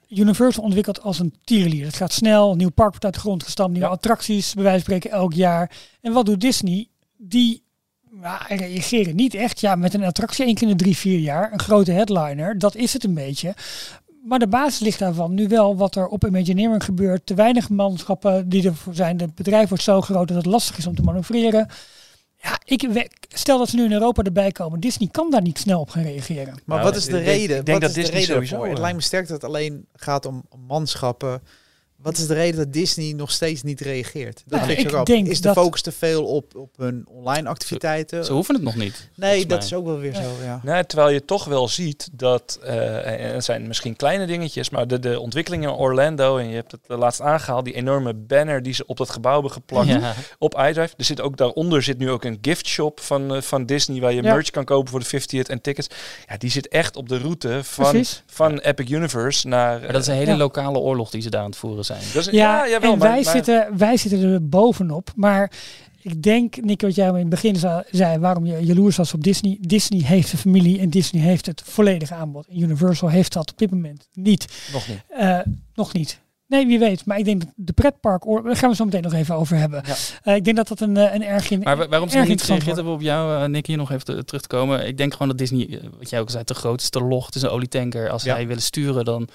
Universal 0.09 0.63
ontwikkelt 0.63 1.01
als 1.01 1.19
een 1.19 1.33
tierenlier. 1.43 1.85
Het 1.85 1.95
gaat 1.95 2.13
snel, 2.13 2.55
nieuw 2.55 2.69
park 2.69 2.89
wordt 2.89 3.05
uit 3.05 3.13
de 3.13 3.19
grond 3.19 3.43
gestampt, 3.43 3.71
nieuwe 3.71 3.87
Ja. 3.87 3.93
attracties, 3.93 4.53
bij 4.53 4.63
wijze 4.63 4.83
van 4.83 4.93
spreken 4.93 5.17
elk 5.17 5.33
jaar. 5.33 5.71
En 6.01 6.13
wat 6.13 6.25
doet 6.25 6.41
Disney? 6.41 6.87
Die 7.17 7.63
ja, 8.21 8.45
reageren 8.47 9.15
niet 9.15 9.33
echt. 9.33 9.59
Ja, 9.59 9.75
met 9.75 9.93
een 9.93 10.03
attractie 10.03 10.45
één 10.45 10.53
keer 10.55 10.67
in 10.69 10.77
de 10.77 10.83
drie, 10.83 10.97
vier 10.97 11.19
jaar, 11.19 11.53
een 11.53 11.59
grote 11.59 11.91
headliner, 11.91 12.57
dat 12.59 12.75
is 12.75 12.93
het 12.93 13.03
een 13.03 13.13
beetje. 13.13 13.53
Maar 14.23 14.39
de 14.39 14.47
basis 14.47 14.79
ligt 14.79 14.99
daarvan 14.99 15.33
nu 15.33 15.47
wel 15.47 15.75
wat 15.75 15.95
er 15.95 16.07
op 16.07 16.25
Imagineering 16.25 16.83
gebeurt. 16.83 17.25
Te 17.25 17.33
weinig 17.33 17.69
manschappen 17.69 18.49
die 18.49 18.65
ervoor 18.67 18.95
zijn. 18.95 19.19
Het 19.19 19.35
bedrijf 19.35 19.69
wordt 19.69 19.83
zo 19.83 20.01
groot 20.01 20.27
dat 20.27 20.37
het 20.37 20.45
lastig 20.45 20.77
is 20.77 20.87
om 20.87 20.95
te 20.95 21.01
manoeuvreren. 21.01 21.67
Ja, 22.41 22.59
ik 22.65 23.07
stel 23.27 23.57
dat 23.57 23.69
ze 23.69 23.75
nu 23.75 23.83
in 23.83 23.91
Europa 23.91 24.23
erbij 24.23 24.51
komen. 24.51 24.79
Disney 24.79 25.09
kan 25.11 25.31
daar 25.31 25.41
niet 25.41 25.59
snel 25.59 25.79
op 25.79 25.89
gaan 25.89 26.03
reageren. 26.03 26.53
Maar 26.65 26.77
Nou, 26.77 26.81
wat 26.81 26.95
is 26.95 27.05
de 27.05 27.19
ik 27.19 27.25
reden? 27.25 27.57
ik 27.57 27.65
denk 27.65 27.81
wat 27.81 27.81
dat 27.81 27.89
is 27.89 27.95
de 27.95 28.01
Disney 28.01 28.19
reden 28.19 28.47
sowieso? 28.47 28.69
Het 28.69 28.79
lijkt 28.79 28.95
me 28.95 29.01
sterk 29.03 29.27
dat 29.27 29.41
het 29.41 29.51
alleen 29.51 29.85
gaat 29.95 30.25
om 30.25 30.43
om 30.49 30.59
manschappen. 30.67 31.41
Wat 32.01 32.17
is 32.17 32.27
de 32.27 32.33
reden 32.33 32.57
dat 32.59 32.73
Disney 32.73 33.13
nog 33.13 33.31
steeds 33.31 33.63
niet 33.63 33.81
reageert? 33.81 34.43
Dat 34.45 34.59
Nou, 34.59 34.71
ik 34.71 35.05
denk 35.05 35.27
Is 35.27 35.41
de 35.41 35.47
dat- 35.47 35.55
focus 35.55 35.81
te 35.81 35.91
veel 35.91 36.25
op, 36.25 36.55
op 36.55 36.69
hun 36.77 37.07
online 37.07 37.47
activiteiten? 37.49 38.25
Ze 38.25 38.33
hoeven 38.33 38.55
het 38.55 38.63
nog 38.63 38.75
niet. 38.75 39.09
nee, 39.15 39.45
dat 39.45 39.63
is 39.63 39.73
ook 39.73 39.85
wel 39.85 39.97
weer 39.99 40.13
Ja. 40.13 40.21
zo. 40.23 40.29
Ja. 40.43 40.59
Nou, 40.63 40.83
terwijl 40.83 41.09
je 41.09 41.25
toch 41.25 41.45
wel 41.45 41.67
ziet 41.67 42.09
dat, 42.11 42.59
eh, 42.63 43.25
en 43.27 43.33
het 43.33 43.43
zijn 43.43 43.67
misschien 43.67 43.95
kleine 43.95 44.25
dingetjes, 44.25 44.69
maar 44.69 44.87
de, 44.87 44.99
de 44.99 45.19
ontwikkelingen 45.19 45.69
in 45.69 45.75
Orlando, 45.75 46.37
en 46.37 46.47
je 46.49 46.55
hebt 46.55 46.71
het 46.71 46.81
eh, 46.87 46.97
laatst 46.97 47.21
aangehaald, 47.21 47.65
die 47.65 47.73
enorme 47.73 48.13
banner 48.13 48.63
die 48.63 48.73
ze 48.73 48.85
op 48.85 48.97
dat 48.97 49.09
gebouw 49.09 49.33
hebben 49.33 49.51
geplakt 49.51 49.87
Ja. 49.87 50.13
op 50.37 50.53
iDrive. 50.59 50.93
Er 50.97 51.05
zit 51.05 51.21
ook 51.21 51.37
daaronder 51.37 51.83
zit 51.83 51.97
nu 51.97 52.09
ook 52.11 52.23
een 52.23 52.37
gift 52.41 52.67
shop 52.67 52.99
van, 52.99 53.35
eh, 53.35 53.41
van 53.41 53.65
Disney 53.65 53.99
waar 54.01 54.13
je 54.13 54.23
Ja. 54.23 54.33
merch 54.33 54.49
kan 54.49 54.65
kopen 54.65 54.89
voor 54.91 54.99
de 54.99 55.05
50th 55.05 55.49
en 55.49 55.61
tickets. 55.61 55.87
Ja, 56.27 56.37
die 56.37 56.51
zit 56.51 56.67
echt 56.67 56.95
op 56.95 57.09
de 57.09 57.17
route 57.17 57.59
van, 57.63 57.89
Precies. 57.91 58.23
van 58.25 58.57
Epic 58.59 58.89
Universe 58.89 59.47
naar... 59.47 59.79
Maar 59.79 59.91
dat 59.91 60.01
is 60.01 60.07
een 60.07 60.13
hele 60.13 60.31
Ja. 60.31 60.37
lokale 60.37 60.77
oorlog 60.77 61.09
die 61.09 61.21
ze 61.21 61.29
daar 61.29 61.41
aan 61.41 61.49
het 61.49 61.57
voeren 61.59 61.85
zijn. 61.95 62.01
is- 62.13 62.25
Ja, 62.31 62.67
jawel, 62.69 62.91
en 62.91 62.97
maar- 62.97 63.07
wij, 63.11 63.21
maar- 63.23 63.33
zitten, 63.33 63.67
wij 63.77 63.97
zitten 63.97 64.21
er 64.33 64.49
bovenop. 64.49 65.11
Maar 65.15 65.51
ik 66.01 66.23
denk, 66.23 66.61
Nick, 66.63 66.81
wat 66.81 66.95
jij 66.95 67.07
in 67.07 67.13
het 67.15 67.29
begin 67.29 67.55
zei, 67.91 68.17
waarom 68.19 68.45
je 68.45 68.65
jaloers 68.65 68.97
was 68.97 69.13
op 69.13 69.23
Disney. 69.23 69.57
Disney 69.61 70.01
heeft 70.03 70.31
een 70.31 70.37
familie 70.39 70.79
en 70.79 70.89
Disney 70.89 71.21
heeft 71.21 71.45
het 71.45 71.61
volledige 71.65 72.13
aanbod. 72.13 72.47
En 72.47 72.61
Universal 72.61 73.09
heeft 73.09 73.33
dat 73.33 73.51
op 73.51 73.57
dit 73.57 73.71
moment 73.71 74.07
niet. 74.13 74.45
Nog 74.73 74.87
niet. 74.87 75.01
Eh, 75.09 75.39
nog 75.73 75.93
niet. 75.93 76.19
Nee, 76.47 76.65
wie 76.67 76.79
weet. 76.79 77.05
Maar 77.05 77.17
ik 77.17 77.25
denk 77.25 77.41
dat 77.41 77.49
de 77.55 77.73
pretpark, 77.73 78.23
daar 78.43 78.55
gaan 78.55 78.69
we 78.69 78.75
zo 78.75 78.85
meteen 78.85 79.01
nog 79.01 79.13
even 79.13 79.35
over 79.35 79.57
hebben. 79.57 79.83
Ja. 79.85 79.95
Eh, 80.23 80.35
ik 80.35 80.43
denk 80.43 80.55
dat 80.57 80.67
dat 80.67 80.79
een, 80.79 80.97
eh, 80.97 81.13
een 81.13 81.23
erg 81.23 81.49
in. 81.49 81.59
Maar 81.59 81.77
wa- 81.77 81.87
waarom 81.87 82.09
ze 82.09 82.17
niet 82.19 82.41
gereageerd 82.41 82.75
hebben 82.75 82.93
op 82.93 83.01
jou, 83.01 83.41
eh, 83.43 83.49
Nick, 83.49 83.65
hier 83.65 83.77
nog 83.77 83.91
even 83.91 84.05
te- 84.05 84.23
terug 84.25 84.41
te 84.41 84.47
komen. 84.47 84.87
Ik 84.87 84.97
denk 84.97 85.11
gewoon 85.11 85.27
dat 85.27 85.37
Disney, 85.37 85.81
wat 85.97 86.09
jij 86.09 86.19
ook 86.19 86.29
zei, 86.29 86.43
te 86.43 86.53
groot 86.53 86.81
is, 86.81 86.89
te 86.89 87.01
log. 87.01 87.25
Het 87.25 87.35
is 87.35 87.41
een 87.41 87.49
olietanker. 87.49 88.09
Als 88.09 88.23
Ja. 88.23 88.35
zij 88.35 88.47
willen 88.47 88.61
sturen, 88.63 89.05
dan 89.05 89.27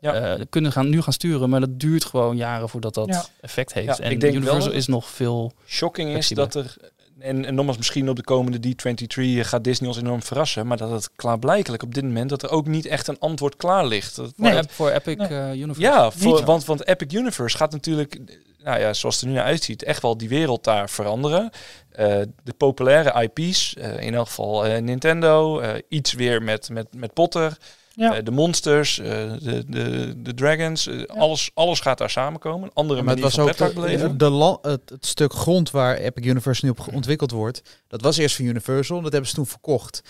Ja. 0.00 0.14
eh, 0.14 0.40
kunnen 0.50 0.72
gaan, 0.72 0.88
nu 0.88 1.02
gaan 1.02 1.12
sturen. 1.12 1.50
Maar 1.50 1.60
dat 1.60 1.80
duurt 1.80 2.04
gewoon 2.04 2.36
jaren 2.36 2.68
voordat 2.68 2.94
dat 2.94 3.06
Ja. 3.08 3.24
effect 3.40 3.72
heeft. 3.72 3.96
Ja, 3.98 4.04
en 4.04 4.10
ik 4.10 4.20
denk 4.20 4.34
Universal 4.34 4.72
is 4.72 4.86
nog 4.86 5.08
veel... 5.10 5.52
Shocking 5.66 6.16
is 6.16 6.28
dat 6.28 6.54
er, 6.54 6.76
en, 7.18 7.44
en 7.44 7.54
nogmaals 7.54 7.76
misschien 7.76 8.08
op 8.08 8.16
de 8.16 8.22
komende 8.24 8.58
D23 8.74 9.40
gaat 9.46 9.64
Disney 9.64 9.88
ons 9.88 9.98
enorm 9.98 10.22
verrassen, 10.22 10.66
maar 10.66 10.76
dat 10.76 10.90
het 10.90 11.10
klaarblijkelijk 11.16 11.82
op 11.82 11.94
dit 11.94 12.04
moment 12.04 12.30
dat 12.30 12.42
er 12.42 12.50
ook 12.50 12.66
niet 12.66 12.86
echt 12.86 13.08
een 13.08 13.18
antwoord 13.18 13.56
klaar 13.56 13.86
ligt. 13.86 14.16
Dat- 14.16 14.32
Nee. 14.36 14.50
Voor, 14.52 14.60
Ep- 14.60 14.70
voor 14.70 14.90
Epic 14.90 15.16
Nee. 15.16 15.28
eh, 15.28 15.50
Universe. 15.52 15.80
Ja, 15.80 16.10
voor, 16.10 16.44
want, 16.44 16.64
want 16.64 16.86
Epic 16.86 17.14
Universe 17.18 17.56
gaat 17.56 17.72
natuurlijk, 17.72 18.18
nou 18.62 18.80
ja, 18.80 18.92
zoals 18.92 19.14
het 19.14 19.24
er 19.24 19.30
nu 19.30 19.34
naar 19.36 19.44
uitziet, 19.44 19.82
echt 19.82 20.02
wel 20.02 20.16
die 20.16 20.28
wereld 20.28 20.64
daar 20.64 20.90
veranderen. 20.90 21.50
Eh, 21.90 22.06
de 22.44 22.52
populaire 22.56 23.22
IP's, 23.32 23.74
eh, 23.74 24.00
in 24.02 24.14
elk 24.14 24.26
geval 24.26 24.66
eh, 24.66 24.80
Nintendo, 24.82 25.58
eh, 25.60 25.74
iets 25.88 26.12
weer 26.12 26.42
met, 26.42 26.68
met, 26.70 26.86
met 26.94 27.12
Potter, 27.12 27.56
Ja. 27.98 28.16
eh, 28.16 28.24
de 28.24 28.30
monsters, 28.30 28.98
eh, 28.98 29.06
de, 29.42 29.64
de, 29.68 30.14
de 30.22 30.34
dragons, 30.34 30.86
eh, 30.86 31.02
alles, 31.06 31.50
alles 31.54 31.80
gaat 31.80 31.98
daar 31.98 32.10
samenkomen. 32.10 32.70
Andere 32.74 33.02
Maar 33.02 33.14
het 33.14 33.22
manier 33.22 33.22
was 33.22 33.34
van 33.34 33.42
ook 33.42 33.56
pretpark 33.56 33.74
de, 33.74 33.80
beleven. 33.80 34.18
de 34.18 34.30
la- 34.30 34.58
het, 34.70 34.80
het 34.90 35.06
stuk 35.06 35.32
grond 35.32 35.70
waar 35.70 35.96
Epic 35.96 36.24
Universe 36.26 36.64
nu 36.64 36.70
op 36.70 36.94
ontwikkeld 36.94 37.30
wordt. 37.30 37.62
Dat 37.88 38.00
was 38.02 38.16
eerst 38.16 38.36
van 38.36 38.44
Universal. 38.44 39.00
Dat 39.02 39.12
hebben 39.12 39.30
ze 39.30 39.36
toen 39.36 39.46
verkocht. 39.46 40.02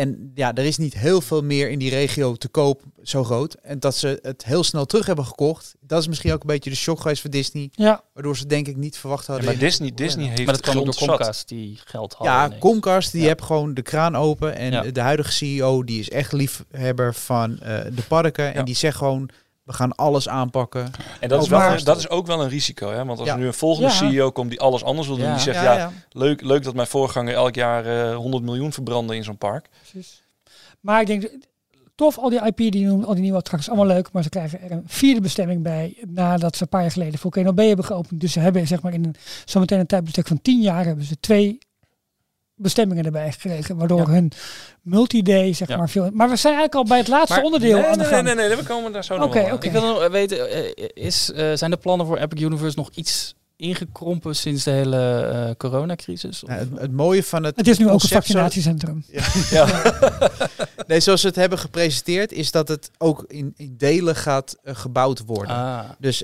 En 0.00 0.30
ja, 0.34 0.54
er 0.54 0.64
is 0.64 0.76
niet 0.76 0.94
heel 0.94 1.20
veel 1.20 1.42
meer 1.42 1.70
in 1.70 1.78
die 1.78 1.90
regio 1.90 2.34
te 2.34 2.48
koop, 2.48 2.82
zo 3.02 3.24
groot. 3.24 3.54
En 3.54 3.78
dat 3.80 3.96
ze 3.96 4.18
het 4.22 4.44
heel 4.44 4.64
snel 4.64 4.86
terug 4.86 5.06
hebben 5.06 5.24
gekocht. 5.24 5.74
Dat 5.80 6.00
is 6.00 6.08
misschien 6.08 6.32
ook 6.32 6.40
een 6.40 6.46
beetje 6.46 6.70
de 6.70 6.76
shock 6.76 7.00
geweest 7.00 7.20
voor 7.20 7.30
Disney. 7.30 7.68
ja, 7.72 8.02
Waardoor 8.12 8.36
ze 8.36 8.46
denk 8.46 8.68
ik 8.68 8.76
niet 8.76 8.98
verwacht 8.98 9.26
Ja, 9.26 9.32
hadden. 9.32 9.50
maar 9.50 9.60
Disney, 9.60 9.92
Disney 9.94 10.24
heeft 10.26 10.44
Maar 10.44 10.54
dat 10.54 10.60
kwam 10.60 10.84
door 10.84 10.94
zat. 10.94 11.42
Die 11.46 11.80
geld 11.84 12.12
hadden. 12.12 12.36
Ja, 12.36 12.46
ineens. 12.46 12.60
Comcast 12.60 13.12
die 13.12 13.20
Ja. 13.20 13.26
heeft 13.26 13.42
gewoon 13.42 13.74
de 13.74 13.82
kraan 13.82 14.16
open. 14.16 14.56
En 14.56 14.72
Ja. 14.72 14.82
de 14.82 15.00
huidige 15.00 15.32
CEO 15.32 15.84
die 15.84 16.00
is 16.00 16.10
echt 16.10 16.32
liefhebber 16.32 17.14
van 17.14 17.58
eh, 17.60 17.78
de 17.94 18.02
parken. 18.08 18.44
Ja. 18.44 18.52
En 18.52 18.64
die 18.64 18.76
zegt 18.76 18.96
gewoon, 18.96 19.28
we 19.70 19.76
gaan 19.76 19.94
alles 19.94 20.28
aanpakken. 20.28 20.90
En 21.20 21.28
dat 21.28 21.38
is, 21.42 21.52
Ook 21.52 21.60
wel, 21.60 21.84
dat 21.84 21.96
is 21.98 22.08
ook 22.08 22.26
wel 22.26 22.42
een 22.42 22.48
risico. 22.48 22.90
Hè? 22.90 23.04
Want 23.04 23.18
als 23.18 23.28
Ja. 23.28 23.34
er 23.34 23.40
nu 23.40 23.46
een 23.46 23.54
volgende 23.54 23.88
Ja. 23.88 23.94
CEO 23.94 24.30
komt 24.30 24.50
die 24.50 24.60
alles 24.60 24.84
anders 24.84 25.06
wil 25.06 25.16
doen. 25.16 25.26
Ja. 25.26 25.32
Die 25.32 25.42
zegt, 25.42 25.56
Ja, 25.56 25.62
ja, 25.72 25.78
ja. 25.78 25.92
Leuk, 26.10 26.42
leuk 26.42 26.62
dat 26.62 26.74
mijn 26.74 26.86
voorganger 26.86 27.34
elk 27.34 27.54
jaar 27.54 27.86
eh 28.10 28.16
100 28.16 28.42
miljoen 28.44 28.72
verbrandde 28.72 29.16
in 29.16 29.24
zo'n 29.24 29.38
park. 29.38 29.68
precies. 29.90 30.22
Maar 30.80 31.00
ik 31.00 31.06
denk, 31.06 31.30
tof, 31.94 32.18
al 32.18 32.28
die 32.30 32.44
IP 32.46 32.56
die 32.56 32.78
je 32.78 32.86
noemt, 32.86 33.04
al 33.06 33.12
die 33.14 33.22
nieuwe 33.22 33.38
attracties, 33.38 33.68
allemaal 33.68 33.86
leuk. 33.94 34.12
Maar 34.12 34.22
ze 34.22 34.28
krijgen 34.28 34.60
er 34.62 34.70
een 34.70 34.82
vierde 34.86 35.20
bestemming 35.20 35.62
bij 35.62 35.96
nadat 36.06 36.56
ze 36.56 36.62
een 36.62 36.68
paar 36.68 36.80
jaar 36.80 36.90
geleden 36.90 37.18
Volcano 37.18 37.52
Bay 37.52 37.66
hebben 37.66 37.84
geopend. 37.84 38.20
Dus 38.20 38.32
ze 38.32 38.40
hebben 38.40 38.66
zeg 38.66 38.82
maar 38.82 38.92
in 38.92 39.04
een, 39.04 39.14
zometeen 39.44 39.78
een 39.78 39.86
tijdbestek 39.86 40.26
van 40.26 40.40
tien 40.42 40.60
jaar 40.60 40.84
hebben 40.84 41.04
ze 41.04 41.20
twee 41.20 41.58
bestemmingen 42.60 43.04
erbij 43.04 43.32
gekregen. 43.32 43.76
Waardoor 43.76 43.98
Ja. 44.00 44.06
hun 44.08 44.32
multi-day 44.82 45.52
zeg 45.52 45.68
Ja. 45.68 45.76
maar 45.76 45.88
veel... 45.88 46.10
Maar 46.12 46.28
we 46.28 46.36
zijn 46.36 46.54
eigenlijk 46.54 46.74
al 46.74 46.84
bij 46.90 46.98
het 46.98 47.08
laatste 47.08 47.34
Maar- 47.34 47.44
onderdeel 47.44 47.76
nee, 47.76 47.86
aan 47.86 47.92
de 47.92 47.98
nee, 47.98 48.06
gang. 48.06 48.22
nee, 48.24 48.34
nee, 48.34 48.48
nee, 48.48 48.56
we 48.56 48.62
komen 48.64 48.92
daar 48.92 49.04
zo 49.04 49.16
nog 49.16 49.26
Oké, 49.26 49.52
oké. 49.52 49.66
Ik 49.66 49.72
wil 49.72 49.80
nog 49.82 50.08
weten, 50.08 50.50
eh, 50.50 50.88
is, 50.94 51.32
eh, 51.32 51.52
zijn 51.54 51.70
de 51.70 51.76
plannen 51.76 52.06
voor 52.06 52.18
Epic 52.18 52.40
Universe 52.42 52.78
nog 52.78 52.90
iets 52.94 53.34
ingekrompen 53.56 54.36
sinds 54.36 54.64
de 54.64 54.70
hele 54.70 55.20
eh, 55.32 55.50
coronacrisis? 55.56 56.42
Of- 56.42 56.48
Nou, 56.48 56.60
het, 56.60 56.68
het 56.80 56.92
mooie 56.92 57.22
van 57.22 57.44
het 57.44 57.56
Het 57.56 57.68
is 57.68 57.78
nu 57.78 57.88
ook 57.90 58.02
een 58.02 58.08
vaccinatiecentrum. 58.08 59.04
Ja. 59.50 59.66
Nee, 60.86 61.00
zoals 61.00 61.20
ze 61.20 61.26
het 61.26 61.36
hebben 61.36 61.58
gepresenteerd, 61.58 62.32
is 62.32 62.50
dat 62.50 62.68
het 62.68 62.90
ook 62.98 63.24
in, 63.26 63.54
in 63.56 63.74
delen 63.78 64.16
gaat 64.16 64.56
gebouwd 64.64 65.22
worden. 65.26 65.54
Ah, 65.54 65.80
Dus 65.98 66.22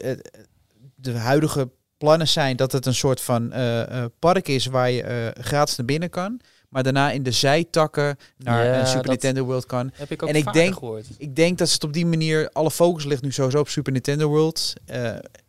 de 0.95 1.12
huidige 1.12 1.68
plannen 1.99 2.29
zijn 2.29 2.57
dat 2.57 2.73
het 2.73 2.87
een 2.87 2.95
soort 2.95 3.21
van 3.21 3.53
eh, 3.53 3.81
eh, 4.03 4.05
park 4.19 4.49
is 4.49 4.67
waar 4.67 4.91
je 4.91 5.03
eh, 5.03 5.45
gratis 5.45 5.77
naar 5.77 5.87
binnen 5.87 6.11
kan. 6.11 6.41
Maar 6.69 6.83
daarna 6.83 7.11
in 7.11 7.23
de 7.23 7.31
zijtakken 7.31 8.17
naar 8.39 8.65
Ja, 8.65 8.81
een 8.81 8.87
Super 8.87 9.09
Nintendo 9.09 9.45
World 9.45 9.67
kan. 9.67 9.91
heb 9.95 10.11
ik 10.11 10.23
ook 10.23 10.29
En 10.29 10.35
ik 10.35 10.53
denk- 10.53 10.75
gehoord. 10.75 11.07
Ik 11.19 11.37
denk 11.37 11.59
dat 11.59 11.69
ze 11.69 11.75
het 11.75 11.85
op 11.85 11.93
die 11.93 12.07
manier, 12.07 12.51
alle 12.53 12.71
focus 12.71 13.05
ligt 13.05 13.23
nu 13.23 13.33
sowieso 13.33 13.59
op 13.59 13.69
Super 13.69 13.93
Nintendo 13.93 14.29
World. 14.29 14.73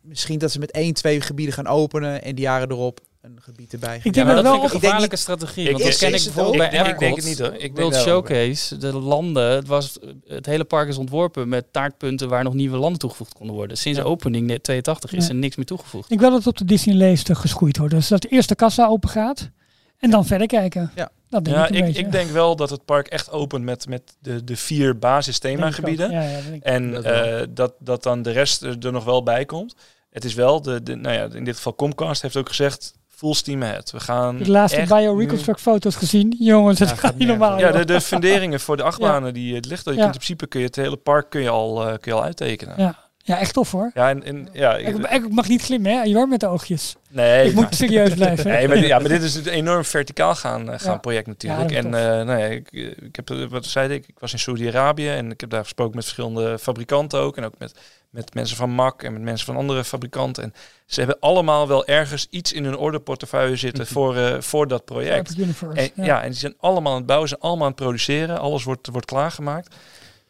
Misschien 0.00 0.38
dat 0.38 0.50
ze 0.50 0.58
met 0.58 0.70
één, 0.70 0.94
twee 0.94 1.20
gebieden 1.20 1.54
gaan 1.54 1.66
openen 1.66 2.22
en 2.22 2.34
de 2.34 2.40
jaren 2.42 2.70
erop 2.70 3.00
een 3.22 3.38
gebied 3.42 3.72
erbij. 3.72 3.96
Ik 3.96 4.04
Ja, 4.04 4.10
denk 4.10 4.26
maar 4.26 4.34
dat 4.34 4.44
dat 4.44 4.52
wel... 4.52 4.60
vind 4.60 4.64
ik 4.64 4.72
een 4.72 4.78
ik 4.78 4.84
gevaarlijke 4.84 5.16
strategie. 5.16 5.64
Ik- 5.64 5.70
Want 5.72 5.84
dat 5.84 5.96
ken 5.96 6.14
ik 6.14 6.22
bijvoorbeeld 6.24 6.46
ook, 6.64 6.70
bij 6.70 6.90
Ik 6.90 6.98
denk 6.98 7.16
het 7.16 7.24
niet 7.24 7.38
hoor. 7.38 7.54
Ik 7.54 7.76
World 7.76 7.94
Showcase, 7.96 8.76
de 8.76 8.92
landen, 8.92 9.50
het, 9.50 9.66
was, 9.66 9.98
het 10.26 10.46
hele 10.46 10.64
park 10.64 10.88
is 10.88 10.96
ontworpen 10.96 11.48
met 11.48 11.64
taartpunten 11.72 12.28
waar 12.28 12.44
nog 12.44 12.54
nieuwe 12.54 12.76
landen 12.76 12.98
toegevoegd 12.98 13.32
konden 13.34 13.54
worden. 13.56 13.76
Sinds 13.76 13.98
Ja. 13.98 14.04
opening 14.04 14.46
net 14.46 14.62
82 14.62 15.12
is 15.12 15.24
Ja. 15.24 15.28
er 15.30 15.34
niks 15.36 15.56
meer 15.56 15.66
toegevoegd. 15.66 16.10
Ik 16.10 16.20
wil 16.20 16.28
dat 16.30 16.38
het 16.38 16.46
op 16.48 16.56
de 16.58 16.64
Disney-leest 16.64 17.36
geschoeid 17.36 17.76
wordt. 17.76 17.94
Dus 17.94 18.08
dat 18.08 18.24
eerst 18.24 18.48
de 18.48 18.54
kassa 18.54 18.86
open 18.86 19.08
gaat 19.08 19.50
en 19.98 20.10
dan 20.10 20.26
verder 20.26 20.46
kijken. 20.46 20.90
Ja. 20.94 21.10
Dat 21.30 21.44
denk 21.44 21.56
Ja, 21.56 21.68
ik 21.68 21.86
ik, 21.88 21.96
ik 21.96 22.12
denk 22.12 22.30
wel 22.30 22.56
dat 22.56 22.70
het 22.70 22.84
park 22.84 23.06
echt 23.06 23.30
opent 23.30 23.64
met, 23.64 23.88
met 23.88 24.02
de, 24.20 24.44
de 24.44 24.56
vier 24.56 24.98
basisthemagebieden. 24.98 26.10
Ja, 26.10 26.22
ja. 26.22 26.38
En 26.60 26.90
Dat 26.92 27.04
eh, 27.04 27.40
dat, 27.50 27.72
dat 27.78 28.02
dan 28.02 28.22
de 28.22 28.30
rest 28.30 28.62
er 28.62 28.76
er 28.80 28.92
nog 28.92 29.04
wel 29.04 29.22
bij 29.22 29.44
komt. 29.44 29.74
het 30.10 30.24
is 30.24 30.34
wel, 30.34 30.62
de, 30.62 30.82
de, 30.82 30.94
nou 30.94 31.14
ja, 31.14 31.28
in 31.36 31.44
dit 31.44 31.56
geval 31.56 31.74
Comcast 31.74 32.22
heeft 32.22 32.36
ook 32.36 32.48
gezegd, 32.48 32.94
full 33.18 33.34
steam 33.34 33.62
ahead. 33.62 33.90
We 33.90 34.00
gaan 34.00 34.38
De 34.38 34.50
laatste 34.50 34.78
echt 34.78 34.90
nu- 34.90 34.96
bioreconstruct 34.96 35.60
foto's 35.60 35.96
gezien. 35.96 36.34
Jongens, 36.38 36.78
het 36.78 36.88
Ja, 36.88 36.94
gaat 36.94 37.16
niet 37.16 37.28
normaal. 37.28 37.58
Ja, 37.58 37.70
de, 37.72 37.84
de 37.84 38.00
funderingen 38.00 38.60
voor 38.60 38.76
de 38.76 38.82
achtbanen 38.90 39.34
die 39.34 39.54
het 39.54 39.66
ligt. 39.66 39.84
Je 39.84 39.90
Ja. 39.90 39.96
kunt 39.96 40.06
in 40.06 40.12
principe 40.12 40.46
kun 40.46 40.60
je 40.60 40.66
het 40.66 40.76
hele 40.76 40.96
park 40.96 41.30
kun 41.30 41.40
je 41.42 41.48
al, 41.48 41.80
eh, 41.82 41.86
kun 41.86 42.12
je 42.12 42.18
al 42.18 42.24
uittekenen. 42.24 42.74
Ja, 42.76 42.84
Ja. 42.84 42.98
ja, 43.34 43.38
echt 43.40 43.52
tof 43.54 43.70
hoor. 43.72 43.90
en, 43.94 44.24
en 44.24 44.48
ja, 44.52 44.76
Ik, 44.76 44.96
ik 44.96 45.30
mag 45.30 45.48
niet 45.48 45.62
glimmen, 45.62 45.92
hè? 45.92 46.02
Je 46.02 46.14
hoort 46.14 46.28
met 46.28 46.40
de 46.40 46.46
oogjes. 46.46 46.96
nee, 47.10 47.48
ik 47.48 47.54
moet 47.54 47.74
serieus 47.74 48.14
blijven. 48.14 48.46
Nee, 48.50 48.68
maar, 48.68 48.76
dit- 48.76 48.86
ja, 48.86 48.98
maar 48.98 49.08
dit 49.08 49.22
is 49.22 49.34
een 49.34 49.46
enorm 49.48 49.84
verticaal 49.84 50.34
gaan, 50.34 50.70
eh, 50.70 50.78
gaan 50.78 50.92
Ja. 50.92 50.98
project 50.98 51.26
natuurlijk. 51.26 51.70
Ja, 51.70 51.76
en 51.76 51.84
eh, 51.84 52.24
nou 52.26 52.38
ja, 52.38 52.44
ik, 52.46 52.68
ik 53.02 53.16
heb, 53.16 53.28
wat 53.50 53.64
zei 53.64 53.92
ik, 53.94 54.04
ik 54.08 54.18
was 54.18 54.32
in 54.32 54.38
Saudi-Arabië 54.38 55.08
en 55.08 55.30
ik 55.30 55.40
heb 55.40 55.50
daar 55.50 55.62
gesproken 55.62 55.94
met 55.94 56.04
verschillende 56.04 56.58
fabrikanten 56.58 57.20
ook. 57.20 57.36
En 57.36 57.44
ook 57.44 57.54
met, 57.58 57.74
met 58.10 58.34
mensen 58.34 58.56
van 58.56 58.70
MAC 58.74 59.02
en 59.02 59.12
met 59.12 59.22
mensen 59.22 59.46
van 59.46 59.56
andere 59.56 59.84
fabrikanten. 59.84 60.42
En 60.42 60.54
ze 60.86 60.98
hebben 61.00 61.20
allemaal 61.20 61.68
wel 61.68 61.86
ergens 61.86 62.26
iets 62.30 62.52
in 62.52 62.64
hun 62.64 62.76
orderportefeuille 62.76 63.56
zitten 63.56 63.86
voor, 63.86 64.16
eh, 64.16 64.40
voor 64.40 64.68
dat 64.68 64.84
project. 64.84 65.38
Universe. 65.38 65.92
En, 65.94 66.04
ja. 66.04 66.22
en 66.22 66.30
die 66.30 66.38
zijn 66.38 66.54
allemaal 66.58 66.92
aan 66.92 66.98
het 66.98 67.06
bouwen, 67.06 67.28
zijn 67.28 67.40
allemaal 67.40 67.64
aan 67.64 67.72
het 67.72 67.80
produceren. 67.80 68.40
Alles 68.40 68.64
wordt, 68.64 68.86
wordt 68.88 69.06
klaargemaakt. 69.06 69.74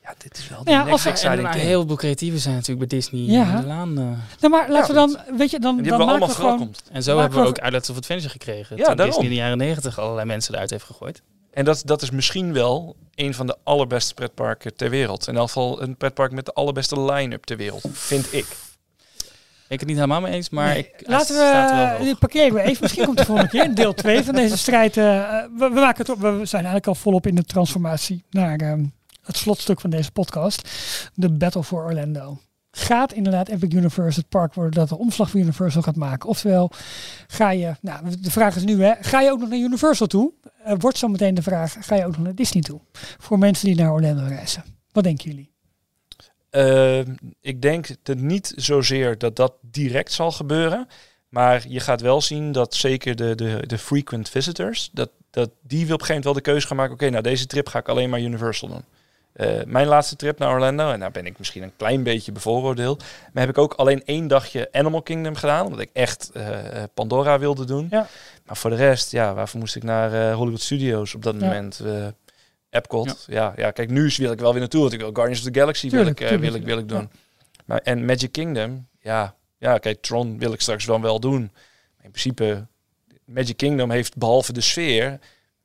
Ja, 0.03 0.15
dit 0.19 0.39
is 0.39 0.49
wel 0.49 0.65
de 0.65 0.71
Ja, 0.71 0.85
next 0.85 1.05
En 1.05 1.11
exciting 1.11 1.51
heel 1.55 1.87
veel 1.87 1.97
creatieven 1.97 2.41
zijn 2.41 2.55
natuurlijk 2.55 2.89
bij 2.89 2.99
Disney 2.99 3.21
Ja. 3.21 3.51
in 3.55 3.61
de 3.61 3.67
laan. 3.67 3.99
eh. 3.99 4.05
Nou, 4.05 4.19
maar 4.55 4.71
laten 4.71 4.95
Ja, 4.95 5.07
we 5.09 5.15
dan, 5.27 5.37
weet 5.39 5.51
je, 5.51 5.59
dan, 5.59 5.77
dan 5.77 5.85
hebben 5.85 5.99
we 5.99 6.05
maken 6.05 6.09
allemaal 6.09 6.29
we 6.29 6.35
gewoon... 6.59 6.75
En 6.93 7.03
zo 7.03 7.19
hebben 7.19 7.41
we 7.43 7.47
ook 7.49 7.59
Islands 7.59 7.91
of 7.91 7.97
Adventure 7.97 8.29
gekregen. 8.31 8.77
Ja, 8.77 8.85
toen 8.85 8.97
daarom. 8.97 9.07
Disney 9.15 9.25
in 9.31 9.37
de 9.37 9.43
jaren 9.43 9.59
negentig 9.59 9.99
allerlei 9.99 10.27
mensen 10.27 10.55
eruit 10.55 10.71
heeft 10.71 10.85
gegooid. 10.85 11.23
En 11.59 11.65
dat, 11.65 11.83
dat 11.85 12.03
is 12.03 12.11
misschien 12.11 12.53
wel 12.53 12.97
een 13.15 13.35
van 13.35 13.47
de 13.47 13.57
allerbeste 13.63 14.15
pretparken 14.15 14.77
ter 14.77 14.91
wereld. 14.91 15.29
In 15.29 15.37
elk 15.37 15.47
geval 15.47 15.83
een 15.83 15.97
pretpark 15.97 16.33
met 16.33 16.47
de 16.47 16.53
allerbeste 16.53 17.01
line-up 17.01 17.45
ter 17.45 17.57
wereld, 17.57 17.85
vind 17.93 18.33
ik. 18.33 18.47
Ik 19.69 19.79
het 19.81 19.89
niet 19.89 19.97
helemaal 19.97 20.21
mee 20.21 20.33
eens, 20.33 20.51
maar 20.51 20.69
Nee, 20.69 20.79
ik, 20.79 21.09
Laten 21.09 21.35
staat 21.35 21.99
wel 21.99 22.07
we, 22.07 22.17
parkeren 22.17 22.55
we 22.55 22.61
even. 22.61 22.83
Misschien 22.83 23.05
komt 23.05 23.19
de 23.19 23.25
volgende 23.25 23.51
keer 23.51 23.75
deel 23.75 23.95
2 23.95 24.25
van 24.25 24.35
deze 24.35 24.59
strijd. 24.59 24.97
eh, 24.97 25.05
we, 25.57 25.69
we, 25.69 25.81
maken 25.81 25.99
het 25.99 26.09
op, 26.09 26.21
we 26.21 26.29
zijn 26.29 26.65
eigenlijk 26.65 26.87
al 26.87 26.95
volop 26.95 27.27
in 27.27 27.35
de 27.35 27.45
transformatie 27.45 28.25
naar 28.31 28.59
ehm, 28.59 28.85
het 29.23 29.37
slotstuk 29.37 29.81
van 29.81 29.91
deze 29.91 30.11
podcast. 30.11 30.69
De 31.15 31.33
Battle 31.33 31.65
for 31.65 31.85
Orlando. 31.85 32.39
Gaat 32.71 33.13
inderdaad 33.13 33.49
Epic 33.49 33.75
Universe 33.75 34.21
het 34.21 34.29
park 34.29 34.55
worden 34.55 34.73
dat 34.73 34.89
de 34.89 34.99
omslag 34.99 35.31
voor 35.31 35.41
Universal 35.41 35.83
gaat 35.83 35.97
maken? 35.97 36.29
Oftewel, 36.29 36.71
ga 37.27 37.51
je, 37.51 37.75
nou 37.81 38.17
de 38.21 38.31
vraag 38.31 38.57
is 38.57 38.65
nu 38.65 38.83
hè, 38.83 38.95
ga 39.01 39.21
je 39.21 39.31
ook 39.31 39.41
nog 39.41 39.49
naar 39.49 39.59
Universal 39.59 40.07
toe? 40.07 40.33
Wordt 40.79 40.99
zo 40.99 41.09
meteen 41.09 41.35
de 41.35 41.43
vraag, 41.43 41.77
ga 41.81 41.95
je 41.95 42.05
ook 42.05 42.17
nog 42.17 42.25
naar 42.25 42.35
Disney 42.35 42.63
toe? 42.63 42.81
Voor 43.19 43.39
mensen 43.39 43.67
die 43.67 43.77
naar 43.77 43.93
Orlando 43.93 44.27
reizen. 44.27 44.65
Wat 44.93 45.05
denken 45.05 45.31
jullie? 45.31 45.51
Eh, 46.51 46.99
ik 47.41 47.63
denk 47.63 47.89
dat 48.03 48.17
niet 48.17 48.53
zozeer 48.57 49.19
dat 49.19 49.37
dat 49.37 49.55
direct 49.61 50.13
zal 50.13 50.33
gebeuren. 50.33 50.87
Maar 51.29 51.65
je 51.69 51.81
gaat 51.81 52.01
wel 52.01 52.21
zien 52.21 52.53
dat 52.53 52.75
zeker 52.75 53.17
de, 53.17 53.35
de, 53.35 53.63
de 53.67 53.79
frequent 53.79 54.29
visitors, 54.29 54.91
dat, 54.93 55.11
dat 55.31 55.51
die 55.63 55.87
wil 55.87 55.95
op 55.95 56.01
een 56.01 56.07
gegeven 56.07 56.15
moment 56.15 56.25
wel 56.25 56.33
de 56.33 56.41
keuze 56.41 56.67
gaan 56.67 56.77
maken. 56.77 56.95
Oké, 56.95 57.11
nou 57.11 57.23
deze 57.23 57.47
trip 57.47 57.69
ga 57.69 57.79
ik 57.79 57.89
alleen 57.89 58.11
maar 58.11 58.21
Universal 58.21 58.69
doen. 58.69 58.85
Eh, 59.39 59.65
mijn 59.67 59.87
laatste 59.87 60.17
trip 60.17 60.39
naar 60.39 60.53
Orlando, 60.53 60.91
en 60.93 61.01
daar 61.01 61.11
ben 61.11 61.27
ik 61.27 61.39
misschien 61.39 61.63
een 61.63 61.77
klein 61.77 62.03
beetje 62.03 62.33
bevooroordeeld. 62.33 63.05
Maar 63.33 63.43
heb 63.43 63.51
ik 63.51 63.59
ook 63.59 63.75
alleen 63.75 64.05
één 64.05 64.29
dagje 64.29 64.69
Animal 64.73 65.03
Kingdom 65.03 65.35
gedaan. 65.35 65.65
Omdat 65.65 65.81
ik 65.81 65.91
echt 65.93 66.31
eh, 66.35 66.59
Pandora 66.95 67.39
wilde 67.39 67.65
doen. 67.65 67.87
Ja. 67.91 68.07
Maar 68.47 68.57
voor 68.57 68.71
de 68.71 68.77
rest, 68.77 69.11
ja, 69.11 69.35
waarvoor 69.35 69.61
moest 69.61 69.77
ik 69.77 69.83
naar 69.83 70.13
eh, 70.13 70.35
Hollywood 70.35 70.61
Studios 70.61 71.15
op 71.15 71.23
dat 71.23 71.35
Ja. 71.35 71.41
moment? 71.47 71.83
Epcot. 72.71 73.25
Ja. 73.29 73.53
Ja, 73.57 73.71
kijk, 73.71 73.91
nu 73.91 74.11
wil 74.17 74.33
ik 74.33 74.41
wel 74.41 74.51
weer 74.51 74.61
naartoe. 74.61 74.81
Want 74.81 74.93
ik 74.93 75.01
wil 75.01 75.13
Guardians 75.13 75.47
of 75.47 75.53
the 75.53 75.59
Galaxy 75.59 75.89
Tuurlijk, 75.89 76.19
wil, 76.19 76.33
ik, 76.33 76.41
wil, 76.41 76.55
ik, 76.55 76.65
wil 76.65 76.79
ik 76.79 76.89
doen. 76.89 77.01
Ja. 77.01 77.09
Maar, 77.65 77.81
en 77.83 78.05
Magic 78.05 78.33
Kingdom, 78.33 78.87
ja, 79.01 79.35
ja, 79.59 79.79
kijk, 79.79 80.03
Tron 80.03 80.39
wil 80.39 80.53
ik 80.53 80.61
straks 80.61 80.85
wel 80.85 81.01
wel 81.01 81.21
doen. 81.21 81.41
Maar 81.97 82.05
in 82.05 82.11
principe, 82.11 82.67
Magic 83.25 83.57
Kingdom 83.57 83.91
heeft 83.91 84.17
behalve 84.17 84.53
de 84.53 84.61
sfeer, 84.61 85.19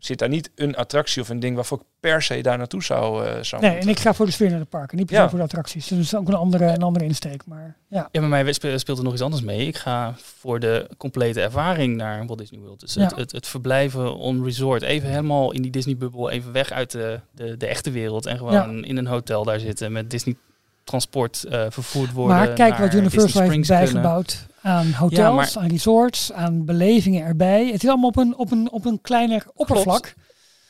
zit 0.05 0.19
daar 0.19 0.29
niet 0.29 0.51
een 0.55 0.75
attractie 0.75 1.21
of 1.21 1.29
een 1.29 1.39
ding 1.39 1.55
waarvoor 1.55 1.77
ik 1.77 1.83
per 1.99 2.21
se 2.21 2.41
daar 2.41 2.57
naartoe 2.57 2.83
zou, 2.83 3.25
eh 3.25 3.41
zou 3.43 3.61
Nee, 3.61 3.71
moeten. 3.71 3.89
en 3.89 3.95
ik 3.95 3.99
ga 4.01 4.13
voor 4.13 4.25
de 4.25 4.31
sfeer 4.31 4.49
naar 4.49 4.59
de 4.59 4.65
parken, 4.65 4.97
niet 4.97 5.05
per 5.05 5.15
se 5.15 5.21
Ja. 5.21 5.29
voor 5.29 5.37
de 5.37 5.43
attracties. 5.43 5.87
Dus 5.87 5.97
dat 5.97 6.05
is 6.05 6.15
ook 6.15 6.27
een 6.27 6.33
andere, 6.33 6.65
een 6.65 6.81
andere 6.81 7.05
insteek. 7.05 7.45
Maar 7.45 7.77
ja, 7.87 8.07
Ja, 8.11 8.19
bij 8.19 8.29
mij 8.29 8.53
spe- 8.53 8.77
speelt 8.77 8.97
er 8.97 9.03
nog 9.03 9.13
iets 9.13 9.21
anders 9.21 9.41
mee. 9.41 9.67
Ik 9.67 9.77
ga 9.77 10.13
voor 10.17 10.59
de 10.59 10.89
complete 10.97 11.41
ervaring 11.41 11.95
naar 11.95 12.25
Walt 12.25 12.39
Disney 12.39 12.59
World. 12.59 12.79
Dus 12.79 12.93
Ja. 12.93 13.11
het, 13.15 13.31
het 13.31 13.47
verblijven 13.47 14.15
on 14.17 14.43
resort. 14.43 14.81
Even 14.81 15.09
helemaal 15.09 15.51
in 15.51 15.61
die 15.61 15.71
Disney-bubbel. 15.71 16.29
Even 16.29 16.51
weg 16.51 16.71
uit 16.71 16.91
de, 16.91 17.19
de, 17.31 17.57
de 17.57 17.67
echte 17.67 17.91
wereld. 17.91 18.25
En 18.25 18.37
gewoon 18.37 18.83
in 18.85 18.97
een 18.97 19.07
hotel 19.07 19.43
daar 19.43 19.59
zitten 19.59 19.91
met 19.91 20.09
Disney 20.09 20.35
transport 20.83 21.43
eh, 21.43 21.65
vervoerd 21.69 22.11
worden. 22.11 22.37
maar 22.37 22.53
kijk 22.53 22.71
naar 22.71 22.81
wat 22.81 22.93
Universal 22.93 23.41
heeft 23.41 23.67
bijgebouwd 23.67 24.47
aan 24.61 24.91
hotels, 24.91 25.53
maar- 25.53 25.63
aan 25.63 25.69
resorts, 25.69 26.31
aan 26.31 26.65
belevingen 26.65 27.25
erbij. 27.25 27.67
Het 27.71 27.83
is 27.83 27.89
allemaal 27.89 28.09
op 28.09 28.17
een, 28.17 28.37
op 28.37 28.51
een, 28.51 28.71
op 28.71 28.85
een 28.85 29.01
kleiner 29.01 29.45
oppervlak. 29.53 30.13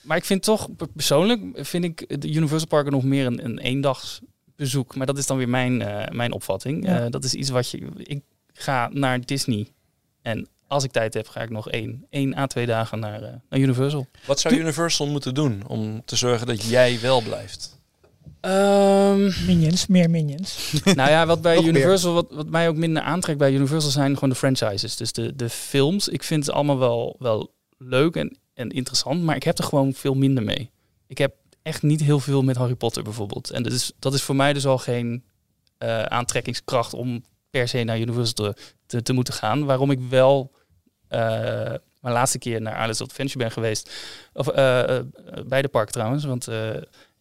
Maar 0.02 0.18
ik 0.18 0.26
vind 0.26 0.44
toch, 0.44 0.76
per- 0.76 0.88
persoonlijk, 0.88 1.42
vind 1.54 1.84
ik 1.84 2.22
de 2.22 2.34
Universal 2.34 2.68
Parken 2.68 2.92
nog 2.92 3.04
meer 3.04 3.26
een, 3.26 3.46
een 3.46 3.60
eendagsbezoek. 3.60 4.96
Maar 4.96 5.06
dat 5.06 5.18
is 5.18 5.26
dan 5.26 5.38
weer 5.38 5.50
mijn, 5.50 5.82
eh, 5.82 6.16
mijn 6.16 6.32
opvatting. 6.32 6.86
Ja. 6.86 7.00
Eh, 7.00 7.10
dat 7.10 7.24
is 7.24 7.34
iets 7.34 7.50
wat 7.50 7.70
je... 7.70 7.90
Ik 7.98 8.22
ga 8.54 8.90
naar 8.92 9.26
Disney. 9.26 9.68
En 10.22 10.48
als 10.68 10.84
ik 10.84 10.92
tijd 10.92 11.14
heb, 11.14 11.28
ga 11.28 11.42
ik 11.42 11.50
nog 11.50 11.70
één, 11.70 12.06
één 12.10 12.38
à 12.38 12.48
twee 12.48 12.66
dagen 12.66 13.00
naar, 13.00 13.22
eh, 13.24 13.34
naar 13.50 13.60
Universal. 13.60 14.08
Wat 14.26 14.40
zou 14.40 14.56
Universal 14.56 15.08
moeten 15.08 15.34
doen 15.34 15.64
om 15.68 16.02
te 16.06 16.16
zorgen 16.16 16.48
dat 16.48 16.64
jij 16.64 17.00
wel 17.02 17.22
blijft? 17.22 17.82
Ehm, 18.44 19.46
Minions, 19.46 19.88
meer 19.88 20.10
minions. 20.10 20.74
nou 20.84 21.10
ja, 21.10 21.26
wat 21.26 21.42
bij. 21.42 21.64
Universal, 21.64 22.14
wat, 22.14 22.28
wat 22.30 22.50
mij 22.50 22.68
ook 22.68 22.76
minder 22.76 23.04
aantrekt 23.04 23.40
bij 23.40 23.54
Universal 23.54 23.92
zijn 23.92 24.14
gewoon 24.14 24.30
de 24.30 24.36
franchises. 24.36 24.96
Dus 24.96 25.12
de, 25.12 25.36
de 25.36 25.50
films. 25.50 26.08
Ik 26.08 26.24
vind 26.24 26.46
het 26.46 26.56
allemaal 26.56 26.80
wel, 26.80 27.16
wel 27.20 27.54
leuk 27.78 28.16
en, 28.16 28.38
en 28.54 28.70
interessant, 28.70 29.24
maar 29.24 29.36
ik 29.36 29.44
heb 29.44 29.58
er 29.58 29.64
gewoon 29.64 29.94
veel 29.94 30.14
minder 30.14 30.44
mee. 30.44 30.72
Ik 31.08 31.18
heb 31.18 31.36
echt 31.62 31.82
niet 31.82 32.02
heel 32.02 32.20
veel 32.20 32.42
met 32.42 32.56
Harry 32.56 32.76
Potter 32.76 33.04
bijvoorbeeld. 33.04 33.50
En 33.50 33.64
dat 33.64 33.72
is, 33.72 33.92
dat 34.00 34.14
is 34.14 34.22
voor 34.22 34.36
mij 34.36 34.54
dus 34.54 34.66
al 34.66 34.78
geen 34.78 35.24
eh, 35.78 36.04
aantrekkingskracht 36.04 36.94
om 36.94 37.24
per 37.50 37.68
se 37.68 37.84
naar 37.84 38.00
Universal 38.00 38.34
te, 38.34 38.56
te, 38.86 39.02
te 39.02 39.14
moeten 39.14 39.34
gaan. 39.34 39.66
Waarom 39.66 39.92
ik 39.92 40.00
wel 40.10 40.52
eh, 41.08 41.74
mijn 42.04 42.16
laatste 42.16 42.40
keer 42.40 42.62
naar 42.62 42.76
Alice 42.76 43.04
of 43.04 43.10
Adventure 43.10 43.40
ben 43.40 43.52
geweest. 43.52 43.92
Of 44.34 44.48
eh, 44.48 44.98
eh, 44.98 45.06
bij 45.46 45.62
de 45.62 45.68
park 45.68 45.90
trouwens, 45.90 46.26
want 46.26 46.48
eh, 46.48 46.70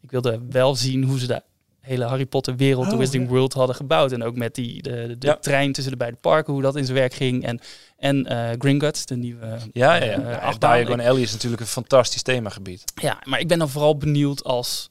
ik 0.02 0.10
wilde 0.10 0.40
wel 0.50 0.76
zien 0.76 1.04
hoe 1.04 1.18
ze 1.18 1.26
de 1.26 1.42
hele 1.80 2.04
Harry 2.04 2.26
Potter 2.26 2.56
wereld, 2.56 2.84
de 2.86 2.92
Oh, 2.92 2.98
Wizarding 2.98 3.24
ja. 3.24 3.30
World 3.30 3.52
hadden 3.52 3.76
gebouwd. 3.76 4.12
En 4.12 4.22
ook 4.22 4.36
met 4.36 4.54
die, 4.54 4.82
de, 4.82 5.16
de 5.18 5.26
Ja. 5.26 5.36
trein 5.36 5.72
tussen 5.72 5.92
de 5.92 5.98
beide 5.98 6.16
parken, 6.16 6.52
hoe 6.52 6.62
dat 6.62 6.76
in 6.76 6.84
zijn 6.84 6.96
werk 6.98 7.14
ging. 7.14 7.44
En, 7.44 7.60
en 7.96 8.26
eh 8.26 8.50
Gringotts, 8.58 9.06
de 9.06 9.16
nieuwe 9.16 9.58
Ja, 9.72 9.94
ja, 9.94 10.04
ja. 10.04 10.34
achtbaan. 10.36 10.76
Diagon 10.76 11.00
Alley 11.00 11.22
is 11.22 11.32
natuurlijk 11.32 11.60
een 11.62 11.66
fantastisch 11.68 12.22
themagebied. 12.22 12.84
Ja, 12.94 13.18
maar 13.24 13.40
ik 13.40 13.48
ben 13.48 13.58
dan 13.58 13.68
vooral 13.68 13.96
benieuwd 13.96 14.44
als 14.44 14.90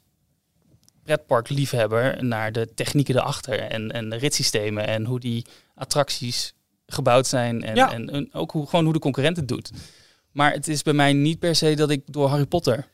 pretparkliefhebber 1.04 2.24
naar 2.24 2.52
de 2.52 2.70
technieken 2.76 3.16
erachter 3.16 3.60
en, 3.60 3.92
en 3.92 4.10
de 4.10 4.16
ritssystemen 4.16 4.88
en 4.88 5.06
hoe 5.06 5.20
die 5.20 5.46
attracties 5.76 6.54
gebouwd 6.88 7.28
zijn 7.28 7.64
en, 7.64 7.76
Ja. 7.76 7.94
en, 7.94 8.10
en 8.10 8.34
ook 8.34 8.52
hoe, 8.52 8.68
gewoon 8.68 8.84
hoe 8.84 8.94
de 8.94 9.00
concurrent 9.00 9.38
het 9.38 9.48
doet. 9.48 9.72
Maar 10.32 10.52
het 10.52 10.68
is 10.68 10.82
bij 10.84 10.94
mij 10.94 11.14
niet 11.14 11.40
per 11.40 11.56
se 11.56 11.76
dat 11.76 11.90
ik 11.90 12.02
door 12.06 12.28
Harry 12.28 12.46
Potter 12.46 12.88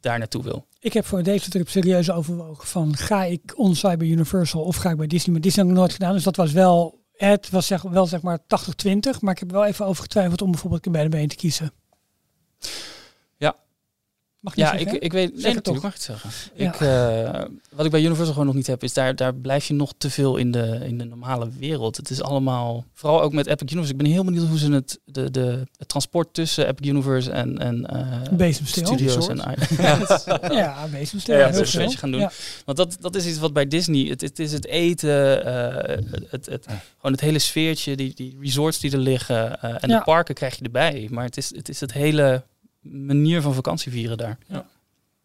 daar 0.00 0.18
naartoe 0.18 0.42
wil. 0.42 0.66
Ik 0.78 0.92
heb 0.92 1.06
voor 1.06 1.22
deze 1.22 1.50
trip 1.50 1.68
serieus 1.68 2.10
overwogen 2.10 2.66
van 2.66 2.96
ga 2.96 3.24
ik 3.24 3.52
onsite 3.58 3.96
bij 3.96 4.06
Universal 4.06 4.62
of 4.62 4.76
ga 4.76 4.90
ik 4.90 4.96
bij 4.96 5.06
Disney. 5.06 5.32
Maar 5.32 5.42
Disney 5.42 5.64
heb 5.64 5.74
ik 5.74 5.80
nooit 5.80 5.92
gedaan, 5.92 6.12
dus 6.12 6.22
dat 6.22 6.36
was 6.36 6.52
wel, 6.52 7.04
het 7.12 7.50
was 7.50 7.66
zeg, 7.66 7.82
wel 7.82 8.06
zeg 8.06 8.22
maar 8.22 8.38
80-20. 8.38 8.44
Maar 9.20 9.32
ik 9.32 9.38
heb 9.38 9.48
er 9.48 9.56
wel 9.56 9.64
even 9.64 9.86
over 9.86 10.02
getwijfeld 10.02 10.42
om 10.42 10.50
bijvoorbeeld 10.50 10.92
bij 10.92 11.02
de 11.02 11.08
been 11.08 11.28
te 11.28 11.36
kiezen. 11.36 11.72
Ja. 13.36 13.56
Mag 14.46 14.54
ik 14.56 14.60
niet 14.64 14.72
Ja, 14.72 14.72
ik, 14.72 14.82
zeggen, 14.82 15.00
ik 15.02 15.12
weet. 15.12 15.30
Zeg 15.34 15.42
Nee, 15.42 15.54
het 15.54 15.64
natuurlijk 15.64 15.84
mag 15.84 15.94
ik 15.94 15.98
het 15.98 16.06
zeggen. 16.06 16.30
Ja. 16.54 16.68
Ik, 16.68 16.80
eh, 16.80 17.44
wat 17.72 17.84
ik 17.84 17.90
bij 17.90 18.00
Universal 18.00 18.32
gewoon 18.32 18.46
nog 18.46 18.54
niet 18.54 18.66
heb, 18.66 18.82
is 18.82 18.92
daar, 18.92 19.16
daar 19.16 19.34
blijf 19.34 19.64
je 19.66 19.74
nog 19.74 19.92
te 19.98 20.10
veel 20.10 20.36
in 20.36 20.50
de, 20.50 20.80
in 20.84 20.98
de 20.98 21.04
normale 21.04 21.48
wereld. 21.58 21.96
Het 21.96 22.10
is 22.10 22.22
allemaal, 22.22 22.84
vooral 22.94 23.22
ook 23.22 23.32
met 23.32 23.46
Epic 23.46 23.70
Universe. 23.72 23.92
Ik 23.92 23.98
ben 23.98 24.06
heel 24.06 24.24
benieuwd 24.24 24.48
hoe 24.48 24.58
ze 24.58 24.72
het, 24.72 24.98
de, 25.04 25.30
de, 25.30 25.66
het 25.78 25.88
transport 25.88 26.34
tussen 26.34 26.66
Epic 26.68 26.88
Universe 26.88 27.30
en, 27.30 27.58
en 27.58 27.86
eh, 27.86 28.32
Bezemstil. 28.32 28.86
studios 28.86 29.28
en 29.28 29.36
ja, 29.36 29.98
Ja, 30.52 30.86
bezemstil. 30.90 31.36
Ja, 31.36 31.50
dat 31.50 31.74
is 31.74 31.94
gaan 31.94 32.10
doen. 32.10 32.20
Ja. 32.20 32.30
Want 32.64 32.78
dat, 32.78 32.96
dat 33.00 33.14
is 33.14 33.26
iets 33.26 33.38
wat 33.38 33.52
bij 33.52 33.66
Disney, 33.68 34.08
het, 34.08 34.20
het 34.20 34.38
is 34.38 34.52
het 34.52 34.66
eten, 34.66 35.44
eh, 35.44 35.96
het, 36.30 36.46
het, 36.46 36.66
gewoon 36.96 37.12
het 37.12 37.20
hele 37.20 37.38
sfeertje, 37.38 37.96
die, 37.96 38.14
die 38.14 38.36
resorts 38.40 38.80
die 38.80 38.92
er 38.92 38.98
liggen 38.98 39.60
en 39.62 39.88
Ja. 39.88 39.98
de 39.98 40.04
parken 40.04 40.34
krijg 40.34 40.56
je 40.58 40.64
erbij. 40.64 41.08
Maar 41.10 41.24
het 41.24 41.36
is 41.36 41.54
het, 41.54 41.68
is 41.68 41.80
het 41.80 41.92
hele 41.92 42.42
manier 42.90 43.42
van 43.42 43.54
vakantie 43.54 43.92
vieren 43.92 44.16
daar. 44.16 44.38
Ja. 44.46 44.66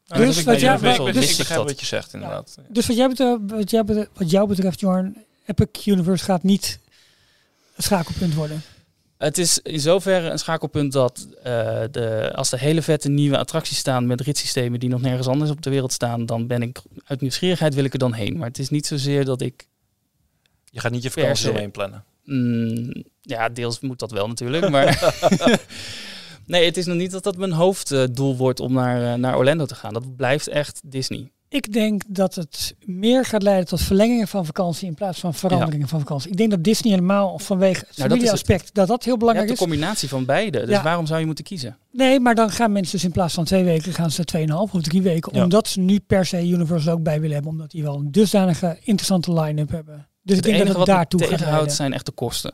Dus 0.07 0.17
dat 0.17 0.19
heb 0.19 0.37
ik 0.37 0.45
wat 0.45 0.59
jij- 0.59 1.11
dus- 1.11 1.31
ik 1.31 1.37
begrijp 1.37 1.63
wat 1.63 1.79
je 1.79 1.85
zegt, 1.85 2.13
inderdaad. 2.13 2.57
Dus 2.67 2.87
wat, 2.87 2.95
jij 2.95 3.07
betreft, 3.07 3.39
wat, 3.47 3.69
jij 3.69 3.83
betreft, 3.83 4.09
wat 4.13 4.29
jou 4.31 4.47
betreft, 4.47 4.79
Jorn, 4.79 5.17
Epic 5.45 5.85
Universe 5.85 6.23
gaat 6.23 6.43
niet 6.43 6.79
het 7.75 7.85
schakelpunt 7.85 8.33
worden. 8.33 8.61
Het 9.17 9.37
is 9.37 9.59
in 9.59 9.79
zoverre 9.79 10.29
een 10.29 10.39
schakelpunt 10.39 10.91
dat 10.91 11.27
eh, 11.43 11.81
de, 11.91 12.31
als 12.35 12.51
er 12.51 12.59
hele 12.59 12.81
vette 12.81 13.09
nieuwe 13.09 13.37
attracties 13.37 13.77
staan 13.77 14.07
met 14.07 14.21
ritssystemen 14.21 14.79
die 14.79 14.89
nog 14.89 15.01
nergens 15.01 15.27
anders 15.27 15.51
op 15.51 15.61
de 15.61 15.69
wereld 15.69 15.93
staan, 15.93 16.25
dan 16.25 16.47
ben 16.47 16.61
ik 16.61 16.81
uit 17.05 17.21
nieuwsgierigheid 17.21 17.73
wil 17.73 17.83
ik 17.83 17.93
er 17.93 17.99
dan 17.99 18.13
heen. 18.13 18.37
Maar 18.37 18.47
het 18.47 18.59
is 18.59 18.69
niet 18.69 18.85
zozeer 18.85 19.25
dat 19.25 19.41
ik 19.41 19.67
Je 20.69 20.79
gaat 20.79 20.91
niet 20.91 21.03
je 21.03 21.11
vakantie 21.11 21.49
omheen 21.49 21.71
plannen. 21.71 22.03
Mm, 22.23 23.03
ja, 23.21 23.49
deels 23.49 23.79
moet 23.79 23.99
dat 23.99 24.11
wel 24.11 24.27
natuurlijk. 24.27 24.69
Maar 24.69 25.13
nee, 26.51 26.65
het 26.65 26.77
is 26.77 26.85
nog 26.85 26.97
niet 26.97 27.11
dat 27.11 27.23
dat 27.23 27.37
mijn 27.37 27.51
hoofddoel 27.51 28.35
wordt 28.37 28.59
om 28.59 28.73
naar, 28.73 29.13
eh, 29.13 29.19
naar 29.19 29.37
Orlando 29.37 29.65
te 29.65 29.75
gaan. 29.75 29.93
Dat 29.93 30.15
blijft 30.15 30.47
echt 30.47 30.81
Disney. 30.85 31.31
Ik 31.49 31.73
denk 31.73 32.01
dat 32.07 32.35
het 32.35 32.75
meer 32.85 33.25
gaat 33.25 33.43
leiden 33.43 33.67
tot 33.67 33.81
verlengingen 33.81 34.27
van 34.27 34.45
vakantie 34.45 34.87
in 34.87 34.93
plaats 34.93 35.19
van 35.19 35.33
veranderingen 35.33 35.87
van 35.87 35.99
vakantie. 35.99 36.31
Ik 36.31 36.37
denk 36.37 36.51
dat 36.51 36.63
Disney 36.63 36.93
helemaal 36.93 37.39
vanwege 37.39 37.79
het 37.79 37.97
Nou, 37.97 38.09
dat 38.09 38.17
familieaspect, 38.17 38.73
dat 38.73 38.87
dat 38.87 39.03
heel 39.03 39.17
belangrijk 39.17 39.47
de 39.47 39.53
is. 39.53 39.59
combinatie 39.59 40.09
van 40.09 40.25
beide. 40.25 40.59
Dus 40.59 40.69
Ja. 40.69 40.83
waarom 40.83 41.05
zou 41.05 41.19
je 41.19 41.25
moeten 41.25 41.43
kiezen? 41.43 41.77
Nee, 41.91 42.19
maar 42.19 42.35
dan 42.35 42.49
gaan 42.51 42.71
mensen 42.71 42.91
dus 42.95 43.03
in 43.03 43.11
plaats 43.11 43.33
van 43.33 43.43
twee 43.45 43.63
weken, 43.63 43.93
gaan 43.93 44.11
ze 44.11 44.23
tweeënhalf 44.23 44.73
of 44.73 44.81
drie 44.81 45.01
weken. 45.01 45.35
Ja. 45.35 45.43
Omdat 45.43 45.67
ze 45.67 45.79
nu 45.79 45.99
per 45.99 46.25
se 46.25 46.47
Universal 46.47 46.93
ook 46.93 47.03
bij 47.03 47.19
willen 47.19 47.33
hebben. 47.33 47.51
Omdat 47.51 47.71
die 47.71 47.83
wel 47.83 47.95
een 47.95 48.11
dusdanige 48.11 48.77
interessante 48.83 49.33
line-up 49.33 49.71
hebben. 49.71 50.07
Dus 50.21 50.37
ik 50.37 50.43
denk 50.43 50.55
enige 50.55 50.67
dat 50.67 50.77
het 50.77 50.87
wat 50.87 50.95
daartoe 50.95 51.19
tegenhoudt 51.19 51.73
zijn 51.73 51.93
echt 51.93 52.05
de 52.05 52.11
kosten. 52.11 52.53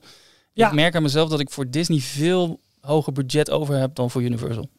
Ja. 0.54 0.68
Ik 0.68 0.74
merk 0.74 0.96
aan 0.96 1.02
mezelf 1.04 1.30
dat 1.30 1.40
ik 1.40 1.50
voor 1.50 1.70
Disney 1.70 2.00
veel 2.00 2.60
hoger 2.88 3.14
budget 3.14 3.50
over 3.52 3.76
heb 3.76 3.96
dan 3.96 4.12
voor 4.12 4.22
Universal. 4.22 4.70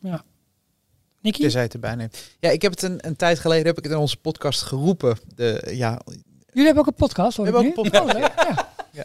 Nicky? 1.20 1.42
Je 1.42 1.50
zei 1.50 1.64
het 1.64 1.74
erbij 1.74 1.94
neemt. 1.94 2.18
Ja, 2.40 2.50
ik 2.50 2.62
heb 2.62 2.70
het 2.70 2.82
een, 2.82 2.98
een 3.06 3.16
tijd 3.16 3.38
geleden 3.38 3.66
heb 3.66 3.76
ik 3.78 3.82
het 3.84 3.92
in 3.92 3.98
onze 3.98 4.16
podcast 4.16 4.62
geroepen. 4.62 5.18
De, 5.34 5.70
ja, 5.74 6.00
Jullie 6.52 6.64
hebben 6.64 6.82
ook 6.82 6.86
een 6.86 7.06
podcast, 7.06 7.36
hoor 7.36 7.46
We 7.46 7.50
ik 7.52 7.56
hebben 7.59 7.76
ook 7.78 7.92
nu? 7.92 7.98
een 7.98 8.04
podcast, 8.04 8.14
Oh, 8.14 8.20
leuk. 8.20 8.64
Ja. 8.92 9.04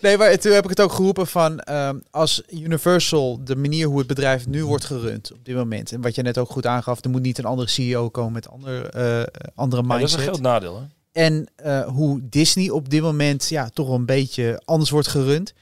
Nee, 0.00 0.16
maar 0.16 0.38
toen 0.38 0.52
heb 0.52 0.62
ik 0.64 0.70
het 0.70 0.80
ook 0.80 0.92
geroepen 0.92 1.26
van 1.26 1.60
ehm, 1.60 1.98
als 2.10 2.42
Universal 2.50 3.44
de 3.44 3.56
manier 3.56 3.86
hoe 3.86 3.98
het 3.98 4.06
bedrijf 4.06 4.46
nu 4.46 4.64
wordt 4.64 4.84
gerund 4.84 5.32
op 5.32 5.44
dit 5.44 5.54
moment. 5.54 5.92
En 5.92 6.00
wat 6.00 6.14
je 6.14 6.22
net 6.22 6.38
ook 6.38 6.50
goed 6.50 6.66
aangaf, 6.66 7.04
er 7.04 7.10
moet 7.10 7.22
niet 7.22 7.38
een 7.38 7.44
andere 7.44 7.68
CEO 7.68 8.08
komen 8.10 8.32
met 8.32 8.48
andere, 8.48 8.88
eh, 8.88 9.50
andere 9.54 9.82
Ja, 9.82 9.88
dat 9.88 9.96
is 9.96 10.00
mindset. 10.00 10.18
een 10.20 10.26
groot 10.26 10.40
nadeel. 10.40 10.76
Hè? 10.80 10.82
En 11.12 11.46
eh, 11.56 11.82
hoe 11.86 12.20
Disney 12.22 12.70
op 12.70 12.88
dit 12.88 13.02
moment 13.02 13.48
ja, 13.48 13.68
toch 13.68 13.88
een 13.88 14.06
beetje 14.06 14.62
anders 14.64 14.90
wordt 14.90 15.08
gerund. 15.08 15.52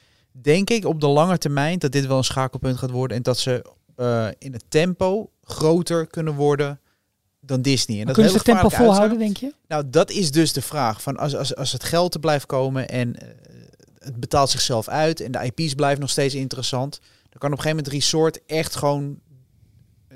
Denk 0.41 0.69
ik 0.69 0.85
op 0.85 1.01
de 1.01 1.07
lange 1.07 1.37
termijn 1.37 1.79
dat 1.79 1.91
dit 1.91 2.05
wel 2.05 2.17
een 2.17 2.23
schakelpunt 2.23 2.77
gaat 2.77 2.89
worden. 2.89 3.17
En 3.17 3.23
dat 3.23 3.37
ze 3.37 3.65
eh, 3.95 4.27
in 4.37 4.53
het 4.53 4.63
tempo 4.69 5.31
groter 5.43 6.07
kunnen 6.07 6.33
worden 6.33 6.79
dan 7.39 7.61
Disney. 7.61 7.99
En 7.99 8.05
dat 8.05 8.13
Kunnen 8.13 8.31
ze 8.31 8.37
het 8.37 8.45
tempo 8.45 8.69
volhouden, 8.69 9.17
denk 9.17 9.37
je? 9.37 9.53
nou, 9.67 9.89
dat 9.89 10.11
is 10.11 10.31
dus 10.31 10.53
de 10.53 10.61
vraag. 10.61 11.01
Van 11.01 11.17
als, 11.17 11.35
als, 11.35 11.55
als 11.55 11.71
het 11.71 11.83
geld 11.83 12.13
er 12.13 12.19
blijft 12.19 12.45
komen 12.45 12.89
en 12.89 13.15
eh, 13.15 13.27
het 13.99 14.19
betaalt 14.19 14.49
zichzelf 14.49 14.87
uit 14.87 15.19
en 15.19 15.31
de 15.31 15.51
IP's 15.55 15.73
blijven 15.73 15.99
nog 15.99 16.09
steeds 16.09 16.35
interessant, 16.35 16.99
dan 17.29 17.39
kan 17.39 17.51
op 17.51 17.57
een 17.57 17.63
gegeven 17.63 17.83
moment 17.83 17.93
Resort 17.93 18.45
echt 18.45 18.75
gewoon 18.75 19.19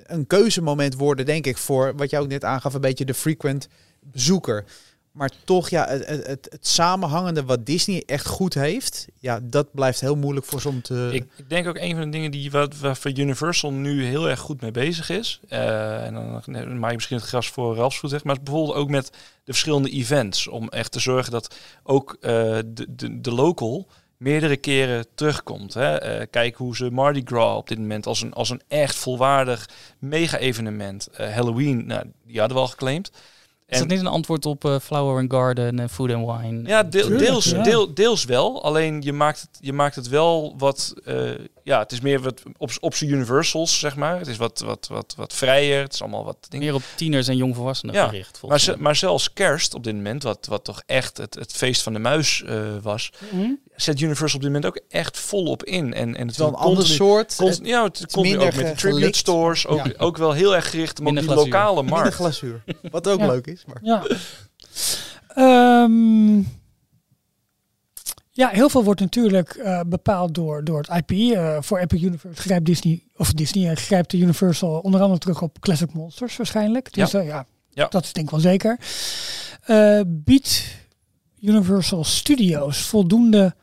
een 0.03 0.28
keuzemoment 0.28 0.95
worden, 0.95 1.26
denk 1.26 1.45
ik, 1.45 1.57
voor 1.57 1.95
wat 1.95 2.09
jij 2.09 2.19
ook 2.19 2.28
net 2.28 2.43
aangaf, 2.43 2.74
een 2.74 2.82
beetje 2.82 3.05
de 3.05 3.13
frequent 3.13 3.67
bezoeker. 3.99 4.65
Maar 5.14 5.32
toch, 5.43 5.70
ja, 5.70 5.88
het, 5.88 6.07
het, 6.07 6.47
het, 6.49 6.68
samenhangende 6.68 7.43
wat 7.43 7.66
Disney 7.66 8.03
echt 8.05 8.28
goed 8.28 8.53
heeft, 8.53 9.07
ja, 9.20 9.39
dat 9.43 9.72
blijft 9.72 9.99
heel 9.99 10.16
moeilijk 10.16 10.45
voor 10.45 10.61
soms 10.61 10.82
te... 10.82 11.09
Ik, 11.11 11.49
denk 11.49 11.68
ook 11.68 11.78
een 11.78 11.95
van 11.95 12.03
de 12.03 12.09
dingen 12.09 12.32
die 12.32 12.51
wat, 12.51 12.78
waar 12.78 12.97
voor 12.97 13.11
Universal 13.18 13.72
nu 13.72 14.05
heel 14.05 14.30
erg 14.30 14.39
goed 14.39 14.61
mee 14.61 14.72
bezig 14.72 15.09
is. 15.09 15.39
eh, 15.47 16.05
en 16.05 16.14
dan 16.14 16.41
dan 16.45 16.80
maak 16.80 16.89
je 16.89 16.95
misschien 16.95 17.18
het 17.18 17.26
gras 17.26 17.49
voor 17.49 17.76
Ralfs 17.76 17.99
goed 17.99 18.09
zegt, 18.09 18.24
maar 18.24 18.38
bijvoorbeeld 18.43 18.76
ook 18.76 18.89
met 18.89 19.09
de 19.43 19.51
verschillende 19.51 19.89
events. 19.89 20.47
Om 20.47 20.70
echt 20.70 20.91
te 20.91 20.99
zorgen 20.99 21.32
dat 21.32 21.55
ook 21.84 22.18
eh, 22.22 22.30
de, 22.66 22.86
de, 22.89 23.22
de 23.22 23.32
local 23.32 23.88
meerdere 24.18 24.57
keren 24.57 25.05
terugkomt. 25.16 25.74
Hè. 25.74 25.95
Eh, 25.97 26.28
kijk 26.30 26.55
hoe 26.55 26.76
ze 26.76 26.91
Mardi 26.91 27.22
Gras 27.26 27.57
op 27.57 27.68
dit 27.68 27.80
moment 27.80 28.05
als 28.05 28.22
een, 28.22 28.34
als 28.34 28.49
een 28.49 28.61
echt 28.68 28.95
volwaardig 28.95 29.70
mega-evenement. 29.99 31.07
Halloween, 31.18 31.86
nou, 31.86 32.03
die 32.26 32.39
hadden 32.39 32.57
we 32.57 32.64
al 32.64 32.70
geclaimd. 32.70 33.11
Is 33.74 33.80
dat 33.80 33.88
niet 33.88 33.99
een 33.99 34.07
antwoord 34.07 34.45
op 34.45 34.65
eh, 34.65 34.80
Flower 34.80 35.21
and 35.21 35.32
Garden 35.34 35.80
en 35.80 35.89
Food 35.89 36.11
and 36.13 36.41
Wine? 36.41 36.67
Ja, 36.67 36.84
deel- 36.84 37.07
deels. 37.17 37.45
Deel, 37.63 37.93
deels 37.93 38.26
wel. 38.26 38.63
Alleen 38.63 39.01
je 39.01 39.13
maakt 39.13 39.41
het, 39.41 39.49
je 39.61 39.74
maakt 39.74 39.95
het 39.95 40.07
wel 40.09 40.53
wat. 40.57 40.93
eh, 41.05 41.15
ja, 41.64 41.80
het 41.80 41.91
is 41.91 42.01
meer 42.01 42.20
wat 42.22 42.41
op, 42.57 42.72
op 42.80 42.95
zijn 42.95 43.09
universals, 43.09 43.80
zeg 43.80 43.95
maar. 43.95 44.18
Het 44.20 44.28
is 44.28 44.38
wat, 44.38 44.59
wat, 44.59 44.88
wat, 44.88 45.14
wat 45.18 45.34
vrijer. 45.34 45.82
Het 45.82 45.93
is 45.93 46.01
allemaal 46.01 46.26
wat 46.26 46.38
dingen. 46.49 46.66
Meer 46.66 46.76
op 46.76 46.84
tieners 46.95 47.28
en 47.28 47.38
jongvolwassenen 47.38 47.95
Ja, 47.95 48.05
gericht. 48.07 48.30
Maar, 48.32 48.39
volgens 48.39 48.64
ze- 48.64 48.72
mij. 48.72 48.80
maar 48.80 48.95
zelfs 48.95 49.34
kerst 49.34 49.74
op 49.74 49.84
dit 49.84 49.95
moment, 49.95 50.24
wat, 50.24 50.45
wat 50.45 50.64
toch 50.64 50.82
echt 50.86 51.18
het, 51.18 51.34
het 51.36 51.51
feest 51.53 51.82
van 51.82 51.93
de 51.93 51.99
muis 51.99 52.43
eh, 52.45 52.61
was, 52.82 53.11
Mhm. 53.32 53.49
zet 53.76 53.99
Universal 54.01 54.36
op 54.36 54.43
dit 54.43 54.53
moment 54.53 54.66
ook 54.66 54.80
echt 54.89 55.20
volop 55.20 55.64
in. 55.64 55.93
En, 55.93 56.16
en 56.16 56.28
het 56.28 56.38
wel 56.38 56.47
een 56.47 56.53
ander 56.53 56.86
soort, 56.88 57.36
Cont- 57.36 57.59
ja, 57.64 57.84
het 57.84 57.97
komt 58.11 58.26
nu 58.26 58.32
minder 58.32 58.47
ook 58.47 58.55
met 58.55 58.66
de 58.66 58.72
tribute 58.76 58.99
gelikt. 58.99 59.16
stores. 59.16 59.68
Ook, 59.68 59.86
Ja. 59.86 59.91
ook 59.97 60.18
wel 60.18 60.32
heel 60.32 60.55
erg 60.55 60.70
gericht 60.70 60.99
op 60.99 61.05
die 61.05 61.14
Minder 61.14 61.24
glazuur. 61.24 61.43
lokale 61.51 61.82
minder 61.82 61.99
markt. 61.99 62.16
glazuur. 62.16 62.64
Wat 62.91 63.07
ook 63.07 63.20
Ja. 63.20 63.28
leuk 63.28 63.47
is. 63.47 63.64
Maar. 63.66 63.80
Ja. 63.82 64.03
Ehm, 65.28 66.38
ja, 68.36 68.49
heel 68.49 68.69
veel 68.69 68.84
wordt 68.84 68.99
natuurlijk 68.99 69.49
eh, 69.49 69.79
bepaald 69.88 70.36
door, 70.36 70.63
door 70.63 70.81
het 70.88 71.09
IP. 71.09 71.11
Eh, 71.36 71.57
voor 71.59 71.79
Epic 71.79 72.01
Universe 72.01 72.41
grijpt 72.41 72.65
Disney, 72.65 73.03
of 73.17 73.34
Disney 73.34 73.69
eh, 73.69 73.75
grijpt 73.75 74.11
de 74.11 74.17
Universal 74.17 74.79
onder 74.79 75.01
andere 75.01 75.19
terug 75.19 75.41
op 75.41 75.59
Classic 75.59 75.93
Monsters 75.93 76.38
waarschijnlijk. 76.38 76.93
Dus 76.93 77.11
Ja. 77.11 77.45
ja, 77.69 77.88
dat 77.88 78.03
is 78.03 78.13
denk 78.13 78.25
ik 78.25 78.31
wel 78.31 78.39
zeker. 78.39 78.79
Biedt 80.07 80.63
Universal 81.41 82.03
Studios 82.03 82.81
voldoende, 82.81 83.55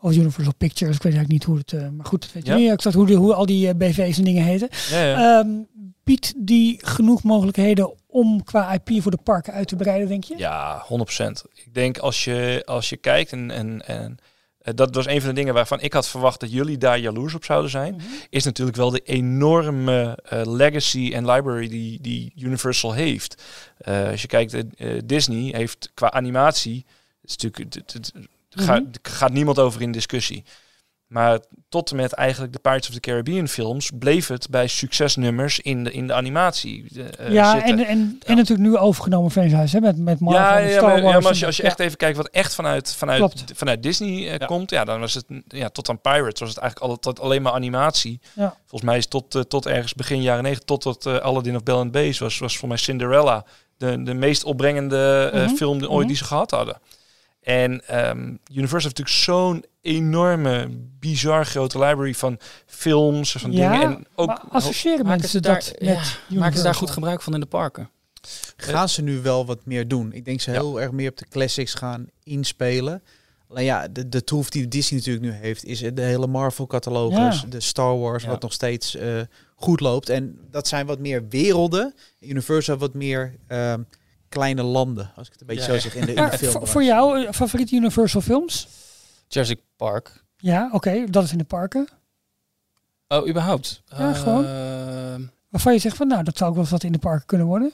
of 0.00 0.12
Universal 0.12 0.54
Pictures, 0.58 0.96
ik 0.96 1.02
weet 1.02 1.14
eigenlijk 1.14 1.46
niet 1.46 1.56
hoe 1.72 1.80
het, 1.80 1.96
maar 1.96 2.06
goed, 2.06 2.20
dat 2.22 2.32
weet 2.32 2.46
je 2.46 2.52
Ja. 2.52 2.58
niet 2.58 2.70
exact 2.70 2.94
hoe, 2.94 3.06
de, 3.06 3.14
hoe 3.14 3.34
al 3.34 3.46
die 3.46 3.74
BV's 3.74 4.18
en 4.18 4.24
dingen 4.24 4.44
heten. 4.44 4.68
Ehm, 4.92 5.48
biedt 6.04 6.32
die 6.36 6.78
genoeg 6.82 7.22
mogelijkheden 7.22 7.92
om 8.10 8.44
qua 8.44 8.72
IP 8.72 9.02
voor 9.02 9.10
de 9.10 9.18
parken 9.24 9.52
uit 9.52 9.68
te 9.68 9.76
breiden, 9.76 10.08
denk 10.08 10.24
je? 10.24 10.34
Ja, 10.38 10.84
100%. 10.88 11.30
Ik 11.54 11.74
denk 11.74 11.98
als 11.98 12.24
je, 12.24 12.62
als 12.64 12.88
je 12.88 12.96
kijkt 12.96 13.32
en, 13.32 13.50
en, 13.50 13.86
en 13.86 14.18
eh, 14.58 14.74
dat 14.74 14.94
was 14.94 15.06
een 15.06 15.20
van 15.20 15.28
de 15.28 15.34
dingen 15.34 15.54
waarvan 15.54 15.80
ik 15.80 15.92
had 15.92 16.08
verwacht 16.08 16.40
dat 16.40 16.52
jullie 16.52 16.78
daar 16.78 16.98
jaloers 16.98 17.34
op 17.34 17.44
zouden 17.44 17.70
zijn, 17.70 17.94
Mhm. 17.94 18.04
is 18.30 18.44
natuurlijk 18.44 18.76
wel 18.76 18.90
de 18.90 19.00
enorme 19.04 20.18
eh, 20.24 20.40
legacy 20.44 21.10
en 21.14 21.30
library 21.30 21.68
die, 21.68 21.98
die 22.00 22.32
Universal 22.36 22.92
heeft. 22.92 23.42
Eh, 23.78 24.08
als 24.10 24.22
je 24.22 24.28
kijkt, 24.28 24.54
eh, 24.54 24.98
Disney 25.04 25.52
heeft 25.56 25.90
qua 25.94 26.10
animatie, 26.12 26.84
is 27.24 27.36
natuurlijk, 27.36 27.74
het, 27.74 27.92
het- 27.92 28.12
Mhm. 28.54 28.82
gaat 29.02 29.32
niemand 29.32 29.58
over 29.58 29.82
in 29.82 29.92
discussie. 29.92 30.44
Maar 31.10 31.38
tot 31.68 31.90
en 31.90 31.96
met 31.96 32.12
eigenlijk 32.12 32.52
de 32.52 32.58
Pirates 32.58 32.88
of 32.88 32.94
the 32.94 33.00
Caribbean 33.00 33.48
films 33.48 33.90
bleef 33.98 34.26
het 34.26 34.50
bij 34.50 34.66
succesnummers 34.66 35.60
in 35.60 35.84
de, 35.84 35.92
in 35.92 36.06
de 36.06 36.12
animatie 36.14 36.86
eh, 37.18 37.32
ja, 37.32 37.52
zitten. 37.52 37.78
en, 37.78 37.86
en, 37.86 38.18
en 38.26 38.36
natuurlijk 38.36 38.68
nu 38.68 38.76
overgenomen 38.76 39.30
franchise 39.30 39.76
hè, 39.76 39.80
met, 39.82 39.98
met 39.98 40.20
Marvel 40.20 40.42
Ja, 40.42 40.58
en 40.60 40.64
ja, 40.68 40.70
Star 40.76 40.82
maar, 40.82 41.02
Wars. 41.02 41.14
ja, 41.14 41.18
maar 41.20 41.28
als 41.28 41.38
je, 41.38 41.46
als 41.46 41.56
je 41.56 41.62
ja. 41.62 41.68
echt 41.68 41.78
even 41.80 41.96
kijkt 41.96 42.16
wat 42.16 42.28
echt 42.28 42.54
vanuit, 42.54 42.94
vanuit, 42.94 43.18
Klopt. 43.18 43.44
vanuit 43.54 43.82
Disney 43.82 44.28
eh, 44.28 44.38
Ja. 44.38 44.46
komt, 44.46 44.70
ja, 44.70 44.84
dan 44.84 45.00
was 45.00 45.14
het 45.14 45.24
ja, 45.48 45.68
tot 45.68 45.88
aan 45.88 46.00
Pirates 46.00 46.40
was 46.40 46.48
het 46.48 46.58
eigenlijk 46.58 46.92
altijd 46.92 47.20
alleen 47.20 47.42
maar 47.42 47.52
animatie. 47.52 48.20
Ja. 48.34 48.54
Volgens 48.66 48.90
mij 48.90 48.98
is 48.98 49.06
tot, 49.06 49.34
eh, 49.34 49.42
tot 49.42 49.66
ergens 49.66 49.94
begin 49.94 50.22
jaren 50.22 50.42
90, 50.42 50.64
tot 50.66 50.80
tot 50.80 51.06
eh, 51.06 51.16
Aladdin 51.16 51.56
of 51.56 51.62
Bell 51.62 51.74
and 51.74 51.90
Beast 51.92 52.18
was, 52.18 52.38
was 52.38 52.56
voor 52.58 52.68
mij 52.68 52.76
Cinderella 52.76 53.44
de, 53.76 54.02
de 54.02 54.14
meest 54.14 54.44
opbrengende 54.44 55.30
eh, 55.32 55.40
Mhm. 55.44 55.54
film 55.54 55.78
die, 55.78 55.86
Mhm. 55.86 55.96
ooit 55.96 56.08
die 56.08 56.16
ze 56.16 56.24
gehad 56.24 56.50
hadden. 56.50 56.76
En 57.40 57.86
ehm 57.86 58.18
Universal 58.52 58.90
heeft 58.90 58.98
natuurlijk 58.98 59.08
zo'n 59.08 59.64
enorme, 59.80 60.68
bizar 60.98 61.46
grote 61.46 61.78
library 61.78 62.14
van 62.14 62.38
films, 62.66 63.32
van 63.32 63.52
Ja, 63.52 63.72
dingen. 63.72 63.96
En 63.96 64.06
ook 64.14 64.26
maar 64.26 64.40
associëren 64.50 64.96
Maken 65.06 65.10
mensen 65.10 65.28
ze 65.28 65.40
daar, 65.40 65.54
dat 65.54 65.74
ja, 65.78 66.02
met 66.28 66.38
maken 66.38 66.56
ze 66.56 66.62
daar 66.62 66.74
goed 66.74 66.90
gebruik 66.90 67.22
van 67.22 67.34
in 67.34 67.40
de 67.40 67.46
parken? 67.46 67.90
gaan 68.56 68.88
ze 68.88 69.02
nu 69.02 69.20
wel 69.20 69.46
wat 69.46 69.64
meer 69.66 69.88
doen. 69.88 70.12
Ik 70.12 70.24
denk 70.24 70.40
ze 70.40 70.50
Ja. 70.50 70.56
heel 70.60 70.80
erg 70.80 70.90
meer 70.90 71.10
op 71.10 71.16
de 71.16 71.26
classics 71.28 71.74
gaan 71.74 72.06
inspelen. 72.22 73.02
Alleen 73.48 73.64
ja, 73.64 73.88
de, 73.88 74.08
de 74.08 74.24
troef 74.24 74.50
die 74.50 74.68
Disney 74.68 74.98
natuurlijk 74.98 75.24
nu 75.26 75.32
heeft, 75.32 75.64
is 75.64 75.78
de 75.78 76.02
hele 76.02 76.26
Marvel-catalogus, 76.26 77.40
Ja. 77.40 77.46
de 77.48 77.60
Star 77.60 77.98
Wars, 77.98 78.22
Ja. 78.22 78.28
wat 78.28 78.42
nog 78.42 78.52
steeds 78.52 78.96
eh, 78.96 79.20
goed 79.54 79.80
loopt. 79.80 80.08
En 80.08 80.38
dat 80.50 80.68
zijn 80.68 80.86
wat 80.86 80.98
meer 80.98 81.28
werelden. 81.28 81.94
Universal 82.20 82.76
wat 82.76 82.94
meer 82.94 83.34
ehm, 83.46 83.82
kleine 84.30 84.62
landen, 84.62 85.12
als 85.16 85.26
ik 85.26 85.32
het 85.32 85.40
een 85.40 85.46
beetje 85.46 85.72
Ja, 85.72 85.78
zo 85.78 85.78
zeg, 85.88 85.94
in 85.94 86.04
de, 86.06 86.12
in 86.12 86.14
Maar 86.22 86.30
de 86.30 86.38
film. 86.38 86.52
voor, 86.52 86.66
voor 86.66 86.84
jou, 86.84 87.24
eh, 87.26 87.32
favoriete 87.32 87.74
Universal 87.74 88.20
films? 88.20 88.68
Jurassic 89.28 89.60
Park. 89.76 90.24
Ja, 90.36 90.68
oké, 90.72 91.04
dat 91.10 91.24
is 91.24 91.32
in 91.32 91.38
de 91.38 91.44
parken. 91.44 91.88
Oh, 93.08 93.28
überhaupt? 93.28 93.82
Ja, 93.86 94.12
gewoon. 94.12 94.44
Ehm, 94.44 95.22
Waarvan 95.48 95.72
je 95.72 95.78
zegt 95.78 95.96
van, 95.96 96.06
nou, 96.08 96.22
dat 96.24 96.36
zou 96.36 96.48
ook 96.50 96.54
wel 96.54 96.64
eens 96.64 96.72
wat 96.72 96.82
in 96.82 96.92
de 96.92 96.98
parken 96.98 97.26
kunnen 97.26 97.46
worden. 97.46 97.72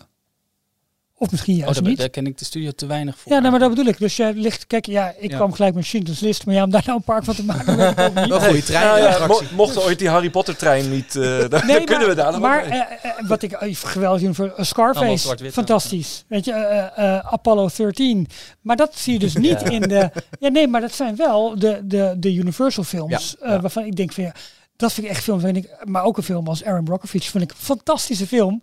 Of 1.18 1.30
misschien 1.30 1.54
oh, 1.54 1.60
juist 1.60 1.74
daar, 1.80 1.88
niet. 1.88 1.98
daar 1.98 2.08
ken 2.08 2.26
ik 2.26 2.38
de 2.38 2.44
studio 2.44 2.70
te 2.70 2.86
weinig 2.86 3.18
voor. 3.18 3.32
Ja, 3.32 3.38
nou, 3.38 3.50
maar 3.50 3.60
dat 3.60 3.68
bedoel 3.68 3.86
ik. 3.86 3.98
Dus 3.98 4.16
jij 4.16 4.32
ligt, 4.34 4.66
kijk, 4.66 4.86
ja, 4.86 5.14
ik 5.18 5.30
Ja. 5.30 5.36
kwam 5.36 5.52
gelijk 5.52 5.74
met 5.74 5.84
Schindler's 5.84 6.20
List, 6.20 6.46
maar 6.46 6.54
ja, 6.54 6.62
om 6.64 6.70
daar 6.70 6.82
nou 6.86 6.96
een 6.96 7.02
park 7.04 7.24
van 7.24 7.34
te 7.34 7.44
maken, 7.44 7.76
weet 7.76 7.90
ik 7.90 7.98
ook 7.98 8.14
niet. 8.14 8.26
Wel 8.28 8.36
een 8.38 8.44
goede 8.44 8.62
trein. 8.62 8.86
Nou 8.86 8.98
ja, 8.98 9.08
attractie. 9.08 9.46
mo- 9.50 9.56
mocht 9.56 9.82
ooit 9.84 9.98
die 9.98 10.08
Harry 10.08 10.30
Potter 10.30 10.56
trein 10.56 10.90
niet, 10.90 11.16
eh, 11.16 11.22
dan, 11.38 11.48
dan 11.48 11.66
Nee, 11.66 11.84
kunnen 11.84 12.08
we 12.08 12.14
daar 12.14 12.32
nog 12.32 12.40
Maar 12.40 12.64
eh, 12.64 12.78
eh, 12.80 12.86
wat 13.26 13.42
ik 13.42 13.52
eh, 13.52 13.74
geweldig 13.74 14.20
vind 14.20 14.36
voor 14.36 14.54
Scarface, 14.56 15.50
fantastisch. 15.52 16.24
Weet 16.28 16.44
je, 16.44 16.52
eh, 16.52 17.14
eh, 17.16 17.26
Apollo 17.32 17.68
13. 17.76 18.26
Maar 18.60 18.76
dat 18.76 18.96
zie 18.98 19.12
je 19.12 19.18
dus 19.18 19.36
niet 19.36 19.62
in 19.62 19.80
de. 19.80 20.10
Ja, 20.40 20.48
nee, 20.48 20.68
maar 20.68 20.80
dat 20.80 20.92
zijn 20.94 21.16
wel 21.16 21.58
de, 21.58 21.80
de, 21.84 22.14
de 22.18 22.34
Universal 22.34 22.84
films. 22.84 23.36
Ja, 23.40 23.46
eh, 23.46 23.52
ja. 23.52 23.60
waarvan 23.60 23.84
ik 23.84 23.96
denk 23.96 24.12
van 24.12 24.24
ja, 24.24 24.32
dat 24.76 24.92
vind 24.92 25.06
ik 25.06 25.12
echt 25.12 25.22
films. 25.22 25.42
Vind 25.42 25.56
ik, 25.56 25.68
maar 25.84 26.04
ook 26.04 26.16
een 26.16 26.22
film 26.22 26.48
als 26.48 26.64
Aaron 26.64 26.84
Brockovich 26.84 27.24
vind 27.30 27.44
ik 27.44 27.50
een 27.50 27.56
fantastische 27.58 28.26
film. 28.26 28.62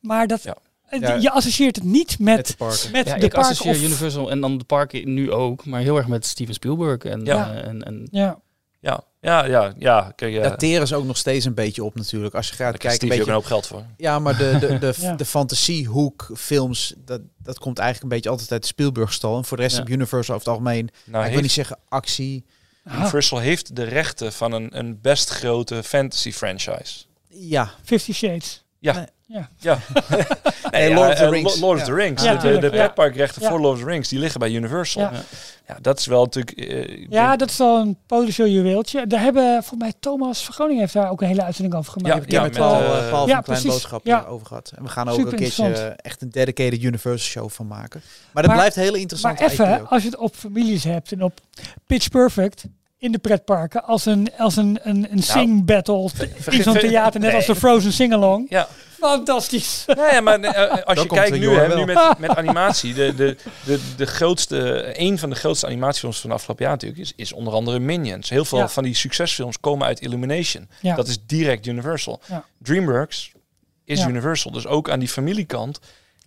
Maar 0.00 0.26
dat 0.26 0.42
Ja. 0.42 0.56
Ja. 0.90 1.14
Je 1.14 1.30
associeert 1.30 1.76
het 1.76 1.84
niet 1.84 2.18
met, 2.18 2.36
Met 2.36 2.46
de 2.46 2.54
parken. 2.56 2.90
met 2.92 3.06
Ja, 3.06 3.14
de 3.18 3.24
ik 3.24 3.32
park 3.32 3.44
associeer 3.44 3.74
of... 3.74 3.82
Universal 3.82 4.30
en 4.30 4.40
dan 4.40 4.58
de 4.58 4.64
parken 4.64 5.14
nu 5.14 5.32
ook, 5.32 5.64
maar 5.64 5.80
heel 5.80 5.96
erg 5.96 6.06
met 6.06 6.26
Steven 6.26 6.54
Spielberg. 6.54 7.02
En, 7.02 7.24
Ja. 7.24 7.52
eh, 7.54 7.66
en, 7.66 7.82
en 7.82 8.08
Ja. 8.10 8.38
Ja, 8.80 9.04
ja, 9.20 9.44
ja. 9.44 9.72
ja. 9.78 10.12
Kijk, 10.16 10.32
ja. 10.32 10.42
Daar 10.42 10.56
teren 10.58 10.86
ze 10.86 10.96
ook 10.96 11.04
nog 11.04 11.16
steeds 11.16 11.44
een 11.44 11.54
beetje 11.54 11.84
op 11.84 11.94
natuurlijk. 11.94 12.34
Als 12.34 12.48
je 12.48 12.54
gaat 12.54 12.76
kijken, 12.78 12.90
Steve 12.90 13.14
een 13.14 13.20
ook 13.20 13.26
een 13.26 13.32
beetje, 13.34 13.52
hoop 13.54 13.62
geld 13.62 13.66
voor. 13.66 13.84
ja, 13.96 14.18
maar 14.18 14.36
de, 14.36 14.56
de, 14.60 14.78
de, 14.78 14.94
Ja. 15.00 15.14
de 15.14 15.24
fantasiehoek 15.24 16.30
films, 16.36 16.94
dat, 17.04 17.20
dat 17.38 17.58
komt 17.58 17.78
eigenlijk 17.78 18.02
een 18.10 18.16
beetje 18.16 18.30
altijd 18.30 18.52
uit 18.52 18.60
de 18.62 18.66
Spielberg-stal. 18.68 19.36
En 19.36 19.44
voor 19.44 19.56
de 19.56 19.62
rest 19.62 19.76
Ja. 19.76 19.82
op 19.82 19.88
Universal 19.88 20.34
over 20.34 20.46
het 20.48 20.58
algemeen, 20.58 20.88
Nou, 21.04 21.24
ik 21.26 21.32
wil 21.32 21.40
niet 21.40 21.52
zeggen 21.52 21.78
actie. 21.88 22.44
Ah, 22.84 22.94
Universal 22.98 23.38
heeft 23.38 23.76
de 23.76 23.82
rechten 23.82 24.32
van 24.32 24.52
een, 24.52 24.78
een 24.78 25.00
best 25.00 25.28
grote 25.30 25.82
fantasy 25.82 26.32
franchise. 26.32 27.04
Ja, 27.28 27.70
Fifty 27.84 28.12
Shades. 28.12 28.64
Ja. 28.78 28.92
Nee. 28.92 29.06
Ja. 29.26 29.48
Ja. 29.58 29.78
Nee, 30.70 30.94
Lord 30.94 31.08
of 31.10 31.14
the 31.16 31.24
eh, 31.24 31.30
Rings. 31.30 31.54
Lo- 31.54 31.66
Lord 31.66 31.80
of 31.80 31.86
Ja. 31.86 31.92
the 31.94 31.94
Rings. 32.00 32.22
Ja, 32.22 32.34
de, 32.34 32.58
de, 32.58 32.70
pretparkrechten 32.70 33.42
voor 33.42 33.60
Lord 33.60 33.74
of 33.74 33.80
the 33.82 33.86
Rings, 33.90 34.08
die 34.08 34.18
liggen 34.18 34.40
bij 34.40 34.50
Universal. 34.50 35.02
Ja. 35.02 35.10
Ja, 35.66 35.76
dat 35.80 35.98
is 35.98 36.06
wel 36.06 36.22
natuurlijk... 36.24 36.58
eh, 36.58 37.06
Ja, 37.10 37.26
denk- 37.26 37.38
dat 37.38 37.50
is 37.50 37.56
wel 37.56 37.78
een 37.78 37.96
potentieel 38.06 38.48
juweeltje. 38.48 39.06
Daar 39.06 39.20
hebben, 39.20 39.52
volgens 39.52 39.80
mij, 39.80 39.92
Thomas 40.00 40.44
van 40.44 40.54
Groningen 40.54 40.80
heeft 40.80 40.92
daar 40.92 41.10
ook 41.10 41.20
een 41.20 41.26
hele 41.26 41.42
uitzending 41.42 41.76
over 41.76 41.92
gemaakt. 41.92 42.30
Ja, 42.32 42.42
met, 42.42 42.58
al 42.58 42.72
eh, 42.74 42.78
eh, 42.80 42.86
Paul 42.86 42.98
ja, 43.00 43.08
van 43.10 43.26
Klein 43.26 43.42
precies. 43.42 43.64
Boodschap 43.70 44.06
Ja. 44.06 44.24
over 44.28 44.46
gehad. 44.46 44.72
En 44.76 44.82
we 44.82 44.88
gaan 44.88 45.08
ook 45.08 45.14
Super 45.16 45.32
een 45.32 45.38
keertje 45.38 45.62
interessant. 45.62 45.98
eh, 45.98 46.10
echt 46.10 46.22
een 46.22 46.30
dedicated 46.30 46.82
Universal 46.82 47.18
show 47.42 47.50
van 47.50 47.66
maken. 47.66 48.00
Maar 48.32 48.42
dat 48.42 48.46
Maar- 48.46 48.54
blijft 48.60 48.76
een 48.76 48.82
hele 48.82 48.98
interessante 48.98 49.42
Maar 49.42 49.50
even, 49.52 49.88
als 49.88 50.02
je 50.02 50.08
het 50.08 50.18
op 50.18 50.34
families 50.34 50.84
hebt 50.84 51.12
en 51.12 51.22
op 51.22 51.40
Pitch 51.86 52.08
Perfect 52.08 52.64
in 52.98 53.12
de 53.12 53.18
pretparken 53.18 53.84
als 53.84 54.06
een, 54.06 54.28
als 54.38 54.56
een, 54.56 54.78
een, 54.82 55.06
een 55.10 55.22
sing 55.22 55.64
battle 55.64 56.10
in 56.50 56.62
zo'n 56.62 56.74
theater, 56.78 57.20
net 57.20 57.34
als 57.34 57.46
de 57.46 57.54
Frozen 57.54 57.92
sing-along. 57.92 58.46
Ja. 58.48 58.68
Fantastisch. 58.98 59.84
Nee, 60.10 60.20
maar 60.20 60.40
eh, 60.40 60.70
als 60.84 60.94
Dan 60.96 61.04
je 61.04 61.10
kijkt 61.10 61.38
nu, 61.38 61.48
hè, 61.50 61.74
nu 61.76 61.84
met, 61.84 62.18
met 62.18 62.36
animatie, 62.36 62.94
de, 62.94 63.14
de, 63.14 63.36
de, 63.64 63.80
de 63.96 64.06
grootste, 64.06 64.90
een 65.00 65.18
van 65.18 65.30
de 65.30 65.36
grootste 65.36 65.66
animatiefilms 65.66 66.20
van 66.20 66.30
de 66.30 66.36
afgelopen 66.36 66.64
jaar 66.64 66.72
natuurlijk, 66.74 67.00
is, 67.00 67.12
is 67.16 67.32
onder 67.32 67.52
andere 67.52 67.78
Minions. 67.78 68.30
Heel 68.30 68.44
veel 68.44 68.58
Ja. 68.58 68.68
van 68.68 68.82
die 68.82 68.94
succesfilms 68.94 69.60
komen 69.60 69.86
uit 69.86 70.00
Illumination. 70.00 70.68
Ja. 70.80 70.94
Dat 70.94 71.08
is 71.08 71.18
direct 71.26 71.66
Universal. 71.66 72.20
Ja. 72.28 72.44
DreamWorks 72.62 73.32
is 73.84 74.00
Ja. 74.00 74.08
Universal. 74.08 74.50
Dus 74.52 74.66
ook 74.66 74.90
aan 74.90 74.98
die 74.98 75.08
familiekant 75.08 75.78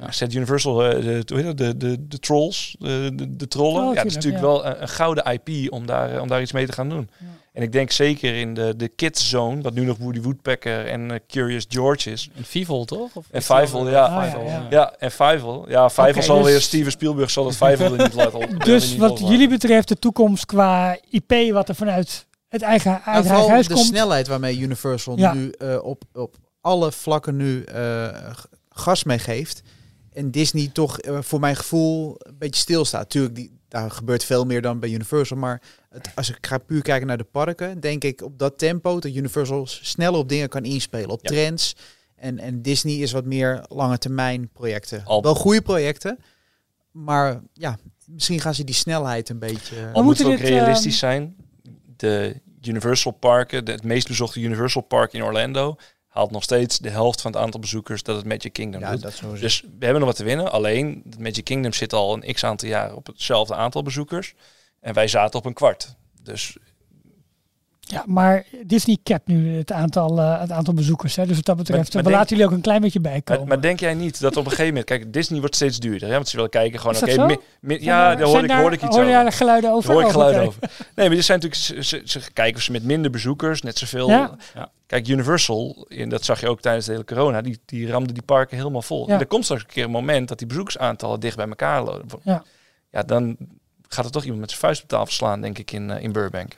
ja. 0.06 0.12
zet 0.12 0.34
Universal 0.34 0.86
eh, 0.86 1.04
de, 1.04 1.44
dat, 1.44 1.58
de, 1.58 1.78
de, 1.78 2.08
de 2.08 2.20
trolls, 2.20 2.76
de, 2.80 3.12
de, 3.14 3.36
de 3.36 3.48
trollen. 3.48 3.88
Oh, 3.88 3.94
ja, 3.94 4.02
het 4.02 4.06
is 4.12 4.14
tuurlijk, 4.18 4.42
natuurlijk 4.42 4.64
wel 4.64 4.66
een, 4.76 4.82
een 4.82 4.90
gouden 4.90 5.24
IP 5.42 5.72
om 5.72 5.86
daar, 5.86 6.16
eh, 6.16 6.22
om 6.22 6.28
daar 6.28 6.42
iets 6.42 6.52
mee 6.52 6.66
te 6.66 6.72
gaan 6.74 6.90
doen. 6.90 7.10
Ja. 7.20 7.26
En 7.54 7.62
ik 7.64 7.72
denk 7.72 7.92
zeker 7.92 8.36
in 8.36 8.54
de, 8.54 8.74
de 8.78 8.88
kids 8.88 9.30
zone, 9.30 9.62
wat 9.62 9.74
nu 9.74 9.86
nog 9.86 9.98
Woody 9.98 10.22
Woodpecker 10.22 10.86
en 10.88 11.12
eh, 11.12 11.18
Curious 11.28 11.66
George 11.70 12.12
is. 12.12 12.30
en 12.36 12.44
Fievel, 12.44 12.86
toch? 12.86 13.10
Of 13.14 13.26
En 13.32 13.42
Fievel, 13.42 13.90
ja. 13.90 14.06
Ah, 14.06 14.24
Fievel, 14.24 14.44
ja, 14.46 14.52
ja. 14.52 14.68
Ja, 14.70 14.94
en 15.00 15.12
Fievel. 15.12 15.66
Ja, 15.70 15.90
Fievel 15.90 16.10
Oké, 16.12 16.22
zal 16.22 16.38
dus- 16.42 16.46
weer 16.52 16.62
Steven 16.62 16.92
Spielberg 16.92 17.30
zal 17.32 17.46
het 17.46 17.56
Fievel 17.58 17.96
niet 17.96 18.14
laten 18.24 18.40
op. 18.40 18.64
Dus 18.66 18.96
wat 18.96 19.20
jullie 19.20 19.48
betreft 19.50 19.88
de 19.88 20.00
toekomst 20.00 20.46
qua 20.46 20.98
IP 21.10 21.34
wat 21.52 21.70
er 21.70 21.76
vanuit 21.76 22.26
het 22.48 22.62
eigen, 22.62 22.92
uit 22.92 23.04
eigen 23.06 23.26
vooral 23.26 23.50
huis 23.50 23.68
de 23.68 23.74
komt. 23.74 23.86
snelheid 23.86 24.28
waarmee 24.28 24.58
Universal 24.58 25.18
Ja. 25.18 25.34
nu 25.34 25.50
eh, 25.50 25.84
op, 25.84 26.04
op 26.14 26.36
alle 26.62 26.92
vlakken 26.92 27.36
nu 27.38 27.64
eh, 27.64 28.08
gas 28.70 29.04
meegeeft. 29.04 29.62
En 30.14 30.32
Disney 30.32 30.70
toch 30.74 31.00
eh, 31.00 31.18
voor 31.22 31.40
mijn 31.40 31.56
gevoel 31.56 32.16
een 32.18 32.38
beetje 32.38 32.62
stilstaat. 32.62 33.10
Tuurlijk, 33.10 33.36
die, 33.36 33.52
daar 33.68 33.92
gebeurt 33.92 34.24
veel 34.24 34.46
meer 34.46 34.62
dan 34.62 34.80
bij 34.80 34.90
Universal. 34.90 35.38
Maar 35.38 35.62
het, 35.90 36.12
als 36.16 36.30
ik 36.30 36.38
ga 36.48 36.58
puur 36.58 36.82
kijken 36.82 37.08
naar 37.08 37.18
de 37.18 37.24
parken, 37.24 37.80
denk 37.80 38.04
ik 38.04 38.22
op 38.22 38.40
dat 38.40 38.58
tempo 38.58 39.00
dat 39.00 39.12
Universal 39.16 39.68
sneller 39.68 40.20
op 40.20 40.30
dingen 40.30 40.50
kan 40.50 40.64
inspelen. 40.64 41.10
Op 41.10 41.20
Ja. 41.22 41.30
trends. 41.30 41.76
En, 42.16 42.40
en 42.40 42.62
Disney 42.62 42.96
is 42.96 43.12
wat 43.12 43.26
meer 43.26 43.66
lange 43.70 43.98
termijn 43.98 44.50
projecten. 44.50 45.06
Al- 45.06 45.22
Wel 45.22 45.36
goede 45.36 45.62
projecten. 45.62 46.18
Maar 46.92 47.42
ja, 47.54 47.78
misschien 48.06 48.40
gaan 48.40 48.54
ze 48.56 48.64
die 48.64 48.76
snelheid 48.76 49.30
een 49.30 49.40
beetje... 49.40 49.90
Al 49.94 50.04
moeten 50.04 50.26
we 50.26 50.32
ook 50.32 50.38
moeten 50.38 50.56
dit, 50.56 50.64
realistisch 50.64 50.98
zijn. 51.00 51.36
De 51.96 52.42
Universal 52.68 53.12
parken, 53.12 53.66
de, 53.66 53.72
het 53.72 53.84
meest 53.84 54.08
bezochte 54.08 54.40
Universal 54.40 54.82
Park 54.82 55.14
in 55.14 55.24
Orlando, 55.24 55.76
haalt 56.12 56.32
nog 56.32 56.44
steeds 56.44 56.80
de 56.80 56.90
helft 56.90 57.22
van 57.22 57.32
het 57.32 57.42
aantal 57.42 57.60
bezoekers 57.60 58.04
dat 58.04 58.16
het 58.16 58.26
Magic 58.26 58.54
Kingdom 58.54 58.82
ja, 58.82 58.92
doet. 58.92 59.02
dat. 59.02 59.22
Dus 59.40 59.62
we 59.62 59.86
hebben 59.86 60.00
nog 60.00 60.10
wat 60.10 60.16
te 60.16 60.24
winnen. 60.24 60.52
Alleen, 60.52 61.02
het 61.10 61.20
Magic 61.20 61.44
Kingdom 61.44 61.74
zit 61.74 61.94
al 61.94 62.14
een 62.14 62.34
x 62.34 62.44
aantal 62.44 62.70
jaren 62.70 62.96
op 62.96 63.08
hetzelfde 63.08 63.56
aantal 63.56 63.84
bezoekers. 63.84 64.34
En 64.80 64.94
wij 64.94 65.08
zaten 65.08 65.40
op 65.40 65.46
een 65.46 65.54
kwart. 65.54 65.96
Dus 66.24 66.58
Ja, 67.92 68.04
maar 68.06 68.46
Disney 68.66 68.98
capt 69.04 69.28
nu 69.28 69.58
het 69.58 69.72
aantal, 69.72 70.20
eh, 70.20 70.40
het 70.40 70.52
aantal 70.52 70.74
bezoekers. 70.74 71.16
Hè. 71.16 71.26
Dus 71.26 71.36
wat 71.36 71.46
dat 71.46 71.58
betreft, 71.58 71.94
Maar- 71.94 72.04
maar 72.04 72.12
we 72.12 72.18
laten 72.18 72.30
jullie 72.30 72.46
ook 72.52 72.56
een 72.58 72.62
klein 72.64 72.82
beetje 72.82 73.00
bijkomen. 73.00 73.40
Maar, 73.42 73.50
maar 73.50 73.62
denk 73.62 73.80
jij 73.80 73.94
niet 73.94 74.20
dat 74.22 74.32
op 74.38 74.44
een 74.44 74.50
gegeven 74.50 74.68
moment... 74.68 74.86
Kijk, 74.86 75.14
Disney 75.14 75.40
wordt 75.40 75.56
steeds 75.56 75.80
duurder. 75.80 76.08
Hè? 76.08 76.14
Want 76.14 76.28
ze 76.28 76.36
willen 76.36 76.52
kijken 76.52 76.80
gewoon... 76.80 76.96
Oké, 76.96 77.06
mi- 77.26 77.38
Zijn 77.62 77.82
ja, 77.84 78.16
daar- 78.16 78.28
zijn 78.28 78.44
ik, 78.44 78.52
hoorde 78.52 78.76
ik 78.76 78.82
iets 78.84 78.96
hoor 78.96 79.06
je 79.06 79.12
over. 79.12 79.24
daar 79.24 79.32
geluiden 79.32 79.72
over? 79.72 79.88
Daar 79.88 79.96
hoor 79.98 80.06
ik 80.06 80.12
geluiden 80.12 80.42
over. 80.42 80.62
Nee, 80.96 81.08
maar 81.08 81.16
dit 81.16 81.26
zijn 81.26 81.40
natuurlijk... 81.40 81.86
Ze, 81.88 81.98
ze, 81.98 82.20
ze 82.20 82.32
kijken 82.34 82.56
of 82.56 82.62
ze 82.62 82.72
met 82.72 82.84
minder 82.84 83.12
bezoekers 83.12 83.62
net 83.62 83.78
zoveel... 83.78 84.10
Ja. 84.10 84.36
Ja. 84.56 84.70
Kijk, 84.86 85.08
Universal, 85.08 85.86
en 85.90 86.10
dat 86.10 86.26
zag 86.26 86.40
je 86.42 86.48
ook 86.50 86.62
tijdens 86.62 86.86
de 86.86 86.92
hele 86.92 87.04
corona... 87.06 87.42
die, 87.42 87.60
die 87.66 87.90
ramde 87.92 88.14
die 88.14 88.24
parken 88.24 88.58
helemaal 88.58 88.82
vol. 88.82 89.08
Ja. 89.08 89.14
En 89.14 89.20
er 89.20 89.26
komt 89.26 89.44
straks 89.44 89.62
een 89.64 89.68
keer 89.70 89.84
een 89.84 89.92
moment... 89.92 90.28
dat 90.28 90.38
die 90.38 90.48
bezoekersaantallen 90.48 91.20
dicht 91.20 91.36
bij 91.36 91.48
elkaar 91.48 91.84
lopen. 91.84 92.20
Ja. 92.24 92.44
ja, 92.92 93.04
dan 93.04 93.38
gaat 93.88 94.06
er 94.06 94.12
toch 94.12 94.24
iemand 94.24 94.40
met 94.42 94.50
zijn 94.50 94.62
vuist 94.62 94.82
op 94.84 94.88
tafel 94.90 95.12
slaan, 95.12 95.42
denk 95.42 95.58
ik, 95.58 95.72
in, 95.72 95.92
eh, 95.92 96.04
in 96.04 96.12
Burbank. 96.12 96.58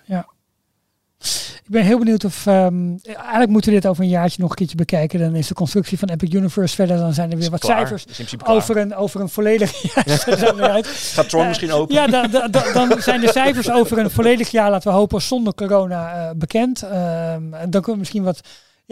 Ik 1.64 1.70
ben 1.70 1.84
heel 1.84 1.98
benieuwd 1.98 2.24
of... 2.26 2.46
ehm, 2.46 2.90
eigenlijk 3.06 3.50
moeten 3.50 3.72
we 3.74 3.80
dit 3.80 3.90
over 3.90 4.04
een 4.04 4.10
jaartje 4.10 4.42
nog 4.42 4.50
een 4.50 4.56
keertje 4.56 4.76
bekijken. 4.76 5.20
Dan 5.20 5.36
is 5.36 5.48
de 5.48 5.54
constructie 5.54 6.00
van 6.00 6.10
Epic 6.10 6.34
Universe 6.34 6.76
verder. 6.76 6.98
Dan 6.98 7.14
zijn 7.14 7.32
er 7.32 7.38
weer 7.38 7.50
wat 7.50 7.60
Klaar. 7.60 7.88
cijfers 7.88 8.36
over 8.44 8.78
een, 8.78 8.96
over 8.96 9.22
een 9.22 9.30
volledig 9.30 9.82
jaar. 9.94 10.04
Gaat 11.14 11.30
Tron 11.30 11.42
Eh, 11.42 11.48
misschien 11.48 11.72
open? 11.72 11.96
Ja, 11.96 12.08
da- 12.08 12.28
da- 12.28 12.48
da- 12.48 12.72
dan 12.74 13.02
zijn 13.02 13.22
de 13.22 13.32
cijfers 13.32 13.72
over 13.72 13.98
een 13.98 14.12
volledig 14.12 14.50
jaar, 14.52 14.70
laten 14.72 14.92
we 14.92 14.98
hopen, 14.98 15.22
zonder 15.22 15.54
corona 15.54 16.14
eh, 16.14 16.30
bekend. 16.36 16.82
Ehm, 16.82 17.54
en 17.54 17.70
dan 17.70 17.70
kunnen 17.70 17.92
we 17.92 17.98
misschien 17.98 18.24
wat, 18.24 18.42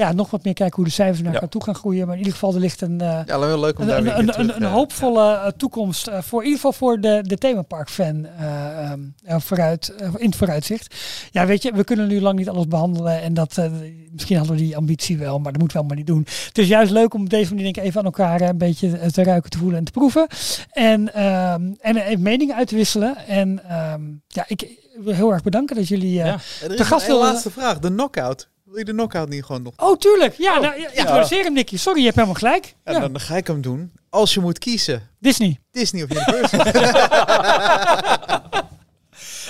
ja, 0.02 0.12
nog 0.12 0.30
wat 0.30 0.44
meer 0.44 0.54
kijken 0.54 0.76
hoe 0.76 0.86
de 0.86 0.92
cijfers 0.92 1.18
naar 1.20 1.28
Ja. 1.28 1.34
elkaar 1.34 1.50
toe 1.50 1.64
gaan 1.64 1.76
groeien. 1.76 2.04
Maar 2.06 2.14
in 2.14 2.18
ieder 2.20 2.34
geval, 2.34 2.54
er 2.54 2.60
ligt 2.60 2.82
een, 2.82 3.02
eh, 3.02 3.20
Ja, 3.26 3.40
wel 3.40 3.60
leuk 3.60 3.80
om 3.80 3.86
daar 3.88 3.98
een, 3.98 4.04
weer 4.04 4.14
een, 4.14 4.20
een, 4.20 4.26
keer 4.26 4.40
een, 4.40 4.46
terug, 4.48 4.62
een 4.62 4.72
hoopvolle 4.72 5.54
toekomst. 5.58 6.10
voor 6.22 6.40
in 6.40 6.46
ieder 6.48 6.62
geval 6.62 6.74
voor 6.74 7.00
de, 7.00 7.20
de 7.22 7.38
themapark-fan 7.38 8.26
eh, 8.26 8.84
ehm, 8.92 9.00
eh, 9.24 9.40
vooruit, 9.40 9.94
in 10.18 10.26
het 10.26 10.36
vooruitzicht. 10.36 10.96
Ja, 11.32 11.46
weet 11.46 11.62
je, 11.64 11.72
we 11.74 11.84
kunnen 11.84 12.08
nu 12.08 12.22
lang 12.22 12.38
niet 12.38 12.50
alles 12.50 12.68
behandelen. 12.68 13.22
En 13.22 13.34
dat, 13.34 13.58
eh, 13.58 13.72
misschien 14.12 14.38
hadden 14.38 14.56
we 14.56 14.62
die 14.62 14.78
ambitie 14.78 15.18
wel, 15.18 15.40
maar 15.40 15.52
dat 15.52 15.62
moeten 15.62 15.78
we 15.78 15.84
allemaal 15.84 15.98
niet 15.98 16.08
doen. 16.08 16.26
Het 16.48 16.58
is 16.58 16.68
juist 16.68 16.92
leuk 16.92 17.14
om 17.14 17.22
op 17.22 17.30
deze 17.30 17.50
manier 17.50 17.64
denk 17.64 17.78
ik, 17.78 17.84
even 17.84 18.00
aan 18.00 18.06
elkaar 18.06 18.42
een 18.42 18.58
beetje 18.58 19.12
te 19.12 19.24
ruiken, 19.24 19.50
te 19.50 19.58
voelen 19.58 19.78
en 19.78 19.84
te 19.84 19.92
proeven. 19.92 20.28
En, 20.72 21.14
ehm, 21.14 21.62
en 21.80 21.96
even 21.98 22.22
meningen 22.22 22.56
uit 22.56 22.68
te 22.68 22.76
wisselen. 22.76 23.18
En 23.28 23.64
ehm, 23.70 24.02
ja, 24.28 24.46
ik 24.48 24.80
wil 25.00 25.14
heel 25.14 25.32
erg 25.34 25.44
bedanken 25.44 25.76
dat 25.76 25.88
jullie... 25.88 26.14
Ja. 26.14 26.38
De 26.68 26.86
gast 26.86 27.08
wil- 27.08 27.20
laatste 27.20 27.52
vraag. 27.52 27.80
De 27.80 27.90
knockout. 27.90 28.50
Wil 28.72 28.80
je 28.80 28.86
de 28.86 28.92
knockout 28.92 29.30
niet 29.30 29.44
gewoon 29.44 29.62
nog? 29.62 29.74
Oh, 29.78 29.98
tuurlijk. 29.98 30.36
Ja, 30.38 30.60
nou, 30.60 30.82
ja, 30.82 30.92
introduceer 30.92 31.44
hem, 31.44 31.54
Nicky. 31.54 31.78
Sorry, 31.78 32.00
je 32.00 32.06
hebt 32.06 32.16
helemaal 32.16 32.38
gelijk. 32.38 32.76
Ja, 32.86 32.92
Ja, 32.92 33.00
Dan 33.00 33.20
ga 33.20 33.36
ik 33.36 33.48
hem 33.48 33.62
doen. 33.62 33.92
Als 34.10 34.34
je 34.34 34.40
moet 34.40 34.60
kiezen. 34.60 35.10
Disney. 35.20 35.60
Disney 35.72 36.04
of 36.04 36.10
Universal. 36.10 36.66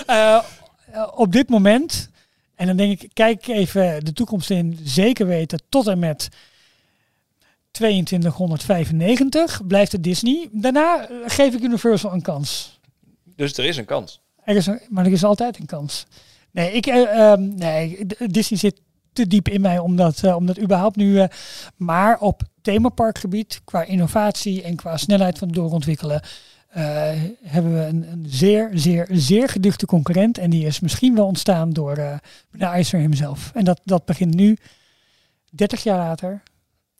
Eh, 0.06 0.38
eh, 0.92 1.08
op 1.14 1.32
dit 1.32 1.48
moment, 1.48 2.10
en 2.54 2.66
dan 2.66 2.76
denk 2.76 3.00
ik, 3.00 3.10
kijk 3.12 3.46
even 3.46 4.04
de 4.04 4.12
toekomst 4.12 4.50
in, 4.50 4.78
zeker 4.82 5.26
weten, 5.26 5.62
tot 5.68 5.86
en 5.86 5.98
met 5.98 6.28
2295 7.70 9.66
blijft 9.66 9.92
het 9.92 10.04
Disney. 10.04 10.48
Daarna 10.52 11.08
eh, 11.08 11.16
geef 11.26 11.54
ik 11.54 11.62
Universal 11.62 12.12
een 12.12 12.22
kans. 12.22 12.80
Dus 13.36 13.56
er 13.56 13.64
is 13.64 13.76
een 13.76 13.84
kans. 13.84 14.20
Er 14.44 14.56
is 14.56 14.66
een, 14.66 14.80
maar 14.88 15.06
er 15.06 15.12
is 15.12 15.24
altijd 15.24 15.58
een 15.58 15.66
kans. 15.66 16.06
Nee, 16.50 16.72
ik, 16.72 16.86
eh, 16.86 17.30
ehm, 17.32 17.54
nee, 17.54 18.06
Disney 18.18 18.58
zit 18.58 18.80
te 19.12 19.26
diep 19.26 19.48
in 19.48 19.60
mij 19.60 19.78
om 19.78 19.96
dat, 19.96 20.22
eh, 20.24 20.36
om 20.36 20.46
dat 20.46 20.60
überhaupt 20.60 20.96
nu. 20.96 21.18
eh, 21.20 21.28
maar 21.76 22.18
op 22.18 22.42
themaparkgebied, 22.62 23.60
qua 23.64 23.82
innovatie 23.84 24.62
en 24.62 24.76
qua 24.76 24.96
snelheid 24.96 25.38
van 25.38 25.48
doorontwikkelen, 25.48 26.22
eh, 26.68 26.82
hebben 27.42 27.74
we 27.74 27.80
een, 27.80 28.12
een 28.12 28.24
zeer, 28.28 28.70
zeer, 28.74 29.08
zeer 29.10 29.48
geduchte 29.48 29.86
concurrent. 29.86 30.38
En 30.38 30.50
die 30.50 30.66
is 30.66 30.80
misschien 30.80 31.14
wel 31.14 31.26
ontstaan 31.26 31.72
door 31.72 31.96
eh 31.96 32.18
meneer 32.50 32.68
Eisner 32.68 33.00
hemzelf. 33.00 33.50
En 33.54 33.64
dat, 33.64 33.80
dat 33.84 34.04
begint 34.04 34.34
nu, 34.34 34.56
30 35.50 35.82
jaar 35.82 35.98
later, 35.98 36.28
You 36.28 36.40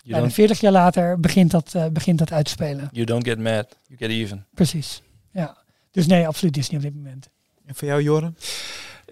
bijna 0.05 0.21
don't, 0.21 0.33
40 0.33 0.61
jaar 0.61 0.73
later, 0.73 1.21
begint 1.21 1.51
dat, 1.51 1.75
eh, 1.75 1.87
begint 1.87 2.19
dat 2.19 2.33
uit 2.33 2.45
te 2.45 2.51
spelen. 2.51 2.89
you 2.93 3.07
don't 3.07 3.27
get 3.27 3.39
mad, 3.39 3.79
you 3.87 3.99
get 3.99 4.11
even. 4.11 4.47
Precies. 4.55 5.03
Ja. 5.33 5.57
Dus 5.91 6.07
nee, 6.07 6.27
absoluut 6.27 6.55
Disney 6.55 6.77
op 6.77 6.85
dit 6.85 6.95
moment. 6.95 7.29
en 7.67 7.75
voor 7.75 7.89
jou, 7.89 8.03
Joren? 8.03 8.37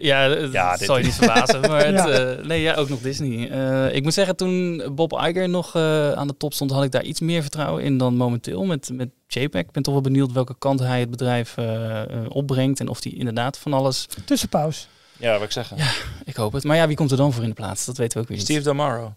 Ja, 0.02 0.28
dat 0.28 0.52
Ja, 0.52 0.76
zal 0.76 0.98
je 0.98 1.04
niet 1.04 1.14
verbazen. 1.14 1.60
Maar 1.60 1.86
het, 1.86 1.94
Ja. 2.08 2.08
eh, 2.08 2.44
nee, 2.44 2.60
ja, 2.62 2.74
ook 2.74 2.88
nog 2.88 3.00
Disney. 3.00 3.50
Eh, 3.50 3.94
ik 3.94 4.02
moet 4.02 4.14
zeggen, 4.14 4.36
toen 4.36 4.82
Bob 4.94 5.12
Iger 5.12 5.48
nog 5.48 5.74
eh, 5.74 6.12
aan 6.12 6.26
de 6.26 6.36
top 6.36 6.54
stond, 6.54 6.70
had 6.70 6.84
ik 6.84 6.90
daar 6.90 7.02
iets 7.02 7.20
meer 7.20 7.42
vertrouwen 7.42 7.82
in 7.82 7.98
dan 7.98 8.16
momenteel 8.16 8.64
met, 8.64 8.90
met 8.92 9.08
JPEG. 9.26 9.60
Ik 9.62 9.70
ben 9.70 9.82
toch 9.82 9.92
wel 9.94 10.02
benieuwd 10.02 10.32
welke 10.32 10.54
kant 10.58 10.80
hij 10.80 11.00
het 11.00 11.10
bedrijf 11.10 11.54
opbrengt 12.28 12.80
en 12.80 12.88
of 12.88 13.02
hij 13.02 13.12
inderdaad 13.12 13.58
van 13.58 13.72
alles... 13.72 14.06
Tussenpauze. 14.24 14.86
Ja, 15.16 15.32
wat 15.32 15.42
ik 15.42 15.50
zeggen. 15.52 15.76
Ik 16.24 16.36
hoop 16.36 16.52
het. 16.52 16.64
Maar 16.64 16.76
ja, 16.76 16.86
wie 16.86 16.96
komt 16.96 17.10
er 17.10 17.16
dan 17.16 17.32
voor 17.32 17.42
in 17.42 17.48
de 17.48 17.54
plaats? 17.54 17.84
Dat 17.84 17.96
weten 17.96 18.16
we 18.16 18.22
ook 18.22 18.28
weer 18.28 18.36
niet. 18.36 18.46
Steve 18.46 18.62
Damaro. 18.62 19.14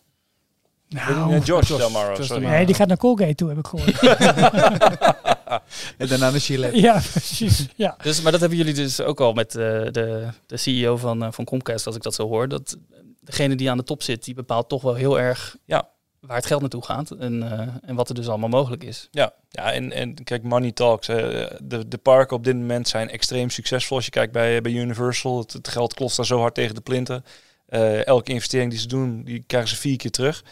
Nou, 0.89 1.29
George 1.41 1.43
George- 1.45 1.77
Del 1.77 1.89
Maro, 1.89 2.05
George 2.05 2.23
sorry. 2.23 2.45
Nee, 2.45 2.65
die 2.65 2.75
gaat 2.75 2.87
naar 2.87 2.97
Colgate 2.97 3.35
toe, 3.35 3.49
heb 3.49 3.57
ik 3.57 3.67
gehoord. 3.67 3.99
En 5.97 6.07
daarna 6.07 6.29
naar 6.29 6.39
Chile. 6.39 6.81
ja, 6.81 7.01
precies. 7.11 7.67
Ja. 7.75 7.95
Dus, 8.03 8.21
maar 8.21 8.31
dat 8.31 8.39
hebben 8.41 8.57
jullie 8.57 8.73
dus 8.73 9.01
ook 9.01 9.19
al 9.21 9.33
met 9.33 9.55
eh, 9.55 9.63
de, 9.91 10.27
de 10.45 10.57
CEO 10.57 10.97
van, 10.97 11.23
eh, 11.23 11.31
van 11.31 11.45
Comcast, 11.45 11.85
als 11.87 11.95
ik 11.95 12.01
dat 12.01 12.13
zo 12.13 12.27
hoor. 12.27 12.47
Dat 12.47 12.77
degene 13.19 13.55
die 13.55 13.69
aan 13.69 13.77
de 13.77 13.83
top 13.83 14.03
zit, 14.03 14.23
die 14.23 14.33
bepaalt 14.33 14.69
toch 14.69 14.81
wel 14.81 14.93
heel 14.95 15.19
erg 15.19 15.55
Ja. 15.65 15.87
waar 16.19 16.35
het 16.37 16.45
geld 16.45 16.61
naartoe 16.61 16.83
gaat. 16.85 17.11
En, 17.11 17.51
eh, 17.51 17.67
en 17.89 17.95
wat 17.95 18.09
er 18.09 18.15
dus 18.15 18.27
allemaal 18.27 18.49
mogelijk 18.49 18.83
is. 18.83 19.07
Ja, 19.11 19.33
ja 19.49 19.71
en, 19.71 19.91
en 19.91 20.23
kijk, 20.23 20.43
money 20.43 20.71
talks. 20.71 21.07
eh, 21.07 21.15
de, 21.63 21.87
de 21.87 21.97
parken 21.97 22.35
op 22.35 22.43
dit 22.43 22.55
moment 22.55 22.87
zijn 22.87 23.09
extreem 23.09 23.49
succesvol. 23.49 23.95
Als 23.95 24.05
je 24.05 24.11
kijkt 24.11 24.31
bij, 24.33 24.61
bij 24.61 24.71
Universal, 24.71 25.37
het, 25.39 25.53
het 25.53 25.67
geld 25.67 25.93
klopt 25.93 26.15
daar 26.15 26.25
zo 26.25 26.39
hard 26.39 26.53
tegen 26.53 26.75
de 26.75 26.81
plinten. 26.81 27.23
Eh, 27.65 28.05
elke 28.05 28.31
investering 28.31 28.71
die 28.71 28.79
ze 28.79 28.87
doen, 28.87 29.23
die 29.23 29.43
krijgen 29.47 29.69
ze 29.69 29.75
vier 29.75 29.97
keer 29.97 30.11
terug. 30.11 30.43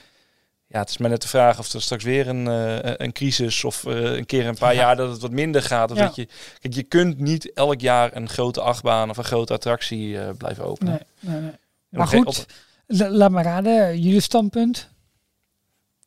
Ja, 0.72 0.80
het 0.80 0.90
is 0.90 0.98
maar 0.98 1.10
net 1.10 1.22
de 1.22 1.28
vraag 1.28 1.60
of 1.60 1.74
er 1.74 1.82
straks 1.82 2.04
weer 2.04 2.28
een, 2.28 2.48
eh, 2.48 2.94
een 2.98 3.12
crisis 3.12 3.64
of 3.64 3.86
eh, 3.86 3.94
een 4.02 4.26
keer 4.26 4.48
een 4.48 4.58
paar 4.58 4.74
Ja. 4.74 4.80
jaar 4.80 4.96
dat 4.96 5.12
het 5.12 5.22
wat 5.22 5.32
minder 5.32 5.62
gaat. 5.64 5.92
Of 5.92 5.98
Ja. 5.98 6.06
dat 6.06 6.16
je, 6.16 6.28
kijk, 6.60 6.74
je 6.74 6.84
kunt 6.84 7.20
niet 7.20 7.54
elk 7.54 7.82
jaar 7.82 8.16
een 8.16 8.30
grote 8.30 8.62
achtbaan 8.62 9.10
of 9.10 9.18
een 9.18 9.24
grote 9.24 9.54
attractie 9.54 10.20
eh, 10.20 10.30
blijven 10.38 10.66
openen. 10.66 11.00
Nee, 11.20 11.34
nee, 11.34 11.42
nee. 11.42 11.52
Maar 11.90 12.08
goed, 12.08 12.46
laat 12.88 13.32
maar 13.32 13.44
raden. 13.44 14.00
Jullie 14.02 14.22
standpunt? 14.22 14.90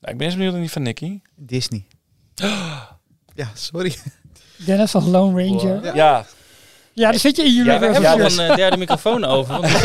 Nou, 0.01 0.13
ik 0.13 0.19
ben 0.19 0.27
eens 0.27 0.35
benieuwd 0.37 0.53
naar 0.53 0.63
die 0.63 0.71
van 0.71 0.83
Nicky. 0.83 1.21
Disney. 1.37 1.85
Ja, 3.37 3.51
sorry. 3.55 3.95
Dennis 4.57 4.95
als 4.95 5.05
Lone 5.05 5.45
Ranger. 5.45 5.81
Wow. 5.83 5.95
Ja, 5.97 6.25
Ja, 6.93 7.11
dan 7.11 7.21
zit 7.21 7.37
je 7.37 7.43
in 7.45 7.53
jullie 7.55 7.73
Ja, 7.73 7.79
we 7.79 7.87
hebben 7.87 8.51
een 8.51 8.57
derde 8.57 8.77
microfoon 8.77 9.25
over. 9.25 9.61
Want 9.61 9.65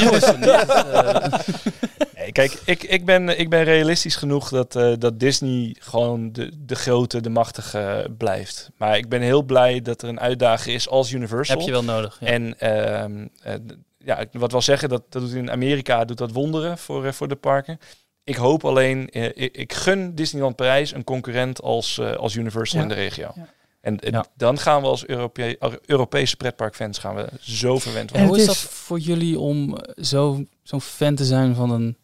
kijk, 2.32 2.62
ik, 2.66 2.84
ik, 2.84 3.06
ben, 3.06 3.40
ik 3.40 3.50
ben 3.50 3.64
realistisch 3.64 4.16
genoeg 4.16 4.50
dat, 4.50 4.76
eh, 4.76 4.94
dat 4.98 5.20
Disney 5.20 5.76
gewoon 5.80 6.32
de, 6.32 6.52
de 6.66 6.76
grote, 6.76 7.22
de 7.22 7.30
machtige 7.30 8.08
blijft. 8.18 8.70
Maar 8.78 8.98
ik 8.98 9.10
ben 9.10 9.22
heel 9.22 9.44
blij 9.44 9.82
dat 9.82 10.02
er 10.02 10.10
een 10.10 10.20
uitdager 10.20 10.74
is 10.74 10.90
als 10.90 11.12
Universal. 11.12 11.58
heb 11.58 11.66
je 11.66 11.72
wel 11.72 11.84
nodig. 11.84 12.18
Ja. 12.20 12.28
En 12.28 12.60
ehm, 12.60 13.28
eh, 13.42 13.54
ja, 13.98 14.18
ik 14.18 14.28
wat 14.32 14.52
wel 14.52 14.62
zeggen, 14.62 14.90
dat, 14.90 15.04
dat 15.10 15.22
doet 15.22 15.34
in 15.34 15.52
Amerika 15.52 16.06
doet 16.06 16.18
dat 16.18 16.32
wonderen 16.32 16.78
voor, 16.78 17.06
eh, 17.06 17.12
voor 17.12 17.28
de 17.28 17.36
parken. 17.36 17.80
Ik 18.24 18.36
hoop 18.36 18.66
alleen, 18.66 19.08
ik, 19.12 19.56
ik 19.56 19.74
gun 19.74 20.16
Disneyland 20.16 20.56
Parijs 20.56 20.94
een 20.94 21.04
concurrent 21.04 21.62
als, 21.62 21.98
eh, 21.98 22.12
als 22.16 22.36
Universal 22.36 22.78
Ja. 22.78 22.84
in 22.84 22.90
de 22.90 22.96
regio. 22.96 23.32
Ja. 23.36 23.48
En 23.82 23.98
Ja. 24.02 24.26
dan 24.36 24.58
gaan 24.58 24.82
we 24.82 24.88
als 24.88 25.06
Europe 25.06 25.58
Europese 25.86 26.36
pretparkfans 26.38 26.98
gaan 26.98 27.16
we 27.16 27.28
zo 27.40 27.80
verwend 27.80 28.12
En 28.12 28.20
En 28.20 28.28
worden. 28.28 28.38
hoe 28.44 28.48
het 28.48 28.58
is 28.58 28.62
dat 28.64 28.72
voor 28.74 29.00
jullie 29.00 29.40
om 29.40 29.78
zo, 30.02 30.44
zo'n 30.64 30.82
fan 30.82 31.16
te 31.16 31.26
zijn 31.26 31.56
van 31.56 31.72
een 31.72 31.98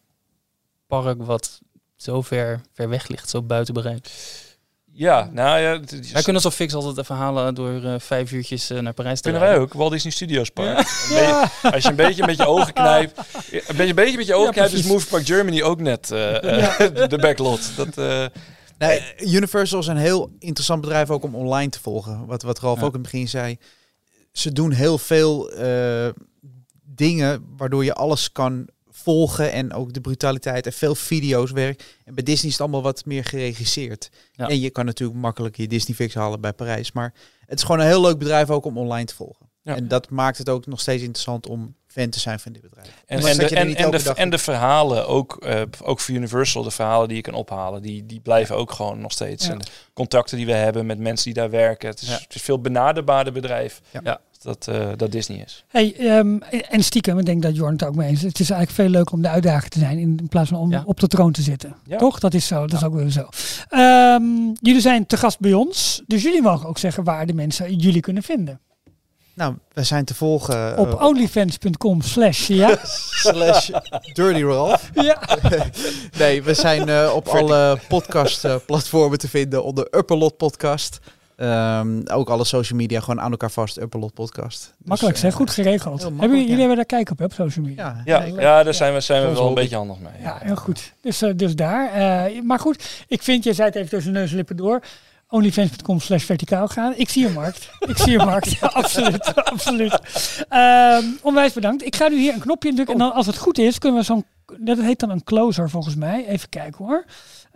park 0.86 1.22
wat 1.22 1.60
zo 1.96 2.22
ver, 2.22 2.60
ver 2.72 2.88
weg 2.88 3.08
ligt, 3.08 3.28
zo 3.30 3.42
buiten 3.42 3.74
bereik? 3.74 4.08
Ja, 4.92 5.28
nou 5.32 5.58
ja, 5.60 5.80
het- 5.80 6.12
Wij 6.12 6.22
kunnen 6.22 6.42
zo 6.42 6.50
fix 6.50 6.74
altijd 6.74 6.98
even 6.98 7.14
halen 7.16 7.54
door 7.54 7.82
eh, 7.84 7.94
vijf 7.98 8.32
uurtjes 8.32 8.70
eh, 8.70 8.78
naar 8.78 8.92
Parijs 8.92 9.16
te 9.16 9.22
kunnen 9.22 9.40
wij 9.40 9.50
rijden. 9.50 9.68
ook. 9.68 9.78
Walt 9.78 9.92
Disney 9.92 10.12
Studios 10.12 10.50
Park. 10.50 10.76
Beetje-. 11.08 11.48
Als 11.72 11.82
je 11.82 11.88
een 11.88 11.96
beetje 11.96 12.26
met 12.26 12.36
je 12.36 12.46
ogen 12.56 12.72
knijpt. 12.72 13.18
Een 13.18 13.24
beetje, 13.76 13.88
een 13.88 13.94
beetje 13.94 14.16
met 14.16 14.26
je 14.26 14.34
ogen 14.34 14.46
Ja, 14.46 14.52
knijpt, 14.52 14.72
is. 14.72 14.82
Move 14.86 15.06
Park 15.06 15.26
Germany 15.26 15.62
ook 15.62 15.80
net 15.80 16.10
eh, 16.10 16.42
eh, 16.80 17.08
de 17.08 17.18
backlot. 17.18 17.76
Dat, 17.76 17.98
eh, 17.98 18.26
Nee, 18.78 19.02
Universal 19.18 19.78
is 19.78 19.86
een 19.86 19.96
heel 19.96 20.30
interessant 20.38 20.80
bedrijf 20.80 21.10
ook 21.10 21.22
om 21.22 21.34
online 21.34 21.70
te 21.70 21.80
volgen. 21.80 22.26
Wat, 22.26 22.42
wat 22.42 22.58
Ralf 22.58 22.78
Ja. 22.80 22.84
ook 22.84 22.94
in 22.94 23.00
het 23.00 23.10
begin 23.10 23.28
zei. 23.28 23.58
Ze 24.32 24.52
doen 24.52 24.70
heel 24.72 24.98
veel 24.98 25.50
eh, 25.50 26.08
dingen 26.84 27.44
waardoor 27.56 27.84
je 27.84 27.94
alles 27.94 28.32
kan 28.32 28.68
volgen 29.06 29.52
en 29.52 29.72
ook 29.72 29.92
de 29.92 30.00
brutaliteit 30.00 30.66
en 30.66 30.72
veel 30.72 30.94
video's 30.94 31.50
werk. 31.50 31.96
En 32.04 32.14
bij 32.14 32.24
Disney 32.24 32.46
is 32.46 32.52
het 32.52 32.60
allemaal 32.60 32.82
wat 32.82 33.04
meer 33.04 33.24
geregisseerd. 33.24 34.10
Ja. 34.32 34.48
En 34.48 34.60
je 34.60 34.70
kan 34.70 34.84
natuurlijk 34.84 35.18
makkelijk 35.18 35.56
je 35.56 35.66
Disney 35.66 35.96
fix 35.96 36.14
halen 36.14 36.40
bij 36.40 36.52
Parijs. 36.52 36.92
Maar 36.92 37.14
het 37.46 37.58
is 37.58 37.64
gewoon 37.64 37.80
een 37.80 37.86
heel 37.86 38.00
leuk 38.00 38.18
bedrijf 38.18 38.50
ook 38.50 38.64
om 38.64 38.78
online 38.78 39.04
te 39.04 39.14
volgen. 39.14 39.46
Ja. 39.62 39.76
En 39.76 39.88
dat 39.88 40.10
maakt 40.10 40.38
het 40.38 40.48
ook 40.48 40.66
nog 40.66 40.80
steeds 40.80 41.02
interessant 41.02 41.48
om 41.48 41.74
fan 41.86 42.08
te 42.10 42.20
zijn 42.20 42.40
van 42.40 42.52
dit 42.52 42.62
bedrijf. 42.62 42.88
en, 43.06 43.18
en, 43.18 43.36
de, 43.36 43.48
en, 43.48 43.74
en, 43.76 43.90
de, 43.90 44.14
en 44.14 44.30
de 44.30 44.38
verhalen, 44.38 45.08
ook, 45.08 45.36
eh, 45.36 45.62
ook 45.82 46.00
voor 46.00 46.14
Universal, 46.14 46.62
de 46.62 46.70
verhalen 46.70 47.08
die 47.08 47.16
je 47.16 47.22
kan 47.22 47.34
ophalen, 47.34 47.82
die, 47.82 48.06
die 48.06 48.20
blijven 48.20 48.56
ook 48.56 48.72
gewoon 48.72 49.00
nog 49.00 49.12
steeds. 49.12 49.46
Ja. 49.46 49.52
En 49.52 49.58
de 49.58 49.66
contacten 49.94 50.36
die 50.36 50.46
we 50.46 50.52
hebben 50.52 50.86
met 50.86 50.98
mensen 50.98 51.24
die 51.24 51.34
daar 51.42 51.50
werken. 51.50 51.88
Het 51.88 52.02
is, 52.02 52.08
Ja. 52.08 52.18
het 52.18 52.34
is 52.34 52.42
veel 52.42 52.60
benaderbaarder 52.60 53.32
bedrijf 53.32 53.80
Ja. 54.02 54.20
Dat, 54.46 54.66
eh, 54.68 54.88
dat 54.96 55.12
Disney 55.12 55.42
is. 55.44 55.64
Hey, 55.68 55.94
ehm, 55.98 56.38
en 56.70 56.82
stiekem, 56.82 57.18
ik 57.18 57.26
denk 57.26 57.42
dat 57.42 57.56
Jorn 57.56 57.72
het 57.72 57.84
ook 57.84 57.94
mee 57.94 58.08
eens. 58.08 58.22
Het 58.22 58.40
is 58.40 58.50
eigenlijk 58.50 58.80
veel 58.80 58.88
leuker 58.88 59.14
om 59.14 59.22
de 59.22 59.28
uitdager 59.28 59.68
te 59.68 59.78
zijn 59.78 59.98
in, 59.98 60.16
in 60.20 60.28
plaats 60.28 60.48
van 60.48 60.58
om 60.58 60.70
Ja. 60.70 60.82
op 60.86 61.00
de 61.00 61.06
troon 61.06 61.32
te 61.32 61.42
zitten. 61.42 61.76
Ja. 61.86 61.96
Toch? 61.98 62.18
Dat 62.18 62.34
is 62.34 62.46
zo. 62.46 62.66
Dat 62.66 62.78
is 62.80 62.84
ook 62.84 62.94
weer 62.94 63.10
zo. 63.10 63.28
Ehm, 63.68 64.22
jullie 64.60 64.80
zijn 64.80 65.06
te 65.06 65.16
gast 65.16 65.40
bij 65.40 65.52
ons, 65.52 66.02
dus 66.06 66.22
jullie 66.22 66.42
mogen 66.42 66.68
ook 66.68 66.78
zeggen 66.78 67.04
waar 67.04 67.26
de 67.26 67.32
mensen 67.34 67.74
jullie 67.74 68.00
kunnen 68.00 68.22
vinden. 68.22 68.60
Nou, 69.34 69.54
we 69.72 69.82
zijn 69.82 70.04
te 70.04 70.14
volgen 70.14 70.78
Op 70.78 70.92
eh, 70.92 71.06
onlyfans.com 71.06 72.00
slash 72.02 72.46
ja. 72.48 72.78
slash 73.24 73.70
Dirty 74.12 74.42
Ralph. 74.42 74.90
ja. 75.08 75.20
Nee, 76.18 76.42
we 76.42 76.54
zijn 76.54 76.88
eh, 76.88 77.12
op 77.14 77.26
alle 77.28 77.78
podcast-platformen 77.88 79.18
te 79.18 79.28
vinden 79.28 79.64
onder 79.64 79.88
Upperlot 79.90 80.36
Podcast. 80.36 80.98
Ehm, 81.36 82.00
ook 82.04 82.28
alle 82.28 82.44
social 82.44 82.78
media 82.78 83.00
gewoon 83.00 83.20
aan 83.20 83.30
elkaar 83.30 83.50
vast, 83.50 83.80
Upperlot 83.80 84.14
Podcast. 84.14 84.74
Dus, 84.78 84.88
Makkelijk 84.88 85.16
zeg, 85.16 85.30
eh, 85.30 85.36
goed 85.36 85.50
geregeld. 85.50 86.02
hebben 86.02 86.20
jullie, 86.20 86.42
jullie 86.42 86.58
hebben 86.58 86.76
daar 86.76 86.84
kijken 86.84 87.12
op, 87.12 87.18
hè, 87.18 87.24
op 87.24 87.32
social 87.32 87.64
media? 87.64 88.02
Ja, 88.04 88.22
Ja, 88.24 88.40
ja 88.40 88.62
daar 88.62 88.74
zijn 88.74 88.94
we, 88.94 89.00
zijn 89.00 89.28
we 89.28 89.32
wel 89.32 89.48
een 89.48 89.54
beetje 89.54 89.76
handig 89.76 89.98
mee. 89.98 90.22
Ja, 90.22 90.38
heel 90.42 90.56
goed. 90.56 90.92
Dus, 91.00 91.22
eh, 91.22 91.30
dus 91.36 91.54
daar. 91.54 91.92
Eh, 91.92 92.42
maar 92.42 92.58
goed, 92.58 93.04
ik 93.08 93.22
vind, 93.22 93.44
je 93.44 93.52
zei 93.52 93.68
het 93.68 93.76
even 93.76 93.88
tussen 93.88 94.12
neus 94.12 94.30
en 94.30 94.36
lippen 94.36 94.56
door. 94.56 94.80
Onlyfans.com 95.28 96.00
slash 96.00 96.24
verticaal 96.24 96.68
gaan. 96.68 96.92
Ik 96.96 97.08
zie 97.08 97.26
een 97.26 97.32
markt. 97.32 97.70
Ik 97.88 97.96
zie 97.96 98.18
een 98.18 98.26
markt. 98.26 98.52
Ja, 98.52 98.66
absoluut. 98.82 99.34
absoluut. 99.34 99.98
Ehm, 100.48 101.04
onwijs 101.22 101.52
bedankt. 101.52 101.84
Ik 101.84 101.96
ga 101.96 102.08
nu 102.08 102.18
hier 102.18 102.34
een 102.34 102.40
knopje 102.40 102.68
indrukken. 102.68 102.94
En 102.94 103.00
dan 103.00 103.12
als 103.12 103.26
het 103.26 103.36
goed 103.38 103.58
is, 103.58 103.78
kunnen 103.78 103.98
we 103.98 104.04
zo'n... 104.04 104.24
Dat 104.58 104.78
heet 104.78 105.00
dan 105.00 105.10
een 105.10 105.24
closer 105.24 105.70
volgens 105.70 105.94
mij. 105.94 106.26
Even 106.26 106.48
kijken 106.48 106.84
hoor. 106.84 107.04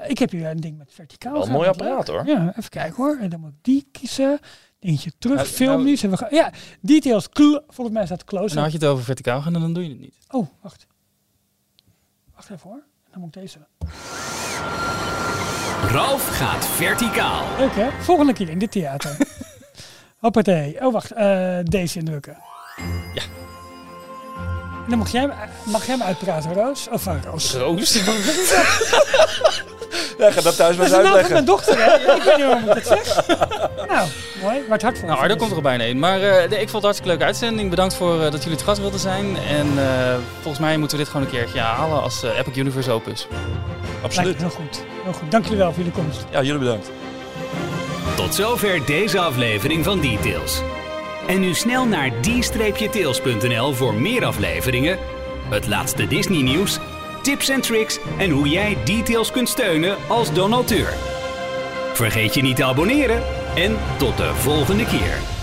Eh, 0.03 0.11
Ik 0.11 0.19
heb 0.19 0.31
hier 0.31 0.47
een 0.47 0.61
ding 0.61 0.79
met 0.79 0.91
verticaal. 0.95 1.33
Wel 1.33 1.41
een 1.41 1.47
gaan. 1.47 1.57
mooi 1.57 1.69
apparaat, 1.69 2.09
leuk. 2.09 2.17
hoor. 2.17 2.27
Ja, 2.27 2.53
even 2.57 2.71
kijken 2.71 2.97
hoor. 2.97 3.19
En 3.21 3.29
dan 3.29 3.41
moet 3.41 3.51
ik 3.51 3.57
die 3.63 3.89
kiezen. 3.93 4.39
Dingetje 4.79 5.13
terug. 5.19 5.37
Nou, 5.37 5.49
Film 5.49 5.71
nou- 5.71 5.85
nu. 5.85 5.97
Hebben 5.97 6.19
we 6.19 6.25
ge- 6.25 6.35
ja, 6.35 6.53
details. 6.81 7.29
Volgens 7.69 7.91
mij 7.97 8.07
staat 8.07 8.21
En 8.21 8.27
closer. 8.27 8.55
dan 8.55 8.63
had 8.63 8.73
je 8.73 8.79
het 8.79 8.87
over 8.87 9.05
verticaal 9.05 9.43
gaan 9.43 9.55
en 9.55 9.61
dan 9.61 9.73
doe 9.73 9.83
je 9.83 9.89
het 9.89 10.01
niet. 10.01 10.15
Oh, 10.31 10.47
wacht. 10.63 10.87
Wacht 12.35 12.51
even 12.51 12.71
hoor. 12.71 12.83
Dan 13.11 13.21
moet 13.21 13.37
ik 13.37 13.43
deze. 13.43 13.59
Ralf 15.91 16.29
gaat 16.29 16.67
verticaal. 16.67 17.45
Leuk 17.59 17.75
hè? 17.75 17.91
Volgende 18.03 18.33
keer 18.33 18.49
in 18.49 18.59
dit 18.59 18.73
theater. 18.73 19.17
Hoppatee. 20.19 20.87
Oh 20.87 20.93
wacht, 20.93 21.13
eh, 21.13 21.59
deze 21.63 21.99
indrukken. 21.99 22.39
Ja. 23.15 23.23
En 24.85 24.89
dan 24.89 24.99
mag 24.99 25.13
jij, 25.13 25.21
hem- 25.21 25.33
mag 25.73 25.87
jij 25.87 25.95
hem 25.97 26.05
uitpraten, 26.07 26.53
Roos? 26.53 26.89
Of 26.89 27.07
uh, 27.07 27.23
Roos? 27.25 27.55
Roos? 27.55 27.93
Ja, 30.19 30.31
ga 30.31 30.41
dat 30.41 30.57
thuis 30.57 30.77
Dat 30.77 30.77
maar 30.77 30.87
is 30.87 30.93
eens 30.93 30.93
van 30.93 31.05
uitleggen. 31.05 31.33
mijn 31.33 31.45
dochter, 31.45 31.77
hè? 31.85 31.95
Ik 32.17 32.23
weet 32.23 32.37
niet 32.37 32.47
waarom 32.47 32.69
ik 32.69 32.75
dat 32.75 32.87
zeg. 32.87 33.27
Nou, 33.89 34.09
mooi. 34.43 34.59
Maar 34.69 34.79
het 34.79 34.99
voor. 34.99 35.09
Nou, 35.09 35.21
Ardo 35.21 35.37
komt 35.37 35.51
er 35.51 35.57
al 35.57 35.63
bijna 35.63 35.85
in. 35.85 35.99
Maar 35.99 36.21
eh, 36.23 36.49
nee, 36.49 36.61
ik 36.61 36.69
vond 36.69 36.73
het 36.73 36.83
hartstikke 36.83 37.09
leuke 37.09 37.25
uitzending. 37.25 37.71
Bedankt 37.71 37.95
voor 37.95 38.25
eh, 38.25 38.31
dat 38.31 38.43
jullie 38.43 38.59
te 38.59 38.65
gast 38.65 38.81
wilden 38.81 39.01
zijn. 39.01 39.37
En 39.37 39.67
eh, 39.79 40.15
volgens 40.41 40.59
mij 40.59 40.77
moeten 40.77 40.97
we 40.97 41.03
dit 41.03 41.13
gewoon 41.13 41.27
een 41.27 41.33
keertje 41.33 41.61
halen 41.61 42.03
als 42.03 42.23
Epic 42.23 42.57
Universe 42.57 42.91
open 42.91 43.13
is. 43.13 43.27
Absoluut. 44.03 44.37
Heel 44.39 44.51
goed. 44.51 44.83
Heel 45.03 45.13
goed. 45.13 45.31
Dank 45.31 45.45
jullie 45.45 45.59
wel 45.59 45.73
voor 45.73 45.83
jullie 45.83 45.93
komst. 45.93 46.25
Ja, 46.31 46.43
jullie 46.43 46.59
bedankt. 46.59 46.91
Tot 48.17 48.35
zover 48.35 48.87
deze 48.87 49.19
aflevering 49.19 49.85
van 49.85 50.01
Details. 50.01 50.61
En 51.27 51.41
nu 51.41 51.55
snel 51.55 51.85
naar 51.87 52.11
d-tails.nl 52.21 53.73
voor 53.73 53.95
meer 53.95 54.25
afleveringen, 54.25 54.99
het 55.51 55.67
laatste 55.67 56.07
Disney 56.07 56.43
nieuws, 56.43 56.79
tips 57.21 57.49
en 57.49 57.61
tricks 57.61 57.99
en 58.19 58.31
hoe 58.31 58.49
jij 58.49 58.77
Details 58.85 59.31
kunt 59.31 59.49
steunen 59.49 59.97
als 60.09 60.33
donateur. 60.33 60.93
Vergeet 61.95 62.35
je 62.35 62.43
niet 62.43 62.57
te 62.57 62.65
abonneren 62.65 63.23
en 63.55 63.77
tot 63.99 64.17
de 64.17 64.35
volgende 64.35 64.85
keer. 64.85 65.40